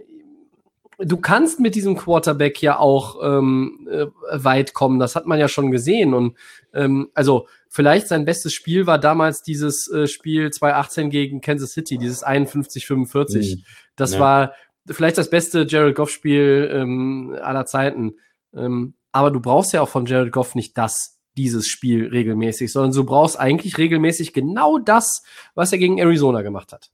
du 1.06 1.18
kannst 1.18 1.60
mit 1.60 1.76
diesem 1.76 1.96
Quarterback 1.98 2.62
ja 2.62 2.80
auch 2.80 3.18
ähm, 3.24 3.88
äh, 3.92 4.06
weit 4.32 4.74
kommen. 4.74 5.00
Das 5.00 5.16
hat 5.16 5.26
man 5.26 5.40
ja 5.40 5.48
schon 5.48 5.72
gesehen. 5.72 6.14
Und 6.14 6.38
ähm, 6.74 7.10
also 7.14 7.48
vielleicht 7.70 8.08
sein 8.08 8.26
bestes 8.26 8.54
Spiel 8.54 8.88
war 8.88 9.00
damals 9.00 9.42
dieses 9.44 9.90
äh, 9.92 10.08
Spiel 10.08 10.52
2018 10.52 11.10
gegen 11.10 11.42
Kansas 11.42 11.72
City, 11.72 11.98
dieses 11.98 12.26
51-45. 12.26 13.58
Mhm. 13.58 13.64
Das 13.96 14.14
Ja. 14.14 14.20
war 14.20 14.54
vielleicht 14.88 15.18
das 15.18 15.30
beste 15.30 15.66
Jared 15.68 15.96
Goff-Spiel 15.96 16.70
ähm, 16.74 17.38
aller 17.42 17.66
Zeiten. 17.66 18.16
Ähm, 18.56 18.94
aber 19.12 19.32
du 19.32 19.40
brauchst 19.40 19.74
ja 19.74 19.82
auch 19.82 19.90
von 19.90 20.06
Jared 20.06 20.32
Goff 20.32 20.56
nicht 20.56 20.78
das, 20.78 21.20
dieses 21.38 21.68
Spiel 21.68 22.08
regelmäßig, 22.08 22.72
sondern 22.72 22.94
du 22.94 23.04
brauchst 23.06 23.40
eigentlich 23.40 23.78
regelmäßig 23.78 24.34
genau 24.34 24.78
das, 24.78 25.24
was 25.56 25.72
er 25.72 25.78
gegen 25.78 25.98
Arizona 26.00 26.42
gemacht 26.42 26.74
hat. 26.74 26.92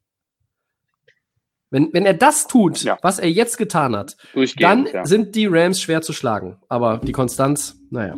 Wenn, 1.71 1.93
wenn 1.93 2.05
er 2.05 2.15
das 2.15 2.47
tut, 2.47 2.81
Ja. 2.81 2.97
was 3.01 3.19
er 3.19 3.29
jetzt 3.29 3.57
getan 3.57 3.95
hat, 3.95 4.17
Durchgehend, 4.33 4.87
dann 4.87 4.93
ja. 4.93 5.05
sind 5.05 5.35
die 5.35 5.45
Rams 5.45 5.81
schwer 5.81 6.01
zu 6.01 6.13
schlagen. 6.13 6.57
Aber 6.67 6.97
die 6.97 7.11
Konstanz, 7.11 7.75
naja. 7.91 8.15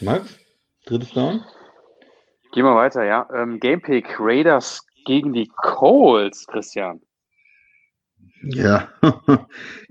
Max, 0.00 0.38
drittes 0.86 1.10
Down? 1.12 1.42
Gehen 2.52 2.64
wir 2.64 2.74
weiter, 2.74 3.04
ja. 3.04 3.28
Ähm, 3.34 3.60
Gamepick 3.60 4.16
Raiders 4.18 4.86
gegen 5.04 5.32
die 5.32 5.48
Colts, 5.56 6.46
Christian. 6.46 7.00
Ja, 8.42 8.88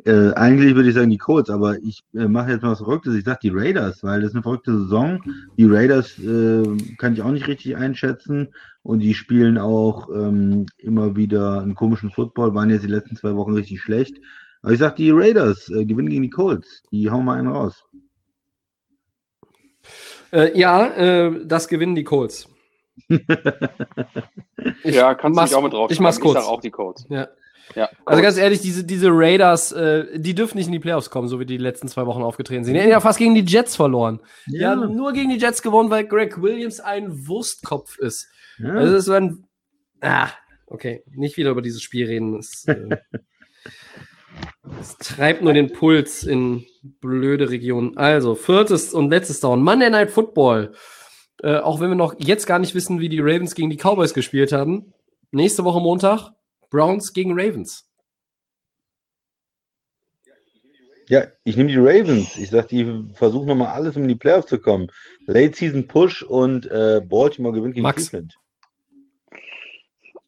äh, 0.05 0.34
eigentlich 0.34 0.73
würde 0.73 0.89
ich 0.89 0.95
sagen 0.95 1.11
die 1.11 1.19
Colts, 1.19 1.51
aber 1.51 1.77
ich 1.77 2.03
äh, 2.15 2.27
mache 2.27 2.51
jetzt 2.51 2.63
mal 2.63 2.71
was 2.71 2.80
Verrücktes. 2.80 3.13
Ich 3.13 3.23
sage 3.23 3.39
die 3.43 3.51
Raiders, 3.53 4.03
weil 4.03 4.21
das 4.21 4.31
ist 4.31 4.35
eine 4.35 4.43
verrückte 4.43 4.76
Saison. 4.76 5.21
Die 5.57 5.65
Raiders 5.65 6.17
äh, 6.17 6.63
kann 6.97 7.13
ich 7.13 7.21
auch 7.21 7.31
nicht 7.31 7.47
richtig 7.47 7.77
einschätzen 7.77 8.49
und 8.84 8.99
die 8.99 9.14
spielen 9.14 9.57
auch 9.57 10.10
ähm, 10.10 10.65
immer 10.77 11.15
wieder 11.15 11.61
einen 11.61 11.76
komischen 11.76 12.11
Football, 12.11 12.53
waren 12.56 12.69
jetzt 12.69 12.84
die 12.84 12.88
letzten 12.88 13.15
zwei 13.15 13.35
Wochen 13.35 13.53
richtig 13.53 13.81
schlecht. 13.81 14.18
Aber 14.61 14.73
ich 14.73 14.80
sage 14.80 14.95
die 14.95 15.11
Raiders 15.11 15.69
äh, 15.69 15.85
gewinnen 15.85 16.10
gegen 16.10 16.23
die 16.23 16.30
Colts. 16.30 16.84
Die 16.91 17.10
hauen 17.10 17.26
mal 17.26 17.38
einen 17.38 17.47
raus. 17.49 17.85
Äh, 20.31 20.57
ja, 20.60 20.88
äh, 20.95 21.45
das 21.45 21.68
gewinnen 21.68 21.95
die 21.95 22.03
Colts. 22.03 22.47
Ich 24.84 24.95
ja, 24.95 25.15
kannst 25.15 25.35
du 25.38 25.41
mach's- 25.41 25.51
mich 25.51 25.57
auch 25.57 25.64
mit 25.64 25.73
drauf 25.73 25.89
ich 25.91 25.99
mach's 25.99 26.19
kurz. 26.19 26.34
sag 26.35 26.47
auch 26.47 26.60
die 26.61 26.69
Colts. 26.69 27.06
Ja. 27.10 27.27
Ja, 27.75 27.89
Also 28.05 28.21
ganz 28.21 28.37
ehrlich, 28.37 28.61
diese, 28.61 28.83
diese 28.83 29.09
Raiders, 29.11 29.71
äh, 29.71 30.19
die 30.19 30.33
dürfen 30.33 30.57
nicht 30.57 30.67
in 30.67 30.73
die 30.73 30.79
Playoffs 30.79 31.09
kommen, 31.09 31.27
so 31.27 31.39
wie 31.39 31.45
die 31.45 31.57
letzten 31.57 31.87
zwei 31.87 32.05
Wochen 32.05 32.21
aufgetreten 32.23 32.63
sind. 32.63 32.73
Die 32.73 32.81
haben 32.81 32.89
ja 32.89 32.99
fast 32.99 33.19
gegen 33.19 33.35
die 33.35 33.45
Jets 33.45 33.75
verloren. 33.75 34.19
Die 34.47 34.65
haben 34.65 34.95
nur 34.95 35.13
gegen 35.13 35.29
die 35.29 35.37
Jets 35.37 35.61
gewonnen, 35.61 35.89
weil 35.89 36.05
Greg 36.05 36.41
Williams 36.41 36.79
ein 36.79 37.27
Wurstkopf 37.27 37.97
ist. 37.99 38.27
ja. 38.57 38.73
Also 38.73 38.93
es 38.93 38.99
ist 38.99 39.05
so 39.05 39.13
ein. 39.13 39.45
Ah, 40.01 40.29
okay. 40.67 41.03
Nicht 41.13 41.37
wieder 41.37 41.51
über 41.51 41.61
dieses 41.61 41.81
Spiel 41.81 42.07
reden. 42.07 42.39
Es, 42.39 42.65
äh, 42.65 42.97
es 44.81 44.97
treibt 44.97 45.41
nur 45.41 45.53
den 45.53 45.71
Puls 45.71 46.23
in 46.23 46.65
blöde 47.01 47.49
Regionen. 47.49 47.97
Also, 47.97 48.35
viertes 48.35 48.93
und 48.93 49.09
letztes 49.09 49.39
Down. 49.41 49.61
Monday 49.61 49.89
Night 49.89 50.11
Football. 50.11 50.73
Äh, 51.41 51.57
auch 51.57 51.79
wenn 51.79 51.89
wir 51.89 51.95
noch 51.95 52.15
jetzt 52.17 52.47
gar 52.47 52.59
nicht 52.59 52.75
wissen, 52.75 52.99
wie 52.99 53.09
die 53.09 53.19
Ravens 53.21 53.55
gegen 53.55 53.69
die 53.69 53.77
Cowboys 53.77 54.13
gespielt 54.13 54.51
haben. 54.51 54.93
Nächste 55.31 55.63
Woche 55.63 55.79
Montag 55.79 56.31
Browns 56.69 57.13
gegen 57.13 57.31
Ravens. 57.33 57.89
Ja, 61.07 61.25
ich 61.43 61.57
nehme 61.57 61.69
die 61.69 61.77
Ravens. 61.77 62.37
Ich 62.37 62.51
sage, 62.51 62.67
die 62.67 63.15
versuchen 63.15 63.47
nochmal 63.47 63.73
alles, 63.73 63.95
um 63.95 64.03
in 64.03 64.09
die 64.09 64.15
Playoffs 64.15 64.47
zu 64.47 64.59
kommen. 64.59 64.91
Late 65.25 65.55
Season 65.55 65.87
Push 65.87 66.21
und 66.21 66.67
äh, 66.67 67.01
Baltimore 67.03 67.55
gewinnt 67.55 67.73
gegen 67.73 67.83
Max. 67.83 68.09
Cleveland. 68.09 68.35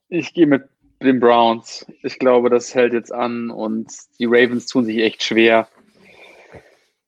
Ich 0.09 0.33
gehe 0.33 0.47
mit 0.47 0.63
den 1.03 1.19
Browns. 1.19 1.85
Ich 2.01 2.17
glaube, 2.17 2.49
das 2.49 2.73
hält 2.73 2.93
jetzt 2.93 3.13
an 3.13 3.51
und 3.51 3.91
die 4.19 4.25
Ravens 4.25 4.65
tun 4.65 4.85
sich 4.85 4.97
echt 4.97 5.23
schwer. 5.23 5.67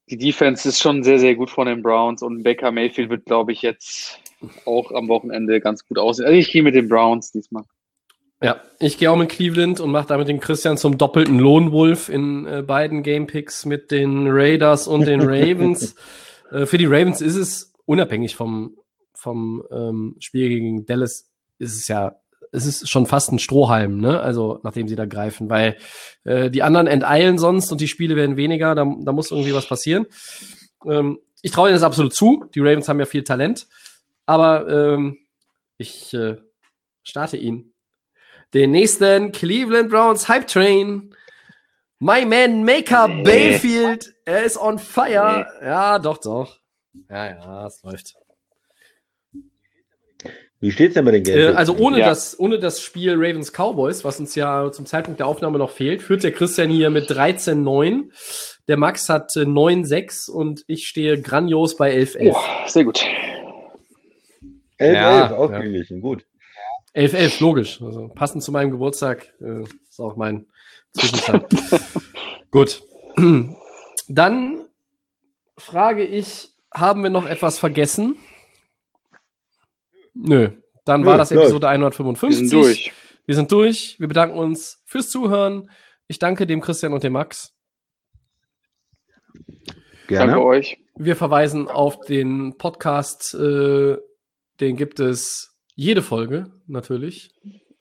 Die 0.10 0.18
Defense 0.18 0.70
ist 0.70 0.80
schon 0.80 1.04
sehr, 1.04 1.18
sehr 1.18 1.34
gut 1.34 1.50
von 1.50 1.66
den 1.66 1.82
Browns 1.82 2.22
und 2.22 2.44
Baker 2.44 2.72
Mayfield 2.72 3.10
wird, 3.10 3.26
glaube 3.26 3.54
ich, 3.54 3.64
jetzt 3.64 4.20
auch 4.66 4.92
am 4.92 5.08
Wochenende 5.08 5.60
ganz 5.60 5.88
gut 5.88 5.98
aussehen. 5.98 6.26
Also 6.26 6.38
ich 6.38 6.52
gehe 6.52 6.62
mit 6.62 6.76
den 6.76 6.90
Browns 6.90 7.32
diesmal. 7.32 7.64
Ja, 8.44 8.62
ich 8.78 8.98
gehe 8.98 9.10
auch 9.10 9.16
mit 9.16 9.30
Cleveland 9.30 9.80
und 9.80 9.90
mache 9.90 10.08
damit 10.08 10.28
den 10.28 10.42
Christian 10.42 10.78
zum 10.78 10.98
doppelten 10.98 11.40
Lohnwolf 11.40 12.10
in 12.10 12.46
äh, 12.46 12.62
beiden 12.62 13.02
Gamepicks 13.02 13.66
mit 13.66 13.90
den 13.90 14.28
Raiders 14.28 14.86
und 14.86 15.06
den 15.08 15.22
Ravens. 15.24 15.96
äh, 16.52 16.66
für 16.66 16.78
die 16.78 16.86
Ravens 16.86 17.22
ist 17.22 17.38
es 17.38 17.72
unabhängig 17.86 18.36
vom, 18.36 18.78
vom 19.14 19.64
ähm, 19.72 20.18
Spiel 20.20 20.50
gegen 20.50 20.86
Dallas, 20.86 21.30
ist 21.58 21.78
es 21.78 21.88
ja, 21.88 22.18
es 22.52 22.66
ist 22.66 22.90
schon 22.90 23.06
fast 23.06 23.32
ein 23.32 23.40
Strohhalm, 23.40 24.02
ne? 24.02 24.20
Also 24.20 24.60
nachdem 24.64 24.90
sie 24.90 24.98
da 24.98 25.06
greifen, 25.06 25.50
weil 25.50 25.78
äh, 26.26 26.52
die 26.52 26.64
anderen 26.64 26.88
enteilen 26.88 27.38
sonst 27.38 27.72
und 27.72 27.80
die 27.80 27.88
Spiele 27.88 28.18
werden 28.18 28.36
weniger, 28.36 28.76
da, 28.76 28.86
da 29.04 29.12
muss 29.14 29.32
irgendwie 29.32 29.54
was 29.54 29.70
passieren. 29.70 30.06
Ähm, 30.86 31.20
ich 31.42 31.52
traue 31.52 31.70
ihnen 31.70 31.76
das 31.76 31.84
absolut 31.84 32.14
zu. 32.14 32.44
Die 32.54 32.60
Ravens 32.60 32.90
haben 32.90 33.00
ja 33.00 33.06
viel 33.06 33.24
Talent, 33.24 33.68
aber 34.26 34.68
ähm, 34.68 35.20
ich 35.78 36.14
äh, 36.14 36.36
starte 37.04 37.38
ihn 37.38 37.73
den 38.54 38.72
nächsten 38.72 39.32
Cleveland 39.32 39.90
Browns 39.90 40.28
Hype 40.28 40.48
Train. 40.48 41.14
My 42.00 42.26
man 42.26 42.64
Maker 42.64 43.08
Nee. 43.08 43.24
Bayfield, 43.24 44.14
er 44.26 44.44
ist 44.44 44.58
on 44.58 44.78
fire. 44.80 45.48
Ja, 45.64 46.00
doch, 46.00 46.18
doch. 46.18 46.60
Ja, 47.10 47.28
ja, 47.28 47.68
es 47.68 47.82
läuft. 47.84 48.14
Wie 50.60 50.72
steht's 50.72 50.94
denn 50.94 51.04
bei 51.04 51.12
den 51.12 51.26
Äh, 51.26 51.32
Games? 51.32 51.56
also 51.58 51.76
ohne, 51.78 52.00
Ja. 52.00 52.08
das, 52.10 52.40
ohne 52.40 52.58
das 52.58 52.82
Spiel 52.82 53.14
Ravens 53.16 53.52
Cowboys, 53.52 54.06
was 54.06 54.20
uns 54.20 54.34
ja 54.36 54.72
zum 54.72 54.86
Zeitpunkt 54.86 55.20
der 55.20 55.28
Aufnahme 55.28 55.58
noch 55.58 55.72
fehlt, 55.72 56.02
führt 56.02 56.24
der 56.24 56.32
Christian 56.32 56.70
hier 56.70 56.90
mit 56.90 57.10
13-9. 57.10 58.10
Der 58.70 58.78
Max 58.78 59.10
hat 59.10 59.36
äh, 59.36 59.42
9-6 59.42 60.30
und 60.30 60.64
ich 60.68 60.88
stehe 60.88 61.22
grandios 61.22 61.76
bei 61.76 61.94
11-11. 61.94 62.32
Oh, 62.34 62.68
sehr 62.70 62.86
gut. 62.86 63.04
11, 64.78 64.96
Ja, 64.96 65.22
11, 65.24 65.32
ausgeglichen, 65.34 66.00
gut. 66.02 66.26
11-11, 66.96 67.42
logisch. 67.42 67.82
Also 67.82 68.10
passend 68.10 68.44
zu 68.44 68.52
meinem 68.52 68.72
Geburtstag 68.72 69.34
äh, 69.42 69.64
ist 69.64 70.00
auch 70.00 70.16
mein 70.16 70.48
Zwischenstand. 70.94 71.48
Gut. 72.52 72.84
Dann 74.08 74.66
frage 75.58 76.04
ich, 76.04 76.50
haben 76.74 77.04
wir 77.04 77.10
noch 77.10 77.26
etwas 77.26 77.60
vergessen? 77.60 78.18
Nö. 80.14 80.50
Dann 80.86 81.02
Nö, 81.02 81.08
war 81.08 81.18
das. 81.18 81.32
Episode 81.32 81.66
Wir 81.66 81.70
155. 81.70 82.50
sind 82.50 82.54
durch. 82.54 82.94
Wir 83.26 83.36
sind 83.36 83.52
durch. 83.52 84.00
Wir 84.00 84.08
bedanken 84.08 84.38
uns 84.38 84.82
fürs 84.86 85.10
Zuhören. 85.10 85.70
Ich 86.08 86.20
danke 86.20 86.46
dem 86.46 86.62
Christian 86.62 86.94
und 86.94 87.04
dem 87.04 87.14
Max. 87.14 87.54
Gerne. 90.08 90.34
Danke 90.34 90.46
euch. 90.46 90.78
Wir 90.96 91.16
verweisen 91.16 91.68
auf 91.68 92.02
den 92.02 92.58
Podcast. 92.58 93.34
Äh, 93.34 93.98
den 94.60 94.76
gibt 94.76 95.00
es 95.00 95.53
jede 95.76 96.02
Folge, 96.02 96.52
natürlich. 96.68 97.32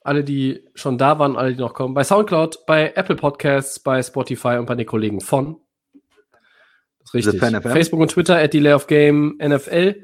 Alle, 0.01 0.23
die 0.23 0.63
schon 0.75 0.97
da 0.97 1.19
waren, 1.19 1.37
alle, 1.37 1.53
die 1.53 1.59
noch 1.59 1.73
kommen. 1.73 1.93
Bei 1.93 2.03
Soundcloud, 2.03 2.65
bei 2.65 2.91
Apple 2.95 3.15
Podcasts, 3.15 3.79
bei 3.79 4.03
Spotify 4.03 4.57
und 4.57 4.65
bei 4.65 4.75
den 4.75 4.85
Kollegen 4.85 5.21
von. 5.21 5.61
Das 6.99 7.13
ist 7.13 7.33
richtig. 7.33 7.63
Facebook 7.63 7.99
und 7.99 8.11
Twitter 8.11 8.37
at 8.37 8.53
Delay 8.53 8.73
of 8.73 8.87
Game 8.87 9.37
NFL. 9.41 10.03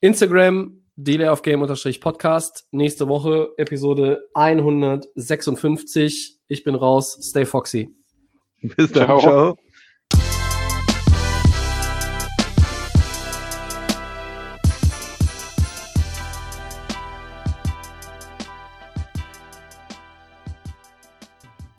Instagram, 0.00 0.82
Delay 0.96 1.28
of 1.28 1.42
Game 1.42 1.62
unterstrich 1.62 2.00
Podcast. 2.00 2.66
Nächste 2.70 3.08
Woche 3.08 3.50
Episode 3.56 4.28
156. 4.34 6.38
Ich 6.48 6.64
bin 6.64 6.74
raus. 6.74 7.18
Stay 7.22 7.46
foxy. 7.46 7.94
Bis 8.60 8.92
dann. 8.92 9.06
Ciao. 9.06 9.20
Ciao. 9.20 9.56